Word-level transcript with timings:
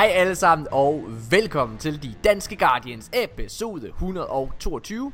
Hej 0.00 0.08
alle 0.08 0.34
sammen 0.34 0.66
og 0.70 1.04
velkommen 1.30 1.78
til 1.78 2.02
de 2.02 2.14
Danske 2.24 2.56
Guardians 2.56 3.10
episode 3.12 3.88
122. 3.88 5.12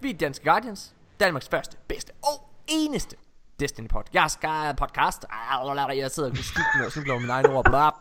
Vi 0.00 0.10
er 0.10 0.14
Danske 0.14 0.44
Guardians, 0.44 0.94
Danmarks 1.20 1.48
første, 1.48 1.76
bedste 1.88 2.12
og 2.24 2.48
eneste 2.68 3.16
Destiny 3.60 3.88
pod. 3.88 4.02
Jeg 4.14 4.30
skal 4.30 4.74
podcast. 4.76 5.24
Jeg 5.96 6.10
sidder 6.10 6.30
og 6.30 6.36
skifter 6.36 6.84
og 6.84 6.92
cykler 6.92 7.18
min 7.18 7.30
egen 7.30 7.46
ord. 7.46 7.64
Bla. 7.64 7.88
Uh, 7.88 7.92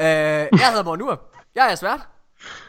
øh, 0.00 0.60
jeg 0.60 0.68
hedder 0.68 0.84
Morten 0.84 1.18
Jeg 1.54 1.70
er 1.70 1.74
svært. 1.74 2.08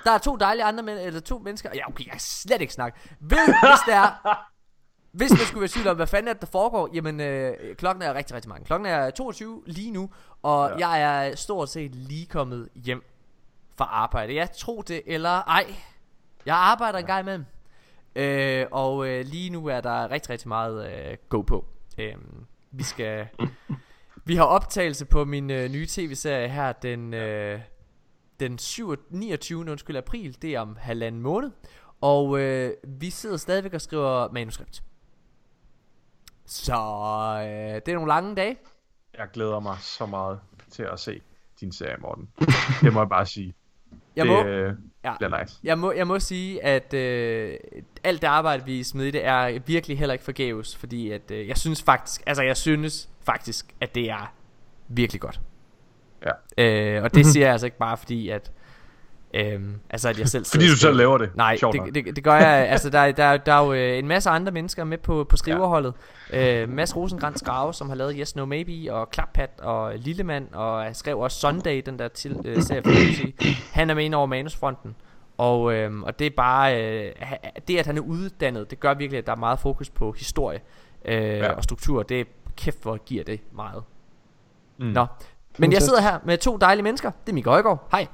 Der 0.04 0.12
er 0.12 0.18
to 0.18 0.36
dejlige 0.36 0.64
andre 0.64 0.84
men, 0.84 0.98
eller 0.98 1.20
to 1.20 1.38
mennesker. 1.38 1.70
Ja, 1.76 1.88
okay, 1.90 2.04
jeg 2.04 2.12
kan 2.12 2.20
slet 2.20 2.62
ikke 2.62 2.74
snakke. 2.74 3.00
Ved, 3.20 3.46
hvis 3.46 3.80
det 3.86 3.94
er 3.94 4.10
hvis 5.12 5.32
man 5.32 5.40
skulle 5.40 5.62
være 5.62 5.70
tvivl 5.70 5.88
om, 5.88 5.96
hvad 5.96 6.08
fanden 6.08 6.28
er 6.28 6.34
det, 6.34 6.42
der 6.42 6.48
foregår, 6.48 6.90
jamen 6.94 7.20
øh, 7.20 7.76
klokken 7.76 8.02
er 8.02 8.14
rigtig, 8.14 8.36
rigtig 8.36 8.50
mange. 8.50 8.66
Klokken 8.66 8.86
er 8.86 9.10
22 9.10 9.64
lige 9.66 9.92
nu, 9.92 10.10
og 10.42 10.72
ja. 10.80 10.88
jeg 10.88 11.28
er 11.28 11.36
stort 11.36 11.70
set 11.70 11.96
lige 11.96 12.26
kommet 12.26 12.70
hjem 12.76 13.04
fra 13.78 13.86
arbejde. 13.86 14.36
Jeg 14.36 14.52
tror 14.52 14.82
det 14.82 15.02
eller 15.06 15.30
ej. 15.30 15.66
Jeg 16.46 16.56
arbejder 16.56 16.98
ja. 16.98 17.04
en 17.04 17.08
gang 17.08 17.22
imellem. 17.22 17.46
Øh, 18.16 18.66
og 18.72 19.08
øh, 19.08 19.26
lige 19.26 19.50
nu 19.50 19.68
er 19.68 19.82
der 19.82 20.12
rigtig, 20.12 20.30
rigtig 20.30 20.48
meget 20.48 20.92
øh, 20.92 21.18
go 21.30 21.42
på. 21.42 21.66
Øh, 21.98 22.16
vi 22.72 22.84
skal... 22.84 23.28
vi 24.26 24.36
har 24.36 24.44
optagelse 24.44 25.06
på 25.06 25.26
min 25.26 25.50
øh, 25.50 25.72
nye 25.72 25.88
tv-serie 25.90 26.50
her 26.50 26.72
den... 26.72 27.14
Øh, 27.14 27.60
den 28.40 28.58
7, 28.58 28.96
29. 29.10 29.72
Undskyld, 29.72 29.98
april, 29.98 30.42
det 30.42 30.56
er 30.56 30.60
om 30.60 30.78
halvanden 30.80 31.22
måned. 31.22 31.52
Og 32.02 32.40
øh, 32.40 32.74
vi 32.88 33.10
sidder 33.10 33.38
stadigvæk 33.38 33.74
og 33.74 33.82
skriver 33.82 34.32
manuskript. 34.32 34.84
Så 36.50 36.74
øh, 37.42 37.76
det 37.76 37.88
er 37.88 37.94
nogle 37.94 38.08
lange 38.08 38.36
dage. 38.36 38.58
Jeg 39.18 39.28
glæder 39.34 39.60
mig 39.60 39.78
så 39.80 40.06
meget 40.06 40.40
til 40.72 40.84
at 40.84 41.00
se 41.00 41.22
din 41.60 41.72
serie, 41.72 41.98
Morten. 41.98 42.30
det 42.82 42.94
må 42.94 43.00
jeg 43.00 43.10
bare 43.10 43.26
sige. 43.26 43.54
Jeg 44.16 44.26
det 44.26 44.34
må, 44.34 44.44
øh, 44.44 44.74
ja, 45.04 45.18
bliver 45.18 45.40
nice. 45.40 45.60
Jeg 45.64 45.80
må, 45.80 45.92
jeg 45.92 46.08
må 46.08 46.20
sige, 46.20 46.64
at 46.64 46.94
øh, 46.94 47.58
alt 48.04 48.22
det 48.22 48.28
arbejde, 48.28 48.66
vi 48.66 48.84
smider 48.84 49.08
i 49.08 49.12
det, 49.12 49.26
er 49.26 49.60
virkelig 49.60 50.00
heller 50.00 50.14
ikke 50.14 50.26
forgæves. 50.26 50.78
Fordi 50.78 51.12
at, 51.12 51.32
øh, 51.32 51.48
jeg 51.48 51.58
synes 51.58 51.84
faktisk, 51.84 52.24
altså 52.28 52.44
jeg 52.44 52.58
synes 52.58 53.10
faktisk, 53.22 53.76
at 53.82 53.96
det 53.96 54.10
er 54.10 54.34
virkelig 54.88 55.22
godt. 55.22 55.42
Ja. 56.26 56.64
Øh, 56.98 57.04
og 57.04 57.14
det 57.14 57.26
siger 57.26 57.46
jeg 57.46 57.52
altså 57.52 57.68
ikke 57.68 57.78
bare 57.78 57.98
fordi, 57.98 58.30
at 58.30 58.52
Øhm, 59.34 59.76
altså 59.90 60.10
at 60.10 60.20
jeg 60.20 60.28
selv 60.28 60.46
Fordi 60.46 60.68
du 60.68 60.76
selv 60.76 60.96
laver 60.96 61.18
det. 61.18 61.36
Nej, 61.36 61.58
det, 61.62 61.96
det, 61.96 62.16
det 62.16 62.24
gør 62.24 62.34
jeg 62.34 62.70
Altså 62.70 62.90
der, 62.90 63.12
der, 63.12 63.38
der 63.38 63.54
er 63.54 63.66
jo 63.66 63.74
øh, 63.74 63.98
en 63.98 64.08
masse 64.08 64.30
andre 64.30 64.52
mennesker 64.52 64.84
med 64.84 64.98
på, 64.98 65.24
på 65.24 65.38
skriverholdet 65.38 65.94
ja. 66.32 66.62
øh, 66.62 66.70
Mads 66.70 66.96
Rosengrantz 66.96 67.44
Grave 67.44 67.74
Som 67.74 67.90
har 67.90 67.96
lavet 67.96 68.16
Yes 68.18 68.36
No 68.36 68.46
Maybe 68.46 68.94
Og 68.94 69.10
Klappat 69.10 69.50
Og 69.60 69.94
Lillemand 69.96 70.54
Og 70.54 70.96
skrev 70.96 71.20
også 71.20 71.40
Sunday 71.40 71.82
Den 71.86 72.00
der 72.00 72.08
til, 72.08 72.42
øh, 72.46 72.62
serie 72.62 72.84
for 72.84 73.74
Han 73.78 73.90
er 73.90 73.94
med 73.94 74.06
ind 74.06 74.16
over 74.16 74.26
manusfronten. 74.26 74.96
Og, 75.38 75.74
øh, 75.74 76.02
og 76.02 76.20
det 76.20 76.28
er 76.28 76.32
bare 76.38 76.84
øh, 76.84 77.12
Det 77.68 77.78
at 77.78 77.86
han 77.86 77.98
er 77.98 78.02
uddannet 78.02 78.72
Det 78.72 78.80
gør 78.80 78.94
virkelig 78.94 79.18
at 79.18 79.26
der 79.26 79.32
er 79.32 79.38
meget 79.38 79.60
fokus 79.60 79.90
på 79.90 80.12
historie 80.12 80.60
øh, 81.06 81.14
ja. 81.24 81.52
Og 81.52 81.64
struktur. 81.64 82.04
Det 82.04 82.20
er 82.20 82.26
kæft 82.58 82.82
hvor 82.82 82.98
giver 83.06 83.24
det 83.24 83.42
meget. 83.52 83.84
Mm. 84.78 84.86
Nå. 84.86 85.06
Men 85.58 85.72
jeg 85.72 85.82
sidder 85.82 86.02
her 86.02 86.20
med 86.26 86.38
to 86.38 86.58
dejlige 86.58 86.84
mennesker. 86.84 87.12
Det 87.26 87.32
er 87.32 87.34
Mika 87.34 87.50
Højgaard. 87.50 87.88
Hej. 87.92 88.08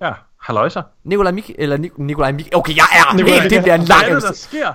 Ja 0.00 0.12
Halløjsa. 0.40 0.80
Nikolaj 1.04 1.32
Mik 1.32 1.50
eller 1.58 1.76
Nik 1.76 1.98
Nikolaj 1.98 2.32
Mik 2.32 2.48
Okay, 2.54 2.76
jeg 2.76 2.86
er 2.92 3.16
Nikolaj, 3.16 3.38
helt, 3.38 3.50
det 3.50 3.62
bliver 3.62 3.74
en 3.74 3.82
lang 3.82 4.04
Hvad 4.04 4.10
er 4.10 4.14
det, 4.14 4.22
der 4.22 4.32
sker? 4.32 4.72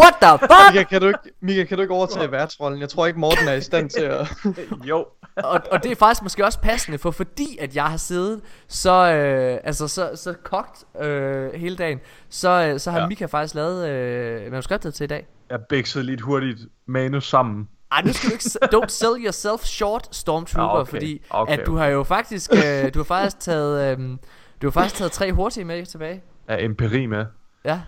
What 0.00 0.14
the 0.22 0.38
fuck? 0.50 0.74
Mika, 0.74 0.82
kan 0.82 1.00
du 1.00 1.06
ikke, 1.06 1.18
Mika, 1.40 1.64
kan 1.64 1.76
du 1.76 1.82
ikke 1.82 1.94
overtage 1.94 2.32
værtsrollen? 2.32 2.80
Jeg 2.80 2.88
tror 2.88 3.06
ikke, 3.06 3.18
Morten 3.18 3.48
er 3.48 3.52
i 3.52 3.60
stand 3.60 3.90
til 3.90 4.00
at... 4.02 4.28
jo. 4.90 5.06
og, 5.36 5.60
og 5.70 5.82
det 5.82 5.92
er 5.92 5.96
faktisk 5.96 6.22
måske 6.22 6.44
også 6.44 6.60
passende, 6.60 6.98
for 6.98 7.10
fordi 7.10 7.58
at 7.60 7.76
jeg 7.76 7.84
har 7.84 7.96
siddet 7.96 8.40
så, 8.68 9.12
øh, 9.12 9.58
altså, 9.64 9.88
så, 9.88 10.10
så 10.14 10.34
kogt 10.44 11.02
øh, 11.02 11.52
hele 11.54 11.76
dagen, 11.76 12.00
så, 12.28 12.48
øh, 12.48 12.80
så 12.80 12.90
har 12.90 13.00
ja. 13.00 13.06
Mika 13.06 13.26
faktisk 13.26 13.54
lavet 13.54 13.88
øh, 13.88 14.50
manuskriptet 14.50 14.94
til 14.94 15.04
i 15.04 15.06
dag. 15.06 15.26
Jeg 15.50 15.60
bæksede 15.68 16.04
lidt 16.04 16.20
hurtigt 16.20 16.60
manus 16.86 17.28
sammen. 17.28 17.68
Ej, 17.92 18.02
nu 18.02 18.12
skal 18.12 18.30
du 18.30 18.34
ikke 18.34 18.76
Don't 18.76 18.88
sell 18.88 19.24
yourself 19.24 19.60
short, 19.64 20.08
Stormtrooper, 20.10 20.76
ja, 20.76 20.80
okay. 20.80 20.90
fordi 20.90 21.22
okay, 21.30 21.52
at 21.52 21.66
du 21.66 21.76
har 21.76 21.86
jo 21.86 22.02
faktisk 22.02 22.50
øh, 22.52 22.94
Du 22.94 22.98
har 22.98 23.04
faktisk 23.04 23.40
taget 23.40 23.98
øh, 23.98 24.16
du 24.62 24.66
har 24.66 24.70
faktisk 24.70 24.94
taget 24.94 25.12
tre 25.12 25.32
hurtige 25.32 25.64
med 25.64 25.86
tilbage. 25.86 26.22
Ja, 26.48 26.64
empiri 26.64 27.06
med. 27.06 27.26
Ja. 27.64 27.80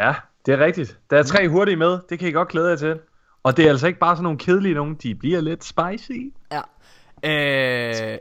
Ja, 0.00 0.14
det 0.46 0.54
er 0.54 0.58
rigtigt. 0.58 0.98
Der 1.10 1.18
er 1.18 1.22
tre 1.22 1.48
hurtige 1.48 1.76
med, 1.76 1.98
det 2.08 2.18
kan 2.18 2.28
I 2.28 2.32
godt 2.32 2.48
glæde 2.48 2.70
jer 2.70 2.76
til. 2.76 2.98
Og 3.42 3.56
det 3.56 3.64
er 3.64 3.70
altså 3.70 3.86
ikke 3.86 3.98
bare 3.98 4.16
sådan 4.16 4.22
nogle 4.22 4.38
kedelige 4.38 4.74
nogen, 4.74 4.94
de 4.94 5.14
bliver 5.14 5.40
lidt 5.40 5.64
spicy. 5.64 6.18
Ja. 6.52 6.60
Øh, 7.24 8.18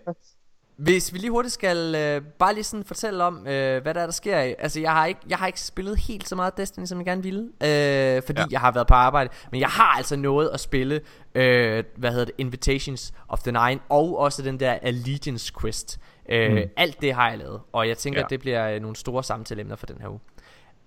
hvis 0.78 1.14
vi 1.14 1.18
lige 1.18 1.32
hurtigt 1.32 1.54
skal 1.54 1.96
øh, 1.96 2.22
bare 2.40 2.54
lige 2.54 2.64
sådan 2.64 2.84
fortælle 2.84 3.24
om, 3.24 3.48
øh, 3.48 3.82
hvad 3.82 3.94
der 3.94 4.02
er, 4.02 4.06
der 4.06 4.12
sker. 4.12 4.38
Altså, 4.38 4.80
jeg 4.80 4.92
har, 4.92 5.06
ikke, 5.06 5.20
jeg 5.30 5.38
har 5.38 5.48
ikke 5.48 5.62
spillet 5.62 5.98
helt 5.98 6.30
så 6.30 6.36
meget 6.36 6.58
Destiny, 6.58 6.86
som 6.86 6.98
jeg 6.98 7.06
gerne 7.06 7.24
ville. 7.24 7.42
Øh, 7.42 8.22
fordi 8.26 8.42
ja. 8.42 8.46
jeg 8.52 8.60
har 8.60 8.72
været 8.72 8.88
på 8.88 8.94
arbejde. 8.94 9.30
Men 9.52 9.62
jeg 9.62 9.70
har 9.70 9.98
altså 9.98 10.16
nået 10.16 10.50
at 10.54 10.60
spille, 10.60 11.02
øh, 11.36 11.84
hvad 11.98 12.12
hedder 12.12 12.26
det, 12.26 12.36
Invitations 12.38 13.14
of 13.28 13.40
the 13.40 13.52
Nine. 13.52 13.82
Og 13.90 14.20
også 14.20 14.42
den 14.42 14.60
der 14.60 14.72
Allegiance 14.72 15.54
Quest. 15.62 16.00
Øh, 16.30 16.52
mm. 16.52 16.58
Alt 16.78 17.02
det 17.02 17.14
har 17.14 17.30
jeg 17.30 17.38
lavet, 17.38 17.62
og 17.72 17.88
jeg 17.88 17.98
tænker, 17.98 18.20
ja. 18.20 18.26
at 18.26 18.30
det 18.30 18.40
bliver 18.40 18.70
øh, 18.70 18.82
nogle 18.82 18.96
store 18.96 19.24
samtaleemner 19.24 19.76
for 19.76 19.86
den 19.86 20.02
her 20.02 20.10
uge. 20.10 20.20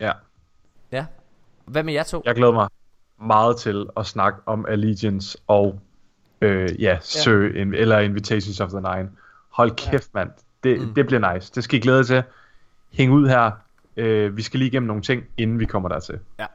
Ja. 0.01 0.13
Ja. 0.93 1.07
Hvad 1.65 1.83
med 1.83 1.93
jer 1.93 2.03
to? 2.03 2.23
Jeg 2.25 2.35
glæder 2.35 2.53
mig 2.53 2.69
meget 3.21 3.57
til 3.57 3.87
at 3.97 4.07
snakke 4.07 4.39
om 4.47 4.67
Allegiance 4.69 5.39
og 5.47 5.81
øh, 6.41 6.83
ja, 6.83 6.99
Sø, 7.01 7.49
ja. 7.55 7.61
eller 7.61 7.99
Invitations 7.99 8.61
of 8.61 8.71
the 8.71 8.81
Nine. 8.81 9.11
Hold 9.51 9.71
kæft, 9.71 10.11
ja. 10.15 10.19
mand. 10.19 10.31
Det, 10.65 10.81
mm. 10.81 10.95
det 10.95 11.07
bliver 11.07 11.35
nice. 11.35 11.53
Det 11.55 11.65
skal 11.65 11.79
I 11.79 11.81
glæde 11.83 12.05
til. 12.05 12.23
Hæng 12.93 13.13
ud 13.13 13.29
her. 13.29 13.51
Øh, 13.97 14.37
vi 14.37 14.43
skal 14.43 14.59
lige 14.59 14.69
igennem 14.69 14.87
nogle 14.87 15.03
ting, 15.03 15.25
inden 15.37 15.61
vi 15.61 15.65
kommer 15.65 15.89
dertil. 15.89 16.19
Ja. 16.39 16.47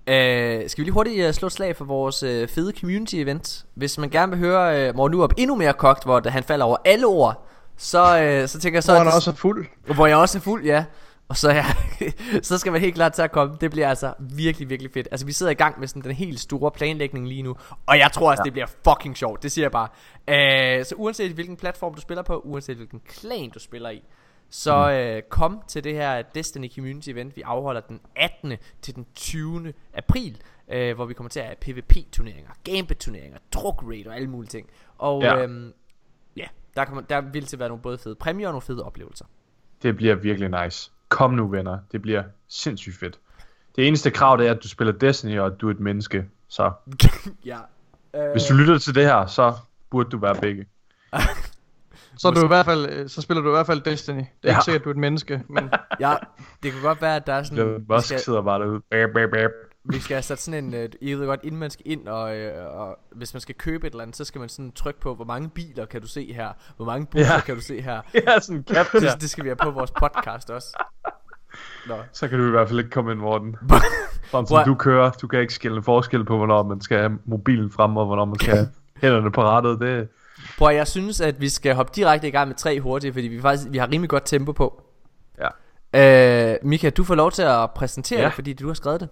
Uh, 0.00 0.68
skal 0.68 0.82
vi 0.82 0.84
lige 0.84 0.92
hurtigt 0.92 1.26
uh, 1.26 1.32
slå 1.32 1.46
et 1.46 1.52
slag 1.52 1.76
for 1.76 1.84
vores 1.84 2.22
uh, 2.22 2.48
fede 2.48 2.72
community 2.80 3.14
event 3.14 3.66
Hvis 3.74 3.98
man 3.98 4.10
gerne 4.10 4.32
vil 4.32 4.38
høre 4.38 4.88
uh, 4.88 4.96
Morten 4.96 5.20
op 5.20 5.32
endnu 5.36 5.56
mere 5.56 5.72
kogt 5.72 6.04
Hvor 6.04 6.28
han 6.28 6.42
falder 6.42 6.64
over 6.64 6.76
alle 6.84 7.06
ord 7.06 7.46
så, 7.80 8.22
øh, 8.22 8.48
så 8.48 8.60
tænker 8.60 8.76
jeg 8.76 8.82
så... 8.82 8.92
Hvor 8.92 8.98
han 8.98 9.12
også 9.12 9.30
er 9.30 9.34
fuld. 9.34 9.66
Hvor 9.94 10.06
jeg 10.06 10.16
også 10.16 10.38
er 10.38 10.42
fuld, 10.42 10.64
ja. 10.64 10.84
Og 11.28 11.36
så, 11.36 11.50
ja, 11.50 11.64
så 12.42 12.58
skal 12.58 12.72
man 12.72 12.80
helt 12.80 12.94
klart 12.94 13.12
til 13.12 13.22
at 13.22 13.32
komme. 13.32 13.56
Det 13.60 13.70
bliver 13.70 13.88
altså 13.88 14.14
virkelig, 14.18 14.70
virkelig 14.70 14.92
fedt. 14.92 15.08
Altså, 15.10 15.26
vi 15.26 15.32
sidder 15.32 15.52
i 15.52 15.54
gang 15.54 15.80
med 15.80 15.88
sådan 15.88 16.02
den 16.02 16.12
helt 16.12 16.40
store 16.40 16.70
planlægning 16.70 17.28
lige 17.28 17.42
nu. 17.42 17.56
Og 17.86 17.98
jeg 17.98 18.12
tror 18.12 18.30
altså, 18.30 18.42
ja. 18.42 18.44
det 18.44 18.52
bliver 18.52 18.66
fucking 18.66 19.16
sjovt. 19.16 19.42
Det 19.42 19.52
siger 19.52 19.64
jeg 19.64 19.72
bare. 19.72 19.88
Uh, 20.28 20.84
så 20.86 20.94
uanset 20.96 21.32
hvilken 21.32 21.56
platform 21.56 21.94
du 21.94 22.00
spiller 22.00 22.22
på, 22.22 22.38
uanset 22.38 22.76
hvilken 22.76 23.00
klan 23.08 23.50
du 23.50 23.58
spiller 23.58 23.90
i, 23.90 24.02
så 24.50 24.90
mm. 24.90 25.16
uh, 25.16 25.30
kom 25.30 25.60
til 25.68 25.84
det 25.84 25.94
her 25.94 26.22
Destiny 26.22 26.74
Community 26.74 27.08
Event, 27.08 27.36
vi 27.36 27.42
afholder 27.42 27.80
den 27.80 28.00
18. 28.16 28.52
til 28.82 28.94
den 28.94 29.06
20. 29.14 29.72
april, 29.94 30.42
uh, 30.74 30.94
hvor 30.94 31.04
vi 31.04 31.14
kommer 31.14 31.30
til 31.30 31.40
at 31.40 31.46
have 31.46 31.56
PvP-turneringer, 31.56 32.50
Gambit-turneringer, 32.64 33.38
druk 33.54 33.82
raid 33.88 34.06
og 34.06 34.16
alle 34.16 34.30
mulige 34.30 34.48
ting. 34.48 34.66
Og 34.98 35.22
ja. 35.22 35.42
øhm, 35.42 35.72
der, 36.76 36.84
kan 36.84 36.94
man, 36.94 37.04
der 37.10 37.20
vil 37.20 37.46
til 37.46 37.58
være 37.58 37.68
nogle 37.68 37.82
både 37.82 37.98
fede 37.98 38.14
præmier 38.14 38.48
og 38.48 38.52
nogle 38.52 38.62
fede 38.62 38.82
oplevelser. 38.82 39.24
Det 39.82 39.96
bliver 39.96 40.14
virkelig 40.14 40.64
nice. 40.64 40.90
Kom 41.08 41.30
nu 41.30 41.48
venner, 41.48 41.78
det 41.92 42.02
bliver 42.02 42.22
sindssygt 42.48 42.96
fedt. 42.96 43.18
Det 43.76 43.88
eneste 43.88 44.10
krav 44.10 44.36
det 44.36 44.46
er, 44.46 44.50
at 44.50 44.62
du 44.62 44.68
spiller 44.68 44.92
Destiny, 44.92 45.38
og 45.38 45.46
at 45.46 45.60
du 45.60 45.66
er 45.66 45.70
et 45.70 45.80
menneske. 45.80 46.24
Så 46.48 46.72
ja. 47.44 47.58
Øh... 48.14 48.30
Hvis 48.32 48.42
du 48.42 48.54
lytter 48.54 48.78
til 48.78 48.94
det 48.94 49.04
her, 49.04 49.26
så 49.26 49.54
burde 49.90 50.10
du 50.10 50.18
være 50.18 50.34
begge. 50.34 50.66
så, 52.18 52.28
er 52.28 52.32
du 52.32 52.44
i 52.44 52.46
hvert 52.46 52.64
fald, 52.66 53.08
så 53.08 53.20
spiller 53.20 53.42
du 53.42 53.48
i 53.48 53.52
hvert 53.52 53.66
fald 53.66 53.80
Destiny. 53.80 54.16
Det 54.16 54.24
er 54.24 54.28
ja. 54.44 54.50
ikke 54.50 54.64
sikkert, 54.64 54.80
at 54.80 54.84
du 54.84 54.88
er 54.88 54.94
et 54.94 54.98
menneske. 54.98 55.42
Men... 55.48 55.70
ja, 56.00 56.14
det 56.62 56.72
kan 56.72 56.82
godt 56.82 57.02
være, 57.02 57.16
at 57.16 57.26
der 57.26 57.32
er 57.32 57.42
sådan... 57.42 57.74
Det 57.74 57.88
Musk 57.88 58.06
skal... 58.06 58.20
sidder 58.20 58.42
bare 58.42 58.60
derude. 58.60 58.80
Bæp, 58.90 59.10
bæp, 59.14 59.30
bæp. 59.30 59.50
Vi 59.84 60.00
skal 60.00 60.14
have 60.14 60.22
sat 60.22 60.40
sådan 60.40 60.64
en, 60.64 60.74
uh, 60.74 60.88
I 61.00 61.14
ved 61.14 61.26
godt, 61.26 61.40
inden 61.42 61.60
man 61.60 61.70
skal 61.70 61.82
ind, 61.86 62.08
og, 62.08 62.36
uh, 62.36 62.80
og 62.80 62.98
hvis 63.12 63.34
man 63.34 63.40
skal 63.40 63.54
købe 63.54 63.86
et 63.86 63.90
eller 63.90 64.02
andet, 64.02 64.16
så 64.16 64.24
skal 64.24 64.38
man 64.38 64.48
sådan 64.48 64.72
trykke 64.72 65.00
på, 65.00 65.14
hvor 65.14 65.24
mange 65.24 65.48
biler 65.48 65.86
kan 65.86 66.00
du 66.00 66.06
se 66.06 66.32
her, 66.32 66.48
hvor 66.76 66.84
mange 66.86 67.06
busser 67.06 67.34
ja. 67.34 67.40
kan 67.40 67.54
du 67.54 67.60
se 67.60 67.80
her. 67.80 68.00
Ja, 68.26 68.40
sådan 68.40 68.64
cap 68.70 68.86
det, 68.92 69.20
det 69.20 69.30
skal 69.30 69.44
vi 69.44 69.48
have 69.48 69.56
på 69.56 69.70
vores 69.70 69.90
podcast 69.90 70.50
også. 70.50 70.84
Nå. 71.86 71.94
Så 72.12 72.28
kan 72.28 72.38
du 72.38 72.46
i 72.46 72.50
hvert 72.50 72.68
fald 72.68 72.78
ikke 72.78 72.90
komme 72.90 73.12
ind, 73.12 73.20
Morten. 73.20 73.56
Sådan 74.30 74.46
som 74.46 74.64
du 74.64 74.74
kører, 74.74 75.10
du 75.10 75.26
kan 75.26 75.40
ikke 75.40 75.54
skille 75.54 75.82
forskel 75.82 76.24
på, 76.24 76.36
hvornår 76.36 76.62
man 76.62 76.80
skal 76.80 76.98
have 76.98 77.18
mobilen 77.24 77.70
frem, 77.70 77.96
og 77.96 78.06
hvornår 78.06 78.24
man 78.24 78.38
skal 78.38 78.54
have 78.54 78.68
hænderne 79.02 79.32
på 79.32 79.42
rattet. 79.42 79.80
Det... 79.80 80.08
Prøv, 80.58 80.74
jeg 80.74 80.86
synes, 80.86 81.20
at 81.20 81.40
vi 81.40 81.48
skal 81.48 81.74
hoppe 81.74 81.92
direkte 81.94 82.28
i 82.28 82.30
gang 82.30 82.48
med 82.48 82.56
tre 82.56 82.80
hurtige, 82.80 83.12
fordi 83.12 83.28
vi 83.28 83.40
faktisk 83.40 83.72
vi 83.72 83.78
har 83.78 83.88
rimelig 83.92 84.10
godt 84.10 84.26
tempo 84.26 84.52
på. 84.52 84.82
Ja. 85.38 86.52
Uh, 86.54 86.66
Mika, 86.68 86.90
du 86.90 87.04
får 87.04 87.14
lov 87.14 87.30
til 87.30 87.42
at 87.42 87.70
præsentere 87.70 88.20
ja. 88.20 88.26
det, 88.26 88.34
fordi 88.34 88.52
du 88.52 88.66
har 88.66 88.74
skrevet 88.74 89.00
det. 89.00 89.08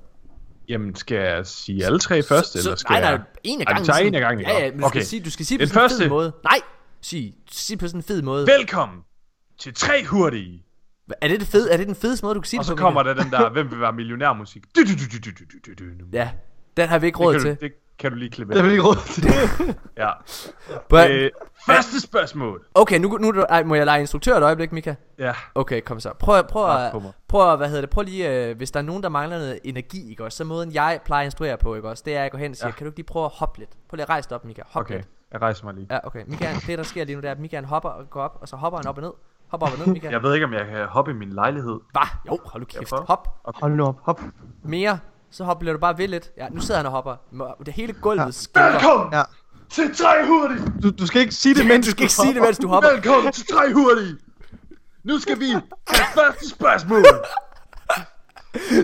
Jamen, 0.68 0.94
skal 0.94 1.16
jeg 1.16 1.46
sige 1.46 1.84
alle 1.84 1.98
tre 1.98 2.22
først, 2.22 2.52
så, 2.52 2.58
eller 2.58 2.76
skal 2.76 2.92
nej, 2.92 3.00
nej, 3.00 3.10
jeg... 3.10 3.20
en 3.44 3.60
af 3.60 3.66
gangen. 3.66 3.84
tager 3.84 3.98
en 3.98 4.14
af 4.14 4.20
gangen, 4.20 4.46
Ja, 4.46 4.64
ja, 4.64 4.70
men 4.70 4.80
du 4.80 4.86
okay. 4.86 4.98
skal 4.98 5.06
sige, 5.06 5.22
du 5.22 5.30
skal 5.30 5.46
sige 5.46 5.58
på 5.58 5.66
sådan 5.66 5.84
en 5.84 5.90
fed 5.90 6.08
måde. 6.08 6.32
Nej, 6.44 6.60
sig, 7.00 7.34
sig 7.50 7.78
på 7.78 7.86
sådan 7.86 7.98
en 7.98 8.02
fed 8.02 8.22
måde. 8.22 8.46
Velkommen 8.46 8.98
til 9.58 9.74
tre 9.74 10.04
hurtige. 10.04 10.64
Er 11.22 11.28
det, 11.28 11.40
det 11.40 11.48
fed, 11.48 11.70
er 11.70 11.76
det 11.76 11.86
den 11.86 11.94
fedeste 11.94 12.26
måde, 12.26 12.34
du 12.34 12.40
kan 12.40 12.48
sige 12.48 12.60
Og 12.60 12.64
det 12.64 12.68
på? 12.68 12.72
Og 12.72 12.78
så 12.78 12.82
kommer 12.82 13.02
der 13.02 13.14
den 13.14 13.30
der, 13.30 13.50
hvem 13.50 13.70
vil 13.70 13.80
være 13.80 13.92
millionærmusik. 13.92 14.62
Ja, 16.12 16.30
den 16.76 16.88
har 16.88 16.98
vi 16.98 17.06
ikke 17.06 17.18
råd 17.18 17.40
til. 17.40 17.50
Du, 17.50 17.56
det, 17.60 17.72
kan 17.98 18.10
du 18.10 18.16
lige 18.16 18.30
klippe 18.30 18.54
Det 18.54 18.64
er 18.66 18.70
ikke 18.70 18.82
råd 18.82 18.96
til 19.12 19.22
det. 19.22 19.76
Ja. 19.96 20.10
But, 20.88 21.10
Øh, 21.10 21.30
første 21.66 22.00
spørgsmål. 22.00 22.64
okay, 22.74 22.98
nu, 22.98 23.08
nu 23.20 23.32
ej, 23.48 23.62
må 23.64 23.74
jeg 23.74 23.84
lege 23.86 24.00
instruktør 24.00 24.36
et 24.36 24.42
øjeblik, 24.42 24.72
Mika? 24.72 24.94
Ja. 25.18 25.32
Okay, 25.54 25.80
kom 25.80 26.00
så. 26.00 26.12
Prøv, 26.18 26.42
prøv, 26.48 26.66
mig. 27.02 27.12
prøv, 27.28 27.52
at, 27.52 27.58
hvad 27.58 27.68
hedder 27.68 27.80
det, 27.80 27.90
prøv 27.90 28.02
lige, 28.02 28.48
øh, 28.48 28.56
hvis 28.56 28.70
der 28.70 28.80
er 28.80 28.84
nogen, 28.84 29.02
der 29.02 29.08
mangler 29.08 29.38
noget 29.38 29.58
energi, 29.64 30.10
ikke 30.10 30.24
også, 30.24 30.36
så 30.36 30.44
måden 30.44 30.72
jeg 30.74 31.00
plejer 31.04 31.22
at 31.22 31.26
instruere 31.26 31.56
på, 31.56 31.74
ikke 31.74 31.88
også, 31.88 32.02
det 32.06 32.14
er, 32.14 32.18
at 32.18 32.22
jeg 32.22 32.30
går 32.30 32.38
hen 32.38 32.50
og 32.50 32.56
siger, 32.56 32.68
Ja. 32.68 32.72
kan 32.72 32.84
du 32.84 32.88
ikke 32.88 32.98
lige 32.98 33.06
prøve 33.06 33.24
at 33.24 33.30
hoppe 33.34 33.58
lidt? 33.58 33.70
Prøv 33.88 33.96
lige 33.96 34.02
at 34.02 34.08
rejse 34.08 34.28
dig 34.28 34.34
op, 34.34 34.44
Mika. 34.44 34.62
Hop 34.70 34.80
Okay, 34.80 34.94
lidt. 34.96 35.08
jeg 35.32 35.42
rejser 35.42 35.64
mig 35.64 35.74
lige. 35.74 35.86
Ja, 35.90 35.98
okay. 36.06 36.22
Mika, 36.26 36.52
det 36.66 36.78
der 36.78 36.84
sker 36.84 37.04
lige 37.04 37.16
nu, 37.16 37.20
det 37.22 37.28
er, 37.28 37.32
at 37.32 37.38
Mika 37.40 37.56
han 37.56 37.64
hopper 37.64 37.88
og 37.88 38.10
går 38.10 38.20
op, 38.22 38.38
og 38.40 38.48
så 38.48 38.56
hopper 38.56 38.78
han 38.78 38.86
op 38.86 38.96
og 38.96 39.02
ned. 39.02 39.12
Hopper 39.48 39.66
op 39.66 39.72
og 39.72 39.78
ned, 39.78 39.86
Mika. 39.86 40.10
Jeg 40.10 40.22
ved 40.22 40.34
ikke, 40.34 40.46
om 40.46 40.52
jeg 40.52 40.66
kan 40.66 40.84
hoppe 40.86 41.10
i 41.10 41.14
min 41.14 41.30
lejlighed. 41.32 41.80
Hvad? 41.92 42.08
Jo, 42.26 42.38
hold 42.44 42.60
nu 42.62 42.66
kæft. 42.66 42.92
Hop. 42.92 43.28
Hold 43.44 43.72
nu 43.72 43.84
op, 43.86 43.96
hop. 44.02 44.20
Mere. 44.62 44.98
Så 45.30 45.44
hop, 45.44 45.58
bliver 45.58 45.72
du 45.72 45.78
bare 45.78 45.98
ved 45.98 46.08
lidt. 46.08 46.30
Ja, 46.36 46.48
nu 46.48 46.60
sidder 46.60 46.76
han 46.76 46.86
og 46.86 46.92
hopper. 46.92 47.16
Det 47.66 47.74
hele 47.74 47.92
gulvet 47.92 48.24
Ja. 48.26 48.30
skælver. 48.30 48.70
Velkommen 48.72 49.12
Ja. 49.12 49.22
til 49.70 49.96
tre 49.96 50.26
hurtigt! 50.26 50.62
Du, 50.82 50.90
du 50.90 51.06
skal 51.06 51.20
ikke 51.20 51.34
sige 51.34 51.54
det, 51.54 51.66
mens 51.66 51.86
Du 51.86 51.90
skal 51.90 52.02
ikke 52.02 52.14
sige 52.14 52.34
det, 52.34 52.42
mens 52.42 52.58
du 52.58 52.68
hopper. 52.68 52.90
Velkommen 52.92 53.32
til 53.32 53.46
tre 53.46 53.72
hurtigt! 53.74 54.16
Nu 55.04 55.18
skal 55.18 55.40
vi 55.40 55.50
have 55.50 55.62
første 56.14 56.48
spørgsmål. 56.50 57.04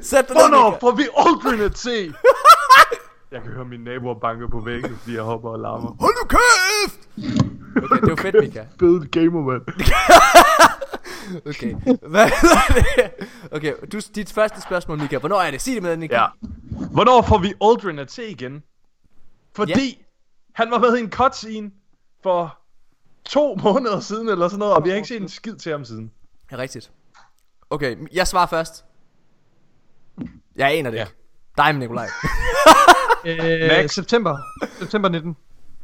Sæt 0.03 0.29
dig 0.29 0.37
ned, 0.37 0.43
Hvornår 0.43 0.77
får 0.81 0.91
vi 0.91 1.03
Aldrin 1.17 1.61
at 1.61 1.79
se? 1.79 2.13
Jeg 3.33 3.43
kan 3.43 3.53
høre 3.53 3.65
mine 3.65 3.85
naboer 3.85 4.15
banke 4.21 4.49
på 4.49 4.61
væggen, 4.61 4.97
fordi 5.03 5.15
jeg 5.15 5.23
hopper 5.23 5.51
og 5.51 5.59
larmer. 5.59 5.97
Hold 6.01 6.15
nu 6.23 6.27
kæft! 6.29 7.01
Okay, 7.77 8.01
det 8.01 8.11
var 8.11 8.17
fedt, 8.17 8.37
Mika. 8.41 8.65
Fed 8.81 9.11
gamer, 9.11 9.41
mand. 9.43 9.63
Okay. 11.47 11.75
Hvad? 12.09 12.31
Okay, 13.53 13.73
du, 13.93 14.01
dit 14.15 14.33
første 14.33 14.61
spørgsmål, 14.63 14.99
Mika. 14.99 15.19
Hvornår 15.19 15.41
er 15.41 15.51
det? 15.51 15.61
Sig 15.63 15.75
det 15.75 15.83
med, 15.83 15.97
Mika. 15.97 16.15
Ja. 16.17 16.27
Hvornår 16.91 17.23
får 17.23 17.39
vi 17.39 17.55
Aldrin 17.63 17.99
at 17.99 18.13
se 18.13 18.29
igen? 18.31 18.63
Fordi 19.57 20.05
han 20.53 20.71
var 20.71 20.79
med 20.79 20.97
i 20.97 21.01
en 21.01 21.11
cutscene 21.11 21.71
for 22.23 22.59
to 23.25 23.55
måneder 23.65 24.01
siden 24.01 24.29
eller 24.29 24.49
sådan 24.49 24.59
noget, 24.59 24.75
og 24.75 24.85
vi 24.85 24.89
har 24.89 24.97
ikke 24.97 25.09
set 25.09 25.23
en 25.23 25.29
skid 25.29 25.57
til 25.57 25.73
ham 25.73 25.85
siden. 25.85 26.11
Ja, 26.51 26.57
rigtigt. 26.57 26.91
Okay, 27.71 27.97
jeg 28.13 28.27
svarer 28.29 28.47
først. 28.47 28.85
Jeg 30.57 30.73
aner 30.79 30.91
det 30.91 30.97
Ja. 30.99 31.03
ikke. 31.05 31.15
Dig, 31.57 31.73
Nikolaj. 31.73 32.09
Øh, 33.27 33.39
Next. 33.69 33.95
september. 33.95 34.39
September 34.79 35.09
19. 35.09 35.37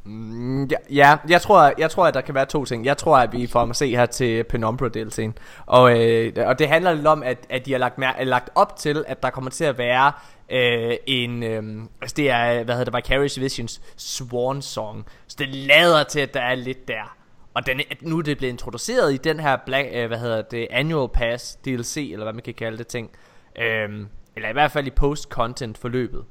Mm, 0.04 0.64
ja, 0.64 0.76
ja, 0.90 1.16
jeg 1.28 1.42
tror, 1.42 1.72
jeg 1.78 1.90
tror, 1.90 2.06
at 2.06 2.14
der 2.14 2.20
kan 2.20 2.34
være 2.34 2.46
to 2.46 2.64
ting. 2.64 2.84
Jeg 2.84 2.96
tror, 2.96 3.18
at 3.18 3.32
vi 3.32 3.46
får 3.46 3.62
at 3.62 3.76
se 3.76 3.96
her 3.96 4.06
til 4.06 4.44
Penumbra 4.44 4.88
deltagen 4.88 5.38
Og, 5.66 6.00
øh, 6.00 6.32
og 6.36 6.58
det 6.58 6.68
handler 6.68 6.92
lidt 6.92 7.06
om, 7.06 7.22
at, 7.22 7.46
at 7.48 7.66
de 7.66 7.72
har 7.72 7.78
lagt, 7.78 7.98
mær- 7.98 8.24
lagt 8.24 8.50
op 8.54 8.76
til, 8.76 9.04
at 9.08 9.22
der 9.22 9.30
kommer 9.30 9.50
til 9.50 9.64
at 9.64 9.78
være 9.78 10.12
øh, 10.50 10.96
en... 11.06 11.42
Øh, 11.42 11.82
altså 12.02 12.14
det 12.16 12.30
er, 12.30 12.64
hvad 12.64 12.74
hedder 12.74 12.90
det, 12.90 12.94
Vicarious 12.94 13.40
Visions 13.40 13.80
Swan 13.96 14.62
Song. 14.62 15.06
Så 15.26 15.36
det 15.38 15.48
lader 15.48 16.04
til, 16.04 16.20
at 16.20 16.34
der 16.34 16.40
er 16.42 16.54
lidt 16.54 16.88
der. 16.88 17.16
Og 17.54 17.66
den, 17.66 17.80
nu 18.00 18.18
er 18.18 18.22
det 18.22 18.38
blevet 18.38 18.52
introduceret 18.52 19.14
i 19.14 19.16
den 19.16 19.40
her 19.40 19.56
Black, 19.66 19.88
øh, 19.92 20.06
hvad 20.06 20.18
hedder 20.18 20.42
det, 20.42 20.66
Annual 20.70 21.08
Pass 21.08 21.58
DLC, 21.64 22.08
eller 22.12 22.24
hvad 22.24 22.32
man 22.32 22.42
kan 22.42 22.54
kalde 22.54 22.78
det 22.78 22.86
ting. 22.86 23.10
Øh, 23.58 23.88
eller 24.36 24.48
i 24.48 24.52
hvert 24.52 24.70
fald 24.70 24.86
i 24.86 24.90
post-content 24.90 25.78
forløbet 25.78 26.24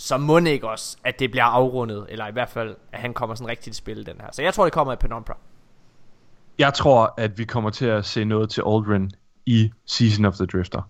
så 0.00 0.18
må 0.18 0.40
det 0.40 0.48
ikke 0.48 0.68
også, 0.68 0.96
at 1.04 1.18
det 1.18 1.30
bliver 1.30 1.44
afrundet, 1.44 2.06
eller 2.08 2.28
i 2.28 2.32
hvert 2.32 2.48
fald, 2.48 2.76
at 2.92 3.00
han 3.00 3.14
kommer 3.14 3.34
sådan 3.34 3.48
rigtigt 3.48 3.74
til 3.74 3.74
spil 3.74 4.06
den 4.06 4.14
her. 4.20 4.28
Så 4.32 4.42
jeg 4.42 4.54
tror, 4.54 4.64
det 4.64 4.72
kommer 4.72 4.92
i 4.92 4.96
Penumbra. 4.96 5.36
Jeg 6.58 6.74
tror, 6.74 7.14
at 7.16 7.38
vi 7.38 7.44
kommer 7.44 7.70
til 7.70 7.86
at 7.86 8.04
se 8.04 8.24
noget 8.24 8.50
til 8.50 8.62
Aldrin 8.66 9.10
i 9.46 9.70
Season 9.86 10.24
of 10.24 10.34
the 10.34 10.46
Drifter. 10.46 10.82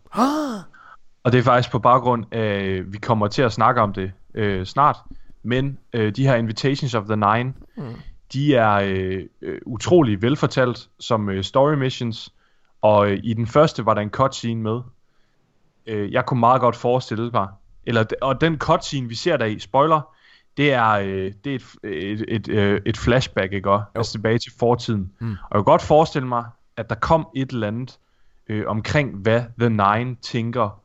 Og 1.25 1.33
det 1.33 1.39
er 1.39 1.43
faktisk 1.43 1.71
på 1.71 1.79
baggrund 1.79 2.25
af, 2.35 2.81
vi 2.87 2.99
kommer 2.99 3.29
til 3.29 3.43
at 3.43 3.53
snakke 3.53 3.81
om 3.81 3.93
det 3.93 4.13
øh, 4.35 4.67
snart, 4.67 4.97
men 5.43 5.79
øh, 5.93 6.17
de 6.17 6.27
her 6.27 6.35
Invitations 6.35 6.95
of 6.95 7.05
the 7.05 7.17
Nine, 7.17 7.55
Mm. 7.77 7.95
de 8.33 8.55
er 8.55 8.73
øh, 8.75 9.23
øh, 9.43 9.61
utrolig 9.67 10.23
velfortalt 10.23 10.89
som 11.01 11.29
øh, 11.31 11.45
story 11.45 11.75
missions, 11.75 12.35
og 12.83 13.11
øh, 13.11 13.21
i 13.23 13.35
den 13.35 13.47
første 13.47 13.87
var 13.87 13.95
der 13.95 14.01
en 14.01 14.11
cutscene 14.11 14.63
med. 14.63 14.81
Øh, 15.87 16.13
jeg 16.13 16.27
kunne 16.27 16.41
meget 16.41 16.61
godt 16.61 16.77
forestille 16.77 17.31
mig, 17.31 17.49
eller, 17.87 18.05
og 18.23 18.41
den 18.41 18.59
cutscene, 18.59 19.09
vi 19.09 19.15
ser 19.15 19.37
der 19.37 19.45
i, 19.45 19.59
spoiler, 19.59 20.15
det 20.57 20.73
er, 20.73 20.91
øh, 20.91 21.33
det 21.45 21.55
er 21.55 21.59
et, 21.85 22.21
et, 22.21 22.25
et, 22.29 22.49
øh, 22.49 22.81
et 22.87 22.97
flashback, 22.97 23.53
ikke 23.53 23.71
også? 23.71 23.85
Altså 23.95 24.13
tilbage 24.13 24.39
til 24.39 24.53
fortiden. 24.59 25.13
Mm. 25.19 25.31
Og 25.31 25.37
jeg 25.51 25.59
kan 25.59 25.65
godt 25.65 25.83
forestille 25.83 26.29
mig, 26.29 26.45
at 26.77 26.91
der 26.91 26.95
kom 26.95 27.29
et 27.37 27.51
eller 27.51 27.67
andet 27.67 27.99
øh, 28.49 28.65
omkring, 28.67 29.17
hvad 29.17 29.43
The 29.59 29.69
Nine 29.69 30.17
tænker 30.23 30.81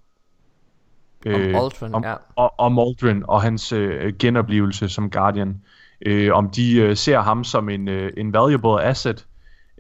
Om 1.26 1.56
Aldrin, 1.56 1.94
om, 1.96 2.04
ja. 2.04 2.16
og, 2.36 2.54
om 2.58 2.80
Aldrin 2.80 3.24
og 3.28 3.42
hans 3.42 3.72
øh, 3.72 4.14
genoplevelse 4.20 4.90
som 4.90 5.10
Guardian. 5.10 5.62
Øh, 6.06 6.34
om 6.34 6.50
de 6.50 6.76
øh, 6.76 6.96
ser 6.96 7.20
ham 7.20 7.44
som 7.44 7.70
en, 7.70 7.88
øh, 7.88 8.14
en 8.18 8.34
valuable 8.34 8.84
asset, 8.84 9.28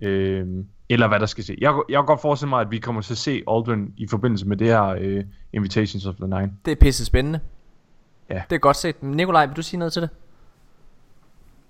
øh, 0.01 0.47
eller 0.89 1.07
hvad 1.07 1.19
der 1.19 1.25
skal 1.25 1.43
se. 1.43 1.57
Jeg, 1.61 1.73
jeg 1.89 1.97
kan 1.97 2.05
godt 2.05 2.21
forestille 2.21 2.49
mig, 2.49 2.61
at 2.61 2.71
vi 2.71 2.77
kommer 2.77 3.01
til 3.01 3.13
at 3.13 3.17
se 3.17 3.43
Aldrin 3.47 3.93
i 3.97 4.07
forbindelse 4.07 4.47
med 4.47 4.57
det 4.57 4.67
her 4.67 4.83
øh, 4.83 5.23
Invitations 5.53 6.05
of 6.05 6.15
the 6.15 6.27
Nine. 6.27 6.51
Det 6.65 6.71
er 6.71 6.75
pisse 6.75 7.05
spændende. 7.05 7.39
Ja. 8.29 8.41
Det 8.49 8.55
er 8.55 8.59
godt 8.59 8.77
set. 8.77 9.03
Nikolaj, 9.03 9.45
vil 9.45 9.55
du 9.55 9.61
sige 9.61 9.79
noget 9.79 9.93
til 9.93 10.01
det? 10.01 10.09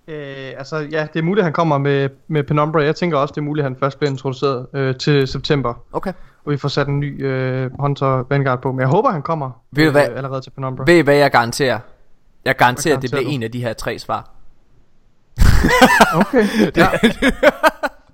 Øh, 0.07 0.53
altså, 0.57 0.77
ja, 0.77 1.07
det 1.13 1.19
er 1.19 1.23
muligt, 1.23 1.39
at 1.39 1.43
han 1.43 1.53
kommer 1.53 1.77
med, 1.77 2.09
med 2.27 2.43
Penumbra. 2.43 2.83
Jeg 2.83 2.95
tænker 2.95 3.17
også, 3.17 3.31
det 3.31 3.37
er 3.37 3.45
muligt, 3.45 3.65
at 3.65 3.71
han 3.71 3.79
først 3.79 3.99
bliver 3.99 4.11
introduceret 4.11 4.67
øh, 4.73 4.95
til 4.95 5.27
september. 5.27 5.73
Okay. 5.91 6.13
Og 6.45 6.51
vi 6.51 6.57
får 6.57 6.69
sat 6.69 6.87
en 6.87 6.99
ny 6.99 7.25
øh, 7.25 7.71
Hunter 7.79 8.23
Vanguard 8.29 8.61
på. 8.61 8.71
Men 8.71 8.79
jeg 8.79 8.87
håber, 8.87 9.11
han 9.11 9.21
kommer 9.21 9.51
Ved 9.71 9.91
hvad? 9.91 10.01
allerede 10.03 10.41
til 10.41 10.49
Penumbra. 10.51 10.83
Ved 10.87 10.97
I, 10.97 11.01
hvad 11.01 11.15
jeg 11.15 11.31
garanterer? 11.31 11.79
Jeg 12.45 12.55
garanterer, 12.55 12.95
at 12.95 13.01
det 13.01 13.11
bliver 13.11 13.23
du? 13.23 13.29
en 13.29 13.43
af 13.43 13.51
de 13.51 13.61
her 13.61 13.73
tre 13.73 13.99
svar. 13.99 14.29
Okay. 16.15 16.47
ja. 16.77 16.89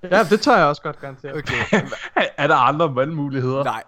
Ja, 0.03 0.23
det 0.23 0.41
tør 0.41 0.57
jeg 0.57 0.65
også 0.65 0.81
godt 0.81 0.99
garantere. 0.99 1.33
Okay. 1.33 1.81
er 2.37 2.47
der 2.47 2.55
andre 2.55 2.95
valgmuligheder? 2.95 3.63
Nej. 3.63 3.83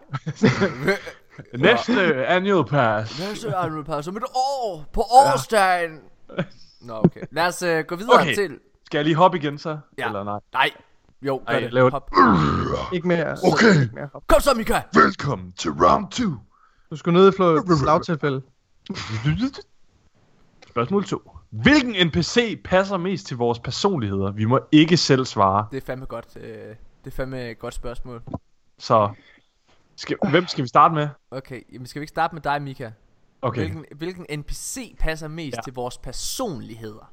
Næste 1.68 2.28
annual 2.28 2.66
pass. 2.66 3.20
Næste 3.20 3.56
annual 3.56 3.84
pass 3.86 4.08
om 4.08 4.18
et 4.18 4.24
år. 4.36 4.86
På 4.94 5.02
årsdagen. 5.02 6.00
Nå, 6.82 6.94
okay. 7.04 7.22
Lad 7.32 7.48
os 7.48 7.64
uh, 7.64 7.80
gå 7.88 7.96
videre 7.96 8.22
Okay. 8.22 8.36
til... 8.36 8.60
Skal 8.86 8.98
jeg 8.98 9.06
lige 9.06 9.16
hoppe 9.16 9.38
igen 9.38 9.58
så? 9.58 9.78
Ja. 9.98 10.08
Eller 10.08 10.24
nej? 10.24 10.40
Nej. 10.54 10.70
Jo, 11.22 11.42
gør 11.48 11.54
Ej, 11.54 11.60
det. 11.60 11.74
lav- 11.74 11.92
Hop. 11.92 12.12
Ikke 12.94 13.08
mere. 13.08 13.38
Okay. 13.54 13.82
Ikke 13.82 13.96
mere. 13.96 14.10
Kom 14.28 14.42
så, 14.42 14.54
Mika. 14.54 14.82
Velkommen 14.94 15.52
til 15.52 15.72
round 15.72 16.12
2. 16.12 16.24
Du 16.90 16.96
skulle 16.96 17.20
nødt 17.20 17.38
få 17.38 17.56
et 17.56 17.64
slagtilfælde. 17.84 18.42
Spørgsmål 20.70 21.06
2. 21.06 21.33
Hvilken 21.54 22.08
NPC 22.08 22.62
passer 22.64 22.98
mest 22.98 23.28
til 23.28 23.38
vores 23.38 23.60
personligheder? 23.60 24.32
Vi 24.32 24.46
må 24.46 24.60
ikke 24.72 24.98
selv 24.98 25.26
svare. 25.26 25.68
Det 25.72 25.78
er 25.78 25.86
fandme 25.86 26.06
godt. 26.06 26.26
Øh, 26.36 26.44
det 26.44 26.76
er 27.06 27.12
fandme 27.12 27.50
et 27.52 27.60
godt 27.60 27.74
spørgsmål. 27.74 28.22
Så 28.78 29.10
skal, 29.96 30.18
hvem 30.30 30.48
skal 30.48 30.64
vi 30.64 30.68
starte 30.68 30.94
med? 30.94 31.08
Okay, 31.32 31.62
jamen 31.74 31.86
skal 31.88 32.00
vi 32.00 32.04
ikke 32.04 32.10
starte 32.10 32.36
med 32.36 32.42
dig, 32.42 32.62
Mika? 32.62 32.90
Okay, 33.42 33.62
Hvilken, 33.62 33.86
hvilken 33.96 34.26
NPC 34.40 34.96
passer 35.00 35.28
mest 35.28 35.56
Ja. 35.58 35.62
til 35.62 35.74
vores 35.74 35.98
personligheder? 35.98 37.12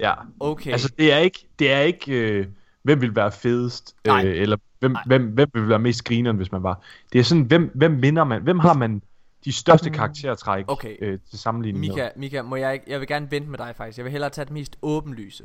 ja. 0.00 0.14
Okay. 0.40 0.72
Altså 0.72 0.92
det 0.98 1.12
er 1.12 1.18
ikke, 1.18 1.48
det 1.58 1.72
er 1.72 1.80
ikke 1.80 2.12
øh, 2.12 2.46
hvem 2.82 3.00
vil 3.00 3.16
være 3.16 3.32
fedest, 3.32 3.96
øh, 4.08 4.24
eller 4.24 4.56
hvem, 4.78 4.90
Nej. 4.92 5.02
hvem, 5.06 5.26
hvem 5.26 5.48
vil 5.54 5.68
være 5.68 5.78
mest 5.78 6.04
grineren, 6.04 6.36
hvis 6.36 6.52
man 6.52 6.62
var. 6.62 6.80
Det 7.12 7.18
er 7.18 7.22
sådan, 7.24 7.42
hvem, 7.44 7.70
hvem 7.74 7.90
minder 7.92 8.24
man, 8.24 8.42
hvem 8.42 8.58
har 8.58 8.74
man 8.74 9.02
de 9.44 9.52
største 9.52 9.90
karaktertræk 9.90 10.64
Okay. 10.68 10.96
øh, 11.00 11.18
til 11.30 11.38
sammenligning 11.38 11.80
med? 11.86 11.90
Mika, 11.94 12.08
Mika, 12.16 12.42
må 12.42 12.56
jeg 12.56 12.72
ikke, 12.72 12.84
jeg 12.88 13.00
vil 13.00 13.08
gerne 13.08 13.30
vente 13.30 13.48
med 13.50 13.58
dig 13.58 13.74
faktisk. 13.76 13.98
Jeg 13.98 14.04
vil 14.04 14.12
hellere 14.12 14.30
tage 14.30 14.44
det 14.44 14.52
mest 14.52 14.76
åbenlyse 14.82 15.44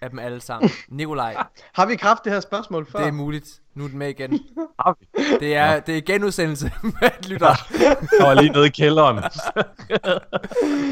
af 0.00 0.10
dem 0.10 0.18
alle 0.18 0.40
sammen. 0.40 0.70
Nikolaj, 0.88 1.36
Har 1.72 1.86
vi 1.86 1.92
ikke 1.92 2.04
haft 2.04 2.24
det 2.24 2.32
her 2.32 2.40
spørgsmål 2.40 2.86
før? 2.90 2.98
det 2.98 3.08
er 3.08 3.12
muligt. 3.12 3.60
Nu 3.74 3.84
er 3.84 3.88
den 3.88 3.98
med 3.98 4.08
igen. 4.08 4.32
Har 4.80 4.96
vi? 5.00 5.06
Det 5.40 5.56
er, 5.56 5.80
det 5.80 5.96
er 5.96 6.00
genudsendelse 6.02 6.72
med 7.00 7.28
lytter. 7.28 7.54
Der 8.18 8.26
var 8.26 8.34
lige 8.34 8.52
nede 8.52 8.66
i 8.66 8.70
kælderen. 8.70 9.16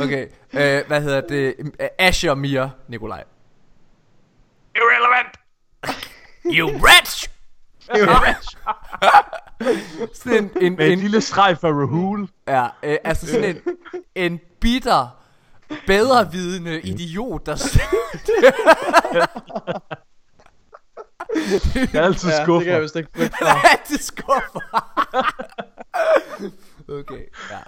Okay, 0.02 0.26
øh, 0.52 0.86
hvad 0.86 1.02
hedder 1.02 1.20
det? 1.20 1.54
Asher 1.98 2.34
Mia, 2.34 2.70
Nikolaj. 2.88 3.24
Irrelevant! 4.76 5.36
You 6.46 6.68
wretch! 6.70 7.28
Sådan 10.14 10.44
en, 10.44 10.50
en, 10.60 10.76
Med 10.76 10.86
en 10.86 10.92
en, 10.92 10.98
lille 10.98 11.20
streg 11.20 11.58
for 11.58 11.68
Rahul. 11.68 12.28
ja, 12.48 12.66
øh, 12.82 12.96
altså 13.04 13.26
sådan 13.26 13.56
en, 13.56 13.76
en 14.14 14.40
bitter, 14.60 15.20
bedrevidende 15.86 16.80
idiot, 16.80 17.46
der... 17.46 17.78
Jeg 21.74 22.00
er 22.00 22.04
altid 22.04 22.28
Ja, 22.30 22.46
det 22.46 22.64
kan 22.64 22.72
jeg 22.72 22.82
vist 22.82 22.96
ikke 22.96 23.10
frygte 23.16 23.36
for. 23.38 23.46
det 23.88 24.00
skuffer. 24.00 24.60
okay, 26.88 27.24
ja. 27.50 27.58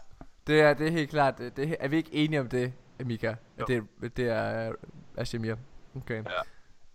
Det 0.47 0.61
er, 0.61 0.75
det 0.75 0.87
er 0.87 0.91
helt 0.91 1.11
klart. 1.11 1.39
Det, 1.39 1.57
det, 1.57 1.77
er 1.81 1.89
vi 1.89 1.97
ikke 1.97 2.15
enige 2.15 2.41
om 2.41 2.49
det, 2.49 2.73
Mika? 3.05 3.35
At 3.59 3.65
det, 3.69 3.83
det 4.17 4.29
er 4.29 4.73
Ashimir. 5.17 5.55
Okay. 5.97 6.17
Ja. 6.17 6.41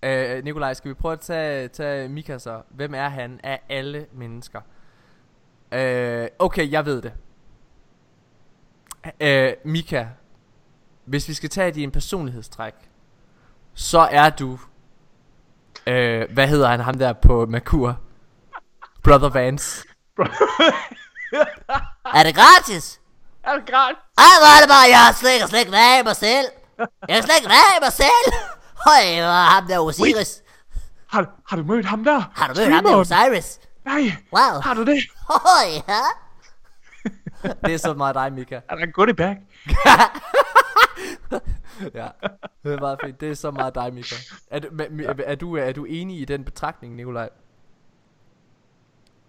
Uh, 0.05 0.43
Nikolaj, 0.43 0.73
skal 0.73 0.89
vi 0.89 0.93
prøve 0.93 1.13
at 1.13 1.19
tage, 1.19 1.67
tage 1.67 2.09
Mika 2.09 2.37
så? 2.37 2.61
Hvem 2.69 2.93
er 2.93 3.09
han 3.09 3.39
af 3.43 3.61
alle 3.69 4.05
mennesker? 4.13 4.61
Uh, 5.71 6.27
okay, 6.39 6.71
jeg 6.71 6.85
ved 6.85 7.01
det. 7.01 7.13
Uh, 9.05 9.71
Mika 9.71 10.05
hvis 11.05 11.27
vi 11.27 11.33
skal 11.33 11.49
tage 11.49 11.71
din 11.71 11.91
personlighedstræk, 11.91 12.73
så 13.73 13.99
er 13.99 14.29
du, 14.29 14.59
øh, 15.87 16.33
hvad 16.33 16.47
hedder 16.47 16.67
han, 16.67 16.79
ham 16.79 16.97
der 16.97 17.13
på 17.13 17.45
Merkur? 17.45 17.99
Brother 19.03 19.29
Vance. 19.29 19.87
Er 22.15 22.23
det 22.23 22.35
gratis? 22.35 22.99
Er 23.43 23.53
det 23.55 23.65
greit? 23.65 23.97
Ej, 24.17 24.33
hvor 24.41 24.51
er 24.57 24.61
det 24.61 24.69
bare, 24.69 24.87
jeg 24.89 25.15
slet 25.15 25.33
ikke, 25.33 25.47
slet 25.47 25.59
ikke 25.59 25.71
mig 26.05 26.15
selv. 26.15 26.47
Jeg 27.07 27.17
er 27.17 27.21
slet 27.21 27.35
ikke 27.37 27.49
mig 27.81 27.93
selv. 27.93 28.33
Høj, 28.85 29.15
hvor 29.15 29.29
er 29.43 29.49
ham 29.59 29.67
der 29.67 29.79
Osiris. 29.79 30.43
Har, 31.07 31.29
har 31.49 31.57
du 31.57 31.63
mødt 31.63 31.85
ham 31.85 32.03
der? 32.03 32.19
Har 32.33 32.53
du 32.53 32.59
mødt 32.59 32.73
ham 32.73 32.83
der 32.83 32.95
Osiris? 32.95 33.59
Nej, 33.85 34.01
Wow. 34.33 34.61
har 34.61 34.73
du 34.73 34.85
det? 34.85 34.97
Høj, 35.29 35.69
ja. 35.87 36.01
Det 37.67 37.73
er 37.73 37.77
så 37.77 37.93
meget 37.93 38.15
dig, 38.15 38.33
Mika. 38.33 38.59
Er 38.69 38.75
der 38.75 38.83
en 38.83 38.91
goodie 38.91 39.13
bag? 39.13 39.37
Ja, 41.93 42.07
det 42.63 42.73
er 42.73 42.79
meget 42.79 42.99
fint. 43.05 43.21
Det 43.21 43.31
er 43.31 43.33
så 43.35 43.51
meget 43.51 43.75
dig, 43.75 43.93
Mika. 43.93 44.15
Er, 44.51 44.59
men- 44.71 44.99
er, 45.25 45.35
du, 45.35 45.55
er 45.57 45.71
du 45.71 45.85
enig 45.85 46.19
i 46.21 46.25
den 46.25 46.43
betragtning, 46.45 46.95
Nikolaj? 46.95 47.29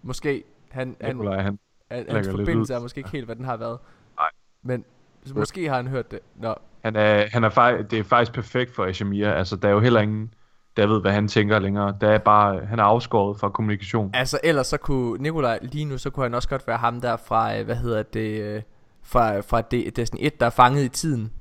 Måske. 0.01 0.43
Han, 0.71 0.95
Nikolaj, 1.03 1.41
han. 1.41 1.59
han, 1.91 2.05
hans 2.09 2.27
forbindelse 2.29 2.73
er 2.73 2.79
måske 2.79 2.97
ikke 2.99 3.09
helt, 3.09 3.25
hvad 3.25 3.35
den 3.35 3.45
har 3.45 3.57
været. 3.57 3.79
Nej. 4.17 4.29
Men 4.63 4.85
så 5.25 5.33
måske 5.33 5.69
har 5.69 5.75
han 5.75 5.87
hørt 5.87 6.11
det. 6.11 6.19
Nå, 6.35 6.55
Han 6.83 6.95
er, 6.95 7.25
han 7.31 7.43
er 7.43 7.81
det 7.91 7.99
er 7.99 8.03
faktisk 8.03 8.33
perfekt 8.33 8.75
for 8.75 8.85
Ashamir. 8.85 9.29
Altså, 9.29 9.55
der 9.55 9.67
er 9.67 9.71
jo 9.71 9.79
heller 9.79 10.01
ingen, 10.01 10.33
der 10.77 10.87
ved, 10.87 11.01
hvad 11.01 11.11
han 11.11 11.27
tænker 11.27 11.59
længere. 11.59 11.95
Der 12.01 12.09
er 12.09 12.17
bare, 12.17 12.65
han 12.65 12.79
er 12.79 12.83
afskåret 12.83 13.39
fra 13.39 13.49
kommunikation. 13.49 14.11
altså 14.13 14.39
ellers 14.43 14.67
så 14.67 14.77
kunne 14.77 15.23
Nikolaj 15.23 15.59
lige 15.61 15.85
nu, 15.85 15.97
så 15.97 16.09
kunne 16.09 16.23
han 16.25 16.33
også 16.33 16.49
godt 16.49 16.67
være 16.67 16.77
ham 16.77 17.01
der 17.01 17.17
fra, 17.17 17.57
øh, 17.57 17.65
hvad 17.65 17.75
hedder 17.75 18.03
det, 18.03 18.41
øh, 18.41 18.61
fra, 19.03 19.39
fra 19.39 19.61
det, 19.61 19.95
Destiny 19.95 20.19
1, 20.21 20.39
der 20.39 20.45
er 20.45 20.49
fanget 20.49 20.83
i 20.83 20.89
tiden. 20.89 21.31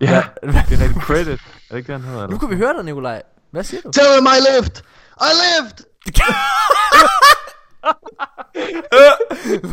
Ja, 0.00 0.06
det 0.42 0.54
er 0.54 0.82
rigtig 0.84 1.02
credit. 1.10 1.28
Er 1.28 1.36
det 1.70 1.76
ikke 1.76 1.92
det, 1.92 2.00
han 2.02 2.10
hedder? 2.10 2.26
Nu 2.26 2.38
kunne 2.38 2.50
vi 2.50 2.56
høre 2.56 2.74
dig, 2.76 2.84
Nikolaj. 2.84 3.22
Hvad 3.50 3.64
siger 3.64 3.80
du? 3.80 3.90
Tell 3.92 4.06
him 4.18 4.26
I 4.26 4.38
lived! 4.52 4.82
I 5.20 5.32
lived! 5.44 5.84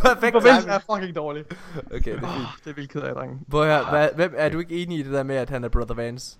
Perfekt 0.02 0.32
Forbindelsen 0.32 0.62
timing. 0.62 0.82
er 0.88 0.94
fucking 0.94 1.16
dårlig. 1.16 1.44
Okay, 1.86 2.14
det 2.14 2.14
er 2.14 2.20
fint. 2.20 2.64
Det 2.64 2.70
er 2.70 2.74
vildt 2.74 2.90
ked 2.90 3.00
af, 3.00 3.14
drenge. 3.14 3.38
Prøv 3.50 3.62
at 3.62 3.66
høre, 3.68 3.90
hvad, 3.90 4.08
hvem, 4.14 4.34
er 4.36 4.48
du 4.48 4.58
ikke 4.58 4.82
enig 4.82 4.98
i 4.98 5.02
det 5.02 5.12
der 5.12 5.22
med, 5.22 5.36
at 5.36 5.50
han 5.50 5.64
er 5.64 5.68
Brother 5.68 5.94
Vance? 5.94 6.38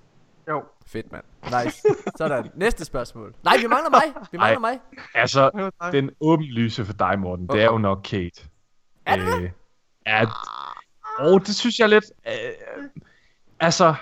Jo. 0.48 0.62
Fedt, 0.86 1.12
mand. 1.12 1.24
Nice. 1.64 1.82
Sådan. 2.16 2.50
Næste 2.54 2.84
spørgsmål. 2.84 3.34
Nej, 3.44 3.56
vi 3.56 3.66
mangler 3.66 3.90
mig. 3.90 4.02
Vi 4.32 4.38
mangler 4.38 4.60
mig. 4.60 4.80
Altså, 5.14 5.70
den 5.92 6.10
åbenlyse 6.20 6.84
for 6.84 6.92
dig, 6.92 7.18
Morten, 7.18 7.48
det 7.48 7.60
er 7.60 7.64
jo 7.64 7.78
nok 7.78 8.00
Kate. 8.04 8.42
Er 9.06 9.16
det 9.16 9.26
det? 9.26 9.42
Øh, 9.42 9.50
ja, 10.06 10.26
og 11.18 11.46
det 11.46 11.54
synes 11.56 11.78
jeg 11.78 11.88
lidt... 11.88 12.04
Øh, 12.26 12.32
altså, 13.60 13.94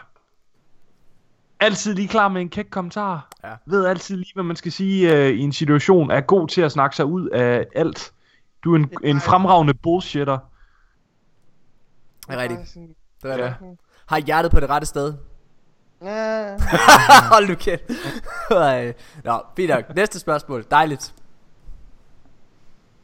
altid 1.61 1.95
lige 1.95 2.09
klar 2.09 2.29
med 2.29 2.41
en 2.41 2.49
kæk 2.49 2.67
kommentar. 2.71 3.29
Ja. 3.45 3.53
Ved 3.67 3.87
altid 3.87 4.17
lige, 4.17 4.35
hvad 4.35 4.45
man 4.45 4.57
skal 4.57 4.73
sige 4.73 5.17
øh, 5.17 5.29
i 5.31 5.39
en 5.41 5.53
situation. 5.53 6.11
Er 6.11 6.21
god 6.21 6.49
til 6.49 6.61
at 6.61 6.73
snakke 6.73 6.97
sig 6.97 7.05
ud 7.07 7.29
af 7.29 7.67
alt. 7.75 8.13
Du 8.65 8.73
er 8.73 8.77
en, 8.77 8.91
en 9.05 9.21
fremragende 9.21 9.75
bullshitter. 9.75 10.39
Det 12.29 12.35
er 12.35 12.39
rigtigt. 12.43 12.61
Det 13.23 13.31
er 13.33 13.37
Ja. 13.37 13.45
det. 13.45 13.55
Har 14.07 14.19
hjertet 14.19 14.53
på 14.53 14.61
det 14.61 14.71
rette 14.71 14.87
sted. 14.87 15.15
Ja. 16.03 16.57
Hold 17.33 17.49
nu 17.49 17.55
kæft. 17.55 17.83
Nå, 19.25 19.43
fint 19.57 19.71
nok. 19.71 19.95
Næste 19.97 20.19
spørgsmål. 20.19 20.65
Dejligt. 20.71 21.15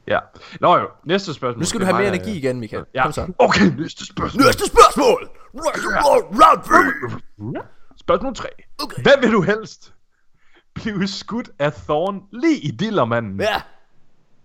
Ja. 0.06 0.18
Nå 0.60 0.76
jo, 0.76 0.88
næste 1.04 1.34
spørgsmål. 1.34 1.58
Nu 1.60 1.64
skal 1.64 1.80
du 1.80 1.84
er 1.84 1.92
have 1.92 1.98
mere 1.98 2.08
energi 2.14 2.36
igen, 2.36 2.60
Michael. 2.60 2.84
Ja. 2.94 3.02
Kom 3.02 3.12
så. 3.12 3.32
Okay, 3.38 3.64
næste 3.78 4.06
spørgsmål. 4.06 4.44
Næste 4.44 4.66
spørgsmål. 4.66 5.30
Round. 5.54 7.56
Spørgsmål 8.00 8.34
3. 8.34 8.48
Okay. 8.82 9.02
Hvad 9.02 9.12
vil 9.20 9.32
du 9.32 9.40
helst? 9.42 9.94
Blive 10.74 11.08
skudt 11.08 11.50
af 11.58 11.72
Thorn 11.72 12.22
lige 12.32 12.60
i 12.60 12.70
dillermanden? 12.70 13.40
Ja. 13.40 13.62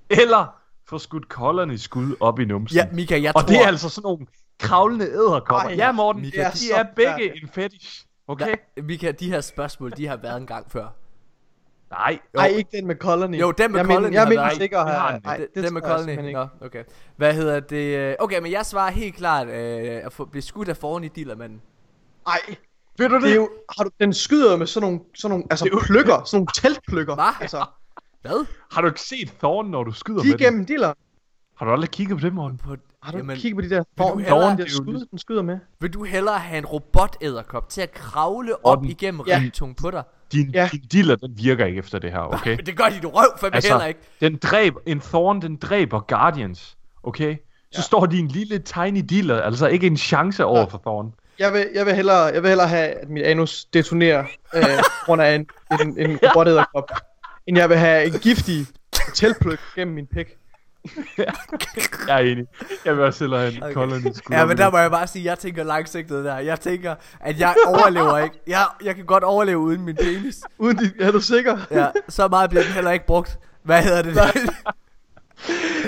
Eller 0.09 0.55
få 0.89 0.97
skudt 0.99 1.29
kolderne 1.29 1.73
i 1.73 1.77
skud 1.77 2.15
op 2.19 2.39
i 2.39 2.45
numsen? 2.45 2.77
Ja, 2.77 2.87
Mika, 2.91 3.21
jeg 3.21 3.31
Og 3.35 3.41
tror... 3.41 3.47
det 3.47 3.61
er 3.63 3.67
altså 3.67 3.89
sådan 3.89 4.03
nogle 4.03 4.25
kravlende 4.59 5.05
æderkopper. 5.05 5.69
Ej, 5.69 5.75
Ja, 5.75 5.91
Morten, 5.91 6.21
Mika, 6.21 6.43
de 6.43 6.51
det 6.51 6.77
er 6.79 6.83
begge 6.95 7.11
forfærdeligt. 7.11 7.43
en 7.43 7.49
fetish. 7.49 8.05
Okay? 8.27 8.55
Ja, 8.77 8.81
Mika, 8.81 9.11
de 9.11 9.29
her 9.31 9.41
spørgsmål, 9.41 9.91
de 9.97 10.07
har 10.07 10.17
været 10.17 10.37
en 10.37 10.47
gang 10.47 10.71
før. 10.71 10.87
Nej. 11.91 12.19
Ej, 12.37 12.47
ikke 12.47 12.69
den 12.77 12.87
med 12.87 12.95
Colony. 12.95 13.39
Jo, 13.39 13.51
den 13.51 13.71
med 13.71 13.79
jeg 13.79 13.85
Colony 13.87 14.03
Mener, 14.05 14.19
jeg 14.19 14.29
mener 14.29 14.49
sikkert 14.49 14.85
Vi 14.85 14.91
har 14.91 15.11
her. 15.11 15.19
den. 15.19 15.29
Ej, 15.29 15.37
det, 15.37 15.47
det 15.55 15.63
det 15.63 15.73
med 15.73 15.81
Colony. 15.81 16.31
Nå, 16.31 16.47
okay. 16.61 16.83
Hvad 17.17 17.33
hedder 17.33 17.59
det? 17.59 17.97
øh, 17.97 18.15
Okay, 18.19 18.39
men 18.39 18.51
jeg 18.51 18.65
svarer 18.65 18.91
helt 18.91 19.15
klart 19.15 19.47
øh, 19.47 20.05
at 20.05 20.13
få, 20.13 20.25
blive 20.25 20.41
skudt 20.41 20.69
af 20.69 20.77
foran 20.77 21.03
i 21.03 21.07
dillermanden. 21.07 21.61
Ej, 22.27 22.39
Ved 22.97 23.09
du 23.09 23.15
det? 23.15 23.23
det 23.23 23.31
er 23.31 23.35
jo, 23.35 23.49
har 23.77 23.83
du, 23.83 23.89
den 23.99 24.13
skyder 24.13 24.57
med 24.57 24.67
sådan 24.67 24.87
nogle, 24.87 24.99
sådan 25.15 25.29
nogle 25.31 25.45
altså 25.49 25.65
Det 25.65 25.71
er 25.71 25.75
jo- 25.75 25.81
pløkker, 25.85 26.23
sådan 26.25 26.37
nogle 26.37 26.47
teltpløkker. 26.55 27.15
Hva? 27.15 27.41
Altså, 27.41 27.65
Hvad? 28.21 28.45
Har 28.71 28.81
du 28.81 28.87
ikke 28.87 29.01
set 29.01 29.33
Thorn, 29.39 29.65
når 29.65 29.83
du 29.83 29.91
skyder 29.91 30.21
de 30.21 30.27
med 30.29 30.37
gennem 30.37 30.65
diller. 30.65 30.93
Har 31.57 31.65
du 31.65 31.71
aldrig 31.71 31.89
kigget 31.89 32.17
på 32.19 32.25
det, 32.25 32.33
Morten? 32.33 32.57
På, 32.57 32.75
Har 33.03 33.11
du 33.11 33.17
Jamen, 33.17 33.37
kigget 33.37 33.55
på 33.57 33.61
de 33.61 33.69
der 33.69 33.83
Thorn, 33.97 34.17
Det 34.17 34.27
der 34.57 34.63
er 34.63 34.67
skyder, 34.69 35.05
den 35.11 35.19
skyder 35.19 35.41
med? 35.41 35.59
vil 35.79 35.93
du 35.93 36.03
hellere 36.03 36.39
have 36.39 36.57
en 36.57 36.65
robot 36.65 37.17
til 37.69 37.81
at 37.81 37.91
kravle 37.93 38.65
op 38.65 38.81
den- 38.81 38.89
igennem 38.89 39.21
Ja. 39.27 39.37
ringtung 39.39 39.75
på 39.75 39.91
dig? 39.91 40.03
Din, 40.31 40.49
Ja. 40.53 40.69
din 40.71 40.81
diller, 40.91 41.15
den 41.15 41.33
virker 41.37 41.65
ikke 41.65 41.79
efter 41.79 41.99
det 41.99 42.11
her, 42.11 42.19
okay? 42.33 42.55
Men 42.55 42.65
det 42.65 42.77
gør 42.77 42.85
dit 42.89 43.05
røv 43.05 43.37
for 43.39 43.47
altså, 43.47 43.69
heller 43.73 43.85
ikke. 43.85 43.99
den 44.21 44.35
dræber, 44.37 44.79
en 44.85 44.99
Thorn, 44.99 45.41
den 45.41 45.55
dræber 45.55 45.99
Guardians, 45.99 46.77
okay? 47.03 47.35
Så 47.71 47.77
Ja. 47.77 47.81
står 47.81 48.05
din 48.05 48.27
lille 48.27 48.59
tiny 48.59 49.05
dealer, 49.09 49.41
altså 49.41 49.67
ikke 49.67 49.87
en 49.87 49.97
chance 49.97 50.45
over 50.45 50.59
Ja. 50.59 50.65
for 50.65 50.77
Thorn. 50.77 51.13
Jeg 51.41 51.53
vil, 51.53 51.67
jeg 51.73 51.85
vil, 51.85 51.95
hellere, 51.95 52.23
jeg 52.23 52.41
vil 52.43 52.49
hellere 52.49 52.67
have, 52.67 52.87
at 52.87 53.09
mit 53.09 53.23
anus 53.23 53.65
detonerer 53.65 54.23
øh, 54.53 54.63
på 54.63 55.05
grund 55.05 55.21
af 55.21 55.35
en, 55.35 55.47
en, 55.81 55.99
en 55.99 56.19
robotæderkop, 56.23 56.91
end 57.47 57.57
jeg 57.57 57.69
vil 57.69 57.77
have 57.77 58.05
en 58.05 58.13
giftig 58.19 58.67
teltpløk 59.13 59.59
gennem 59.75 59.95
min 59.95 60.07
pik. 60.07 60.27
Jeg 61.17 62.15
er 62.15 62.17
enig. 62.17 62.45
Jeg 62.85 62.97
vil 62.97 63.03
også 63.03 63.23
hellere 63.23 63.39
have 63.39 63.53
en 63.53 63.63
Okay. 63.63 64.11
skud 64.13 64.35
Ja, 64.35 64.45
men 64.45 64.57
der 64.57 64.71
må 64.71 64.77
jeg 64.77 64.91
bare 64.91 65.07
sige, 65.07 65.21
at 65.21 65.25
jeg 65.25 65.39
tænker 65.39 65.63
langsigtet 65.63 66.25
der. 66.25 66.37
Jeg 66.37 66.59
tænker, 66.59 66.95
at 67.19 67.39
jeg 67.39 67.55
overlever 67.67 68.17
ikke. 68.17 68.39
Jeg, 68.47 68.65
jeg 68.83 68.95
kan 68.95 69.05
godt 69.05 69.23
overleve 69.23 69.57
uden 69.57 69.81
min 69.81 69.95
penis. 69.95 70.41
Uden 70.57 70.77
de, 70.77 70.91
er 70.99 71.11
du 71.11 71.19
sikker? 71.21 71.57
Ja, 71.71 71.87
så 72.09 72.27
meget 72.27 72.49
bliver 72.49 72.63
den 72.63 72.73
heller 72.73 72.91
ikke 72.91 73.05
brugt. 73.05 73.39
Hvad 73.63 73.83
hedder 73.83 74.01
det? 74.01 74.15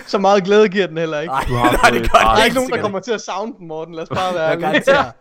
Så 0.08 0.18
meget 0.18 0.44
glæde 0.44 0.70
giver 0.70 0.88
den 0.88 0.98
heller 0.98 1.20
ikke. 1.20 1.32
Nej, 1.34 1.44
Du 1.48 1.54
har 1.54 1.72
nej, 1.72 1.90
det 1.90 2.02
et 2.02 2.12
gør 2.12 2.20
Der 2.20 2.28
er 2.42 2.44
ikke 2.44 2.56
nogen, 2.56 2.72
der 2.72 2.82
kommer 2.82 3.00
til 3.00 3.12
at 3.12 3.22
sound 3.22 3.56
den, 3.58 3.68
Morten. 3.68 3.96
Lad 3.96 4.04
os 4.04 4.10
bare 4.10 4.34
være 4.36 4.52
ærlige. 4.62 4.84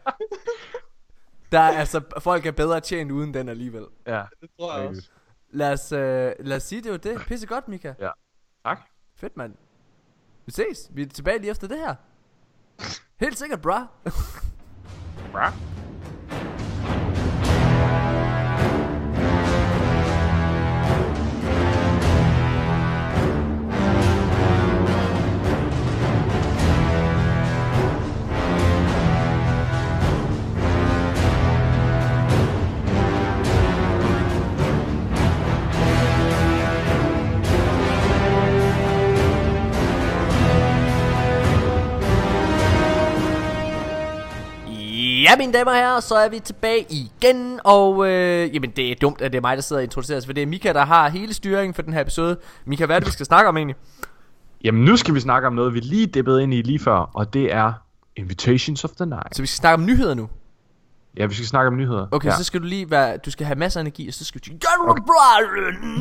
Der 1.52 1.58
er 1.60 1.78
altså, 1.78 2.00
folk 2.18 2.46
er 2.46 2.52
bedre 2.52 2.80
tjent 2.80 3.10
uden 3.10 3.34
den 3.34 3.48
alligevel. 3.48 3.84
Ja, 4.06 4.22
Det 4.40 4.50
tror 4.58 4.78
jeg 4.78 4.88
også. 4.88 5.02
Lad 5.50 5.72
os, 5.72 5.92
øh, 5.92 6.32
lad 6.40 6.56
os 6.56 6.62
sige, 6.62 6.82
det 6.82 6.90
var 6.90 6.96
det. 6.96 7.20
Pisse 7.26 7.46
godt, 7.46 7.68
Mika. 7.68 7.92
Tak. 8.66 8.80
Fedt, 9.16 9.36
mand. 9.36 9.54
Vi 10.46 10.52
ses. 10.52 10.88
Vi 10.90 11.02
er 11.02 11.06
tilbage 11.06 11.38
lige 11.38 11.50
efter 11.50 11.68
det 11.68 11.78
her. 11.78 11.94
Helt 13.20 13.38
sikkert, 13.38 13.60
bra. 13.62 13.86
Bra. 15.32 15.52
Ja, 45.22 45.36
mine 45.36 45.52
damer 45.52 45.70
og 45.70 45.76
herrer, 45.76 46.00
så 46.00 46.14
er 46.14 46.28
vi 46.28 46.38
tilbage 46.38 46.86
igen, 46.90 47.60
og 47.64 48.08
øh, 48.08 48.54
jamen 48.54 48.70
det 48.70 48.90
er 48.90 48.94
dumt, 49.00 49.20
at 49.20 49.32
det 49.32 49.38
er 49.38 49.42
mig, 49.42 49.56
der 49.56 49.62
sidder 49.62 49.80
og 49.80 49.84
introducerer 49.84 50.18
os, 50.18 50.26
for 50.26 50.32
det 50.32 50.42
er 50.42 50.46
Mika, 50.46 50.72
der 50.72 50.84
har 50.84 51.08
hele 51.08 51.34
styringen 51.34 51.74
for 51.74 51.82
den 51.82 51.92
her 51.92 52.00
episode. 52.00 52.36
Mika, 52.64 52.86
hvad 52.86 52.96
er 52.96 53.00
det, 53.00 53.06
vi 53.06 53.12
skal 53.12 53.26
snakke 53.26 53.48
om 53.48 53.56
egentlig? 53.56 53.76
Jamen, 54.64 54.84
nu 54.84 54.96
skal 54.96 55.14
vi 55.14 55.20
snakke 55.20 55.46
om 55.48 55.54
noget, 55.54 55.74
vi 55.74 55.80
lige 55.80 56.06
dippede 56.06 56.42
ind 56.42 56.54
i 56.54 56.62
lige 56.62 56.78
før, 56.78 57.10
og 57.14 57.34
det 57.34 57.52
er 57.52 57.72
Invitations 58.16 58.84
of 58.84 58.90
the 58.90 59.06
Night. 59.06 59.36
Så 59.36 59.42
vi 59.42 59.46
skal 59.46 59.56
snakke 59.56 59.74
om 59.74 59.86
nyheder 59.86 60.14
nu. 60.14 60.28
Ja, 61.16 61.26
vi 61.26 61.34
skal 61.34 61.46
snakke 61.46 61.68
om 61.68 61.76
nyheder. 61.76 62.06
Okay, 62.10 62.28
ja. 62.28 62.36
så 62.36 62.44
skal 62.44 62.60
du 62.60 62.66
lige 62.66 62.90
være, 62.90 63.16
du 63.16 63.30
skal 63.30 63.46
have 63.46 63.58
masser 63.58 63.80
af 63.80 63.82
energi, 63.82 64.08
og 64.08 64.14
så 64.14 64.24
skal 64.24 64.40
du 64.40 64.52
okay. 64.88 65.02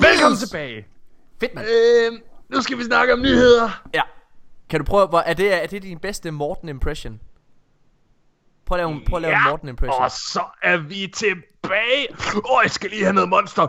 Velkommen 0.10 0.38
tilbage! 0.38 0.86
Fedt, 1.40 1.56
mand. 1.56 1.68
Øhm, 1.68 2.18
nu 2.50 2.62
skal 2.62 2.78
vi 2.78 2.84
snakke 2.84 3.14
om 3.14 3.20
nyheder. 3.20 3.82
Ja. 3.94 4.02
Kan 4.70 4.80
du 4.80 4.86
prøve, 4.86 5.08
hvor, 5.08 5.20
er, 5.20 5.34
det, 5.34 5.64
er 5.64 5.68
det 5.68 5.84
din 5.84 6.00
bedste 6.00 6.32
Morten 6.32 6.70
impression? 6.70 7.20
Prøv 8.72 8.80
at 8.80 8.90
lave, 8.90 9.02
prøv 9.10 9.16
at 9.18 9.22
lave 9.22 9.36
en 9.36 9.44
Morten 9.50 9.68
impression. 9.68 10.04
Og 10.04 10.12
så 10.12 10.44
er 10.64 10.78
vi 10.78 11.14
tilbage. 11.16 12.08
Åh, 12.36 12.42
oh, 12.58 12.60
jeg 12.64 12.72
skal 12.72 12.90
lige 12.90 13.04
have 13.04 13.14
noget 13.14 13.30
monster. 13.30 13.68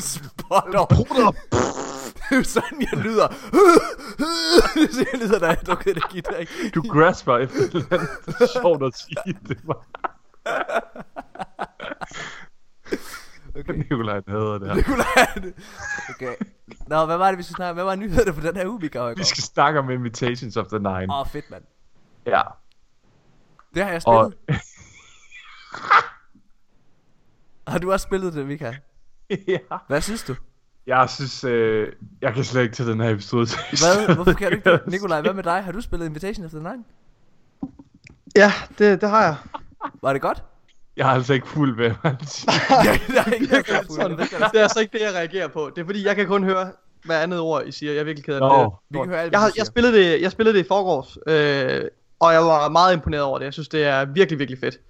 Spot 0.00 0.74
on. 0.74 0.86
Bruder. 0.96 1.32
Det 2.30 2.38
er 2.38 2.42
sådan, 2.42 2.80
jeg 2.92 3.00
lyder. 3.04 3.28
det 3.28 3.36
er 4.84 4.92
sådan, 4.92 5.06
jeg 5.12 5.20
lyder, 5.20 5.38
da 5.38 5.46
jeg 5.46 5.58
drukket 5.66 5.96
energidrik. 5.96 6.48
Du 6.74 6.82
grasper 6.82 7.36
efter 7.36 7.56
et 7.58 7.74
eller 7.74 7.86
andet. 7.90 8.08
Det 8.26 8.34
er 8.40 8.60
sjovt 8.62 8.82
at 8.82 8.98
sige 8.98 9.38
det. 9.48 9.58
Var. 9.64 9.86
Okay. 13.58 13.74
Nikolaj 13.74 14.20
hader 14.28 14.58
det 14.58 14.68
her. 14.68 14.74
Nikolaj. 14.74 15.52
Okay. 16.10 16.34
Nå, 16.86 17.06
hvad 17.06 17.16
var 17.16 17.28
det, 17.28 17.38
vi 17.38 17.42
skulle 17.42 17.56
snakke 17.56 17.70
om? 17.70 17.76
Hvad 17.76 17.84
var 17.84 17.94
nyhederne 17.94 18.32
på 18.32 18.40
den 18.40 18.56
her 18.56 18.66
uge, 18.66 18.80
vi 18.80 18.88
gav 18.88 19.12
i 19.12 19.14
Vi 19.16 19.24
skal 19.24 19.42
snakke 19.42 19.78
om 19.78 19.90
Invitations 19.90 20.56
of 20.56 20.66
the 20.66 20.78
Nine. 20.78 21.12
Åh, 21.12 21.20
oh, 21.20 21.26
fedt, 21.26 21.50
mand. 21.50 21.64
Ja. 22.26 22.42
Det 23.74 23.84
har 23.84 23.90
jeg 23.90 24.02
spillet. 24.02 24.20
Og, 24.20 24.32
Har 27.72 27.78
du 27.78 27.92
også 27.92 28.04
spillet 28.04 28.34
det, 28.34 28.46
Mika? 28.46 28.72
ja. 29.48 29.58
Hvad 29.88 30.00
synes 30.00 30.22
du? 30.22 30.34
Jeg 30.86 31.10
synes, 31.10 31.44
øh, 31.44 31.92
jeg 32.22 32.34
kan 32.34 32.44
slet 32.44 32.62
ikke 32.62 32.74
til 32.74 32.86
den 32.86 33.00
her 33.00 33.10
episode. 33.10 33.46
Hvad? 33.82 34.14
Hvorfor 34.14 34.32
kan 34.32 34.50
du 34.50 34.56
ikke 34.56 34.70
det? 34.70 34.86
Nikolaj, 34.86 35.20
hvad 35.20 35.34
med 35.34 35.42
dig? 35.42 35.64
Har 35.64 35.72
du 35.72 35.80
spillet 35.80 36.06
Invitation 36.06 36.44
of 36.44 36.50
the 36.50 36.60
Nine? 36.60 36.84
Ja, 38.36 38.52
det, 38.78 39.00
det 39.00 39.10
har 39.10 39.22
jeg. 39.22 39.36
Var 40.02 40.12
det 40.12 40.22
godt? 40.22 40.44
Jeg 40.96 41.06
har 41.06 41.14
altså 41.14 41.32
ikke 41.32 41.48
fuld 41.48 41.74
hvad 41.74 41.90
man 42.04 42.16
siger. 42.26 42.52
der 43.14 43.22
er 43.26 43.32
ikke 43.32 43.46
Det 43.46 43.68
er, 43.68 43.82
sådan, 43.90 44.18
det 44.18 44.32
er 44.40 44.48
det 44.48 44.58
er 44.58 44.62
altså 44.62 44.80
ikke 44.80 44.98
det, 44.98 45.04
jeg 45.04 45.14
reagerer 45.14 45.48
på. 45.48 45.70
Det 45.76 45.82
er 45.82 45.86
fordi, 45.86 46.06
jeg 46.06 46.16
kan 46.16 46.26
kun 46.26 46.44
høre 46.44 46.70
hver 47.04 47.18
andet 47.18 47.40
ord, 47.40 47.66
I 47.66 47.72
siger. 47.72 47.92
Jeg 47.92 48.00
er 48.00 48.04
virkelig 48.04 48.24
ked 48.24 48.34
af 48.34 48.40
det. 48.40 48.48
Nå. 48.48 48.76
Vi 48.90 48.98
kan 48.98 49.08
høre 49.08 49.20
alt, 49.20 49.32
Jeg, 49.32 49.40
har, 49.40 49.46
hvad 49.46 49.52
jeg, 49.56 49.66
spillede 49.66 49.92
det, 49.96 50.22
jeg 50.22 50.32
spillede 50.32 50.58
det 50.58 50.64
i 50.64 50.68
forgårs, 50.68 51.16
øh, 51.26 51.84
og 52.20 52.32
jeg 52.32 52.42
var 52.42 52.68
meget 52.68 52.94
imponeret 52.94 53.24
over 53.24 53.38
det. 53.38 53.44
Jeg 53.44 53.52
synes, 53.52 53.68
det 53.68 53.84
er 53.84 54.04
virkelig, 54.04 54.38
virkelig 54.38 54.60
fedt. 54.60 54.80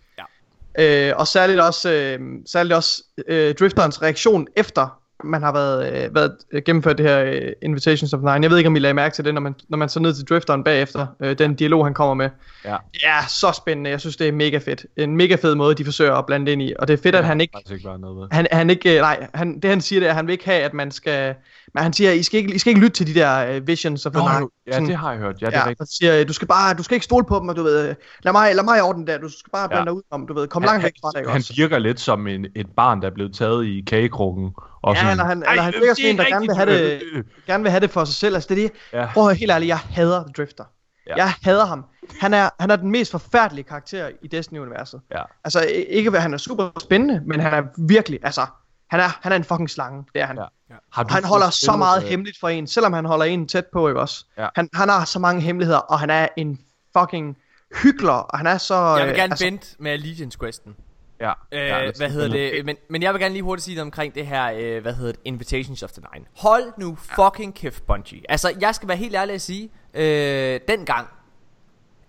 Ja. 0.79 1.11
Øh, 1.11 1.17
og 1.17 1.27
særligt 1.27 1.61
også, 1.61 1.91
øh, 1.93 2.21
særligt 2.47 2.75
også 2.75 3.03
øh, 3.29 3.55
Drifterens 3.55 4.03
reaktion 4.03 4.47
efter 4.57 5.01
man 5.25 5.43
har 5.43 5.53
været, 5.53 6.05
øh, 6.05 6.15
været 6.15 6.37
øh, 6.53 6.63
gennemført 6.67 6.99
det 6.99 7.07
her 7.09 7.25
øh, 7.25 7.53
Invitations 7.63 8.13
of 8.13 8.21
Nine. 8.21 8.33
Jeg 8.43 8.51
ved 8.51 8.59
ikke, 8.59 8.69
om 8.69 8.77
I 8.77 8.79
lagde 8.79 8.95
mærke 8.95 9.15
til 9.15 9.25
det, 9.25 9.35
når 9.35 9.41
man, 9.41 9.55
når 9.69 9.79
man 9.79 9.89
så 9.89 10.01
ned 10.01 10.15
til 10.15 10.25
Drifteren 10.25 10.65
bagefter, 10.65 11.07
øh, 11.21 11.39
den 11.39 11.55
dialog, 11.55 11.87
han 11.87 11.95
kommer 11.95 12.15
med. 12.15 12.29
Ja. 12.65 12.77
Ja, 13.03 13.27
så 13.29 13.53
spændende. 13.57 13.91
Jeg 13.91 14.01
synes, 14.01 14.17
det 14.17 14.29
er 14.29 14.33
mega 14.33 14.59
fedt. 14.59 14.87
En 14.97 15.17
mega 15.17 15.35
fed 15.35 15.55
måde, 15.55 15.75
de 15.75 15.85
forsøger 15.85 16.15
at 16.15 16.27
blande 16.27 16.53
ind 16.53 16.63
i. 16.63 16.73
Og 16.79 16.89
det 16.89 16.95
er 16.99 17.03
fedt, 17.03 17.15
at 17.15 17.25
han 17.25 17.41
ikke 17.41 17.59
ikke 17.73 17.85
bare 17.85 17.99
noget 17.99 18.29
han, 18.33 18.47
han 18.53 18.71
ikke, 18.71 18.95
øh, 18.95 19.01
nej, 19.01 19.27
han, 19.35 19.61
det 19.61 19.71
han 19.71 19.81
siger, 19.81 20.01
det 20.01 20.07
er, 20.07 20.11
at 20.11 20.17
han 20.17 20.27
vil 20.27 20.33
ikke 20.33 20.45
have, 20.45 20.63
at 20.63 20.75
man 20.75 20.91
skal, 20.91 21.35
men 21.75 21.83
han 21.83 21.93
siger, 21.93 22.11
I 22.13 22.23
skal 22.23 22.39
ikke, 22.41 22.55
I 22.55 22.59
skal 22.59 22.71
ikke 22.71 22.81
lytte 22.81 22.97
til 23.05 23.15
de 23.15 23.21
der 23.21 23.57
uh, 23.61 23.67
visions 23.69 24.07
of 24.07 24.13
the 24.13 24.23
night. 24.23 24.53
ja, 24.73 24.81
det 24.81 24.97
har 24.97 25.11
jeg 25.11 25.21
hørt. 25.21 25.43
Ja, 25.43 25.47
det 25.47 25.55
er 25.55 25.59
Ja, 25.59 25.65
rigtigt. 25.65 25.81
han 25.81 25.87
siger, 25.87 26.25
du 26.25 26.33
skal 26.33 26.49
bare, 26.49 26.75
du 26.75 26.83
skal 26.83 26.95
ikke 26.95 27.05
stole 27.05 27.25
på 27.25 27.39
dem, 27.39 27.49
og 27.49 27.57
du 27.57 27.63
ved, 27.63 27.95
lad 28.23 28.33
mig, 28.33 28.55
lad 28.55 28.65
mig 28.65 28.83
ordne 28.83 29.07
der, 29.07 29.19
du 29.19 29.29
skal 29.29 29.51
bare 29.53 29.69
blande 29.69 29.81
Ja. 29.83 29.85
dig 29.85 29.93
ud 29.97 30.03
om, 30.11 30.27
du 30.27 30.35
ved, 30.35 30.49
kom 30.49 30.63
Han, 30.63 30.69
langt 30.69 30.85
væk 30.85 30.93
fra 31.03 31.11
det, 31.21 31.29
han 31.29 31.37
også? 31.37 31.55
virker 31.57 31.79
lidt 31.79 32.01
som 32.01 32.27
en, 32.27 32.47
et 32.57 32.67
barn, 32.77 33.01
der 33.03 33.07
er 33.11 33.15
blevet 33.15 33.35
taget 33.35 33.65
i 33.67 33.85
kagekrukken. 33.87 34.51
Og 34.87 34.95
Ja, 34.95 35.01
sådan, 35.01 35.11
eller 35.13 35.25
han, 35.25 35.43
"Ej, 35.43 35.51
eller 35.53 35.63
han 35.63 35.75
øh, 35.75 35.81
virker 35.81 35.95
som 35.95 36.05
en, 36.07 36.19
der 36.19 36.25
er 36.25 36.29
gerne 36.29 36.47
vil 36.47 36.57
have 36.57 36.71
det, 36.73 37.03
øh, 37.13 37.19
øh." 37.19 37.25
gerne 37.47 37.63
vil 37.63 37.71
have 37.71 37.81
det 37.81 37.91
for 37.91 38.05
sig 38.05 38.15
selv. 38.15 38.35
Altså, 38.35 38.55
det 38.55 38.65
er 38.65 38.69
det. 38.69 38.77
Ja. 38.93 39.07
Prøv 39.13 39.23
at 39.23 39.29
høre, 39.29 39.35
helt 39.35 39.51
ærligt, 39.51 39.69
jeg 39.69 39.79
hader 39.79 40.23
The 40.23 40.33
Drifter. 40.37 40.65
Ja. 41.07 41.17
Jeg 41.17 41.33
hader 41.43 41.67
ham. 41.67 41.85
Han 42.21 42.35
er, 42.35 42.51
han 42.61 42.71
er 42.71 42.77
den 42.77 42.91
mest 42.91 43.11
forfærdelige 43.11 43.65
karakter 43.65 44.11
i 44.23 44.29
Destiny-universet. 44.29 45.01
Ja. 45.11 45.23
Altså, 45.45 45.61
ikke 45.89 46.11
at 46.17 46.23
han 46.23 46.35
er 46.35 46.39
super 46.39 46.71
spændende, 46.83 47.23
men 47.27 47.41
han 47.41 47.55
er 47.55 47.63
virkelig, 47.79 48.21
altså, 48.23 48.47
han 48.91 49.01
er, 49.01 49.19
han 49.23 49.33
er 49.33 49.37
en 49.37 49.45
fucking 49.45 49.71
slange, 49.71 50.05
det 50.15 50.23
er 50.23 50.27
han. 50.27 50.37
Ja. 50.39 50.75
Har 50.93 51.03
du 51.03 51.15
Han 51.15 51.25
holder 51.25 51.51
så 51.51 51.77
meget 51.77 52.03
øh, 52.03 52.09
hemmeligt 52.09 52.41
for 52.41 52.49
en, 52.49 52.67
selvom 52.67 52.93
han 52.93 53.05
holder 53.05 53.25
en 53.25 53.49
tæt 53.49 53.67
på, 53.73 53.89
ikke 53.89 54.01
også? 54.01 54.25
Ja. 54.39 54.49
Han, 54.55 54.69
han 54.75 54.89
har 54.89 55.05
så 55.05 55.19
mange 55.19 55.41
hemmeligheder, 55.43 55.79
og 55.79 56.01
han 56.01 56.11
er 56.11 56.29
en 56.37 56.61
fucking 56.99 57.37
hyggler, 57.83 58.13
og 58.13 58.39
han 58.39 58.47
er 58.47 58.59
så... 58.59 58.75
Jeg 58.75 59.07
vil 59.07 59.11
øh, 59.11 59.17
gerne 59.17 59.33
altså, 59.33 59.45
vente 59.45 59.67
med 59.79 59.91
Allegiance 59.91 60.39
Questen. 60.39 60.77
Ja. 61.21 61.33
Øh, 61.53 61.97
hvad 61.97 62.07
er 62.07 62.09
hedder 62.09 62.29
det? 62.29 62.65
Men, 62.65 62.77
men 62.89 63.03
jeg 63.03 63.13
vil 63.13 63.21
gerne 63.21 63.33
lige 63.33 63.43
hurtigt 63.43 63.65
sige 63.65 63.75
noget 63.75 63.87
omkring 63.87 64.15
det 64.15 64.27
her, 64.27 64.53
øh, 64.57 64.83
hvad 64.83 64.95
hedder 64.95 65.13
det, 65.13 65.21
Invitations 65.25 65.83
of 65.83 65.93
the 65.93 66.03
Nine. 66.15 66.27
Hold 66.37 66.73
nu 66.79 66.97
fucking 66.97 67.55
kæft, 67.55 67.87
Bungie. 67.87 68.23
Altså, 68.29 68.55
jeg 68.61 68.75
skal 68.75 68.89
være 68.89 68.97
helt 68.97 69.15
ærlig 69.15 69.35
at 69.35 69.41
sige, 69.41 69.71
øh, 69.95 70.61
dengang, 70.69 71.09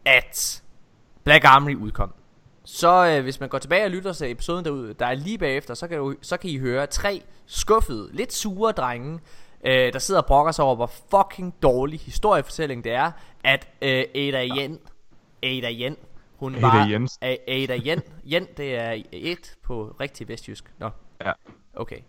at 0.05 0.63
Black 1.23 1.45
Armory 1.45 1.75
udkom, 1.75 2.13
så 2.65 3.07
øh, 3.07 3.23
hvis 3.23 3.39
man 3.39 3.49
går 3.49 3.57
tilbage 3.57 3.83
og 3.83 3.91
lytter 3.91 4.13
til 4.13 4.31
episoden 4.31 4.65
derude, 4.65 4.93
der 4.93 5.05
er 5.05 5.13
lige 5.13 5.37
bagefter, 5.37 5.73
så 5.73 5.87
kan, 5.87 5.97
du, 5.97 6.15
så 6.21 6.37
kan 6.37 6.49
I 6.49 6.57
høre 6.57 6.87
tre 6.87 7.21
skuffede, 7.45 8.09
lidt 8.13 8.33
sure 8.33 8.71
drenge, 8.71 9.19
øh, 9.65 9.93
der 9.93 9.99
sidder 9.99 10.21
og 10.21 10.27
brokker 10.27 10.51
sig 10.51 10.65
over, 10.65 10.75
hvor 10.75 10.91
fucking 11.11 11.53
dårlig 11.63 11.99
historiefortælling 11.99 12.83
det 12.83 12.91
er, 12.91 13.11
at 13.43 13.67
øh, 13.81 14.03
Ada 14.15 14.47
Yen, 14.47 14.79
Ada 15.43 15.71
Yen, 15.71 15.97
hun 16.37 16.55
Ada 16.55 16.67
var... 16.67 16.87
Jens. 16.87 17.17
A- 17.21 17.35
Ada 17.47 17.77
Yen, 17.77 18.01
Yen, 18.33 18.47
det 18.57 18.75
er 18.75 19.01
et 19.11 19.55
på 19.63 19.95
rigtig 19.99 20.27
vestjysk. 20.27 20.73
Nå, 20.79 20.89
Ja. 21.25 21.31
okay. 21.75 21.99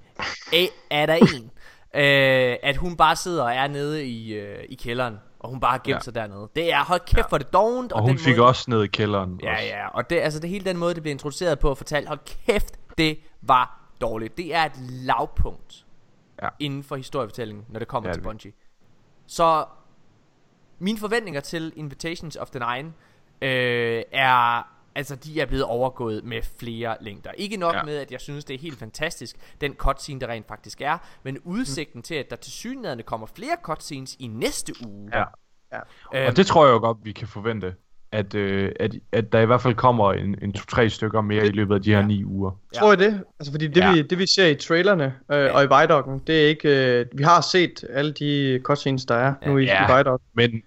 A- 0.53 0.67
Ada 1.03 1.17
en, 1.17 1.51
øh, 1.95 2.57
at 2.63 2.77
hun 2.77 2.97
bare 2.97 3.17
sidder 3.17 3.45
og 3.45 3.53
er 3.55 3.69
nede 3.69 4.07
i, 4.07 4.33
øh, 4.35 4.65
i 4.69 4.75
kælderen, 4.75 5.19
og 5.39 5.51
hun 5.51 5.61
bare 5.61 5.71
har 5.71 5.79
gemt 5.79 5.95
Ja. 5.95 6.01
sig 6.01 6.15
dernede. 6.15 6.49
Det 6.57 6.73
er, 6.73 6.85
hold 6.85 7.01
kæft, 7.07 7.31
for 7.31 7.39
det 7.39 7.53
dovent. 7.53 7.93
Og 7.93 8.01
hun 8.01 8.11
den 8.11 8.19
fik 8.19 8.37
måde, 8.37 8.49
også 8.49 8.71
ned 8.71 8.83
i 8.83 8.87
kælderen. 8.87 9.41
Ja, 9.43 9.53
også. 9.53 9.65
ja, 9.65 9.89
og 9.89 10.11
det, 10.11 10.17
altså 10.21 10.41
det 10.41 10.51
hele 10.51 10.65
den 10.65 10.77
måde, 10.77 10.95
det 10.95 11.03
blev 11.03 11.11
introduceret 11.11 11.59
på 11.59 11.71
og 11.71 11.77
fortalt, 11.77 12.09
hold 12.09 12.19
kæft, 12.47 12.79
det 12.99 13.19
var 13.43 13.91
dårligt. 14.01 14.37
Det 14.37 14.55
er 14.55 14.65
et 14.65 14.77
lavpunkt 14.91 15.85
Ja. 16.43 16.49
inden 16.59 16.83
for 16.85 16.97
historiefortællingen, 16.97 17.65
når 17.69 17.79
det 17.79 17.89
kommer 17.89 18.09
Ja, 18.09 18.15
til 18.15 18.21
Bungie. 18.21 18.53
Så 19.27 19.65
mine 20.79 20.99
forventninger 20.99 21.41
til 21.41 21.73
Invitations 21.77 22.37
of 22.37 22.51
the 22.51 22.77
Nine 22.77 22.93
øh, 23.43 24.03
er, 24.13 24.67
altså 24.95 25.17
de 25.17 25.41
er 25.41 25.47
blevet 25.47 25.65
overgået 25.65 26.25
med 26.25 26.43
flere 26.61 26.97
længder. 27.01 27.31
Ikke 27.31 27.57
nok 27.57 27.75
ja. 27.75 27.79
Ja. 27.79 27.85
med, 27.85 27.97
at 27.97 28.11
jeg 28.13 28.21
synes, 28.21 28.45
det 28.45 28.55
er 28.55 28.59
helt 28.59 28.79
fantastisk, 28.79 29.37
den 29.61 29.75
cutscene, 29.75 30.21
der 30.21 30.27
rent 30.27 30.49
faktisk 30.49 30.81
er, 30.81 30.99
men 31.23 31.39
udsigten 31.45 31.99
mm. 31.99 32.03
til, 32.03 32.15
at 32.15 32.31
der 32.31 32.37
til 32.37 32.53
synligheden 32.53 33.03
kommer 33.07 33.27
flere 33.37 33.57
cutscenes 33.63 34.17
i 34.19 34.27
næste 34.27 34.73
uge. 34.87 35.11
Ja. 35.15 35.25
Ja. 35.73 35.79
Øhm, 36.15 36.27
Og 36.29 36.37
det 36.37 36.47
tror 36.47 36.67
jeg 36.67 36.73
jo 36.73 36.79
godt, 36.79 36.99
vi 37.03 37.13
kan 37.13 37.29
forvente. 37.29 37.75
At, 38.13 38.35
øh, 38.35 38.73
at, 38.81 38.95
at 39.13 39.33
der 39.33 39.41
i 39.41 39.47
hvert 39.47 39.61
fald 39.61 39.75
kommer 39.75 40.13
en, 40.13 40.37
en 40.43 40.53
to-tre 40.53 40.91
stykker 40.91 41.21
mere 41.21 41.47
i 41.47 41.51
løbet 41.51 41.75
af 41.75 41.83
de 41.83 41.91
her 41.91 41.99
Ja. 41.99 42.07
ni 42.07 42.25
uger. 42.25 42.51
Ja. 42.75 42.79
Tror 42.81 42.89
jeg 42.89 42.99
det? 42.99 43.25
Altså, 43.41 43.53
fordi 43.53 43.67
det, 43.67 43.77
Ja. 43.77 43.93
vi, 43.93 44.03
det 44.03 44.19
vi 44.19 44.27
ser 44.27 44.47
i 44.47 44.55
trailerne 44.55 45.15
øh, 45.33 45.55
og 45.55 45.65
i 45.65 45.67
Vidocken, 45.67 46.19
det 46.27 46.43
er 46.45 46.49
ikke... 46.49 46.99
Øh, 47.01 47.07
vi 47.15 47.23
har 47.23 47.41
set 47.41 47.85
alle 47.91 48.13
de 48.13 48.61
cutscenes, 48.63 49.05
der 49.05 49.15
er 49.15 49.35
nu 49.47 49.59
i, 49.59 49.65
Ja. 49.65 50.01
i. 50.01 50.17
Men, 50.35 50.63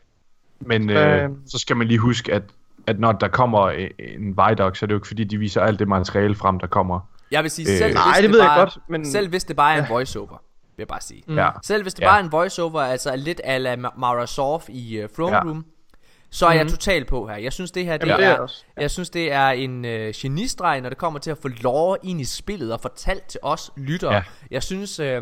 men 0.60 0.90
øh, 0.90 1.24
Øhm. 1.24 1.48
så 1.48 1.58
skal 1.60 1.76
man 1.78 1.88
lige 1.88 1.98
huske, 2.00 2.34
at, 2.34 2.44
at 2.88 3.00
når 3.00 3.12
der 3.12 3.28
kommer 3.28 3.70
en, 3.70 4.38
Vidoc, 4.38 4.78
så 4.78 4.86
er 4.86 4.88
det 4.88 4.92
jo 4.92 4.98
ikke 4.98 5.08
fordi, 5.08 5.24
de 5.24 5.38
viser 5.38 5.62
alt 5.62 5.80
det 5.80 5.88
materiale 5.88 6.36
frem, 6.36 6.60
der 6.60 6.68
kommer. 6.68 7.00
Jeg 7.32 7.44
vil 7.44 7.52
sige, 7.52 7.72
Øh, 7.72 7.78
selv 7.78 7.94
Nej, 7.94 8.04
hvis 8.14 8.22
det 8.22 8.32
ved 8.32 8.40
jeg 8.40 8.48
bare, 8.48 8.60
godt, 8.60 8.78
men- 8.90 9.06
Selv 9.12 9.30
hvis 9.30 9.44
det 9.44 9.56
bare 9.56 9.76
er 9.76 9.84
en 9.84 9.90
voiceover, 9.90 10.30
vil 10.30 10.38
jeg 10.78 10.88
bare 10.88 11.02
sige. 11.02 11.24
Mm. 11.28 11.36
Ja. 11.38 11.50
Selv 11.64 11.82
hvis 11.84 11.94
det 11.94 12.02
Ja. 12.02 12.08
bare 12.10 12.20
er 12.20 12.24
en 12.24 12.32
voiceover, 12.32 12.82
altså 12.82 13.16
lidt 13.16 13.42
ala 13.44 13.76
Ma- 13.76 14.00
Mara 14.00 14.28
Sorf 14.28 14.66
i 14.70 15.04
uh, 15.04 15.10
Throne 15.10 15.36
Ja. 15.36 15.42
Room, 15.44 15.66
så 16.30 16.46
er 16.48 16.52
jeg 16.52 16.64
Mhm. 16.64 16.70
total 16.72 17.06
på 17.06 17.28
her. 17.28 17.36
Jeg 17.36 17.54
synes 17.54 17.72
det 17.72 17.86
her, 17.86 17.98
det, 17.98 18.08
Jamen, 18.08 18.20
det 18.20 18.26
er 18.28 18.34
er, 18.36 18.40
jeg 18.42 18.82
jeg 18.82 18.92
synes 18.92 19.10
det 19.10 19.32
er 19.32 19.48
en 19.48 19.86
uh, 19.86 19.92
genistreg, 20.16 20.82
når 20.82 20.90
det 20.90 20.98
kommer 20.98 21.20
til 21.20 21.32
at 21.32 21.38
få 21.38 21.48
lore 21.48 21.98
ind 22.04 22.22
i 22.22 22.26
spillet 22.26 22.74
og 22.74 22.82
fortalt 22.82 23.24
til 23.28 23.40
os 23.44 23.72
lyttere. 23.78 24.14
Ja. 24.14 24.24
Jeg 24.52 24.64
synes, 24.64 25.00
øh, 25.00 25.22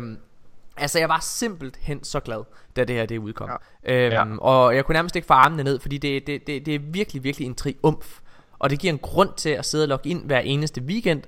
altså 0.76 0.98
jeg 0.98 1.08
var 1.08 1.18
simpelthen 1.22 2.04
så 2.04 2.20
glad, 2.20 2.44
da 2.76 2.84
det 2.84 2.96
her 2.96 3.06
det 3.06 3.18
udkom. 3.18 3.50
Ja. 3.86 4.20
Øhm, 4.22 4.32
Ja. 4.32 4.38
Og 4.38 4.76
jeg 4.76 4.84
kunne 4.84 4.92
nærmest 4.92 5.16
ikke 5.16 5.26
få 5.26 5.34
armene 5.34 5.62
ned, 5.64 5.80
fordi 5.80 5.98
det, 5.98 6.26
det, 6.26 6.46
det, 6.46 6.66
det 6.66 6.74
er 6.74 6.78
virkelig, 6.78 7.24
virkelig 7.24 7.46
en 7.46 7.54
triumf. 7.54 8.18
Og 8.58 8.70
det 8.70 8.78
giver 8.78 8.92
en 8.92 8.98
grund 8.98 9.30
til 9.36 9.48
at 9.50 9.66
sidde 9.66 9.84
og 9.84 9.88
logge 9.88 10.08
ind 10.10 10.24
hver 10.24 10.38
eneste 10.38 10.82
weekend, 10.82 11.22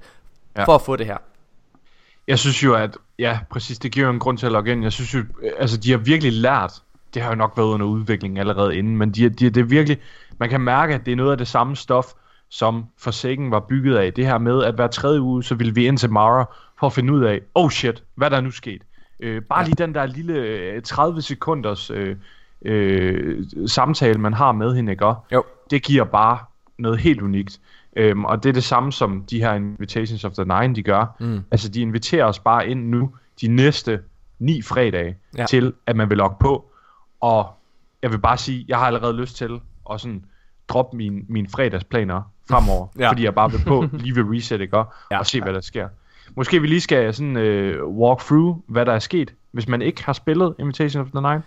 ja. 0.57 0.65
For 0.65 0.75
at 0.75 0.83
få 0.83 0.97
det 0.97 1.07
her. 1.07 1.17
Jeg 2.29 2.39
synes 2.39 2.65
jo, 2.65 2.75
at 2.75 2.97
ja, 3.19 3.39
præcis, 3.51 3.79
det 3.79 3.93
giver 3.93 4.07
jo 4.07 4.13
en 4.13 4.19
grund 4.19 4.39
til 4.39 4.47
at 4.47 4.53
logge 4.53 4.73
ind. 4.73 4.83
Jeg 4.83 4.93
synes 4.93 5.15
jo, 5.15 5.19
øh, 5.19 5.51
altså 5.59 5.77
de 5.77 5.91
har 5.91 5.99
virkelig 5.99 6.33
lært, 6.33 6.73
det 7.15 7.23
har 7.23 7.29
jo 7.29 7.35
nok 7.35 7.53
været 7.57 7.67
under 7.67 7.87
udvikling 7.87 8.39
allerede 8.39 8.77
inden, 8.77 8.97
men 8.97 9.11
de, 9.11 9.29
de, 9.29 9.51
det 9.51 9.61
er 9.61 9.65
virkelig, 9.65 9.99
man 10.39 10.49
kan 10.51 10.61
mærke, 10.61 10.95
at 10.95 11.07
det 11.07 11.13
er 11.13 11.17
noget 11.17 11.31
af 11.33 11.39
det 11.39 11.49
samme 11.49 11.77
stof, 11.77 12.07
som 12.49 12.85
Forsaken 12.99 13.51
var 13.51 13.61
bygget 13.61 13.97
af. 13.97 14.13
Det 14.13 14.27
her 14.27 14.39
med, 14.39 14.65
at 14.65 14.75
hver 14.75 14.87
tredje 14.87 15.21
uge, 15.21 15.45
så 15.45 15.55
ville 15.55 15.75
vi 15.75 15.87
ind 15.87 15.99
til 15.99 16.11
Mara 16.11 16.45
for 16.79 16.87
at 16.87 16.93
finde 16.93 17.13
ud 17.13 17.25
af, 17.25 17.41
oh 17.55 17.71
shit, 17.71 18.03
hvad 18.15 18.31
der 18.31 18.37
er 18.37 18.41
nu 18.41 18.51
sket. 18.51 18.83
Øh, 19.23 19.43
bare 19.43 19.61
ja. 19.61 19.65
lige 19.65 19.75
den 19.75 19.95
der 19.95 20.07
lille 20.07 20.35
øh, 20.35 20.83
30 20.83 21.23
sekunders 21.23 21.91
øh, 21.91 22.17
øh, 22.65 23.45
samtale, 23.67 24.19
man 24.19 24.33
har 24.33 24.53
med 24.53 24.75
hende, 24.77 24.93
ikke? 24.93 25.07
Jo. 25.33 25.45
det 25.71 25.83
giver 25.83 26.05
bare 26.05 26.39
noget 26.79 26.99
helt 26.99 27.23
unikt. 27.23 27.61
Øhm, 27.97 28.25
og 28.25 28.43
det 28.43 28.49
er 28.49 28.53
det 28.53 28.65
samme 28.65 28.93
som 28.93 29.25
de 29.31 29.39
her 29.39 29.53
Invitations 29.55 30.25
of 30.25 30.33
the 30.33 30.45
Nine, 30.45 30.75
de 30.75 30.83
gør. 30.83 31.17
Mm. 31.21 31.41
Altså, 31.51 31.69
de 31.69 31.81
inviterer 31.81 32.25
os 32.25 32.39
bare 32.39 32.69
ind 32.69 32.89
nu, 32.89 33.15
de 33.41 33.49
næste 33.49 34.01
ni 34.39 34.63
fredage, 34.63 35.17
Ja. 35.39 35.47
til 35.47 35.73
at 35.87 35.97
man 35.97 36.11
vil 36.11 36.19
logge 36.19 36.37
på. 36.41 36.71
Og 37.21 37.51
jeg 38.03 38.13
vil 38.13 38.19
bare 38.19 38.39
sige, 38.39 38.65
jeg 38.69 38.79
har 38.79 38.87
allerede 38.87 39.17
lyst 39.17 39.37
til 39.37 39.61
at 39.93 40.01
sådan 40.01 40.25
droppe 40.69 40.97
mine, 40.97 41.23
mine 41.29 41.49
fredagsplaner 41.49 42.23
fremover. 42.51 42.87
Ja. 42.99 43.09
Fordi 43.11 43.25
jeg 43.25 43.35
bare 43.35 43.51
vil 43.51 43.61
på 43.67 43.87
lige 43.93 44.17
ved 44.17 44.37
reset, 44.37 44.61
ikke? 44.61 44.79
Og, 44.79 44.93
ja. 45.11 45.19
og 45.19 45.27
se, 45.27 45.41
hvad 45.41 45.53
der 45.53 45.61
sker. 45.61 45.89
Måske 46.37 46.61
vi 46.61 46.67
lige 46.67 46.81
skal 46.81 47.15
sådan 47.15 47.37
øh, 47.37 47.89
walk 47.89 48.21
through, 48.21 48.57
hvad 48.69 48.87
der 48.87 48.93
er 48.93 48.99
sket, 48.99 49.35
hvis 49.53 49.69
man 49.69 49.83
ikke 49.83 50.05
har 50.05 50.13
spillet 50.13 50.55
Invitation 50.59 51.03
of 51.03 51.11
the 51.11 51.21
Nine. 51.21 51.43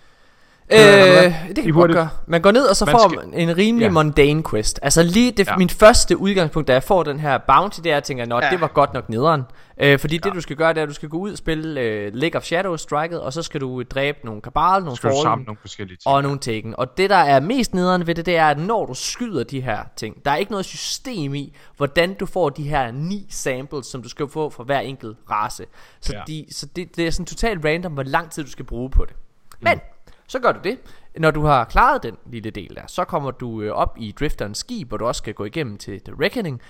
Øh, 0.72 0.80
det 0.80 1.56
kan 1.56 1.64
I 1.64 1.66
vi 1.66 1.72
godt 1.72 1.92
gøre. 1.92 2.10
Man 2.28 2.42
går 2.42 2.52
ned, 2.52 2.66
og 2.66 2.76
så 2.76 2.86
Man 2.86 2.92
får 2.92 3.10
skal- 3.10 3.30
man 3.30 3.50
en 3.50 3.58
rimelig 3.58 3.86
Ja. 3.86 3.92
mundane 3.92 4.44
quest. 4.50 4.80
Altså 4.82 5.04
lige 5.04 5.32
det, 5.32 5.48
Ja. 5.48 5.56
min 5.58 5.70
første 5.70 6.18
udgangspunkt, 6.18 6.68
da 6.68 6.74
jeg 6.74 6.84
får 6.84 7.04
den 7.04 7.20
her 7.20 7.38
bounty, 7.38 7.80
der 7.84 7.90
jeg 7.94 8.04
tænker, 8.04 8.26
nå, 8.26 8.40
Ja. 8.44 8.50
det 8.50 8.62
var 8.62 8.68
godt 8.68 8.94
nok 8.94 9.10
nederen. 9.10 9.42
Øh, 9.78 10.00
fordi 10.00 10.16
ja. 10.16 10.20
det 10.24 10.34
du 10.36 10.42
skal 10.42 10.56
gøre, 10.56 10.70
det 10.74 10.78
er, 10.78 10.82
at 10.84 10.90
du 10.90 10.94
skal 10.94 11.10
gå 11.10 11.18
ud 11.18 11.32
og 11.32 11.38
spille 11.38 11.82
øh, 11.82 12.14
League 12.14 12.38
of 12.38 12.44
Shadows 12.44 12.82
striket, 12.82 13.22
og 13.22 13.34
så 13.34 13.42
skal 13.44 13.62
du 13.62 13.84
dræbe 13.84 14.18
nogle 14.24 14.42
kabal, 14.42 14.82
nogle 14.84 14.98
Skal 14.98 15.10
fallen, 15.24 15.44
nogle 15.46 15.58
forskellige 15.62 15.98
ting. 15.98 16.14
og 16.16 16.24
nogle 16.24 16.40
taken. 16.40 16.76
Og 16.78 16.98
det 16.98 17.10
der 17.10 17.16
er 17.16 17.40
mest 17.40 17.74
nederen 17.74 18.08
ved 18.08 18.16
det, 18.16 18.26
det 18.26 18.38
er, 18.38 18.46
at 18.48 18.60
når 18.60 18.86
du 18.86 18.94
skyder 18.94 19.44
de 19.44 19.62
her 19.62 19.80
ting, 19.96 20.26
der 20.26 20.32
er 20.32 20.36
ikke 20.36 20.52
noget 20.52 20.66
system 20.66 21.36
i, 21.36 21.56
hvordan 21.78 22.14
du 22.14 22.26
får 22.26 22.50
de 22.50 22.64
her 22.64 22.92
ni 22.92 23.28
samples, 23.30 23.86
som 23.88 24.02
du 24.04 24.10
skal 24.10 24.28
få 24.30 24.50
fra 24.50 24.64
hver 24.64 24.80
enkelt 24.80 25.18
race. 25.32 25.66
Så, 26.02 26.14
Ja. 26.16 26.22
de, 26.28 26.46
så 26.52 26.66
det, 26.76 26.96
det 26.98 27.08
er 27.08 27.12
sådan 27.12 27.26
totalt 27.26 27.66
random, 27.66 27.92
hvor 27.92 28.04
lang 28.04 28.32
tid 28.32 28.44
du 28.44 28.52
skal 28.52 28.66
bruge 28.66 28.90
på 28.90 29.06
det. 29.06 29.16
Men, 29.62 29.80
så 30.28 30.40
gør 30.40 30.52
du 30.52 30.60
det. 30.64 30.80
Når 31.18 31.32
du 31.32 31.42
har 31.42 31.64
klaret 31.66 32.04
den 32.04 32.16
lille 32.26 32.50
del 32.50 32.76
der, 32.76 32.88
så 32.88 33.06
kommer 33.06 33.32
du 33.32 33.62
øh, 33.62 33.72
op 33.72 33.96
i 34.00 34.12
Drifterens 34.20 34.58
skib, 34.58 34.88
hvor 34.88 34.98
du 34.98 35.06
også 35.06 35.20
skal 35.20 35.34
gå 35.34 35.46
igennem 35.46 35.78
til 35.78 36.02
The 36.02 36.14
Reckoning. 36.24 36.62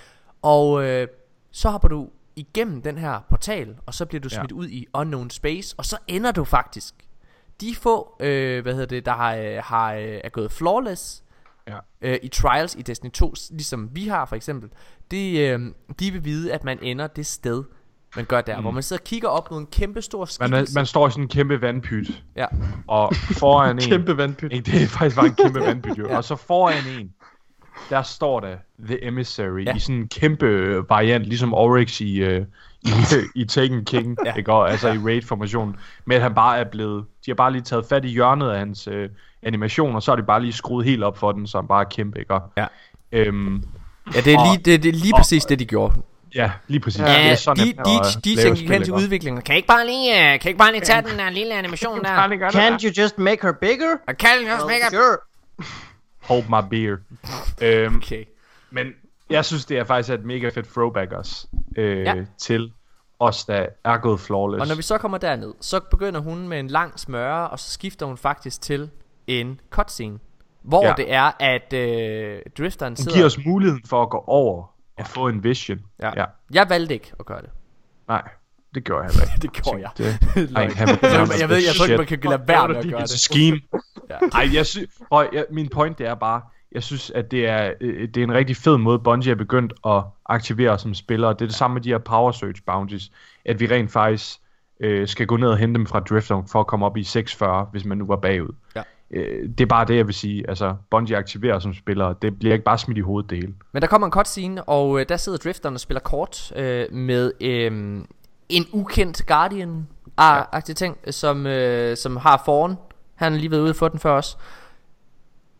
Og 0.41 0.83
øh, 0.83 1.07
så 1.51 1.69
hopper 1.69 1.87
du 1.87 2.09
igennem 2.35 2.81
den 2.81 2.97
her 2.97 3.19
portal, 3.29 3.75
og 3.85 3.93
så 3.93 4.05
bliver 4.05 4.21
du 4.21 4.29
Ja. 4.31 4.37
smidt 4.37 4.51
ud 4.51 4.67
i 4.67 4.87
Unknown 4.93 5.29
Space, 5.29 5.75
og 5.77 5.85
så 5.85 5.97
ender 6.07 6.31
du 6.31 6.43
faktisk. 6.43 6.93
De 7.61 7.75
få, 7.75 8.15
øh, 8.19 8.61
hvad 8.63 8.73
hedder 8.73 8.87
det, 8.87 9.05
der 9.05 9.11
har, 9.13 9.35
øh, 9.35 9.57
har, 9.63 9.93
øh, 9.93 10.19
er 10.23 10.29
gået 10.29 10.51
flawless 10.51 11.23
Ja. 11.67 11.77
øh, 12.01 12.17
i 12.23 12.27
Trials 12.27 12.75
i 12.75 12.81
Destiny 12.81 13.11
2, 13.11 13.35
s- 13.35 13.49
ligesom 13.51 13.89
vi 13.93 14.07
har 14.07 14.25
for 14.25 14.35
eksempel, 14.35 14.69
de, 15.11 15.37
øh, 15.39 15.59
de 15.99 16.11
vil 16.11 16.25
vide, 16.25 16.53
at 16.53 16.63
man 16.63 16.79
ender 16.81 17.07
det 17.07 17.25
sted, 17.25 17.63
man 18.15 18.25
gør 18.25 18.41
der, 18.41 18.55
mm. 18.57 18.61
hvor 18.61 18.71
man 18.71 18.83
sidder 18.83 18.99
og 19.01 19.03
kigger 19.03 19.27
op 19.29 19.51
mod 19.51 19.59
en 19.59 19.65
kæmpe 19.71 20.01
stor 20.01 20.19
Man, 20.19 20.27
skikkelse. 20.27 20.73
er, 20.77 20.79
man 20.79 20.85
står 20.85 21.07
i 21.07 21.11
sådan 21.11 21.23
en 21.23 21.27
kæmpe 21.27 21.61
vandpyt, 21.61 22.23
Ja. 22.35 22.45
og 22.87 23.15
foran 23.15 23.75
en... 23.79 23.81
Kæmpe 23.81 24.17
vandpyt. 24.17 24.53
Ikke, 24.53 24.71
det 24.71 24.83
er 24.83 24.87
faktisk 24.87 25.15
bare 25.15 25.25
en 25.27 25.35
kæmpe 25.35 25.59
vandpyt, 25.67 25.97
jo. 25.97 26.07
Ja. 26.09 26.17
Og 26.17 26.23
så 26.23 26.35
foran 26.35 26.83
en, 26.99 27.09
der 27.89 28.01
står 28.01 28.39
der 28.39 28.55
The 28.85 29.05
Emissary 29.05 29.65
Ja. 29.65 29.75
i 29.75 29.79
sådan 29.79 29.95
en 29.95 30.07
kæmpe 30.07 30.45
øh, 30.45 30.89
variant, 30.89 31.25
ligesom 31.25 31.53
Oryx 31.53 32.01
i, 32.01 32.15
øh, 32.17 32.45
i, 32.83 32.89
i 33.35 33.45
Taken 33.45 33.85
King, 33.85 34.17
ja. 34.25 34.29
Ja. 34.31 34.35
ikke? 34.37 34.53
Og, 34.53 34.71
altså 34.71 34.89
i 34.91 34.97
raid-formationen. 34.97 35.75
Men 36.05 36.15
at 36.15 36.21
han 36.21 36.33
bare 36.33 36.57
er 36.59 36.63
blevet, 36.63 37.05
de 37.25 37.31
har 37.31 37.35
bare 37.35 37.51
lige 37.51 37.61
taget 37.61 37.85
fat 37.89 38.05
i 38.05 38.07
hjørnet 38.07 38.49
af 38.49 38.59
hans 38.59 38.87
øh, 38.87 39.09
animation, 39.43 39.95
og 39.95 40.03
så 40.03 40.11
har 40.11 40.15
de 40.15 40.23
bare 40.23 40.41
lige 40.41 40.53
skruet 40.53 40.85
helt 40.85 41.03
op 41.03 41.17
for 41.17 41.31
den, 41.31 41.47
så 41.47 41.57
han 41.57 41.67
bare 41.67 41.81
er 41.85 41.89
kæmpe, 41.89 42.19
ikke? 42.19 42.33
Og, 42.33 42.41
Ja. 42.57 42.65
Øhm, 43.11 43.63
Ja, 44.15 44.19
det 44.21 44.33
er 44.33 44.39
Og- 44.39 44.45
lige, 44.45 44.57
det, 44.71 44.83
det 44.83 44.89
er 44.89 44.93
lige 44.93 45.13
og- 45.13 45.17
præcis 45.17 45.45
det, 45.45 45.59
de 45.59 45.65
gjorde. 45.65 45.93
Ja, 46.35 46.51
lige 46.67 46.79
præcis. 46.79 47.01
Ja, 47.01 47.05
Det 47.05 47.31
er 47.31 47.35
så 47.35 47.53
de, 47.53 47.59
de, 47.61 47.65
de, 47.65 47.71
øh, 47.73 48.23
de 48.23 48.57
spil, 48.57 48.69
hen 48.71 48.83
til 48.83 48.93
udviklingen. 48.93 49.41
Kan 49.41 49.55
I 49.55 49.57
ikke 49.57 49.67
bare 49.67 49.85
lige, 49.85 50.11
uh, 50.11 50.17
kan 50.17 50.41
I 50.43 50.47
ikke 50.47 50.57
bare 50.57 50.71
lige 50.71 50.81
tage 50.81 51.01
den 51.01 51.19
der 51.19 51.29
lille 51.29 51.53
animation 51.55 51.99
der? 52.05 52.49
Can't 52.49 52.83
you 52.85 52.91
just 53.03 53.17
make 53.17 53.41
her 53.41 53.53
bigger? 53.61 53.95
Kan 54.19 54.29
den 54.39 54.47
også 54.51 54.65
make 54.65 54.81
Sure. 54.89 55.17
Hold 56.21 56.43
my 56.49 56.69
beer. 56.69 56.95
øhm, 57.61 57.95
Okay. 57.95 58.23
Men 58.71 58.87
jeg 59.29 59.45
synes, 59.45 59.65
det 59.65 59.77
er 59.77 59.83
faktisk 59.83 60.13
et 60.13 60.25
mega 60.25 60.49
fedt 60.49 60.67
throwback 60.73 61.11
også 61.11 61.47
øh, 61.77 61.99
ja. 62.03 62.13
Til 62.37 62.71
os, 63.19 63.45
der 63.45 63.65
er 63.85 63.97
gået 63.97 64.19
flawless. 64.19 64.61
Og 64.61 64.67
når 64.67 64.75
vi 64.75 64.81
så 64.81 64.97
kommer 64.97 65.17
derned, 65.17 65.53
så 65.61 65.79
begynder 65.91 66.19
hun 66.19 66.47
med 66.47 66.59
en 66.59 66.67
lang 66.67 66.99
smøre, 66.99 67.49
og 67.49 67.59
så 67.59 67.71
skifter 67.71 68.05
hun 68.05 68.17
faktisk 68.17 68.61
til 68.61 68.89
en 69.27 69.59
cutscene. 69.69 70.19
Hvor 70.63 70.85
Ja. 70.85 70.93
det 70.97 71.13
er, 71.13 71.31
at 71.39 71.73
øh, 71.73 72.39
drifteren 72.57 72.91
Hun 72.91 72.95
sidder... 72.97 73.13
giver 73.13 73.25
os 73.25 73.37
muligheden 73.45 73.83
for 73.89 74.01
at 74.03 74.09
gå 74.09 74.23
over 74.27 74.74
og 74.97 75.07
få 75.07 75.27
en 75.27 75.43
vision. 75.43 75.79
Ja. 76.01 76.11
ja. 76.15 76.25
Jeg 76.53 76.65
valgte 76.69 76.93
ikke 76.93 77.11
at 77.19 77.25
gøre 77.25 77.41
det. 77.41 77.49
Nej, 78.07 78.21
det 78.75 78.83
gjorde 78.83 79.03
jeg 79.03 79.11
heller 79.11 79.33
ikke. 79.33 79.41
Det 79.47 79.63
gjorde 79.63 79.81
jeg. 79.81 79.89
Det, 79.97 80.05
Ej, 80.57 80.67
han, 80.69 80.87
jeg, 80.87 81.27
jeg 81.39 81.49
ved, 81.49 81.57
jeg 81.57 81.75
tror 81.77 81.85
ikke, 81.85 81.97
man 81.97 82.05
kan 82.05 82.19
lade 82.23 82.41
være 82.47 82.67
med 82.67 82.75
at 82.77 82.85
gøre 82.89 82.99
a 82.99 83.01
det. 83.01 83.09
scheme. 83.09 83.59
Ja. 84.09 84.15
Ej, 84.33 84.49
jeg 84.53 84.65
sy- 84.65 84.77
og 85.09 85.29
jeg, 85.33 85.45
min 85.51 85.69
point 85.69 85.97
det 85.97 86.07
er 86.07 86.15
bare, 86.15 86.41
jeg 86.71 86.83
synes, 86.83 87.09
at 87.09 87.31
det 87.31 87.47
er, 87.47 87.73
øh, 87.81 88.07
det 88.07 88.17
er 88.17 88.23
en 88.23 88.33
rigtig 88.33 88.57
fed 88.57 88.77
måde, 88.77 88.99
Bungie 88.99 89.31
er 89.31 89.35
begyndt 89.35 89.73
at 89.87 90.03
aktivere 90.25 90.79
som 90.79 90.93
spillere. 90.93 91.33
Det 91.33 91.41
er 91.41 91.45
det 91.45 91.55
samme 91.55 91.73
med 91.73 91.81
de 91.81 91.89
her 91.89 91.97
Power 91.97 92.31
Search 92.31 92.61
Bounties, 92.65 93.11
at 93.45 93.59
vi 93.59 93.67
rent 93.67 93.91
faktisk 93.91 94.39
øh, 94.79 95.07
skal 95.07 95.27
gå 95.27 95.37
ned 95.37 95.49
og 95.49 95.57
hente 95.57 95.77
dem 95.77 95.85
fra 95.85 95.99
Drifter 95.99 96.43
for 96.51 96.59
at 96.59 96.67
komme 96.67 96.85
op 96.85 96.97
i 96.97 97.03
640, 97.03 97.67
hvis 97.71 97.85
man 97.85 97.97
nu 97.97 98.05
var 98.05 98.15
bagud. 98.15 98.55
Ja. 98.75 98.81
Øh, 99.11 99.49
det 99.49 99.61
er 99.61 99.65
bare 99.65 99.85
det, 99.85 99.95
jeg 99.97 100.05
vil 100.05 100.13
sige. 100.13 100.49
Altså, 100.49 100.75
Bungie 100.91 101.17
aktiverer 101.17 101.59
som 101.59 101.73
spillere. 101.73 102.15
Det 102.21 102.39
bliver 102.39 102.53
ikke 102.53 102.65
bare 102.65 102.77
smidt 102.77 102.97
i 102.97 103.01
hovedet 103.01 103.29
det 103.29 103.37
hele. 103.37 103.53
Men 103.71 103.81
der 103.81 103.87
kommer 103.87 104.05
en 104.07 104.11
cutscene, 104.11 104.63
og 104.63 104.99
øh, 104.99 105.05
der 105.09 105.17
sidder 105.17 105.37
drifteren 105.37 105.75
og 105.75 105.79
spiller 105.81 105.99
kort 106.01 106.51
øh, 106.55 106.85
med 106.93 107.31
øh, 107.41 107.71
en 108.49 108.65
ukendt 108.73 109.25
Guardian 109.27 109.87
agtig 110.17 110.75
ting, 110.75 110.97
som, 111.13 111.47
øh, 111.47 111.97
som 111.97 112.17
har 112.17 112.41
foran. 112.45 112.75
Han 113.15 113.31
har 113.31 113.39
lige 113.39 113.51
været 113.51 113.61
ude 113.61 113.73
for 113.73 113.87
den 113.87 113.99
før 113.99 114.11
os. 114.17 114.37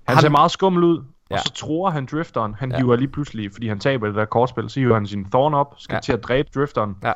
Han 0.07 0.15
Ham- 0.17 0.21
ser 0.21 0.29
meget 0.29 0.51
skummel 0.51 0.83
ud, 0.83 1.03
Ja. 1.31 1.35
og 1.35 1.39
så 1.41 1.53
tror 1.53 1.89
han 1.89 2.05
drifteren. 2.11 2.53
Han 2.59 2.71
Ja. 2.71 2.77
hiver 2.77 2.95
lige 2.95 3.07
pludselig, 3.07 3.51
fordi 3.51 3.67
han 3.67 3.79
taber 3.79 4.07
det 4.07 4.15
der 4.15 4.25
kortspil, 4.25 4.69
så 4.69 4.79
hiver 4.79 4.93
han 4.93 5.07
sin 5.07 5.25
thorn 5.31 5.53
op, 5.53 5.75
skal 5.77 5.95
Ja. 5.95 5.99
til 5.99 6.13
at 6.13 6.23
dræbe 6.23 6.49
drifteren. 6.55 6.95
Ja. 7.03 7.11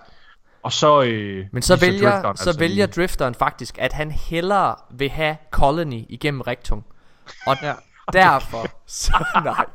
Og 0.64 0.72
så 0.72 1.02
øh, 1.04 1.46
Men 1.52 1.62
så 1.62 1.80
vælger, 1.80 2.12
drifteren 2.12 2.38
så 2.38 2.50
altså 2.50 2.60
vælger 2.60 2.86
drifteren 2.86 3.36
faktisk, 3.36 3.78
at 3.78 3.94
han 3.94 4.12
hellere 4.12 4.76
vil 4.92 5.10
have 5.10 5.38
Colony 5.52 6.04
igennem 6.10 6.42
Rektum. 6.42 6.84
Og 7.48 7.56
Ja. 7.62 7.74
derfor, 8.14 8.66
så 8.88 9.26
nej. 9.44 9.66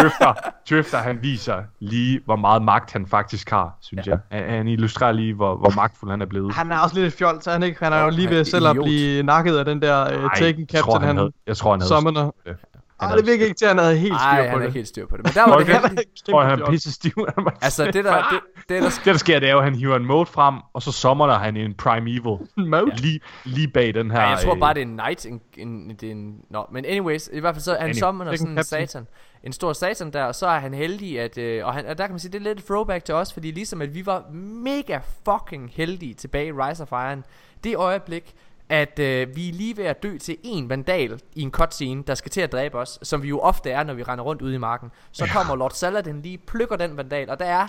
drifter, 0.00 0.32
drifter, 0.70 0.98
han 0.98 1.18
viser 1.22 1.62
lige, 1.80 2.20
hvor 2.24 2.36
meget 2.36 2.62
magt 2.62 2.92
han 2.92 3.06
faktisk 3.06 3.50
har, 3.50 3.76
synes 3.80 4.06
ja. 4.06 4.10
jeg. 4.30 4.40
Han, 4.42 4.50
han 4.56 4.68
illustrerer 4.68 5.12
lige, 5.12 5.34
hvor, 5.34 5.56
hvor 5.56 5.70
magtfuld 5.76 6.10
han 6.10 6.22
er 6.22 6.26
blevet. 6.26 6.54
Han 6.54 6.72
er 6.72 6.78
også 6.78 6.94
lidt 6.94 7.06
et 7.06 7.12
fjold, 7.18 7.40
så 7.42 7.50
han 7.50 7.62
ikke. 7.62 7.84
Han 7.84 7.92
er 7.92 8.02
jo 8.04 8.10
lige 8.10 8.26
han 8.26 8.36
ved 8.36 8.44
selv 8.44 8.66
at 8.66 8.72
idiot. 8.72 8.84
blive 8.84 9.22
nakket 9.22 9.56
af 9.58 9.64
den 9.64 9.82
der 9.82 10.18
uh, 10.18 10.24
Ej, 10.24 10.34
Taken 10.38 10.66
jeg 10.72 10.80
tror, 10.80 10.92
Captain, 10.92 11.00
han 11.00 11.06
han, 11.08 11.16
havde, 11.16 11.32
jeg 11.46 11.56
tror, 11.56 11.70
han 11.70 11.80
havde 11.80 11.88
summoner. 11.88 12.30
det. 12.46 12.56
Ej, 13.00 13.16
det 13.16 13.26
virker 13.26 13.44
ikke 13.44 13.58
til, 13.58 13.64
at 13.64 13.70
han 13.70 13.78
havde 13.78 13.96
helt 13.96 14.14
styr 14.14 14.26
på 14.28 14.34
han 14.36 14.46
er 14.54 14.58
det. 14.58 14.64
ikke 14.64 14.74
helt 14.74 14.88
styr 14.88 15.06
på 15.06 15.16
det. 15.16 15.24
Men 15.24 15.32
der 15.32 15.48
var 15.48 15.58
det. 15.58 15.68
Jeg 15.68 16.04
tror, 16.30 16.44
han 16.44 16.62
er 16.62 16.70
pisse 16.70 16.92
stiv. 16.92 17.26
Altså, 17.62 17.84
det 17.84 18.04
der, 18.04 18.16
det, 18.30 18.40
det 18.68 18.82
der, 18.82 18.88
det, 18.88 19.04
der 19.04 19.16
sker, 19.18 19.40
det 19.40 19.48
er 19.48 19.52
jo, 19.52 19.58
at 19.58 19.64
han 19.64 19.74
hiver 19.74 19.96
en 19.96 20.04
mode 20.06 20.26
frem, 20.26 20.54
og 20.72 20.82
så 20.82 20.92
summoner 20.92 21.34
han 21.34 21.56
en 21.56 21.74
Primeval. 21.74 22.38
Mode? 22.56 22.96
Lige, 22.96 23.20
lige 23.44 23.68
bag 23.68 23.94
den 23.94 24.10
her... 24.10 24.20
Ja, 24.20 24.28
jeg 24.28 24.38
tror 24.38 24.54
øh, 24.54 24.60
bare, 24.60 24.74
det 24.74 24.80
er 24.80 24.86
en 24.86 24.98
knight. 24.98 25.26
En, 25.26 25.40
en, 25.56 25.90
det 25.90 26.02
er 26.02 26.10
en, 26.10 26.40
no. 26.50 26.64
Men 26.72 26.84
anyways, 26.84 27.30
i 27.32 27.40
hvert 27.40 27.54
fald 27.54 27.62
så 27.62 27.70
han 27.70 27.80
Anyway. 27.80 28.36
sådan 28.36 28.58
en 28.58 28.64
satan. 28.64 29.06
En 29.42 29.52
stor 29.52 29.72
satan 29.72 30.12
der, 30.12 30.24
og 30.24 30.34
så 30.34 30.46
er 30.46 30.58
han 30.58 30.74
heldig, 30.74 31.20
at, 31.20 31.38
øh, 31.38 31.66
og, 31.66 31.74
han, 31.74 31.86
og 31.86 31.98
der 31.98 32.06
kan 32.06 32.12
man 32.12 32.20
sige, 32.20 32.32
det 32.32 32.38
er 32.38 32.42
lidt 32.42 32.58
et 32.58 32.64
throwback 32.64 33.04
til 33.04 33.14
os, 33.14 33.32
fordi 33.32 33.50
ligesom 33.50 33.82
at 33.82 33.94
vi 33.94 34.06
var 34.06 34.30
mega 34.64 34.98
fucking 35.24 35.70
heldige 35.74 36.14
tilbage 36.14 36.46
i 36.46 36.52
Rise 36.52 36.82
of 36.82 36.92
Iron, 36.92 37.24
det 37.64 37.76
øjeblik, 37.76 38.34
at 38.68 38.98
øh, 38.98 39.36
vi 39.36 39.48
er 39.48 39.52
lige 39.52 39.76
ved 39.76 39.84
at 39.84 40.02
dø 40.02 40.18
til 40.18 40.36
en 40.42 40.68
vandal 40.68 41.20
i 41.34 41.42
en 41.42 41.50
cutscene, 41.50 42.02
der 42.06 42.14
skal 42.14 42.30
til 42.30 42.40
at 42.40 42.52
dræbe 42.52 42.78
os, 42.78 42.98
som 43.02 43.22
vi 43.22 43.28
jo 43.28 43.38
ofte 43.40 43.70
er, 43.70 43.82
når 43.84 43.94
vi 43.94 44.02
render 44.02 44.24
rundt 44.24 44.42
ude 44.42 44.54
i 44.54 44.58
marken. 44.58 44.90
Så 45.12 45.26
kommer 45.32 45.56
Lord 45.56 45.70
Saladin 45.70 46.22
lige, 46.22 46.38
plukker 46.38 46.76
den 46.76 46.96
vandal, 46.96 47.30
og 47.30 47.38
der 47.38 47.44
er 47.44 47.66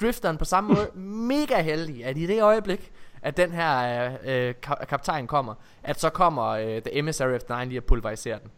drifteren 0.00 0.36
på 0.36 0.44
samme 0.44 0.74
måde 0.74 0.90
mega 1.28 1.62
heldig, 1.62 2.04
at 2.04 2.18
i 2.18 2.26
det 2.26 2.42
øjeblik, 2.42 2.92
at 3.22 3.36
den 3.36 3.50
her 3.52 4.04
øh, 4.06 4.48
øh, 4.48 4.54
ka- 4.66 4.84
kaptajn 4.84 5.26
kommer, 5.26 5.54
at 5.82 6.00
så 6.00 6.10
kommer 6.10 6.44
øh, 6.44 6.64
The 6.66 6.98
Emissary 6.98 7.34
of 7.34 7.40
the 7.42 7.58
Nine 7.58 7.68
lige 7.68 7.76
at 7.76 7.84
pulverisere 7.84 8.38
den. 8.42 8.50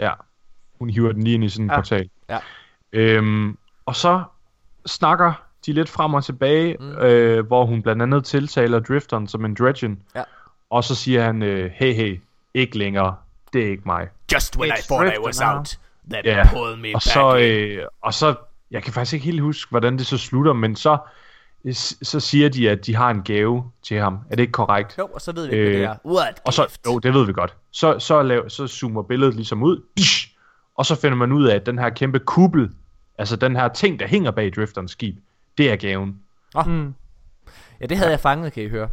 Ja. 0.00 0.12
Hun 0.78 0.90
hiver 0.90 1.12
den 1.12 1.22
lige 1.22 1.34
ind 1.34 1.44
i 1.44 1.48
sådan 1.48 1.64
en 1.64 1.70
Ja. 1.70 1.74
ja. 1.74 1.80
portal. 1.80 2.08
Ja. 2.28 2.38
Øhm, 2.92 3.58
og 3.86 3.96
så 3.96 4.22
snakker 4.86 5.32
de 5.66 5.72
lidt 5.72 5.88
frem 5.88 6.14
og 6.14 6.24
tilbage, 6.24 6.76
mm. 6.80 6.90
øh, 6.98 7.46
hvor 7.46 7.64
hun 7.66 7.82
blandt 7.82 8.02
andet 8.02 8.24
tiltaler 8.24 8.80
Drifteren 8.80 9.28
som 9.28 9.44
en 9.44 9.54
Dredgen. 9.54 10.02
Ja. 10.14 10.22
Og 10.70 10.84
så 10.84 10.94
siger 10.94 11.22
han, 11.24 11.42
øh, 11.42 11.70
hey 11.74 11.94
hey, 11.94 12.20
ikke 12.54 12.78
længere, 12.78 13.16
det 13.52 13.62
er 13.66 13.70
ikke 13.70 13.82
mig. 13.86 14.08
Just 14.32 14.58
when 14.58 14.72
It's 14.72 14.88
drifter 14.88 15.52
now. 15.54 15.62
that 16.10 16.26
Ja, 16.26 16.48
og 16.94 17.02
så, 17.02 17.38
øh, 17.38 17.86
og 18.02 18.14
så, 18.14 18.34
jeg 18.70 18.82
kan 18.82 18.92
faktisk 18.92 19.14
ikke 19.14 19.24
helt 19.26 19.40
huske, 19.40 19.70
hvordan 19.70 19.98
det 19.98 20.06
så 20.06 20.18
slutter, 20.18 20.52
men 20.52 20.76
så, 20.76 20.98
så 22.02 22.20
siger 22.20 22.48
de, 22.48 22.70
at 22.70 22.86
de 22.86 22.94
har 22.96 23.10
en 23.10 23.22
gave 23.22 23.70
til 23.82 23.96
ham. 23.98 24.18
Er 24.30 24.36
det 24.36 24.40
ikke 24.40 24.52
korrekt? 24.52 24.98
Jo, 24.98 25.06
og 25.06 25.20
så 25.20 25.32
ved 25.32 25.46
vi, 25.48 25.56
hvad 25.56 25.66
det 25.66 25.74
Øh, 25.74 25.80
er. 25.82 25.96
What 26.04 26.40
Og 26.44 26.52
så, 26.52 26.62
gift? 26.66 26.86
jo, 26.86 26.98
det 26.98 27.14
ved 27.14 27.26
vi 27.26 27.32
godt. 27.32 27.56
Så, 27.70 27.98
så, 27.98 28.22
lav, 28.22 28.48
så 28.48 28.66
zoomer 28.66 29.02
billedet 29.02 29.34
ligesom 29.34 29.62
ud, 29.62 29.82
og 30.76 30.86
så 30.86 30.94
finder 31.00 31.16
man 31.16 31.32
ud 31.32 31.44
af, 31.46 31.54
at 31.56 31.66
den 31.66 31.78
her 31.78 31.90
kæmpe 31.90 32.18
kuppel, 32.18 32.70
altså 33.18 33.36
den 33.36 33.56
her 33.56 33.68
ting, 33.68 34.00
der 34.00 34.06
hænger 34.06 34.30
bag 34.30 34.52
drifterens 34.56 34.90
skib, 34.90 35.16
det 35.58 35.70
er 35.72 35.76
gaven. 35.76 36.18
Mm. 36.66 36.94
Ja, 37.80 37.86
det 37.86 37.96
havde 37.96 38.10
jeg 38.10 38.20
fanget, 38.20 38.52
kan 38.52 38.62
I 38.62 38.68
høre. 38.68 38.88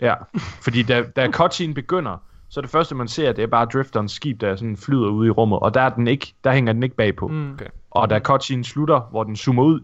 Ja, 0.00 0.14
fordi 0.62 0.82
da, 0.82 1.02
da 1.16 1.30
cutscene 1.30 1.74
begynder, 1.74 2.22
så 2.50 2.60
det 2.60 2.70
første 2.70 2.94
man 2.94 3.08
ser, 3.08 3.32
det 3.32 3.42
er 3.42 3.46
bare 3.46 3.66
drifterens 3.72 4.12
skib, 4.12 4.40
der 4.40 4.56
sådan 4.56 4.76
flyder 4.76 5.08
ude 5.08 5.28
i 5.28 5.30
rummet, 5.30 5.58
og 5.58 5.74
der, 5.74 5.80
er 5.80 5.88
den 5.88 6.06
ikke, 6.06 6.34
der 6.44 6.52
hænger 6.52 6.72
den 6.72 6.82
ikke 6.82 6.96
bagpå. 6.96 7.28
Mm. 7.28 7.52
Okay. 7.52 7.66
Og 7.90 8.10
da 8.10 8.18
cutscene 8.18 8.64
slutter, 8.64 9.00
hvor 9.10 9.24
den 9.24 9.36
zoomer 9.36 9.62
ud, 9.62 9.80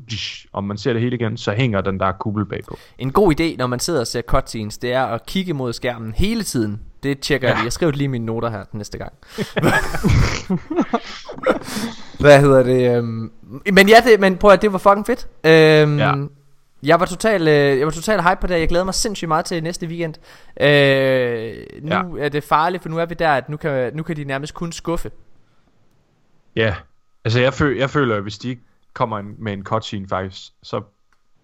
og 0.53 0.65
man 0.65 0.79
ser 0.79 0.93
det 0.93 1.03
hele 1.03 1.17
igen, 1.17 1.37
så 1.37 1.53
hænger 1.53 1.81
den 1.81 2.01
der 2.01 2.13
kuppel 2.13 2.45
bagpå. 2.47 2.79
En 2.99 3.13
god 3.13 3.41
idé, 3.41 3.57
når 3.57 3.67
man 3.67 3.79
sidder 3.81 4.01
og 4.01 4.07
ser 4.07 4.23
cutscenes, 4.23 4.79
det 4.79 4.93
er 4.93 5.05
at 5.05 5.27
kigge 5.27 5.53
mod 5.53 5.73
skærmen 5.73 6.13
hele 6.13 6.43
tiden. 6.43 6.81
Det 7.03 7.21
tjekker 7.21 7.49
jeg 7.49 7.57
lige. 7.57 7.65
Jeg 7.65 7.73
skriver 7.73 7.93
lige 7.93 8.09
mine 8.09 8.27
noter 8.27 8.51
her 8.51 8.65
den 8.65 8.79
næste 8.79 8.99
gang. 8.99 9.13
Hvad 12.21 12.41
hedder 12.41 12.63
det? 12.63 12.97
Øhm, 12.97 13.31
men 13.73 13.89
ja, 13.89 13.97
det, 14.11 14.21
men 14.21 14.37
prøv 14.37 14.51
at 14.51 14.63
det 14.63 14.73
var 14.73 14.79
fucking 14.79 15.07
fedt. 15.07 15.27
Øhm, 15.45 15.99
Ja. 15.99 16.15
Jeg 16.85 17.01
var 17.01 17.07
total, 17.07 17.49
øh, 17.49 17.79
jeg 17.79 17.87
var 17.87 17.91
total 17.93 18.21
hype 18.23 18.41
på 18.41 18.47
det. 18.47 18.55
Jeg 18.61 18.69
glæder 18.69 18.85
mig 18.85 18.95
sindssygt 18.95 19.29
meget 19.29 19.45
til 19.45 19.63
næste 19.63 19.87
weekend. 19.87 20.15
Øh, 20.61 21.83
nu 21.83 22.17
ja. 22.17 22.25
er 22.25 22.29
det 22.29 22.45
farligt, 22.45 22.83
for 22.83 22.91
nu 22.91 22.99
er 22.99 23.07
vi 23.07 23.15
der, 23.15 23.31
at 23.31 23.49
nu 23.49 23.57
kan, 23.57 23.97
nu 23.97 24.03
kan 24.03 24.17
de 24.17 24.25
nærmest 24.25 24.55
kun 24.55 24.73
skuffe. 24.73 25.11
Ja, 26.57 26.75
altså 27.25 27.41
jeg, 27.41 27.55
føl, 27.55 27.77
jeg 27.79 27.91
føler, 27.91 28.17
at 28.17 28.23
hvis 28.23 28.39
de 28.39 28.49
ikke 28.49 28.63
kommer 28.95 29.19
en, 29.19 29.35
med 29.39 29.53
en 29.53 29.65
cutscene 29.65 30.09
faktisk, 30.09 30.41
så, 30.63 30.81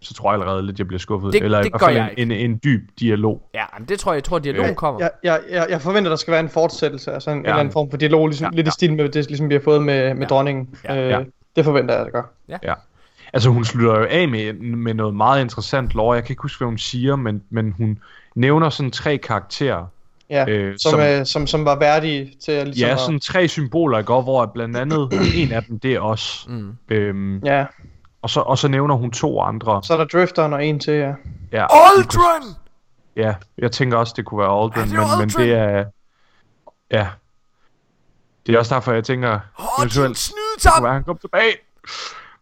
så 0.00 0.14
tror 0.14 0.32
jeg 0.32 0.40
allerede 0.40 0.62
lidt, 0.62 0.74
at 0.74 0.78
jeg 0.78 0.86
bliver 0.86 0.98
skuffet. 0.98 1.32
Det- 1.32 1.42
Eller 1.42 1.62
det 1.62 1.72
gør 1.72 1.88
jeg 1.88 2.14
en, 2.18 2.30
en, 2.30 2.50
en 2.50 2.60
dyb 2.64 2.88
dialog. 3.00 3.42
Ja, 3.54 3.64
men 3.78 3.88
det 3.88 3.98
tror 3.98 4.12
jeg, 4.12 4.16
jeg 4.16 4.24
tror, 4.24 4.36
at 4.36 4.44
dialogen 4.44 4.74
kommer. 4.74 5.00
Jeg, 5.00 5.10
jeg, 5.24 5.40
jeg, 5.50 5.66
jeg 5.70 5.80
forventer, 5.80 6.08
der 6.10 6.16
skal 6.16 6.32
være 6.32 6.40
en 6.40 6.48
fortsættelse, 6.48 7.12
altså 7.12 7.30
en, 7.30 7.36
ja. 7.36 7.40
en 7.40 7.44
Ja. 7.44 7.50
eller 7.50 7.60
anden 7.60 7.72
form 7.72 7.90
for 7.90 7.96
dialog, 7.96 8.28
ligesom, 8.28 8.44
Ja, 8.44 8.50
ja, 8.52 8.56
lidt 8.56 8.68
i 8.68 8.70
stil 8.70 8.92
med 8.96 9.08
det, 9.08 9.26
ligesom 9.26 9.48
vi 9.48 9.54
har 9.54 9.60
fået 9.64 9.82
med, 9.82 10.14
med 10.14 10.22
Ja. 10.22 10.26
dronningen. 10.28 10.74
Ja, 10.84 11.02
øh, 11.02 11.10
ja. 11.10 11.20
Det 11.56 11.64
forventer 11.64 11.94
jeg, 11.94 12.00
at 12.00 12.04
det 12.06 12.12
gør. 12.12 12.22
Ja. 12.62 12.74
Altså 13.32 13.48
hun 13.50 13.64
slutter 13.64 13.98
jo 13.98 14.06
af 14.10 14.28
med, 14.28 14.52
med 14.52 14.94
noget 14.94 15.14
meget 15.14 15.40
interessant 15.40 15.94
lore. 15.94 16.14
Jeg 16.14 16.24
kan 16.24 16.32
ikke 16.32 16.42
huske, 16.42 16.58
hvad 16.58 16.68
hun 16.68 16.78
siger, 16.78 17.16
men, 17.16 17.42
men 17.50 17.72
hun 17.76 17.98
nævner 18.34 18.70
sådan 18.70 18.90
tre 18.90 19.18
karakterer. 19.18 19.86
Ja, 20.30 20.44
Øh, 20.48 20.74
som, 20.78 20.90
som- 20.90 21.00
øh, 21.00 21.26
som, 21.26 21.46
som 21.46 21.64
var 21.64 21.78
værdige 21.78 22.32
til 22.44 22.52
at 22.52 22.66
ligesom 22.66 22.86
Ja, 22.86 22.92
at- 22.92 23.00
sådan 23.00 23.20
tre 23.20 23.48
symboler, 23.48 23.98
ikke? 23.98 24.14
Og 24.14 24.22
hvor 24.22 24.46
blandt 24.46 24.76
andet 24.76 25.08
en 25.42 25.52
af 25.52 25.64
dem, 25.64 25.78
det 25.80 25.94
er 25.94 26.00
os. 26.00 26.46
Mm. 26.48 26.72
Øhm, 26.88 27.38
Ja, 27.44 27.66
og, 28.22 28.30
så, 28.30 28.40
og 28.40 28.58
så 28.58 28.68
nævner 28.68 28.94
hun 28.94 29.10
to 29.10 29.40
andre. 29.40 29.80
så 29.84 29.92
er 29.92 29.96
der 29.96 30.04
Drifteren 30.04 30.52
og 30.52 30.64
en 30.66 30.80
til, 30.80 30.94
ja. 30.94 31.12
Ja, 31.52 31.66
Aldrin! 31.70 32.54
Ja, 33.16 33.34
jeg 33.58 33.72
tænker 33.72 33.96
også, 33.96 34.14
det 34.16 34.24
kunne 34.24 34.40
være 34.40 34.62
Aldrin, 34.62 34.88
men, 34.88 34.96
men 34.98 35.06
Aldrin? 35.20 35.28
det 35.46 35.54
er... 35.54 35.84
Ja. 36.90 37.08
Det 38.46 38.54
er 38.54 38.58
også 38.58 38.74
derfor, 38.74 38.92
jeg 38.92 39.04
tænker, 39.04 39.28
Hold 39.54 39.70
din 39.76 39.82
eventuelt 39.82 40.08
det 40.08 40.18
snydetop! 40.18 40.72
kunne 40.76 40.84
være, 40.84 40.92
han 40.94 41.04
kom 41.04 41.18
tilbage. 41.18 41.52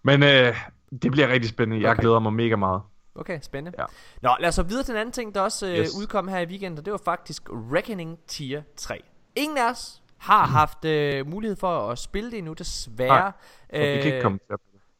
Men 0.02 0.22
øh, 0.22 0.54
det 1.02 1.10
bliver 1.12 1.28
rigtig 1.28 1.50
spændende. 1.50 1.82
Jeg 1.82 1.90
Okay. 1.90 2.00
glæder 2.00 2.18
mig 2.18 2.32
mega 2.32 2.56
meget. 2.56 2.82
Okay, 3.14 3.38
spændende. 3.42 3.78
Ja. 3.80 3.84
Nå, 4.22 4.30
lad 4.40 4.48
os 4.48 4.54
så 4.54 4.62
videre 4.62 4.84
til 4.84 4.92
en 4.92 4.98
anden 4.98 5.12
ting, 5.12 5.34
der 5.34 5.40
også 5.40 5.66
øh, 5.66 5.76
Yes. 5.78 5.94
udkom 6.00 6.28
her 6.28 6.38
i 6.38 6.46
weekenden, 6.46 6.78
og 6.78 6.84
det 6.84 6.92
var 6.92 7.00
faktisk 7.04 7.42
Reckoning 7.50 8.18
Tier 8.26 8.62
3. 8.76 9.02
Ingen 9.36 9.58
af 9.58 9.70
os 9.70 10.02
har 10.18 10.46
haft 10.46 10.84
øh, 10.84 11.26
mulighed 11.26 11.56
for 11.56 11.88
at 11.90 11.98
spille 11.98 12.30
det 12.30 12.38
endnu, 12.38 12.52
desværre. 12.52 13.08
Nej, 13.08 13.32
Så 13.74 13.94
vi 13.94 14.02
kan 14.02 14.04
ikke 14.12 14.20
komme 14.22 14.38
til. 14.48 14.56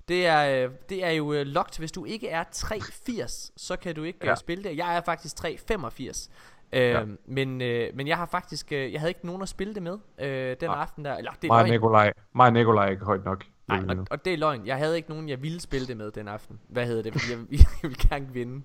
Det 0.08 0.26
er, 0.26 0.64
øh, 0.64 0.70
det 0.88 1.04
er 1.04 1.10
jo 1.10 1.32
øh, 1.32 1.46
locked. 1.46 1.78
Hvis 1.78 1.92
du 1.92 2.04
ikke 2.04 2.28
er 2.28 2.44
380, 2.52 3.52
så 3.56 3.76
kan 3.76 3.94
du 3.94 4.02
ikke 4.02 4.18
ja. 4.24 4.34
Spille 4.34 4.64
det. 4.64 4.76
Jeg 4.76 4.96
er 4.96 5.00
faktisk 5.00 5.36
385. 5.36 6.30
Øh, 6.72 6.80
Ja. 6.82 7.02
men, 7.26 7.60
øh, 7.60 7.90
men 7.94 8.08
jeg 8.08 8.16
har 8.16 8.26
faktisk 8.26 8.72
øh, 8.72 8.92
Jeg 8.92 9.00
havde 9.00 9.10
ikke 9.10 9.26
nogen 9.26 9.42
at 9.42 9.48
spille 9.48 9.74
det 9.74 9.82
med 9.82 9.98
øh, 10.20 10.56
Den 10.60 10.68
Nej. 10.70 10.80
aften 10.80 11.04
der 11.04 11.14
Eller 11.16 11.30
det 11.42 11.48
Mig 11.48 11.62
og 11.62 11.68
Nikolaj, 11.68 12.12
mig 12.34 12.46
og 12.46 12.52
Nikolaj 12.52 12.86
er 12.86 12.90
ikke 12.90 13.04
højt 13.04 13.24
nok. 13.24 13.44
Nej, 13.68 13.96
og, 13.96 14.06
og 14.10 14.24
det 14.24 14.32
er 14.32 14.36
løgn 14.38 14.66
Jeg 14.66 14.76
havde 14.76 14.96
ikke 14.96 15.08
nogen 15.08 15.28
jeg 15.28 15.42
ville 15.42 15.60
spille 15.60 15.86
det 15.86 15.96
med 15.96 16.10
den 16.10 16.28
aften 16.28 16.60
Hvad 16.68 16.86
hedder 16.86 17.02
det 17.02 17.12
Fordi 17.12 17.32
jeg, 17.32 17.38
jeg 17.60 17.66
ville 17.82 17.96
gerne 18.08 18.26
vinde 18.32 18.62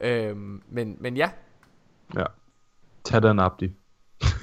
øhm, 0.00 0.62
men, 0.68 0.96
men 1.00 1.16
ja 1.16 1.30
Ja. 2.16 2.24
Tag 3.04 3.22
den, 3.22 3.38
Abdi. 3.40 3.74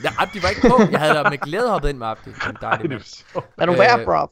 ja, 0.04 0.10
Abdi 0.19 0.43
var 0.43 0.50
ikke 0.50 0.62
på 0.62 0.91
Jeg 0.91 1.00
havde 1.00 1.13
da 1.13 1.30
med 1.30 1.38
glæde 1.38 1.69
hoppet 1.69 1.89
ind 1.89 1.97
med 1.97 2.08
Abdi 2.08 2.30
En 2.30 2.58
dejlig 2.62 2.89
mand. 2.89 3.02
sjovt. 3.02 3.45
Er 3.58 3.65
du 3.65 3.71
Øh, 3.71 3.80
værd, 3.80 4.06
bro? 4.06 4.28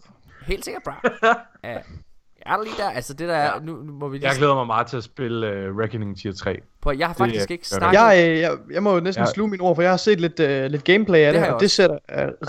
Helt 0.46 0.66
sikkert 0.66 0.84
bra 0.84 1.02
ja, 1.70 1.78
Er 2.50 2.56
der 2.56 2.64
lige 2.64 2.76
der 2.78 2.90
Altså 2.90 3.14
det 3.14 3.28
der 3.30 3.36
er 3.36 3.54
Ja. 3.54 3.60
nu, 3.66 3.74
nu 3.76 3.92
må 3.94 4.08
vi 4.08 4.18
lige 4.18 4.28
Jeg 4.30 4.38
glæder 4.38 4.56
mig 4.56 4.68
meget 4.68 4.88
til 4.88 4.98
at 4.98 5.04
spille 5.04 5.70
uh, 5.70 5.78
Reckoning 5.78 6.18
Tier 6.20 6.34
3. 6.34 6.60
på, 6.82 6.92
Jeg 6.92 7.08
har 7.08 7.14
det 7.14 7.18
faktisk 7.26 7.52
ikke 7.52 7.68
snakket 7.68 8.00
Jeg, 8.00 8.30
øh, 8.30 8.40
jeg, 8.40 8.58
jeg 8.72 8.84
må 8.84 8.94
jo 8.94 9.00
næsten 9.00 9.24
Ja. 9.26 9.32
sluge 9.32 9.50
mine 9.50 9.64
ord, 9.64 9.76
for 9.76 9.82
jeg 9.82 9.92
har 9.92 9.98
set 9.98 10.22
lidt, 10.22 10.40
uh, 10.40 10.72
lidt 10.72 10.84
gameplay 10.84 11.20
af 11.20 11.34
Det 11.34 11.42
det, 11.42 11.46
jeg 11.48 11.54
og 11.56 11.62
det 11.62 11.72
ser 11.72 11.88
uh, 11.92 11.98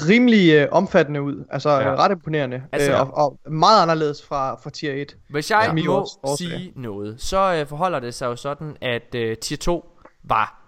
rimelig 0.09 0.63
uh, 0.63 0.69
omfattende 0.77 1.23
ud. 1.23 1.45
Altså 1.51 1.71
Ja. 1.71 1.95
ret 1.95 2.11
imponerende. 2.13 2.63
Altså- 2.73 2.93
uh, 3.03 3.11
og, 3.11 3.17
og 3.47 3.53
meget 3.53 3.83
anderledes 3.83 4.27
fra, 4.27 4.55
fra 4.55 4.71
tier 4.71 4.93
1. 4.93 5.17
Hvis 5.31 5.51
jeg 5.51 5.73
Ja. 5.77 5.85
må 5.85 5.93
også, 5.95 6.35
sige 6.39 6.73
noget, 6.77 7.21
så 7.23 7.55
øh, 7.61 7.67
forholder 7.67 8.01
det 8.01 8.15
sig 8.15 8.27
jo 8.27 8.37
sådan, 8.37 8.77
at 8.81 9.15
øh, 9.15 9.37
tier 9.37 9.59
2 9.59 9.99
var 10.25 10.63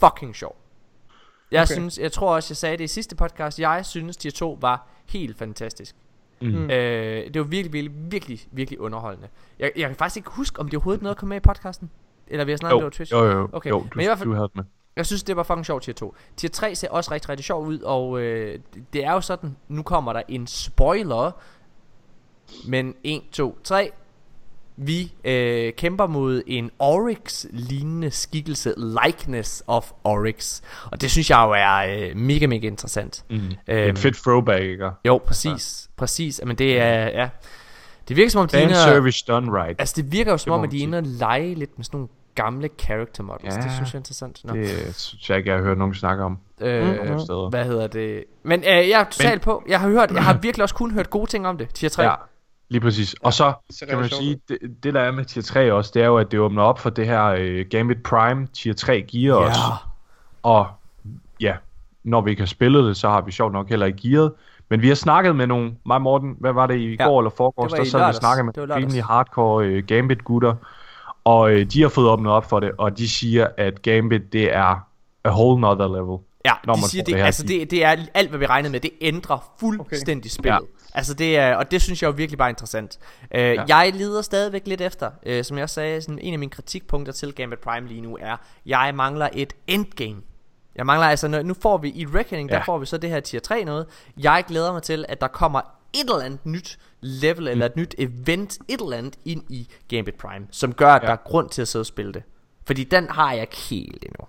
fucking 0.00 0.36
sjov. 0.36 0.56
Jeg 1.50 1.62
Okay. 1.62 1.74
synes, 1.74 1.98
jeg 1.98 2.12
tror 2.12 2.34
også, 2.34 2.50
jeg 2.50 2.56
sagde 2.56 2.76
det 2.76 2.84
i 2.84 2.86
sidste 2.86 3.16
podcast, 3.16 3.58
jeg 3.60 3.86
synes 3.86 4.16
tier 4.16 4.32
2 4.32 4.58
var 4.60 4.86
helt 5.08 5.38
fantastisk. 5.38 5.96
Mm. 6.52 6.70
Øh, 6.70 7.24
det 7.34 7.38
var 7.40 7.46
virkelig, 7.46 7.72
virkelig, 7.72 7.92
virkelig, 8.12 8.40
virkelig 8.52 8.80
underholdende. 8.80 9.28
Jeg, 9.58 9.72
jeg 9.76 9.88
kan 9.88 9.96
faktisk 9.96 10.16
ikke 10.16 10.30
huske, 10.30 10.60
om 10.60 10.68
det 10.68 10.76
overhovedet 10.76 11.02
nåede 11.02 11.10
at 11.10 11.16
komme 11.16 11.28
med 11.28 11.36
i 11.36 11.40
podcasten. 11.40 11.90
Eller 12.28 12.44
vi 12.44 12.52
har 12.52 12.56
snakket 12.56 12.74
om 12.74 12.80
Jo, 12.80 12.84
det 12.86 12.92
på 12.92 12.96
Twitch. 12.96 13.12
jo, 13.12 13.24
jo, 13.24 13.48
Okay, 13.52 13.70
jo, 13.70 13.78
men 13.80 13.88
du, 13.94 14.00
i 14.00 14.04
hvert 14.04 14.18
fald- 14.18 14.28
du 14.28 14.34
havde 14.34 14.50
med. 14.54 14.64
Jeg 14.96 15.06
synes, 15.06 15.22
det 15.22 15.36
var 15.36 15.42
fucking 15.42 15.66
sjovt, 15.66 15.82
tier 15.82 15.94
2. 15.94 16.14
Tier 16.36 16.50
3 16.50 16.74
ser 16.74 16.88
også 16.90 17.10
rigtig, 17.10 17.28
rigtig 17.28 17.44
sjov 17.44 17.66
ud, 17.66 17.78
og 17.78 18.20
øh, 18.20 18.58
det 18.92 19.04
er 19.04 19.12
jo 19.12 19.20
sådan, 19.20 19.56
nu 19.68 19.82
kommer 19.82 20.12
der 20.12 20.22
en 20.28 20.46
spoiler. 20.46 21.30
Men 22.68 22.94
1, 23.04 23.22
2, 23.32 23.58
3. 23.64 23.90
Vi 24.76 25.12
øh, 25.24 25.72
kæmper 25.72 26.06
mod 26.06 26.42
en 26.46 26.70
Oryx-lignende 26.78 28.10
skikkelse, 28.10 28.74
likeness 29.06 29.62
of 29.66 29.90
Oryx. 30.04 30.60
Og 30.92 31.00
det 31.00 31.10
synes 31.10 31.30
jeg 31.30 31.44
jo 31.46 31.50
er 31.50 32.08
øh, 32.10 32.16
mega, 32.16 32.46
mega 32.46 32.66
interessant. 32.66 33.24
Mm. 33.30 33.36
Øhm, 33.68 33.88
en 33.88 33.96
fedt 33.96 34.16
throwback, 34.16 34.62
ikke? 34.62 34.90
Jo, 35.04 35.20
præcis. 35.26 35.88
Præcis. 35.96 36.40
Men 36.46 36.56
det 36.56 36.80
er, 36.80 37.04
ja. 37.04 37.28
Det 38.08 38.16
virker 38.16 38.30
som 38.30 38.40
om, 38.40 38.48
de 38.48 38.56
er 38.56 38.68
og- 38.68 38.74
service 38.74 39.24
done 39.28 39.62
right. 39.62 39.80
Altså, 39.80 39.94
det 40.02 40.12
virker 40.12 40.30
jo 40.32 40.38
som 40.38 40.52
om, 40.52 40.64
at 40.64 40.70
de 40.70 40.78
er 40.78 40.82
inde 40.82 40.98
og 40.98 41.04
lege 41.06 41.54
lidt 41.54 41.78
med 41.78 41.84
sådan 41.84 41.96
nogle 41.98 42.08
gamle 42.34 42.68
character 42.78 43.22
models. 43.22 43.54
Ja, 43.56 43.60
det 43.60 43.72
synes 43.72 43.88
jeg 43.92 43.98
er 43.98 44.00
interessant. 44.00 44.40
Nå. 44.44 44.54
Det 44.54 44.94
synes 44.96 45.30
jeg 45.30 45.38
ikke, 45.38 45.50
jeg 45.50 45.58
har 45.58 45.64
hørt 45.64 45.78
nogen 45.78 45.94
snakke 45.94 46.24
om. 46.24 46.38
Øh, 46.60 47.20
steder. 47.20 47.50
hvad 47.50 47.64
hedder 47.64 47.86
det? 47.86 48.24
Men 48.42 48.60
øh, 48.60 48.66
jeg 48.66 49.00
er 49.00 49.04
totalt 49.04 49.42
på. 49.42 49.62
Jeg 49.68 49.80
har 49.80 49.88
hørt, 49.88 50.10
jeg 50.10 50.24
har 50.24 50.38
virkelig 50.42 50.62
også 50.62 50.74
kun 50.74 50.90
hørt 50.90 51.10
gode 51.10 51.30
ting 51.30 51.46
om 51.46 51.58
det. 51.58 51.68
Tier 51.74 51.88
3. 51.88 52.02
Ja, 52.02 52.14
lige 52.68 52.80
præcis. 52.80 53.14
Og 53.14 53.32
så 53.32 53.52
kan 53.88 53.98
man 53.98 54.08
sige, 54.08 54.40
det, 54.48 54.58
det 54.82 54.94
der 54.94 55.00
er 55.00 55.10
med 55.10 55.24
tier 55.24 55.42
3 55.42 55.72
også, 55.72 55.90
det 55.94 56.02
er 56.02 56.06
jo, 56.06 56.16
at 56.16 56.30
det 56.30 56.40
åbner 56.40 56.62
op 56.62 56.78
for 56.78 56.90
det 56.90 57.06
her 57.06 57.24
øh, 57.24 57.66
Gambit 57.70 58.02
Prime 58.02 58.46
tier 58.46 58.72
3 58.72 59.02
gear 59.02 59.34
også. 59.34 59.60
Og 60.42 60.66
ja, 61.40 61.56
når 62.04 62.20
vi 62.20 62.30
ikke 62.30 62.42
har 62.42 62.46
spillet 62.46 62.84
det, 62.84 62.96
så 62.96 63.08
har 63.08 63.20
vi 63.20 63.32
sjovt 63.32 63.52
nok 63.52 63.68
heller 63.68 63.86
ikke 63.86 63.98
gearet. 64.02 64.32
Men 64.68 64.82
vi 64.82 64.88
har 64.88 64.94
snakket 64.94 65.36
med 65.36 65.46
nogle, 65.46 65.74
mig 65.86 65.94
og 65.94 66.02
Morten, 66.02 66.36
hvad 66.40 66.52
var 66.52 66.66
det 66.66 66.78
i 66.78 66.96
Ja, 66.98 67.04
går 67.04 67.20
eller 67.20 67.30
var 67.38 67.68
der 67.68 67.84
sad 67.84 68.06
vi 68.06 68.12
snakket 68.12 68.44
med 68.44 68.76
rimelig 68.76 69.04
hardcore 69.04 69.66
øh, 69.66 69.84
Gambit-gutter. 69.86 70.54
Og 71.24 71.52
øh, 71.52 71.66
de 71.66 71.82
har 71.82 71.88
fået 71.88 72.08
åbnet 72.08 72.32
op 72.32 72.48
for 72.48 72.60
det, 72.60 72.70
og 72.78 72.98
de 72.98 73.08
siger, 73.08 73.48
at 73.56 73.82
Gambit, 73.82 74.32
det 74.32 74.54
er 74.54 74.86
a 75.24 75.30
whole 75.30 75.60
nother 75.60 75.88
level. 75.88 76.18
Ja, 76.44 76.52
når 76.66 76.74
de 76.74 76.80
man 76.80 76.88
siger 76.88 77.02
det, 77.02 77.12
det 77.12 77.16
her 77.16 77.26
altså 77.26 77.42
det, 77.42 77.70
det 77.70 77.84
er 77.84 77.96
alt, 78.14 78.28
hvad 78.28 78.38
vi 78.38 78.46
regnede 78.46 78.72
med. 78.72 78.80
Det 78.80 78.90
ændrer 79.00 79.52
fuldstændig 79.60 80.30
spillet. 80.30 80.52
Ja. 80.52 80.83
Altså 80.94 81.14
det 81.14 81.36
er, 81.36 81.54
og 81.56 81.70
det 81.70 81.82
synes 81.82 82.02
jeg 82.02 82.08
jo 82.08 82.12
virkelig 82.12 82.38
bare 82.38 82.50
interessant. 82.50 82.98
Uh, 83.22 83.40
ja. 83.40 83.64
Jeg 83.68 83.92
leder 83.94 84.22
stadigvæk 84.22 84.66
lidt 84.66 84.80
efter, 84.80 85.10
uh, 85.26 85.42
som 85.42 85.58
jeg 85.58 85.70
sagde, 85.70 86.00
sådan 86.02 86.18
en 86.18 86.32
af 86.32 86.38
mine 86.38 86.50
kritikpunkter 86.50 87.12
til 87.12 87.34
Gambit 87.34 87.58
Prime 87.58 87.88
lige 87.88 88.00
nu 88.00 88.18
er, 88.20 88.36
jeg 88.66 88.92
mangler 88.94 89.28
et 89.32 89.52
endgame. 89.66 90.22
Jeg 90.76 90.86
mangler 90.86 91.06
altså, 91.06 91.42
nu 91.42 91.54
får 91.62 91.78
vi 91.78 91.88
i 91.88 92.06
Reckoning, 92.06 92.50
ja. 92.50 92.56
der 92.56 92.64
får 92.64 92.78
vi 92.78 92.86
så 92.86 92.98
det 92.98 93.10
her 93.10 93.20
tier 93.20 93.40
3 93.40 93.64
noget. 93.64 93.86
Jeg 94.20 94.44
glæder 94.48 94.72
mig 94.72 94.82
til, 94.82 95.04
at 95.08 95.20
der 95.20 95.28
kommer 95.28 95.60
et 95.94 96.00
eller 96.00 96.24
andet 96.24 96.46
nyt 96.46 96.78
level, 97.00 97.44
mm. 97.44 97.50
eller 97.50 97.66
et 97.66 97.76
nyt 97.76 97.94
event, 97.98 98.58
et 98.68 98.80
eller 98.80 98.96
andet 98.96 99.16
ind 99.24 99.42
i 99.48 99.68
Gambit 99.88 100.14
Prime, 100.14 100.46
som 100.50 100.72
gør, 100.72 100.92
at 100.92 101.02
ja. 101.02 101.06
Der 101.06 101.12
er 101.12 101.16
grund 101.16 101.48
til 101.48 101.62
at 101.62 101.68
sidde 101.68 101.82
og 101.82 101.86
spille 101.86 102.12
det. 102.12 102.22
Fordi 102.66 102.84
den 102.84 103.08
har 103.10 103.32
jeg 103.32 103.40
ikke 103.40 103.56
helt 103.56 104.04
endnu. 104.04 104.26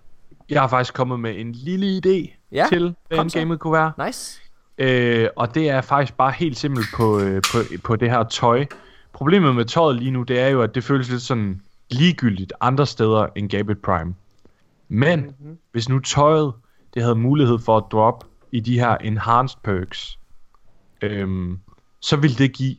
Jeg 0.49 0.61
har 0.61 0.67
faktisk 0.67 0.93
kommet 0.93 1.19
med 1.19 1.35
en 1.39 1.51
lille 1.51 2.01
idé 2.05 2.35
Ja, 2.51 2.65
til, 2.69 2.95
hvad 3.07 3.17
kom 3.17 3.29
så. 3.29 3.39
gamet 3.39 3.59
kunne 3.59 3.73
være. 3.73 3.91
Nice. 4.05 4.41
Øh, 4.77 5.29
og 5.35 5.55
det 5.55 5.69
er 5.69 5.81
faktisk 5.81 6.17
bare 6.17 6.31
helt 6.31 6.57
simpelt 6.57 6.85
på, 6.95 7.19
øh, 7.19 7.41
på, 7.51 7.57
på 7.83 7.95
det 7.95 8.09
her 8.09 8.23
tøj. 8.23 8.65
Problemet 9.13 9.55
med 9.55 9.65
tøjet 9.65 9.95
lige 9.95 10.11
nu, 10.11 10.23
det 10.23 10.39
er 10.39 10.47
jo, 10.47 10.61
at 10.61 10.75
det 10.75 10.83
føles 10.83 11.09
lidt 11.09 11.21
sådan 11.21 11.61
ligegyldigt 11.91 12.53
andre 12.61 12.85
steder 12.85 13.27
end 13.35 13.49
Gambit 13.49 13.81
Prime. 13.81 14.15
Men 14.87 15.19
mm-hmm. 15.19 15.57
hvis 15.71 15.89
nu 15.89 15.99
tøjet, 15.99 16.53
det 16.93 17.01
havde 17.01 17.15
mulighed 17.15 17.59
for 17.59 17.77
at 17.77 17.83
droppe 17.91 18.25
i 18.51 18.59
de 18.59 18.79
her 18.79 18.97
enhanced 18.97 19.57
perks, 19.63 20.19
øhm, 21.01 21.59
så 21.99 22.15
ville 22.17 22.37
det 22.37 22.53
give 22.53 22.75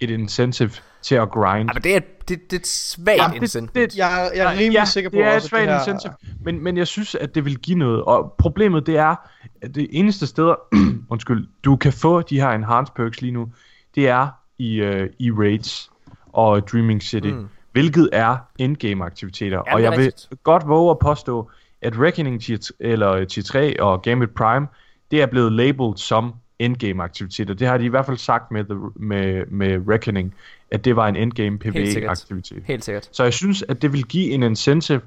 et 0.00 0.10
incentive 0.10 0.70
til 1.06 1.14
at 1.14 1.30
grind. 1.30 1.68
Ja, 1.68 1.74
men 1.74 1.82
det 1.82 1.96
er, 1.96 2.00
det, 2.28 2.50
det 2.50 2.56
er 2.56 2.60
et 2.60 2.66
svagt 2.66 3.18
Jamen, 3.18 3.34
det- 3.34 3.42
incentive. 3.42 3.82
det- 3.86 3.96
Jeg, 3.96 4.30
jeg 4.34 4.44
er 4.46 4.50
rimelig 4.58 4.72
ja, 4.72 4.84
sikker 4.84 5.10
på 5.10 5.16
det 5.16 5.24
er 5.24 5.28
et 5.30 5.34
også, 5.34 5.46
at 5.46 5.50
svagt 5.50 5.64
her- 5.70 5.78
incentive, 5.78 6.12
men, 6.44 6.62
men 6.64 6.76
jeg 6.76 6.86
synes, 6.86 7.14
at 7.14 7.34
det 7.34 7.44
vil 7.44 7.56
give 7.58 7.78
noget. 7.78 8.02
Og 8.02 8.34
problemet 8.38 8.86
det 8.86 8.96
er, 8.96 9.14
at 9.62 9.74
det 9.74 9.88
eneste 9.90 10.26
steder, 10.26 10.54
undskyld, 11.10 11.46
du 11.64 11.76
kan 11.76 11.92
få 11.92 12.22
de 12.22 12.40
her 12.40 12.48
enhanced 12.50 12.94
perks 12.94 13.20
lige 13.20 13.32
nu, 13.32 13.48
det 13.94 14.08
er 14.08 14.28
i, 14.58 14.82
uh, 14.82 15.06
i 15.18 15.30
raids 15.32 15.90
og 16.32 16.68
Dreaming 16.68 17.02
City, 17.02 17.28
Mm. 17.28 17.48
hvilket 17.72 18.08
er 18.12 18.36
endgame 18.58 19.04
aktiviteter. 19.04 19.56
Jamen, 19.66 19.72
og 19.74 19.82
jeg 19.82 19.90
vil 19.92 19.98
rigtigt. 19.98 20.28
godt 20.42 20.68
våge 20.68 20.90
at 20.90 20.98
påstå, 20.98 21.50
at 21.82 21.92
Reckoning 22.00 22.42
tier, 22.42 22.58
t- 22.58 22.70
eller 22.80 23.24
tier 23.24 23.44
3 23.44 23.80
og 23.82 24.02
Gambit 24.02 24.30
Prime, 24.30 24.66
det 25.10 25.22
er 25.22 25.26
blevet 25.26 25.52
labeled 25.52 25.96
som 25.96 26.32
endgame 26.58 27.02
aktiviteter. 27.02 27.54
Det 27.54 27.66
har 27.66 27.78
de 27.78 27.84
i 27.84 27.88
hvert 27.88 28.06
fald 28.06 28.16
sagt 28.16 28.50
med, 28.50 28.64
the, 28.64 28.74
med, 28.96 29.46
med 29.46 29.88
Reckoning, 29.88 30.34
at 30.70 30.84
det 30.84 30.96
var 30.96 31.08
en 31.08 31.16
endgame 31.16 31.58
Helt 31.64 31.74
sikkert. 31.74 32.02
PvE 32.02 32.10
aktivitet. 32.10 32.62
Helt 32.66 32.84
sikkert. 32.84 33.08
Så 33.12 33.22
jeg 33.22 33.32
synes, 33.32 33.64
at 33.68 33.82
det 33.82 33.92
vil 33.92 34.04
give 34.04 34.30
en 34.30 34.42
incentive 34.42 35.00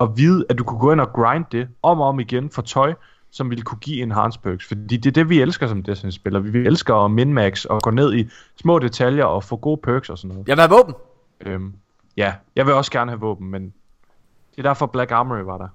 at 0.00 0.08
vide, 0.16 0.46
at 0.48 0.58
du 0.58 0.64
kunne 0.64 0.80
gå 0.80 0.92
ind 0.92 1.00
og 1.00 1.12
grind 1.12 1.44
det 1.52 1.68
om 1.82 2.00
og 2.00 2.08
om 2.08 2.20
igen 2.20 2.50
for 2.50 2.62
tøj, 2.62 2.94
som 3.30 3.50
ville 3.50 3.62
kunne 3.62 3.78
give 3.78 4.02
enhanced 4.02 4.42
perks. 4.42 4.68
Fordi 4.68 4.96
det 4.96 5.06
er 5.06 5.12
det, 5.12 5.28
vi 5.28 5.40
elsker 5.40 5.66
som 5.66 5.82
Destiny-spillere. 5.82 6.42
Vi 6.42 6.58
elsker 6.58 6.94
at 6.94 7.10
min-max 7.10 7.64
og 7.64 7.80
gå 7.82 7.90
ned 7.90 8.14
i 8.14 8.28
små 8.60 8.78
detaljer 8.78 9.24
og 9.24 9.44
få 9.44 9.56
gode 9.56 9.80
perks 9.82 10.10
og 10.10 10.18
sådan 10.18 10.28
noget. 10.28 10.48
Jeg 10.48 10.56
vil 10.56 10.60
have 10.60 10.70
våben. 10.70 10.94
Øhm, 11.40 11.74
ja, 12.16 12.34
jeg 12.56 12.66
vil 12.66 12.74
også 12.74 12.92
gerne 12.92 13.10
have 13.10 13.20
våben, 13.20 13.50
men 13.50 13.62
det 14.50 14.58
er 14.58 14.62
derfor 14.62 14.86
Black 14.86 15.10
Armory 15.10 15.40
var 15.40 15.58
der. 15.58 15.68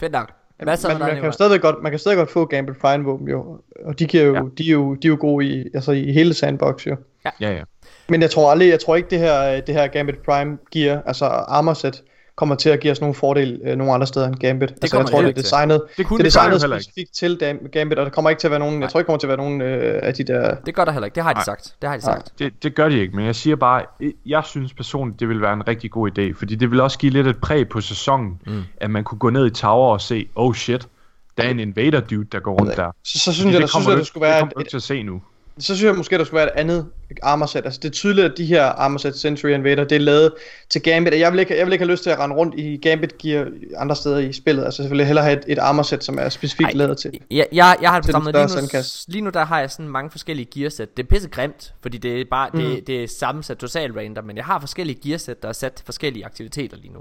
Fedt 0.00 0.12
nok. 0.12 0.32
Så 0.76 0.88
man, 0.88 0.98
man, 0.98 1.14
kan 1.14 1.24
jo 1.24 1.32
stadigvæk 1.32 1.60
godt, 1.60 1.76
man 1.82 1.92
kan 1.92 1.98
stadig 1.98 2.18
godt 2.18 2.30
få 2.30 2.44
Gambit 2.44 2.76
Prime 2.76 3.04
våben 3.04 3.28
jo, 3.28 3.60
og 3.84 3.98
de, 3.98 4.06
kan 4.06 4.20
jo, 4.20 4.34
Ja. 4.34 4.38
ja. 4.38 4.44
de, 4.58 4.68
er 4.68 4.72
jo, 4.72 4.94
de 4.94 5.06
er 5.06 5.08
jo 5.08 5.16
gode 5.20 5.46
i, 5.46 5.64
altså 5.74 5.92
i 5.92 6.12
hele 6.12 6.34
sandbox 6.34 6.86
jo. 6.86 6.96
Ja, 7.24 7.50
ja. 7.50 7.62
Men 8.08 8.22
jeg 8.22 8.30
tror 8.30 8.50
aldrig, 8.50 8.68
jeg 8.68 8.80
tror 8.80 8.96
ikke 8.96 9.10
det 9.10 9.18
her, 9.18 9.60
det 9.60 9.74
her 9.74 9.86
Gambit 9.86 10.18
Prime 10.18 10.58
gear, 10.72 11.02
altså 11.06 11.24
armor 11.24 11.74
set, 11.74 12.02
kommer 12.38 12.54
til 12.54 12.70
at 12.70 12.80
give 12.80 12.90
os 12.92 13.00
nogen 13.00 13.14
fordel 13.14 13.60
øh, 13.64 13.76
nogen 13.76 13.94
andre 13.94 14.06
steder 14.06 14.26
end 14.28 14.34
Gambit. 14.34 14.68
Det 14.68 14.76
altså, 14.82 14.96
jeg 14.96 15.06
tror, 15.06 15.18
det 15.18 15.18
det 15.18 15.24
er 15.24 15.28
ikke 15.28 15.36
til. 15.38 15.44
designet, 15.44 15.82
Det 15.96 16.06
kunne 16.06 16.18
det 16.24 16.36
er 16.36 16.40
det 16.42 16.52
det 16.52 16.60
designet 16.62 16.82
specifikt 16.84 17.14
til 17.14 17.38
Gambit, 17.72 17.98
og 17.98 18.04
der 18.06 18.10
kommer 18.10 18.30
ikke 18.30 18.40
til 18.40 18.46
at 18.46 18.50
være 18.50 18.60
nogen, 18.60 18.82
jeg 18.82 18.90
tror 18.90 19.00
ikke 19.00 19.06
kommer 19.06 19.18
til 19.18 19.26
at 19.26 19.28
være 19.28 19.36
nogen 19.36 19.60
øh, 19.62 20.00
af 20.02 20.14
de 20.14 20.24
der... 20.24 20.54
Det 20.66 20.74
gør 20.74 20.84
der 20.84 20.92
heller 20.92 21.04
ikke. 21.06 21.14
Det 21.14 21.22
har 21.22 21.32
de 21.32 21.36
Nej. 21.38 21.44
sagt. 21.44 21.74
Det 21.82 21.88
har 21.90 21.96
de 21.96 22.04
Nej. 22.06 22.14
sagt. 22.14 22.32
Det, 22.38 22.62
det 22.62 22.74
gør 22.74 22.88
de 22.88 22.98
ikke, 23.00 23.16
men 23.16 23.26
jeg 23.26 23.34
siger 23.36 23.56
bare, 23.56 23.82
jeg 24.26 24.42
synes 24.44 24.72
personligt, 24.74 25.20
det 25.20 25.28
vil 25.28 25.40
være 25.40 25.52
en 25.52 25.68
rigtig 25.68 25.90
god 25.90 26.10
idé, 26.18 26.38
fordi 26.38 26.54
det 26.54 26.70
vil 26.70 26.80
også 26.80 26.98
give 26.98 27.12
lidt 27.12 27.26
et 27.26 27.38
præg 27.38 27.68
på 27.68 27.80
sæsonen, 27.80 28.40
mm. 28.46 28.62
at 28.76 28.90
man 28.90 29.04
kunne 29.04 29.18
gå 29.18 29.30
ned 29.30 29.46
i 29.46 29.50
tower 29.50 29.92
og 29.92 30.00
se, 30.00 30.28
oh 30.34 30.54
shit, 30.54 30.88
der 31.36 31.42
er 31.44 31.48
en 31.50 31.60
invader 31.60 32.00
dude, 32.00 32.24
der 32.32 32.40
går 32.40 32.52
rundt 32.60 32.76
der. 32.76 32.90
Så, 33.04 33.18
så 33.18 33.32
synes 33.32 33.52
jeg, 33.52 33.60
der, 33.60 33.66
synes 33.66 33.86
jeg, 33.86 33.94
ikke- 33.94 34.04
skulle 34.04 34.22
være 34.22 34.30
det 34.30 34.36
et, 34.36 34.40
kommer 34.42 34.52
du 34.54 34.60
ikke 34.60 34.70
til 34.70 34.76
at 34.76 34.82
se 34.82 35.02
nu. 35.02 35.22
Så 35.58 35.76
synes 35.76 35.82
jeg 35.82 35.94
måske, 35.94 36.18
der 36.18 36.24
skulle 36.24 36.38
være 36.38 36.46
et 36.46 36.60
andet 36.60 36.86
armor 37.22 37.46
set. 37.46 37.64
Altså 37.64 37.80
det 37.82 37.88
er 37.88 37.92
tydeligt, 37.92 38.26
at 38.26 38.38
de 38.38 38.44
her 38.44 38.64
armor 38.64 38.98
set 38.98 39.16
Century 39.16 39.50
Invader, 39.50 39.84
det 39.84 39.96
er 39.96 40.00
lavet 40.00 40.32
til 40.70 40.82
Gambit. 40.82 41.14
Jeg 41.18 41.32
vil 41.32 41.40
ikke, 41.40 41.58
jeg 41.58 41.66
vil 41.66 41.72
ikke 41.72 41.84
have 41.84 41.90
lyst 41.90 42.02
til 42.02 42.10
at 42.10 42.18
rende 42.18 42.36
rundt 42.36 42.54
i 42.58 42.76
Gambit 42.76 43.18
gear 43.18 43.46
andre 43.76 43.96
steder 43.96 44.18
i 44.18 44.32
spillet. 44.32 44.64
Altså 44.64 44.76
selvfølgelig 44.82 45.06
hellere 45.06 45.24
have 45.24 45.38
et, 45.38 45.44
et 45.46 45.58
armor 45.58 45.82
set, 45.82 46.04
som 46.04 46.18
er 46.18 46.28
specifikt 46.28 46.68
Ej, 46.68 46.74
lavet 46.74 46.98
til. 46.98 47.20
Ja, 47.30 47.44
jeg, 47.52 47.76
jeg 47.82 47.90
har 47.90 48.00
det 48.00 48.14
på 48.14 48.20
Lige 48.20 48.42
nu, 48.42 48.82
lige 49.08 49.22
nu 49.22 49.30
der 49.30 49.44
har 49.44 49.60
jeg 49.60 49.70
sådan 49.70 49.88
mange 49.88 50.10
forskellige 50.10 50.48
gearsæt. 50.54 50.96
Det 50.96 51.02
er 51.02 51.06
pisse 51.06 51.28
grimt, 51.28 51.74
fordi 51.82 51.98
det 51.98 52.20
er 52.20 52.24
bare 52.30 52.50
Mm. 52.52 52.60
det, 52.60 52.86
det 52.86 53.04
er 53.04 53.08
sammensat 53.08 53.58
total 53.58 53.92
random, 53.92 54.24
men 54.24 54.36
jeg 54.36 54.44
har 54.44 54.60
forskellige 54.60 55.00
gearsæt, 55.08 55.42
der 55.42 55.48
er 55.48 55.52
sat 55.52 55.72
til 55.72 55.84
forskellige 55.84 56.24
aktiviteter 56.24 56.76
lige 56.76 56.92
nu. 56.92 57.00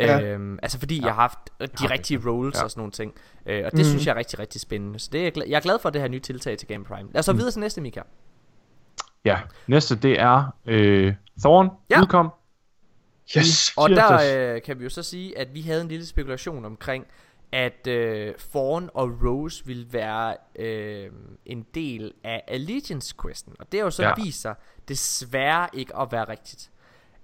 Ja. 0.00 0.20
Øhm, 0.20 0.58
altså 0.62 0.78
fordi 0.78 0.98
ja. 1.00 1.04
jeg 1.06 1.14
har 1.14 1.20
haft 1.20 1.38
øh, 1.60 1.68
de 1.80 1.90
rigtige 1.92 2.20
roles 2.30 2.56
Ja. 2.58 2.62
og 2.64 2.70
sådan 2.70 2.80
nogle 2.80 2.92
ting. 2.92 3.14
Øh, 3.46 3.62
og 3.64 3.70
det 3.70 3.78
Mm. 3.78 3.84
synes 3.84 4.06
jeg 4.06 4.12
er 4.12 4.16
rigtig, 4.16 4.38
rigtig 4.38 4.60
spændende. 4.60 4.98
Så 4.98 5.08
det 5.12 5.18
er 5.20 5.22
jeg, 5.24 5.32
glad, 5.32 5.46
jeg 5.46 5.56
er 5.56 5.60
glad 5.60 5.78
for 5.78 5.90
det 5.90 6.00
her 6.00 6.08
nye 6.08 6.20
tiltag 6.20 6.58
til 6.58 6.68
Game 6.68 6.84
Prime. 6.84 7.08
Lad 7.12 7.18
os 7.18 7.24
så 7.24 7.32
videre 7.32 7.50
til 7.50 7.60
næste, 7.60 7.80
Mika. 7.80 8.00
Ja, 9.24 9.40
næste 9.66 9.96
det 9.96 10.20
er 10.20 10.56
øh, 10.66 11.14
Thorn, 11.40 11.68
Ja. 11.90 11.96
ja. 11.96 12.02
udkom. 12.02 12.32
Yes! 13.38 13.72
Og 13.76 13.90
der 13.90 14.54
øh, 14.54 14.62
kan 14.62 14.78
vi 14.78 14.84
jo 14.84 14.90
så 14.90 15.02
sige, 15.02 15.38
at 15.38 15.54
vi 15.54 15.60
havde 15.60 15.80
en 15.80 15.88
lille 15.88 16.06
spekulation 16.06 16.64
omkring, 16.64 17.06
at 17.52 17.86
øh, 17.86 18.34
Fawn 18.38 18.90
og 18.94 19.10
Rose 19.24 19.66
ville 19.66 19.86
være 19.92 20.36
øh, 20.56 21.10
en 21.46 21.66
del 21.74 22.12
af 22.24 22.42
Allegiance-questen. 22.48 23.52
Og 23.58 23.72
det 23.72 23.80
har 23.80 23.84
jo 23.84 23.90
så 23.90 24.02
ja. 24.02 24.08
Ja. 24.08 24.14
vist 24.24 24.40
sig 24.42 24.54
desværre 24.88 25.68
ikke 25.72 25.96
at 25.96 26.12
være 26.12 26.24
rigtigt. 26.28 26.70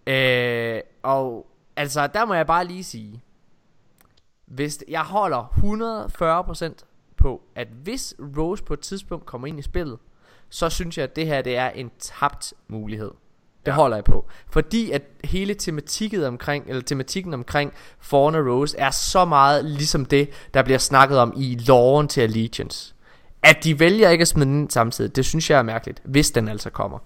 Øh, 0.06 0.80
og 1.02 1.46
altså, 1.78 2.06
der 2.06 2.24
må 2.24 2.34
jeg 2.34 2.46
bare 2.46 2.66
lige 2.66 2.84
sige, 2.84 3.22
hvis 4.46 4.84
jeg 4.88 5.00
holder 5.00 6.72
140% 6.80 6.84
på, 7.16 7.42
at 7.54 7.68
hvis 7.82 8.14
Rose 8.38 8.64
på 8.64 8.74
et 8.74 8.80
tidspunkt 8.80 9.26
kommer 9.26 9.46
ind 9.46 9.58
i 9.58 9.62
spillet, 9.62 9.98
så 10.48 10.70
synes 10.70 10.98
jeg, 10.98 11.04
at 11.04 11.16
det 11.16 11.26
her 11.26 11.42
det 11.42 11.56
er 11.56 11.70
en 11.70 11.90
tabt 11.98 12.54
mulighed. 12.68 13.10
Det 13.66 13.74
holder 13.74 13.96
jeg 13.96 14.04
på. 14.04 14.26
Fordi 14.50 14.90
at 14.90 15.02
hele 15.24 15.54
tematikken 15.54 16.24
omkring, 16.24 16.64
eller 16.68 16.82
tematikken 16.82 17.34
omkring 17.34 17.72
Fawn 18.00 18.34
og 18.34 18.46
Rose 18.46 18.78
er 18.78 18.90
så 18.90 19.24
meget 19.24 19.64
ligesom 19.64 20.04
det, 20.04 20.30
der 20.54 20.62
bliver 20.62 20.78
snakket 20.78 21.18
om 21.18 21.32
i 21.36 21.58
loven 21.66 22.08
til 22.08 22.20
Allegiance. 22.20 22.94
At 23.42 23.64
de 23.64 23.80
vælger 23.80 24.10
ikke 24.10 24.22
at 24.22 24.28
smide 24.28 24.46
den 24.46 24.60
ind 24.60 24.70
samtidig, 24.70 25.16
det 25.16 25.26
synes 25.26 25.50
jeg 25.50 25.58
er 25.58 25.62
mærkeligt, 25.62 26.02
hvis 26.04 26.30
den 26.30 26.48
altså 26.48 26.70
kommer. 26.70 26.98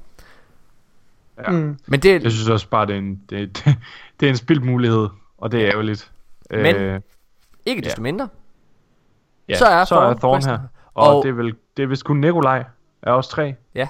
Ja. 1.38 1.50
Mm. 1.50 1.78
Men 1.87 2.00
det, 2.00 2.22
Jeg 2.22 2.32
synes 2.32 2.48
også 2.48 2.68
bare, 2.68 2.87
det 2.87 2.94
er 2.94 2.98
en, 2.98 3.22
det, 3.30 3.56
det, 3.64 3.76
det 4.22 4.28
er 4.28 4.30
en 4.30 4.37
spildt 4.37 4.64
mulighed, 4.64 5.08
og 5.38 5.52
det 5.52 5.62
er 5.64 5.68
ærgerligt. 5.72 6.12
Men- 6.50 6.76
øh, 6.76 7.00
ikke 7.66 7.82
desto 7.82 8.00
ja. 8.00 8.02
mindre. 8.02 8.28
ja, 9.48 9.54
så 9.56 9.66
er 9.66 9.85
så 9.85 9.94
er 9.94 10.00
Thorn 10.00 10.18
Thorn 10.18 10.37
questen 10.37 10.50
her. 10.52 10.61
Og, 10.94 11.16
Og- 11.16 11.22
det 11.24 11.28
er 11.28 11.32
vel 11.35 11.54
det 11.76 11.82
er 11.82 11.87
vist 11.87 12.04
kun 12.04 12.16
Nikolaj 12.16 12.64
er 13.02 13.11
også 13.12 13.30
tre. 13.30 13.54
Ja, 13.74 13.88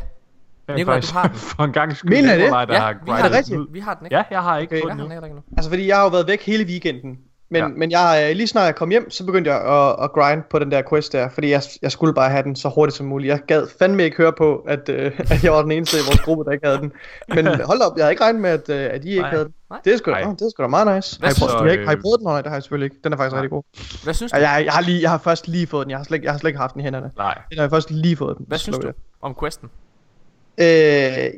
Rent 0.68 0.77
Nikolaj, 0.77 1.01
du 1.01 1.07
har 1.12 1.27
den. 1.29 1.37
For 1.57 1.64
en 1.64 1.73
gang 1.73 1.97
skyld 1.97 2.11
Mener 2.11 2.29
I 2.29 2.37
det? 2.37 2.40
Nikolaj, 2.40 2.64
der 2.64 2.75
ja 2.75 2.81
har 2.81 2.92
vi, 3.05 3.11
har 3.11 3.29
den, 3.29 3.66
vi 3.71 3.81
har 3.81 3.95
den 3.95 4.07
ikke. 4.07 4.16
Ja, 4.16 4.23
jeg 4.31 4.42
har 4.42 4.59
ikke 4.59 4.77
Okay. 4.77 4.97
fået 4.97 5.11
den 5.23 5.31
nu. 5.31 5.42
Altså 5.57 5.71
fordi 5.71 5.87
jeg 5.87 5.97
har 5.97 6.03
jo 6.03 6.09
været 6.09 6.27
væk 6.29 6.42
hele 6.42 6.64
weekenden. 6.64 7.18
Men, 7.53 7.62
Ja. 7.62 7.69
men 7.69 7.91
jeg, 7.91 8.27
øh, 8.31 8.37
lige 8.37 8.47
snart 8.47 8.65
jeg 8.67 8.75
kom 8.75 8.91
hjem, 8.91 9.11
så 9.11 9.25
begyndte 9.27 9.53
jeg 9.53 9.61
at, 9.88 10.05
at 10.05 10.12
grind 10.12 10.43
på 10.51 10.59
den 10.59 10.71
der 10.71 10.83
quest 10.88 11.12
der, 11.12 11.29
fordi 11.29 11.51
jeg, 11.51 11.62
jeg 11.83 11.93
skulle 11.93 12.15
bare 12.15 12.31
have 12.31 12.43
den 12.43 12.57
så 12.57 12.69
hurtigt 12.69 12.97
som 12.97 13.07
muligt. 13.07 13.31
Jeg 13.31 13.41
gad 13.47 13.67
fandme 13.79 14.05
ikke 14.05 14.17
høre 14.17 14.33
på, 14.33 14.57
at, 14.69 14.88
øh, 14.88 15.12
at 15.33 15.45
jeg 15.45 15.53
var 15.53 15.62
den 15.62 15.73
eneste 15.73 15.97
i 15.97 16.01
vores 16.09 16.21
gruppe, 16.21 16.45
der 16.45 16.51
ikke 16.51 16.67
havde 16.67 16.79
den. 16.79 16.93
Men 17.29 17.47
hold 17.71 17.81
op, 17.81 17.97
jeg 17.97 18.05
havde 18.05 18.12
ikke 18.12 18.23
regnet 18.25 18.43
med, 18.43 18.51
at, 18.51 18.69
øh, 18.69 18.91
at 18.93 19.05
I 19.05 19.09
ikke 19.09 19.21
Nej. 19.21 19.31
havde 19.31 19.45
den. 19.45 19.53
Nej. 19.71 19.79
Det 19.85 19.93
er 19.93 19.97
sgu 19.99 20.11
da, 20.11 20.21
Nej. 20.21 20.31
det 20.33 20.43
er 20.43 20.51
sgu 20.51 20.62
da 20.62 20.69
meget 20.69 20.97
nice. 20.97 21.19
Hvad 21.19 21.29
Har 21.29 21.35
I, 21.35 21.38
prøvet, 21.38 21.59
du? 21.61 21.65
I, 21.65 21.69
har, 21.77 21.83
I, 21.83 21.85
har 21.87 21.93
I 21.93 21.97
prøvet 21.97 22.19
den? 22.21 22.27
Nej, 22.27 22.37
det 22.41 22.47
har 22.47 22.57
jeg 22.57 22.62
selvfølgelig 22.62 22.87
ikke. 22.87 22.97
Den 23.05 23.12
er 23.12 23.17
faktisk 23.17 23.37
rigtig 23.37 23.51
god. 23.51 23.62
Hvad 24.05 24.15
synes 24.15 24.33
du? 24.33 24.38
Jeg, 24.38 24.62
jeg, 24.65 24.73
har 24.73 24.81
lige, 24.83 25.03
jeg 25.03 25.11
har 25.11 25.19
først 25.19 25.49
lige 25.49 25.67
fået 25.67 25.85
den. 25.85 25.91
Jeg 25.91 25.99
har 25.99 26.05
slet, 26.05 26.17
ikke- 26.17 26.25
jeg 26.25 26.33
har 26.33 26.38
slet 26.38 26.49
ikke 26.49 26.59
haft 26.61 26.73
den 26.73 26.81
i 26.81 26.85
hænderne. 26.85 27.11
Nej, 27.17 27.35
Den 27.51 27.59
har 27.59 27.65
jeg 27.65 27.71
først 27.71 27.91
lige 27.91 28.17
fået 28.17 28.37
den. 28.38 28.45
Hvad 28.49 28.59
synes 28.59 28.75
Så 28.77 28.81
du 28.81 28.87
jeg- 28.87 28.95
om 29.23 29.35
questen? 29.41 29.69
Øh, 30.59 30.67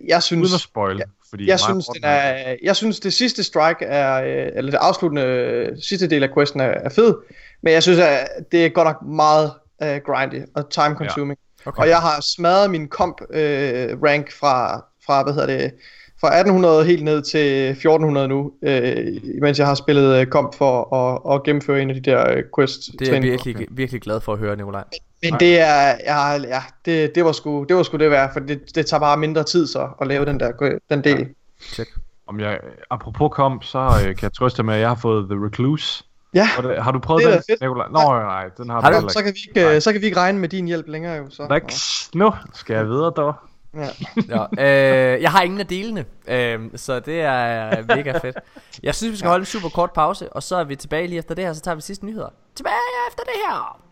jeg 0.09 0.23
synes... 0.23 0.43
uden 0.47 0.55
at 0.55 0.61
spoil. 0.61 1.03
Fordi 1.35 1.49
Jeg 1.49 1.61
synes, 1.61 1.87
den 1.87 2.05
er, 2.05 2.55
jeg 2.63 2.77
synes, 2.77 3.01
det 3.01 3.13
sidste 3.13 3.45
strike 3.45 3.85
er, 3.85 4.19
eller 4.57 4.71
det 4.71 4.79
afsluttende 4.79 5.77
sidste 5.83 6.09
del 6.09 6.23
af 6.23 6.29
questen 6.35 6.61
er, 6.61 6.65
er 6.65 6.89
fed, 6.89 7.15
men 7.63 7.73
jeg 7.73 7.83
synes, 7.83 7.99
at 7.99 8.29
det 8.53 8.65
er 8.65 8.69
godt 8.69 8.87
nok 8.87 9.03
meget 9.03 9.53
uh, 9.83 9.97
grindy 10.07 10.43
og 10.55 10.71
time 10.71 10.95
consuming. 10.95 11.39
Okay. 11.67 11.83
Og 11.83 11.89
jeg 11.89 11.99
har 11.99 12.21
smadret 12.37 12.71
min 12.71 12.89
comp 12.89 13.21
øh, 13.31 14.03
rank 14.03 14.33
fra, 14.33 14.85
fra, 15.07 15.23
hvad 15.23 15.33
hedder 15.33 15.59
det, 15.59 15.75
fra 16.21 16.29
1800 16.39 16.85
helt 16.85 17.05
ned 17.05 17.23
til 17.23 17.71
1400 17.71 18.29
nu, 18.29 18.53
øh, 18.63 19.21
mens 19.41 19.59
jeg 19.59 19.67
har 19.67 19.75
spillet 19.75 20.21
øh, 20.21 20.27
comp 20.27 20.55
for 20.55 20.95
at, 20.95 21.35
at 21.35 21.43
gennemføre 21.43 21.83
en 21.83 21.91
af 21.91 21.95
de 21.95 22.11
der 22.11 22.31
øh, 22.31 22.43
quest 22.57 22.81
Det 22.99 23.09
er 23.09 23.13
jeg 23.13 23.23
virkelig, 23.23 23.67
virkelig 23.71 24.01
glad 24.01 24.21
for 24.21 24.33
at 24.33 24.39
høre, 24.39 24.57
Nikolaj. 24.57 24.85
Men 25.31 25.41
det 25.41 25.61
er, 25.61 25.87
ja, 26.07 26.33
ja 26.33 26.63
det, 26.85 27.15
det, 27.15 27.25
var 27.25 27.33
sgu, 27.33 27.65
det 27.69 27.77
var 27.77 27.83
sgu 27.83 27.97
det 27.97 28.11
værd, 28.11 28.33
for 28.33 28.41
det, 28.41 28.75
det 28.75 28.87
tager 28.87 29.01
bare 29.01 29.17
mindre 29.17 29.45
tid 29.45 29.67
så 29.67 29.89
at 30.01 30.07
lave 30.07 30.25
den 30.25 30.41
der 30.41 30.79
den 30.91 31.05
del. 31.05 31.29
Check. 31.61 31.91
Om 32.27 32.41
jeg, 32.41 32.61
apropos 32.91 33.31
kom, 33.33 33.63
så 33.63 33.79
øh, 33.79 34.05
kan 34.05 34.23
jeg 34.23 34.33
trøste 34.33 34.57
dig 34.57 34.65
med, 34.65 34.75
at 34.75 34.81
jeg 34.81 34.89
har 34.89 34.97
fået 34.97 35.29
The 35.31 35.45
Recluse. 35.47 36.05
Ja, 36.35 36.49
Og 36.59 36.63
det, 36.63 36.83
har 36.83 36.93
du 36.93 36.99
prøvet 36.99 37.23
Det 37.23 37.33
er 37.33 37.41
den. 37.49 37.57
Nikolaj? 37.61 37.89
Nå, 37.89 38.19
nej, 38.19 38.49
den 38.57 38.71
har, 38.71 38.81
Har 38.81 39.01
du 39.01 39.09
så 39.09 39.23
kan, 39.23 39.35
vi 39.35 39.39
ikke, 39.49 39.75
øh, 39.75 39.81
så 39.81 39.93
kan 39.93 40.01
vi 40.01 40.07
ikke 40.07 40.19
regne 40.19 40.39
med 40.39 40.49
din 40.49 40.67
hjælp 40.67 40.89
længere 40.89 41.15
jo. 41.15 41.31
Så. 41.31 41.47
Rex, 41.51 42.09
nu 42.15 42.33
skal 42.55 42.75
jeg 42.77 42.87
videre 42.87 43.13
dog. 43.17 43.35
Ja. 43.77 43.89
Ja, 44.59 45.15
øh, 45.15 45.23
jeg 45.23 45.31
har 45.31 45.43
ingen 45.43 45.61
af 45.61 45.67
delene, 45.67 46.05
øh, 46.29 46.61
så 46.77 47.01
det 47.01 47.21
er 47.21 47.83
mega 47.97 48.19
fedt. 48.19 48.37
Jeg 48.83 48.95
synes, 48.95 49.13
vi 49.13 49.17
skal 49.17 49.29
holde 49.29 49.43
en 49.43 49.47
super 49.47 49.69
kort 49.69 49.93
pause, 49.93 50.33
og 50.33 50.43
så 50.43 50.57
er 50.57 50.65
vi 50.65 50.77
tilbage 50.77 51.07
lige 51.07 51.19
efter 51.19 51.35
det 51.35 51.45
her, 51.45 51.53
så 51.53 51.61
tager 51.61 51.75
vi 51.75 51.81
sidste 51.81 52.07
nyheder. 52.07 52.29
Tilbage 52.55 52.75
efter 53.09 53.23
det 53.23 53.33
her! 53.47 53.84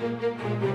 Ja, 0.00 0.67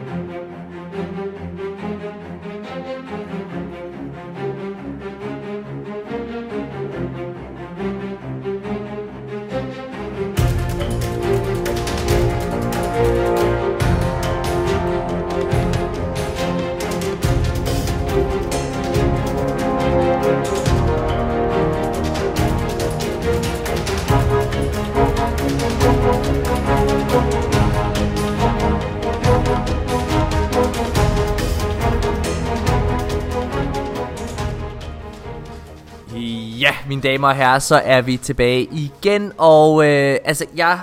mine 36.88 37.01
damer 37.01 37.27
og 37.27 37.36
herrer, 37.36 37.59
så 37.59 37.75
er 37.75 38.01
vi 38.01 38.17
tilbage 38.17 38.63
igen, 38.71 39.31
og 39.38 39.86
øh, 39.86 40.17
altså, 40.23 40.45
jeg 40.55 40.79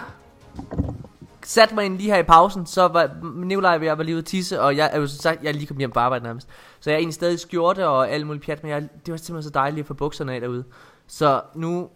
satte 1.45 1.75
mig 1.75 1.85
ind 1.85 1.97
lige 1.97 2.13
her 2.13 2.19
i 2.19 2.23
pausen, 2.23 2.67
så 2.67 2.89
var 2.89 3.11
Nikolaj 3.45 3.77
og 3.77 3.85
jeg 3.85 3.99
var 3.99 4.05
lige 4.05 4.15
ude 4.15 4.23
at 4.23 4.27
tisse, 4.27 4.61
og 4.61 4.77
jeg 4.77 4.91
er 4.93 4.99
jo 4.99 5.07
som 5.07 5.21
sagt, 5.21 5.43
jeg 5.43 5.49
er 5.49 5.53
lige 5.53 5.67
kommet 5.67 5.81
hjem 5.81 5.91
på 5.91 6.01
arbejde 6.01 6.25
nærmest, 6.25 6.49
så 6.81 6.91
jeg 6.91 6.95
er 6.95 6.99
egentlig 6.99 7.15
stadig 7.15 7.35
i 7.35 7.39
skjorte 7.39 7.89
og 7.89 8.11
alt 8.11 8.27
muligt 8.27 8.45
pjat, 8.45 8.63
men 8.63 8.73
jeg, 8.73 8.81
det 8.81 9.13
var 9.13 9.17
simpelthen 9.17 9.43
så 9.43 9.51
dejligt 9.51 9.81
at 9.81 9.87
få 9.87 9.95
bukserne 9.95 10.35
af 10.35 10.41
derude, 10.41 10.65
så 11.07 11.41
nu, 11.55 11.89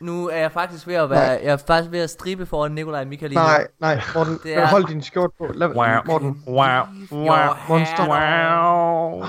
nu 0.00 0.28
er 0.28 0.36
jeg 0.36 0.52
faktisk 0.52 0.86
ved 0.86 0.94
at 0.94 1.10
være, 1.10 1.26
Nej. 1.26 1.40
jeg 1.44 1.52
er 1.52 1.56
faktisk 1.66 1.92
ved 1.92 2.00
at 2.00 2.10
stribe 2.10 2.46
foran 2.46 2.72
Nikolaj 2.72 3.00
og 3.00 3.06
Michael 3.06 3.30
lige 3.30 3.40
nu. 3.40 3.46
Nej, 3.46 3.66
nej, 3.80 4.00
Morten, 4.14 4.38
Det 4.42 4.54
er- 4.54 4.66
hold 4.66 4.84
din 4.86 5.02
skjort 5.02 5.30
på. 5.38 5.46
Lad, 5.54 5.68
Wow. 5.68 5.86
Morten, 6.06 6.42
Wow. 6.46 6.56
Wow. 7.12 7.28
Monster. 7.68 8.06
Wow. 8.08 9.24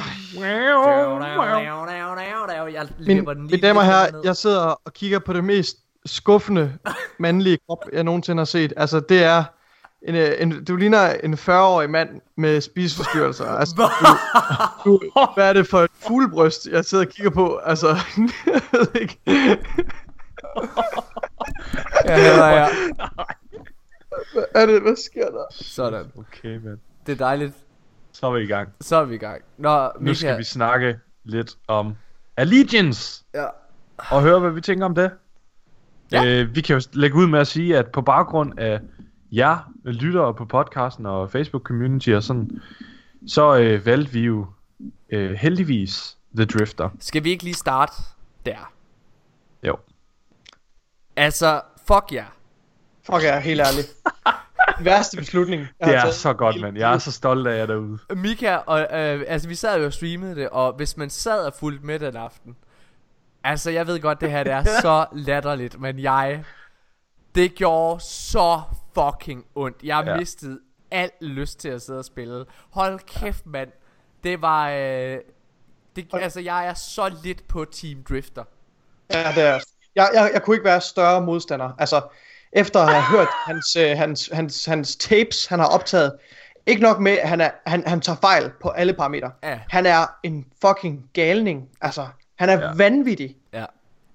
Min, 2.99 3.17
løber 3.17 3.33
den 3.33 3.47
lige 3.47 3.55
mine 3.57 3.67
damer 3.67 3.79
og 3.81 3.85
herrer, 3.85 4.07
jeg 4.23 4.35
sidder 4.35 4.59
og 4.85 4.93
kigger 4.93 5.19
på 5.19 5.33
det 5.33 5.43
mest 5.43 5.77
skuffende 6.05 6.73
mandlige 7.19 7.57
krop, 7.67 7.85
jeg 7.93 8.03
nogensinde 8.03 8.39
har 8.39 8.45
set. 8.45 8.73
Altså, 8.77 8.99
det 8.99 9.23
er 9.23 9.43
en, 10.01 10.15
øh, 10.15 10.31
en, 10.39 10.63
du 10.65 10.75
ligner 10.75 11.13
en 11.23 11.33
40-årig 11.33 11.89
mand 11.89 12.09
med 12.37 12.61
spiseforstyrrelser. 12.61 13.45
Altså, 13.45 13.75
du, 13.75 13.83
du, 14.91 14.99
hvad 15.33 15.49
er 15.49 15.53
det 15.53 15.67
for 15.67 15.79
et 15.81 15.91
fuglebryst, 16.07 16.67
jeg 16.71 16.85
sidder 16.85 17.05
og 17.05 17.11
kigger 17.11 17.31
på? 17.31 17.59
Altså, 17.65 17.87
jeg 18.45 18.61
ved 18.71 18.87
ikke. 19.01 19.19
Ja, 22.05 22.15
her 22.17 22.43
er 22.43 22.55
jeg. 22.57 22.69
Hvad 24.33 24.43
er 24.55 24.65
det? 24.65 24.81
Hvad 24.81 24.95
sker 24.95 25.25
der? 25.31 25.45
Sådan. 25.51 26.05
Okay, 26.17 26.57
men 26.57 26.81
Det 27.05 27.11
er 27.11 27.17
dejligt. 27.17 27.53
så 28.11 28.27
er 28.27 28.31
vi 28.31 28.43
i 28.43 28.47
gang. 28.47 28.69
Så 28.81 28.95
er 28.95 29.05
vi 29.05 29.15
i 29.15 29.17
gang. 29.17 29.41
Nå, 29.57 29.91
Nu 29.99 30.13
skal 30.13 30.37
vi 30.37 30.43
snakke 30.43 30.99
lidt 31.23 31.57
om 31.67 31.95
Allegiance. 32.37 33.23
Ja. 33.33 33.45
Og 33.97 34.21
høre, 34.21 34.39
hvad 34.39 34.51
vi 34.51 34.61
tænker 34.61 34.85
om 34.85 34.95
det. 34.95 35.11
Ja. 36.11 36.25
Øh, 36.25 36.55
vi 36.55 36.61
kan 36.61 36.75
jo 36.75 36.81
lægge 36.93 37.15
ud 37.17 37.27
med 37.27 37.39
at 37.39 37.47
sige, 37.47 37.77
at 37.77 37.91
på 37.91 38.01
baggrund 38.01 38.59
af 38.59 38.79
jer 39.31 39.71
lyttere 39.83 40.33
på 40.33 40.45
podcasten 40.45 41.05
og 41.05 41.29
Facebook-community 41.35 42.11
og 42.15 42.23
sådan, 42.23 42.61
så 43.27 43.57
øh, 43.57 43.85
valgte 43.85 44.11
vi 44.13 44.19
jo 44.19 44.45
øh, 45.09 45.31
heldigvis 45.31 46.17
The 46.35 46.45
Drifter. 46.45 46.89
Skal 46.99 47.23
vi 47.23 47.29
ikke 47.29 47.43
lige 47.43 47.53
starte 47.53 47.93
der? 48.45 48.71
Altså, 51.17 51.61
fuck 51.87 52.11
ja. 52.11 52.23
Fuck, 53.03 53.23
er 53.23 53.39
helt 53.39 53.61
ærlig. 53.61 53.83
Værste 54.85 55.17
beslutning. 55.17 55.61
jeg 55.79 55.87
Det 55.87 55.95
er 55.95 56.01
taget. 56.01 56.13
så 56.15 56.33
godt, 56.33 56.61
mand. 56.61 56.77
Jeg 56.77 56.93
er 56.93 56.97
så 56.97 57.11
stolt 57.11 57.47
af 57.47 57.57
jer 57.57 57.65
derude. 57.65 57.99
Mika, 58.15 58.55
og, 58.55 58.79
øh, 58.81 59.23
altså 59.27 59.47
vi 59.47 59.55
sad 59.55 59.79
jo 59.79 59.85
og 59.85 59.93
streamede 59.93 60.35
det, 60.35 60.49
og 60.49 60.73
hvis 60.73 60.97
man 60.97 61.09
sad 61.09 61.45
og 61.45 61.53
fulgte 61.53 61.85
med 61.85 61.99
den 61.99 62.15
aften, 62.15 62.55
altså 63.43 63.71
jeg 63.71 63.87
ved 63.87 63.99
godt, 64.01 64.21
det 64.21 64.31
her 64.31 64.43
det 64.43 64.53
er 64.53 64.63
så 64.81 65.05
latterligt, 65.13 65.79
men 65.79 65.99
jeg, 65.99 66.43
det 67.35 67.55
gjorde 67.55 67.99
så 68.03 68.61
fucking 68.95 69.45
ondt. 69.55 69.83
Jeg 69.83 70.03
Ja. 70.07 70.17
mistede 70.17 70.59
al 70.91 71.09
lyst 71.21 71.59
til 71.59 71.69
at 71.69 71.81
sidde 71.81 71.99
og 71.99 72.05
spille. 72.05 72.45
Hold 72.69 72.99
kæft, 72.99 73.45
mand. 73.45 73.69
Det 74.23 74.41
var, 74.41 74.69
øh, 74.69 75.17
det, 75.95 76.07
altså 76.13 76.39
jeg 76.39 76.67
er 76.67 76.73
så 76.73 77.15
lidt 77.23 77.47
på 77.47 77.65
Team 77.65 78.03
Drifter. 78.09 78.43
Ja, 79.13 79.31
det 79.35 79.43
er. 79.43 79.59
Jeg, 79.97 80.09
jeg, 80.13 80.29
jeg 80.33 80.43
kunne 80.43 80.55
ikke 80.55 80.65
være 80.65 80.81
større 80.81 81.21
modstander. 81.21 81.69
Altså, 81.79 82.01
efter 82.53 82.79
at 82.79 82.93
have 82.93 83.03
hørt 83.03 83.27
hans, 83.47 83.75
øh, 83.75 83.97
hans, 83.97 84.29
hans, 84.33 84.65
hans 84.65 84.95
tapes, 84.95 85.45
han 85.45 85.59
har 85.59 85.67
optaget, 85.67 86.11
ikke 86.67 86.81
nok 86.81 86.99
med, 86.99 87.11
at 87.11 87.29
han, 87.29 87.41
er, 87.41 87.49
han, 87.65 87.83
han 87.87 88.01
tager 88.01 88.17
fejl 88.21 88.51
på 88.61 88.69
alle 88.69 88.93
parametre. 88.93 89.31
Ja. 89.43 89.59
Han 89.69 89.85
er 89.85 90.05
en 90.23 90.45
fucking 90.65 91.03
galning. 91.13 91.63
Altså, 91.81 92.07
han 92.39 92.49
er 92.49 92.53
Ja. 92.59 92.65
ja. 92.67 92.73
vanvittig. 92.75 93.35
Ja. 93.53 93.65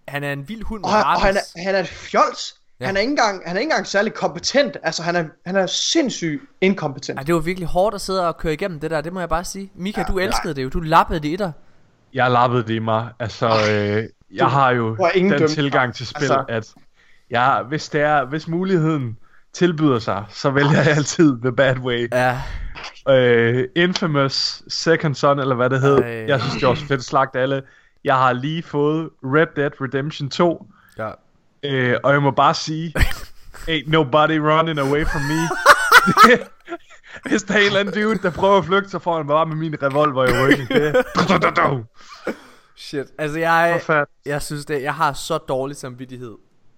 Han 0.08 0.24
er 0.24 0.32
en 0.32 0.48
vild 0.48 0.62
hund 0.62 0.80
med 0.80 0.84
Og, 0.88 0.92
han, 0.94 1.04
og 1.04 1.22
han, 1.22 1.36
er, 1.36 1.60
han 1.64 1.74
er 1.74 1.80
et 1.80 1.88
fjols. 1.88 2.54
Ja. 2.80 2.84
Ja. 2.84 2.86
Han, 2.86 2.96
er 2.96 3.00
ikke 3.00 3.10
engang, 3.10 3.42
han 3.46 3.56
er 3.56 3.60
ikke 3.60 3.70
engang 3.70 3.86
særlig 3.86 4.14
kompetent. 4.14 4.76
Altså, 4.82 5.02
han 5.02 5.16
er, 5.16 5.24
han 5.46 5.56
er 5.56 5.66
sindssygt 5.66 6.42
inkompetent. 6.60 7.18
Ej, 7.18 7.22
det 7.24 7.34
var 7.34 7.40
virkelig 7.40 7.68
hårdt 7.68 7.94
at 7.94 8.00
sidde 8.00 8.28
og 8.28 8.36
køre 8.36 8.52
igennem 8.52 8.80
det 8.80 8.90
der, 8.90 9.00
det 9.00 9.12
må 9.12 9.20
jeg 9.20 9.28
bare 9.28 9.44
sige. 9.44 9.70
Mika, 9.74 10.00
Ja, 10.00 10.04
du 10.12 10.18
ja. 10.18 10.24
elskede 10.26 10.54
det 10.54 10.62
jo, 10.64 10.68
du 10.68 10.80
lappede 10.80 11.20
det 11.20 11.28
i 11.28 11.36
dig. 11.36 11.52
Jeg 12.14 12.30
lappede 12.30 12.62
det 12.62 12.74
i 12.74 12.78
mig. 12.78 13.08
Altså, 13.20 13.46
øh, 13.72 14.04
jeg 14.34 14.46
har 14.46 14.70
jo 14.70 14.96
ingen 15.14 15.32
den 15.32 15.38
dømte 15.40 15.54
tilgang 15.54 15.94
til 15.94 16.06
spil, 16.06 16.22
Altså. 16.22 16.44
at 16.48 16.74
jeg, 17.30 17.64
hvis, 17.68 17.88
det 17.88 18.00
er, 18.00 18.24
hvis 18.24 18.48
muligheden 18.48 19.16
tilbyder 19.52 19.98
sig, 19.98 20.24
så 20.28 20.50
vælger 20.50 20.82
jeg 20.82 20.96
altid 20.96 21.40
The 21.42 21.52
Bad 21.52 21.78
Way. 21.78 22.08
Ja, 22.12 22.40
Øh, 23.08 23.64
Infamous 23.76 24.62
Second 24.68 25.14
Son, 25.14 25.38
eller 25.38 25.54
hvad 25.54 25.70
det 25.70 25.80
hed. 25.80 25.98
Ej. 25.98 26.24
Jeg 26.28 26.40
synes, 26.40 26.54
det 26.54 26.68
var 26.68 26.74
fedt 26.74 27.04
slagt 27.04 27.36
alle. 27.36 27.62
Jeg 28.04 28.14
har 28.16 28.32
lige 28.32 28.62
fået 28.62 29.10
Red 29.24 29.46
Dead 29.56 29.70
Redemption 29.80 30.30
2, 30.30 30.66
ja. 30.98 31.10
øh, 31.64 31.96
og 32.04 32.12
jeg 32.12 32.22
må 32.22 32.30
bare 32.30 32.54
sige, 32.54 32.94
ain't 33.68 33.90
nobody 33.90 34.38
running 34.38 34.78
away 34.78 35.04
from 35.06 35.22
me. 35.22 35.48
Hvis 37.28 37.42
der 37.42 37.54
er 37.54 37.58
en 37.58 37.66
eller 37.66 37.80
anden 37.80 37.94
dude, 38.02 38.18
der 38.22 38.30
prøver 38.30 38.58
at 38.58 38.64
flygte, 38.64 38.90
så 38.90 38.98
får 38.98 39.16
han 39.16 39.26
bare 39.26 39.46
med 39.46 39.56
min 39.56 39.76
revolver 39.82 40.24
i 40.24 40.42
ryggen. 40.44 40.66
Det. 40.66 40.96
Shit. 42.76 43.06
Altså 43.18 43.38
jeg, 43.38 43.78
Forfærd. 43.80 44.08
jeg 44.26 44.42
synes 44.42 44.64
det, 44.66 44.82
jeg 44.82 44.94
har 44.94 45.12
så 45.12 45.38
dårlig 45.38 45.76
samvittighed 45.76 46.36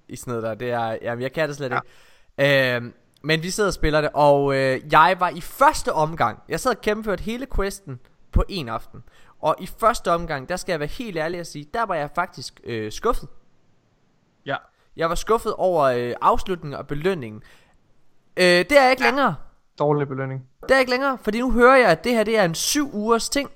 i 0.09 0.16
sådan 0.16 0.30
noget 0.30 0.42
der. 0.42 0.55
Det 0.55 0.70
er, 0.70 0.99
jamen 1.03 1.22
jeg 1.22 1.32
kan 1.32 1.49
det 1.49 1.57
slet 1.57 1.70
ja. 1.70 1.80
ikke. 2.38 2.76
Øhm, 2.76 2.95
men 3.22 3.42
vi 3.42 3.51
sidder 3.51 3.68
og 3.68 3.74
spiller 3.74 4.01
det, 4.01 4.11
og 4.14 4.55
øh, 4.55 4.80
jeg 4.92 5.16
var 5.18 5.28
i 5.28 5.40
første 5.40 5.92
omgang, 5.92 6.42
jeg 6.49 6.61
sad 6.61 6.70
og 6.70 6.80
gennemførte 6.82 7.22
hele 7.22 7.47
questen 7.57 8.01
på 8.32 8.45
en 8.49 8.68
aften. 8.68 9.03
Og 9.40 9.57
i 9.59 9.66
første 9.66 10.12
omgang, 10.12 10.49
der 10.49 10.57
skal 10.57 10.72
jeg 10.72 10.80
være 10.80 10.88
helt 10.88 11.16
ærlig 11.16 11.40
at 11.40 11.47
sige, 11.47 11.66
der 11.74 11.82
var 11.82 11.95
jeg 11.95 12.11
faktisk 12.14 12.61
øh, 12.64 12.92
skuffet. 12.92 13.28
Ja. 14.47 14.57
Jeg 14.97 15.09
var 15.09 15.14
skuffet 15.14 15.55
over 15.55 15.82
øh, 15.82 16.14
afslutningen 16.20 16.78
og 16.78 16.86
belønningen. 16.86 17.42
Øh, 18.36 18.45
det 18.45 18.72
er 18.72 18.82
jeg 18.82 18.90
ikke 18.90 19.05
ja. 19.05 19.11
længere. 19.11 19.34
Dårlig 19.78 20.09
belønning. 20.09 20.49
Det 20.62 20.70
er 20.70 20.74
jeg 20.74 20.80
ikke 20.80 20.90
længere, 20.90 21.18
fordi 21.18 21.40
nu 21.40 21.53
hører 21.53 21.76
jeg, 21.76 21.88
at 21.88 22.05
det 22.05 22.12
her 22.12 22.24
det 22.24 22.38
er 22.38 22.45
en 22.45 22.55
syv 22.55 22.90
ugers 22.95 23.28
ting. 23.28 23.51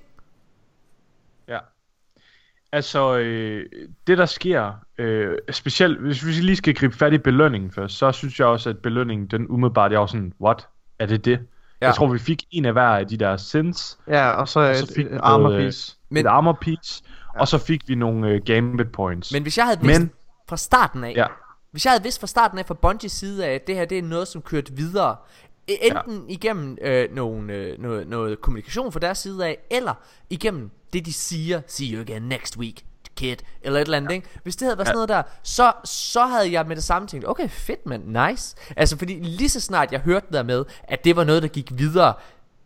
Altså, 2.71 3.17
øh, 3.17 3.65
det 4.07 4.17
der 4.17 4.25
sker, 4.25 4.71
øh, 4.97 5.37
specielt 5.51 5.99
hvis 5.99 6.25
vi 6.25 6.31
lige 6.31 6.55
skal 6.55 6.75
gribe 6.75 6.95
fat 6.97 7.13
i 7.13 7.17
belønningen 7.17 7.71
først, 7.71 7.97
så 7.97 8.11
synes 8.11 8.39
jeg 8.39 8.47
også, 8.47 8.69
at 8.69 8.77
belønningen, 8.77 9.27
den 9.27 9.45
umiddelbart, 9.49 9.91
jeg 9.91 9.99
var 9.99 10.05
sådan, 10.05 10.33
what? 10.41 10.67
Er 10.99 11.05
det 11.05 11.25
det? 11.25 11.39
Ja. 11.81 11.85
Jeg 11.85 11.95
tror, 11.95 12.07
vi 12.07 12.19
fik 12.19 12.43
en 12.51 12.65
af 12.65 12.71
hver 12.73 12.81
af 12.87 13.07
de 13.07 13.17
der 13.17 13.37
sins, 13.37 13.99
Ja, 14.07 14.29
og 14.29 14.47
så, 14.47 14.59
og 14.59 14.69
et, 14.71 14.77
så 14.77 14.93
fik 14.95 15.05
et 15.05 15.11
vi 15.11 15.17
armor 15.21 15.47
noget, 15.47 15.59
øh, 15.61 15.65
piece. 15.67 15.95
Men- 16.09 16.25
et 16.25 16.29
armor 16.29 16.57
piece, 16.61 17.03
ja. 17.35 17.39
og 17.41 17.47
så 17.47 17.57
fik 17.57 17.81
vi 17.87 17.95
nogle 17.95 18.29
øh, 18.29 18.41
gambit 18.45 18.91
points. 18.91 19.33
Men 19.33 19.41
hvis 19.43 19.57
jeg 19.57 19.65
havde 19.65 19.79
vidst 19.81 19.99
Men- 20.01 20.11
fra 20.49 20.57
starten 20.57 21.03
af, 21.03 21.13
Ja. 21.15 21.25
hvis 21.71 21.85
jeg 21.85 21.91
havde 21.91 22.03
vidst 22.03 22.19
fra 22.19 22.27
starten 22.27 22.59
af 22.59 22.65
fra 22.65 22.73
Bungies 22.73 23.11
side 23.11 23.45
af, 23.45 23.53
at 23.55 23.67
det 23.67 23.75
her 23.75 23.85
det 23.85 23.97
er 23.97 24.03
noget, 24.03 24.27
som 24.27 24.41
kørte 24.41 24.73
videre, 24.73 25.15
e- 25.71 25.87
enten 25.95 26.15
ja. 26.29 26.33
igennem 26.33 26.77
øh, 26.81 27.15
nogle, 27.15 27.53
øh, 27.53 27.79
noget, 27.81 28.07
noget 28.07 28.41
kommunikation 28.41 28.91
fra 28.91 28.99
deres 28.99 29.17
side 29.17 29.45
af, 29.47 29.57
eller 29.71 29.93
igennem 30.29 30.69
det, 30.93 31.05
de 31.05 31.13
siger, 31.13 31.61
see 31.67 31.93
you 31.93 32.01
again 32.01 32.21
next 32.21 32.57
week, 32.57 32.85
kid, 33.15 33.35
eller 33.61 33.79
et 33.79 33.85
eller 33.85 33.97
andet, 33.97 34.09
ja. 34.09 34.15
ikke? 34.15 34.27
Hvis 34.43 34.55
det 34.55 34.65
havde 34.65 34.77
været 34.77 34.87
sådan 34.87 34.95
noget 34.95 35.09
der, 35.09 35.23
så, 35.43 35.73
så 35.83 36.25
havde 36.25 36.51
jeg 36.51 36.65
med 36.67 36.75
det 36.75 36.83
samme 36.83 37.07
tænkt, 37.07 37.27
okay, 37.27 37.49
fedt 37.49 37.85
mand, 37.85 38.29
nice. 38.29 38.55
Altså, 38.75 38.97
fordi 38.97 39.13
lige 39.13 39.49
så 39.49 39.61
snart 39.61 39.91
jeg 39.91 39.99
hørte 39.99 40.27
der 40.33 40.43
med, 40.43 40.65
at 40.83 41.03
det 41.03 41.15
var 41.15 41.23
noget, 41.23 41.43
der 41.43 41.49
gik 41.49 41.71
videre, 41.71 42.13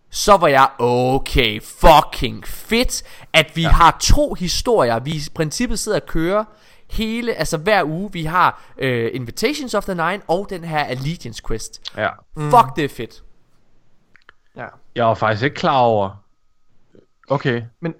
så 0.10 0.38
var 0.38 0.48
jeg, 0.48 0.70
okay, 0.80 1.62
fucking 1.62 2.48
fedt, 2.48 3.04
at 3.34 3.52
vi 3.56 3.62
ja. 3.62 3.70
har 3.70 3.98
to 4.02 4.34
historier, 4.34 5.00
vi 5.00 5.12
i 5.12 5.22
princippet 5.36 5.80
sidder 5.80 6.00
og 6.00 6.06
kører 6.08 6.44
hele, 6.90 7.34
altså 7.34 7.58
hver 7.58 7.84
uge, 7.84 8.12
vi 8.14 8.24
har 8.24 8.64
øh, 8.78 9.12
Invitations 9.14 9.74
of 9.74 9.84
the 9.84 9.96
Nine 9.96 10.22
og 10.28 10.48
den 10.50 10.64
her 10.64 10.84
Allegiance 10.84 11.44
Quest. 11.48 11.82
Ja. 11.98 12.10
Mm. 12.36 12.52
Fuck, 12.52 12.76
det 12.76 12.84
er 12.84 12.90
fedt. 12.90 13.24
Ja. 14.58 14.66
Jeg 14.96 15.06
var 15.06 15.14
faktisk 15.14 15.44
ikke 15.44 15.56
klar 15.56 15.80
over... 15.80 16.24
Okay, 17.30 17.62
Men 17.82 17.94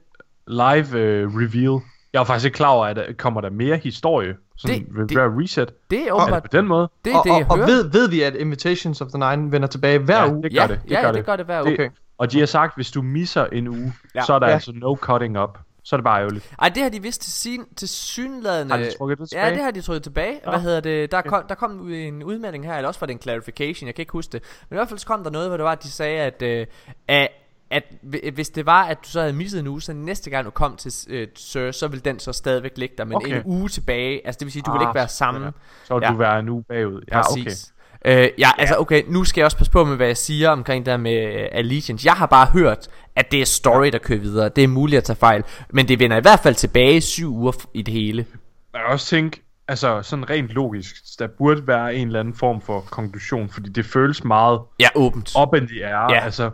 live 0.48 0.86
uh, 1.26 1.36
reveal. 1.42 1.82
Jeg 2.14 2.20
var 2.20 2.26
faktisk 2.26 2.46
ikke 2.46 2.56
klar 2.56 2.70
over, 2.70 2.86
at 2.86 2.96
der 2.96 3.04
kommer 3.18 3.42
der 3.42 3.50
mere 3.50 3.78
historie. 3.78 4.36
Sådan 4.58 4.80
Det- 4.80 5.10
det, 5.10 5.18
reset. 5.20 5.74
Det 5.90 6.08
er 6.08 6.12
åbenbart, 6.12 6.44
på 6.44 6.50
den 6.52 6.68
måde? 6.68 6.90
det 7.06 7.14
er 7.14 7.18
og, 7.18 7.24
det, 7.24 7.30
jeg 7.30 7.46
og, 7.46 7.52
og 7.52 7.58
hører. 7.58 7.68
ved, 7.68 7.92
ved 7.92 8.10
vi, 8.10 8.22
at 8.22 8.36
Invitations 8.36 9.02
of 9.02 9.08
the 9.08 9.18
Nine 9.36 9.52
vender 9.52 9.68
tilbage 9.68 10.00
hver 10.00 10.24
Ja, 10.24 10.32
uge? 10.32 10.44
det 10.44 10.52
gør 10.54 10.62
ja, 10.62 10.68
det. 10.68 10.80
Det 10.84 10.92
ja, 10.92 11.02
gør 11.02 11.08
det. 11.08 11.16
det. 11.18 11.26
gør 11.26 11.36
det 11.36 11.46
hver 11.46 11.58
Det- 11.62 11.66
uge. 11.68 11.74
Okay. 11.74 11.90
Og 12.18 12.32
de 12.32 12.40
har 12.40 12.46
sagt, 12.46 12.76
hvis 12.76 12.92
du 12.92 13.02
misser 13.02 13.46
en 13.46 13.68
uge, 13.68 13.94
Ja. 14.16 14.20
ja. 14.20 14.26
så 14.26 14.34
er 14.34 14.40
der 14.40 14.46
Ja. 14.46 14.50
ja. 14.52 14.54
altså 14.56 14.72
no 14.76 14.96
cutting 14.96 15.40
up. 15.40 15.58
Så 15.86 15.96
er 15.96 15.98
det 15.98 16.04
bare 16.04 16.20
ærgerligt. 16.22 16.52
Ej, 16.62 16.70
det 16.70 16.84
har 16.84 16.90
de 16.90 17.02
vist 17.02 17.22
til, 17.22 17.32
sin, 17.32 17.66
til 17.76 17.88
synladende... 17.90 18.72
Har 18.76 18.84
de 18.84 18.92
trukket 18.98 19.18
det 19.20 19.34
Ja, 19.34 19.38
tilbage? 19.38 19.56
det 19.56 19.64
har 19.64 19.72
de 19.72 19.82
trukket 19.82 20.04
tilbage. 20.04 20.40
Hvad 20.50 20.60
hedder 20.60 20.80
det? 20.80 21.12
Der 21.12 21.22
kom, 21.22 21.44
der 21.50 21.56
kom 21.56 21.92
en 21.92 22.24
udmelding 22.24 22.66
her, 22.66 22.76
eller 22.76 22.88
også 22.88 23.00
var 23.00 23.08
det 23.08 23.14
en 23.14 23.22
clarification, 23.22 23.88
jeg 23.88 23.96
kan 23.96 24.02
ikke 24.02 24.12
huske 24.12 24.32
det. 24.32 24.42
Men 24.70 24.76
i 24.76 24.78
hvert 24.78 24.90
fald 24.90 25.00
så 25.00 25.08
kom 25.08 25.24
der 25.24 25.32
noget, 25.32 25.48
hvor 25.48 25.58
det 25.58 25.64
var, 25.64 25.72
at 25.72 25.84
de 25.84 25.92
sagde, 25.92 26.20
at, 26.22 26.42
øh, 26.42 26.66
at, 27.08 27.28
at 27.74 27.84
hvi- 28.04 28.30
hvis 28.34 28.50
det 28.50 28.66
var, 28.66 28.84
at 28.84 28.98
du 29.04 29.10
så 29.10 29.20
havde 29.20 29.34
misset 29.34 29.60
en 29.60 29.68
uge, 29.68 29.82
så 29.82 29.94
næste 29.94 30.30
gang 30.30 30.46
du 30.46 30.50
kom 30.52 30.76
til 30.76 30.92
øh, 31.10 31.28
Sir, 31.36 31.72
så 31.72 31.88
vil 31.88 32.06
den 32.06 32.20
så 32.20 32.34
stadigvæk 32.34 32.72
ligge 32.78 32.96
der, 32.98 33.06
men 33.06 33.16
Okay. 33.16 33.36
en 33.36 33.42
uge 33.46 33.70
tilbage. 33.70 34.22
Altså 34.28 34.40
det 34.40 34.46
vil 34.46 34.52
sige, 34.52 34.64
du 34.66 34.72
vil 34.72 34.78
Ah, 34.80 34.84
ikke 34.84 34.96
være 34.96 35.08
sammen. 35.08 35.44
der. 35.44 35.52
Så 35.84 35.94
vil 35.94 36.04
Ja. 36.06 36.12
du 36.12 36.18
være 36.18 36.40
en 36.40 36.50
uge 36.50 36.64
bagud. 36.64 37.02
Ja, 37.12 37.20
okay. 37.20 37.44
Præcis. 37.44 37.74
Øh, 38.06 38.30
ja, 38.38 38.50
altså 38.58 38.76
okay, 38.80 39.04
nu 39.08 39.24
skal 39.24 39.42
jeg 39.42 39.46
også 39.46 39.58
passe 39.58 39.72
på 39.72 39.84
med, 39.84 39.96
hvad 39.96 40.08
jeg 40.08 40.18
siger 40.18 40.50
omkring 40.50 40.86
det 40.86 40.92
her 40.92 40.98
med 40.98 41.36
uh, 41.36 41.42
Allegiance. 41.52 42.06
Jeg 42.06 42.14
har 42.14 42.26
bare 42.26 42.46
hørt, 42.46 42.88
at 43.16 43.32
det 43.32 43.42
er 43.42 43.46
story, 43.46 43.88
der 43.88 43.98
kører 43.98 44.20
videre. 44.20 44.50
Det 44.50 44.64
er 44.64 44.68
muligt 44.68 44.98
at 44.98 45.04
tage 45.04 45.16
fejl. 45.18 45.44
Men 45.70 45.88
det 45.88 46.00
vender 46.00 46.18
i 46.18 46.22
hvert 46.22 46.40
fald 46.40 46.56
tilbage 46.56 47.02
syv 47.02 47.36
uger 47.36 47.52
i 47.74 47.82
det 47.82 47.94
hele. 47.94 48.26
Kan 48.74 48.82
også 48.88 49.08
tænke, 49.08 49.42
altså 49.68 50.02
sådan 50.02 50.30
rent 50.30 50.50
logisk, 50.50 50.96
der 51.20 51.28
burde 51.38 51.68
være 51.68 51.96
en 51.96 52.08
eller 52.08 52.20
anden 52.20 52.34
form 52.36 52.62
for 52.62 52.82
konklusion, 52.82 53.50
fordi 53.50 53.70
det 53.70 53.86
føles 53.86 54.24
meget 54.24 54.60
Ja, 54.80 54.88
åbent. 54.96 55.34
up 55.42 55.56
in 55.56 55.68
the 55.68 55.86
air, 55.86 55.96
Ja. 55.96 56.14
ja. 56.14 56.20
altså 56.26 56.50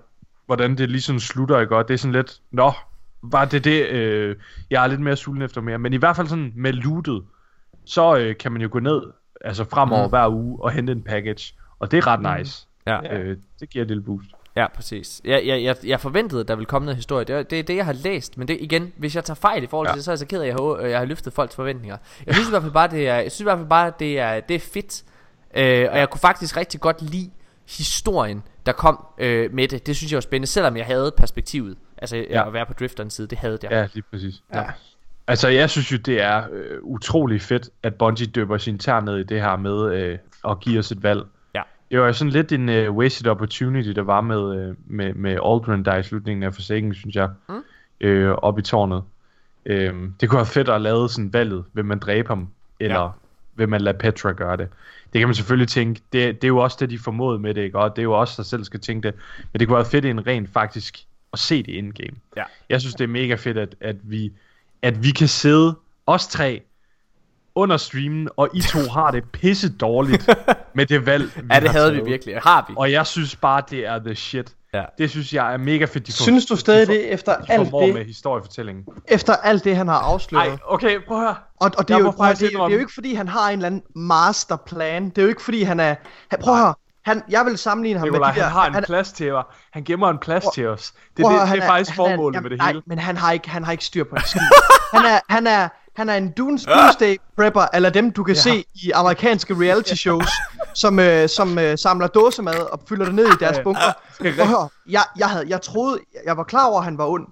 hvordan 0.49 0.77
det 0.77 0.89
ligesom 0.89 1.19
slutter, 1.19 1.59
ikke? 1.59 1.75
Og 1.75 1.87
det 1.87 1.93
er 1.93 1.97
sådan 1.97 2.11
lidt, 2.11 2.39
nå, 2.51 2.71
var 3.21 3.45
det 3.45 3.63
det, 3.63 3.87
øh, 3.87 4.35
jeg 4.69 4.83
er 4.83 4.87
lidt 4.87 5.01
mere 5.01 5.15
sulten 5.15 5.41
efter 5.41 5.61
mere, 5.61 5.77
men 5.77 5.93
i 5.93 5.97
hvert 5.97 6.15
fald 6.15 6.27
sådan 6.27 6.53
med 6.55 6.73
lootet, 6.73 7.23
så 7.85 8.17
øh, 8.17 8.37
kan 8.37 8.51
man 8.51 8.61
jo 8.61 8.69
gå 8.71 8.79
ned, 8.79 9.01
altså 9.41 9.63
fremover 9.69 10.01
Mm. 10.01 10.07
mm. 10.07 10.09
hver 10.09 10.27
uge 10.29 10.63
og 10.63 10.71
hente 10.71 10.91
en 10.93 11.01
package, 11.01 11.53
og 11.79 11.91
det 11.91 11.97
er 11.97 12.07
ret 12.07 12.39
nice. 12.39 12.67
Ja. 12.87 13.17
Øh, 13.17 13.37
det 13.59 13.69
giver 13.69 13.81
et 13.83 13.87
lille 13.87 14.03
boost. 14.03 14.27
Ja, 14.55 14.67
præcis. 14.75 15.21
Jeg, 15.25 15.47
jeg, 15.47 15.63
jeg, 15.63 15.75
jeg 15.83 15.99
forventede, 15.99 16.41
at 16.41 16.47
der 16.47 16.55
ville 16.55 16.65
komme 16.65 16.85
noget 16.85 16.95
historie. 16.95 17.25
Det 17.25 17.35
er 17.35 17.43
det, 17.43 17.59
er 17.59 17.63
det 17.63 17.75
jeg 17.75 17.85
har 17.85 17.93
læst. 17.93 18.37
Men 18.37 18.47
det 18.47 18.57
igen, 18.61 18.91
hvis 18.97 19.15
jeg 19.15 19.23
tager 19.23 19.35
fejl 19.35 19.63
i 19.63 19.67
forhold 19.67 19.87
til 19.87 19.91
Ja. 19.91 19.95
det, 19.95 20.03
så 20.03 20.11
er 20.11 20.13
jeg 20.13 20.19
så 20.19 20.25
ked 20.25 20.39
af, 20.41 20.43
at 20.43 20.47
jeg 20.47 20.55
har, 20.55 20.85
jeg 20.87 20.97
har 20.99 21.05
løftet 21.05 21.33
folks 21.33 21.55
forventninger. 21.55 21.97
Jeg 22.25 22.35
synes 22.35 22.47
i 22.47 22.51
hvert 22.51 22.61
fald 22.61 22.73
bare, 22.73 22.87
det 22.87 23.07
er, 23.07 23.15
jeg 23.15 23.31
synes 23.31 23.39
i 23.39 23.43
hvert 23.43 23.57
fald 23.57 23.69
bare, 23.69 23.91
det 23.99 24.19
er, 24.19 24.39
det 24.39 24.55
er 24.55 24.59
fedt. 24.59 25.03
Øh, 25.57 25.87
og 25.91 25.97
jeg 25.99 26.09
kunne 26.09 26.19
faktisk 26.21 26.57
rigtig 26.57 26.79
godt 26.81 27.01
lide 27.01 27.29
historien, 27.77 28.43
der 28.70 28.76
kom 28.76 29.05
øh, 29.17 29.53
med 29.53 29.67
det, 29.67 29.88
det 29.88 29.95
synes 29.95 30.11
jeg 30.11 30.15
var 30.17 30.22
spændende, 30.22 30.47
selvom 30.47 30.78
jeg 30.78 30.86
havde 30.86 31.11
perspektivet. 31.17 31.78
Altså 31.97 32.15
ja. 32.17 32.24
Ja. 32.30 32.47
at 32.47 32.53
være 32.53 32.65
på 32.65 32.74
drifterens 32.74 33.13
side, 33.13 33.28
det 33.28 33.38
havde 33.38 33.57
jeg. 33.63 33.72
Ja, 33.72 33.88
lige 33.93 34.03
præcis. 34.11 34.43
Ja. 34.53 34.63
Altså, 35.28 35.47
jeg 35.47 35.70
synes 35.70 35.91
jo, 35.91 35.97
det 35.97 36.22
er 36.22 36.43
øh, 36.51 36.78
utrolig 36.82 37.41
fedt, 37.41 37.70
at 37.84 37.95
Bungie 37.95 38.28
døber 38.28 38.57
sin 38.57 38.78
tær 38.80 38.99
ned 38.99 39.17
i 39.17 39.24
det 39.24 39.41
her 39.41 39.55
med 39.57 39.93
øh, 39.95 40.17
at 40.47 40.59
give 40.59 40.80
os 40.80 40.91
et 40.91 41.03
valg. 41.03 41.22
Ja. 41.55 41.61
Det 41.91 41.99
var 41.99 42.05
jo 42.05 42.13
sådan 42.13 42.32
lidt 42.32 42.51
en 42.51 42.70
øh, 42.70 42.91
wasted 42.95 43.28
opportunity, 43.28 43.89
der 43.89 44.01
var 44.01 44.22
med, 44.22 44.55
øh, 44.70 44.76
med, 44.88 45.13
med 45.13 45.32
Aldrin, 45.45 45.86
der 45.86 45.95
i 45.95 46.03
slutningen 46.03 46.43
af 46.43 46.53
Forsaken, 46.53 46.93
synes 46.93 47.15
jeg, 47.15 47.30
Mm. 47.49 47.63
øh, 48.01 48.32
op 48.32 48.59
i 48.59 48.61
tårnet. 48.61 49.03
Øh, 49.65 49.93
det 50.22 50.30
kunne 50.30 50.38
være 50.38 50.45
fedt 50.45 50.70
at 50.70 50.82
lave 50.82 51.09
sådan 51.09 51.34
valget, 51.34 51.63
vil 51.74 51.86
man 51.86 51.99
dræbe 51.99 52.28
ham, 52.28 52.49
eller 52.80 53.01
Ja. 53.01 53.07
Vil 53.60 53.70
man 53.70 53.82
lade 53.82 53.97
Petra 53.97 54.32
gøre 54.32 54.57
det. 54.57 54.68
Det 55.14 55.20
kan 55.20 55.28
man 55.28 55.36
selvfølgelig 55.36 55.68
tænke, 55.68 56.01
det, 56.14 56.36
det 56.41 56.43
er 56.43 56.47
jo 56.47 56.57
også 56.57 56.78
det, 56.80 56.89
de 56.89 56.99
formåede 56.99 57.39
med 57.39 57.53
det, 57.53 57.62
ikke? 57.62 57.80
og 57.80 57.95
det 57.95 58.01
er 58.01 58.03
jo 58.03 58.20
også 58.20 58.34
der 58.38 58.43
selv 58.43 58.64
skal 58.64 58.80
tænke 58.80 59.07
det. 59.07 59.16
Men 59.53 59.60
det 59.60 59.68
kunne 59.68 59.76
være 59.76 59.86
fedt 59.86 60.05
en 60.05 60.28
rent 60.28 60.49
faktisk 60.53 60.99
at 61.34 61.39
se 61.39 61.64
det 61.64 61.72
in-game. 61.74 62.16
Ja. 62.38 62.43
Jeg 62.70 62.82
synes, 62.82 62.95
det 62.95 63.03
er 63.03 63.07
mega 63.07 63.36
fedt, 63.36 63.57
at, 63.57 63.76
at, 63.82 63.95
vi, 64.03 64.32
at 64.82 65.03
vi 65.03 65.12
kan 65.12 65.28
sidde, 65.28 65.76
os 66.07 66.28
tre, 66.28 66.62
under 67.55 67.78
streamen, 67.78 68.30
og 68.38 68.49
I 68.53 68.62
to 68.62 68.80
har 68.99 69.12
det 69.12 69.24
pisse 69.24 69.70
dårligt 69.78 70.30
med 70.74 70.86
det 70.86 71.05
valg, 71.05 71.24
vi 71.36 71.41
Ja, 71.51 71.60
det 71.60 71.70
havde 71.70 71.91
vi 71.91 71.97
taget. 71.97 72.10
virkelig. 72.10 72.36
Har 72.43 72.66
vi. 72.70 72.74
Og 72.78 72.91
jeg 72.91 73.07
synes 73.07 73.36
bare, 73.36 73.64
det 73.70 73.86
er 73.86 73.99
the 73.99 74.16
shit. 74.16 74.55
Ja. 74.74 74.84
Det 74.97 75.09
synes 75.09 75.34
jeg 75.34 75.53
er 75.53 75.57
mega 75.57 75.86
fedt, 75.86 76.07
de 76.07 76.11
får, 76.11 76.24
Synes 76.24 76.45
du 76.45 76.55
stadig 76.55 76.88
de 76.88 76.93
får, 76.93 76.93
det 76.93 77.13
efter 77.13 77.38
de 77.38 77.51
alt 77.51 77.72
det, 77.72 77.93
med 77.93 78.05
historiefortællingen? 78.05 78.86
efter 79.07 79.36
alt 79.36 79.63
det, 79.63 79.76
han 79.76 79.88
har 79.88 79.95
afsløret? 79.99 80.47
Nej, 80.47 80.57
okay, 80.67 80.99
prøv 81.07 81.17
at 81.17 81.24
høre. 81.24 81.36
Og, 81.59 81.72
og 81.78 81.88
det, 81.88 81.93
er 81.93 81.99
jo, 81.99 82.11
prøv, 82.11 82.30
det, 82.30 82.39
det 82.39 82.53
er 82.55 82.70
jo 82.70 82.80
ikke 82.80 82.93
fordi, 82.93 83.13
han 83.13 83.28
har 83.28 83.47
en 83.49 83.53
eller 83.53 83.65
anden 83.67 83.84
masterplan. 83.95 85.09
Det 85.09 85.17
er 85.17 85.22
jo 85.22 85.28
ikke 85.28 85.41
fordi, 85.41 85.63
han 85.63 85.80
er... 85.80 85.95
Han, 86.30 86.39
prøv 86.41 86.53
at 86.53 86.59
høre. 86.59 86.74
Han, 87.05 87.24
jeg 87.30 87.45
vil 87.45 87.57
sammenligne 87.57 87.99
ham 87.99 88.07
Nikolaj, 88.07 88.30
med 88.30 88.36
de 88.36 88.39
der... 88.39 88.45
han 88.45 88.53
har 88.53 88.67
en 88.67 88.74
han, 88.74 88.84
plads 88.84 89.11
til 89.11 89.32
os. 89.34 89.45
Han 89.72 89.84
gemmer 89.84 90.09
en 90.09 90.17
plads 90.17 90.43
Prøv- 90.43 90.53
til 90.53 90.67
os. 90.67 90.91
Det, 91.17 91.24
prøv 91.24 91.32
det, 91.32 91.32
høre, 91.32 91.41
det, 91.41 91.49
han 91.49 91.59
er 91.61 91.65
faktisk 91.67 91.95
formålet 91.95 92.36
jamen, 92.36 92.43
med 92.43 92.49
det 92.49 92.57
nej, 92.57 92.67
hele. 92.67 92.82
men 92.86 92.99
han 92.99 93.17
har 93.17 93.32
ikke, 93.32 93.49
han 93.49 93.63
har 93.63 93.72
ikke 93.72 93.86
styr 93.86 94.03
på 94.03 94.15
en 94.15 94.22
skid. 94.26 94.41
han 94.93 95.05
er, 95.05 95.20
han 95.30 95.47
er, 95.47 95.67
han 95.97 96.09
er 96.09 96.15
en 96.15 96.32
Dunes 96.32 96.65
Doomsday 96.65 97.17
Prepper, 97.38 97.65
eller 97.74 97.89
dem 97.89 98.11
du 98.11 98.24
kan 98.24 98.36
Ja. 98.36 98.41
se 98.41 98.63
i 98.76 98.91
amerikanske 98.91 99.53
reality 99.53 99.93
shows, 99.93 100.30
som, 100.80 100.99
øh, 100.99 101.30
som 101.30 101.59
øh, 101.59 101.77
samler 101.77 102.07
dåsemad 102.07 102.59
og 102.71 102.80
fylder 102.89 103.05
det 103.05 103.15
ned 103.15 103.25
i 103.27 103.38
deres 103.39 103.59
bunker. 103.63 103.82
Skal 104.13 104.34
Prøv 104.36 104.41
at 104.43 104.47
høre, 104.47 104.69
jeg, 104.89 105.03
jeg, 105.17 105.27
havde, 105.30 105.45
jeg 105.47 105.61
troede, 105.61 105.99
jeg 106.25 106.38
var 106.38 106.43
klar 106.43 106.65
over, 106.67 106.77
at 106.77 106.84
han 106.84 106.97
var 106.97 107.05
ond. 107.07 107.27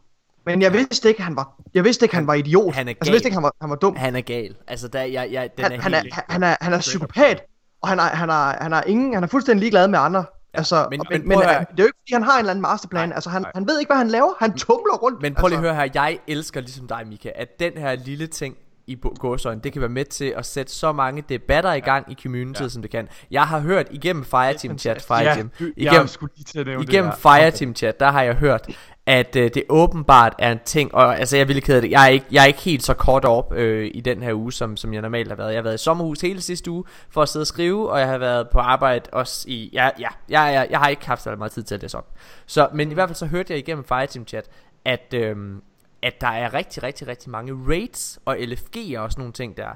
Men 0.46 0.62
jeg 0.62 0.74
vidste 0.74 1.10
ikke, 1.10 1.22
han 1.22 1.36
var, 1.36 1.54
jeg 1.74 1.84
vidste 1.84 2.06
ikke, 2.06 2.16
han 2.16 2.28
var 2.28 2.34
idiot. 2.34 2.76
Han 2.76 2.88
er 2.88 2.92
altså, 2.92 3.10
jeg 3.10 3.14
vidste 3.14 3.28
ikke, 3.28 3.36
han 3.36 3.44
var, 3.44 3.54
han 3.62 3.70
var 3.70 3.76
dum. 3.76 3.96
Han 3.96 4.16
er 4.16 4.22
gal. 4.22 4.56
Altså, 4.68 4.88
der, 4.88 5.02
jeg, 5.02 5.28
jeg, 5.32 5.50
den 5.58 5.66
han, 5.66 5.72
er 5.74 5.82
han, 5.82 5.94
er, 5.94 6.02
han, 6.12 6.24
han 6.30 6.44
er, 6.44 6.56
han 6.62 6.74
er 6.74 6.80
psykopat, 6.80 7.44
og 7.82 7.90
han 7.90 8.00
er, 8.00 8.04
han 8.04 8.30
er, 8.30 8.64
han 8.64 8.74
er 8.74 8.82
ingen, 8.82 9.14
han 9.14 9.24
er 9.24 9.28
fuldstændig 9.28 9.60
ligeglad 9.60 9.88
med 9.88 10.00
andre. 10.00 10.26
Altså, 10.54 10.88
men- 10.92 11.02
men, 11.12 11.20
men 11.22 11.28
men, 11.28 11.38
det 11.40 11.46
er 11.48 11.66
jo 11.80 11.84
ikke, 11.86 11.98
fordi 12.02 12.14
han 12.14 12.24
har 12.24 12.34
en 12.34 12.40
eller 12.40 12.52
anden 12.52 12.62
masterplan. 12.62 13.10
Nej, 13.10 13.16
altså, 13.16 13.30
han, 13.30 13.42
nej. 13.42 13.52
han 13.56 13.68
ved 13.68 13.80
ikke, 13.80 13.90
hvad 13.90 13.98
han 13.98 14.08
laver. 14.08 14.34
Han 14.40 14.54
tumler 14.54 14.94
rundt. 14.98 15.22
Men 15.22 15.36
prøv 15.36 15.48
lige 15.48 15.58
at 15.58 15.64
altså, 15.66 15.74
høre 15.74 15.86
her, 15.86 15.92
jeg 15.94 16.20
elsker 16.28 16.62
ligesom 16.62 16.88
dig, 16.88 17.02
Mika, 17.08 17.32
at 17.36 17.48
den 17.60 17.74
her 17.78 17.96
lille 17.96 18.28
ting 18.28 18.56
i 18.88 18.96
gåsøjne, 19.20 19.62
det 19.64 19.74
kan 19.74 19.82
være 19.82 19.90
med 19.90 20.06
til 20.06 20.34
at 20.38 20.46
sætte 20.46 20.72
så 20.74 20.92
mange 20.92 21.24
debatter 21.30 21.74
i 21.74 21.80
gang 21.80 22.12
i 22.12 22.16
communityet, 22.24 22.62
Ja. 22.66 22.70
som 22.70 22.82
det 22.82 22.92
kan. 22.92 23.08
Jeg 23.32 23.44
har 23.48 23.60
hørt 23.60 23.88
igennem 23.92 24.26
Fireteam 24.26 24.78
Chat. 24.78 25.02
Fireteam, 25.02 25.52
jeg 25.60 25.68
igennem, 25.78 26.08
nævne 26.56 26.84
igennem 26.84 27.12
det. 27.12 27.20
Fireteam 27.20 27.76
Chat, 27.76 28.00
der 28.00 28.12
har 28.12 28.22
jeg 28.24 28.36
hørt, 28.36 28.68
at 29.06 29.36
øh, 29.36 29.52
det 29.54 29.64
åbenbart 29.70 30.34
er 30.40 30.52
en 30.52 30.60
ting, 30.66 30.96
og 30.96 31.20
altså 31.20 31.36
jeg 31.36 31.42
er 31.42 31.46
virkelig 31.46 31.64
ked 31.64 31.76
af 31.76 31.82
det, 31.82 31.92
jeg 31.92 32.04
er 32.04 32.08
ikke, 32.10 32.26
jeg 32.32 32.42
er 32.42 32.46
ikke 32.48 32.60
helt 32.60 32.84
så 32.84 32.94
kort 32.94 33.26
op 33.26 33.54
øh, 33.54 33.92
i 33.94 34.02
den 34.02 34.24
her 34.24 34.34
uge, 34.34 34.54
som, 34.54 34.78
som 34.78 34.94
jeg 34.94 35.02
normalt 35.02 35.28
har 35.30 35.36
været. 35.36 35.50
Jeg 35.50 35.58
har 35.58 35.64
været 35.64 35.76
i 35.76 35.84
sommerhus 35.84 36.22
hele 36.22 36.42
sidste 36.42 36.72
uge 36.72 36.84
for 37.10 37.22
at 37.22 37.30
sidde 37.30 37.44
og 37.44 37.48
skrive, 37.48 37.90
og 37.92 38.00
jeg 38.00 38.08
har 38.08 38.18
været 38.18 38.50
på 38.50 38.60
arbejde 38.60 39.10
også 39.12 39.46
i, 39.50 39.70
ja, 39.74 39.86
ja, 40.00 40.08
jeg, 40.30 40.54
jeg, 40.54 40.68
jeg 40.70 40.80
har 40.80 40.88
ikke 40.88 41.08
haft 41.08 41.22
så 41.22 41.36
meget 41.36 41.52
tid 41.52 41.64
til 41.64 41.76
at 41.76 41.82
læse 41.82 41.98
op. 41.98 42.08
Så, 42.46 42.68
men 42.74 42.92
i 42.92 42.94
hvert 42.94 43.10
fald 43.10 43.16
så 43.16 43.26
hørte 43.26 43.54
jeg 43.54 43.60
igennem 43.60 43.84
Fireteam 43.84 44.28
Chat, 44.28 44.46
at, 44.86 45.14
øhm, 45.14 45.62
at 46.04 46.22
der 46.22 46.28
er 46.28 46.54
rigtig, 46.54 46.84
rigtig, 46.84 47.08
rigtig 47.08 47.30
mange 47.30 47.54
raids 47.68 48.20
og 48.26 48.36
LFG'er 48.38 48.98
og 49.00 49.12
sådan 49.12 49.22
nogle 49.22 49.34
ting 49.34 49.58
der. 49.58 49.70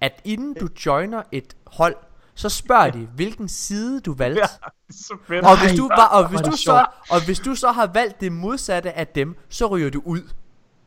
At 0.00 0.20
inden 0.24 0.54
du 0.60 0.68
joiner 0.86 1.22
et 1.32 1.56
hold, 1.66 1.96
så 2.34 2.48
spørger 2.48 2.90
de, 2.90 3.08
hvilken 3.14 3.48
side 3.48 4.00
du 4.00 4.14
valgte. 4.14 4.40
Ja, 4.40 4.46
så 4.90 5.16
fedt. 5.28 5.44
Og 5.44 5.60
hvis 5.60 5.78
du, 5.78 5.88
var, 5.88 6.06
og, 6.06 6.28
hvis 6.28 6.40
du 6.40 6.50
så, 6.56 6.86
og 7.10 7.24
hvis 7.24 7.38
du 7.38 7.54
så 7.54 7.68
har 7.72 7.86
valgt 7.94 8.20
det 8.20 8.32
modsatte 8.32 8.92
af 8.92 9.06
dem, 9.06 9.36
så 9.48 9.66
ryger 9.66 9.90
du 9.90 10.02
ud. 10.04 10.20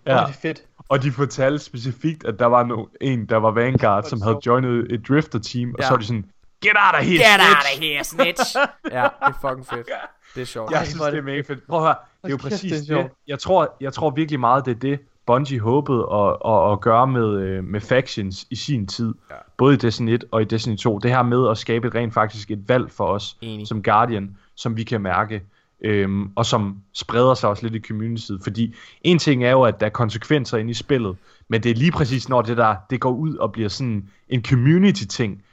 Ja. 0.06 0.12
det 0.12 0.20
er 0.20 0.32
fedt. 0.32 0.64
Og 0.90 1.04
de 1.04 1.12
fortalte 1.12 1.60
specifikt, 1.66 2.24
at 2.26 2.40
der 2.40 2.46
var 2.46 2.64
no, 2.64 2.86
en, 3.02 3.26
der 3.26 3.38
var 3.38 3.52
Vanguard, 3.52 4.04
som 4.04 4.22
havde 4.22 4.38
joinet 4.46 4.92
et 4.92 5.08
drifter-team, 5.08 5.70
og 5.74 5.76
Ja. 5.80 5.86
så 5.86 5.90
var 5.90 5.98
de 5.98 6.06
sådan, 6.06 6.26
Get 6.64 6.72
out 6.76 6.96
of 7.02 7.06
here, 7.06 7.18
Get 7.18 7.40
out 7.40 7.64
snitch! 7.64 7.78
of 7.78 7.80
here, 7.84 8.04
snitch! 8.04 8.56
ja, 8.98 9.04
det 9.04 9.34
er 9.36 9.38
fucking 9.42 9.68
fedt. 9.68 9.88
Det 10.36 10.42
er 10.42 10.46
sjovt. 10.46 10.72
Jeg 10.72 10.88
synes, 10.88 11.02
det 11.06 11.18
er 11.18 11.22
mega 11.22 11.42
fedt. 11.42 11.68
Prøv 11.68 11.80
at 11.80 11.86
høre, 11.86 11.96
er 12.24 12.30
jo 12.30 12.38
kæft, 12.38 12.44
præcis 12.44 12.72
det 12.82 12.98
er 12.98 13.02
det. 13.02 13.12
Jeg 13.28 13.40
tror, 13.40 13.76
jeg 13.82 13.94
tror 13.94 14.10
virkelig 14.10 14.40
meget, 14.40 14.66
det 14.66 14.76
er 14.76 14.80
det, 14.80 15.00
Bungie 15.30 15.60
håbede 15.60 16.08
at, 16.14 16.38
at, 16.46 16.72
at 16.72 16.82
gøre 16.82 17.08
med, 17.08 17.42
øh, 17.42 17.64
med 17.64 17.82
factions 17.82 18.48
i 18.50 18.56
sin 18.56 18.88
tid. 18.88 19.14
Ja. 19.30 19.36
Både 19.58 19.74
i 19.74 19.78
Destiny 19.78 20.14
1 20.14 20.24
og 20.32 20.42
i 20.42 20.46
Destiny 20.46 20.78
2. 20.78 21.00
Det 21.00 21.12
her 21.12 21.24
med 21.24 21.50
at 21.50 21.58
skabe 21.58 21.88
et 21.88 21.96
rent 21.96 22.14
faktisk 22.14 22.52
et 22.52 22.70
valg 22.70 22.92
for 22.92 23.06
os 23.06 23.38
Enig. 23.42 23.68
som 23.68 23.84
Guardian, 23.84 24.38
som 24.56 24.78
vi 24.78 24.84
kan 24.84 25.02
mærke. 25.02 25.42
Øhm, 25.82 26.32
og 26.36 26.46
som 26.46 26.82
spreder 26.94 27.34
sig 27.34 27.50
også 27.50 27.64
lidt 27.64 27.76
i 27.76 27.88
communityet. 27.88 28.44
Fordi 28.44 28.76
en 29.02 29.20
ting 29.20 29.44
er 29.44 29.52
jo, 29.52 29.64
at 29.64 29.80
der 29.80 29.86
er 29.86 29.90
konsekvenser 29.90 30.58
inde 30.58 30.72
i 30.72 30.74
spillet, 30.74 31.18
men 31.48 31.64
det 31.64 31.72
er 31.72 31.76
lige 31.76 31.92
præcis, 31.92 32.30
når 32.30 32.42
det 32.42 32.58
der 32.58 32.76
det 32.90 33.00
går 33.02 33.12
ud 33.12 33.36
og 33.36 33.52
bliver 33.52 33.70
sådan 33.70 34.10
en 34.30 34.44
community-ting, 34.44 35.44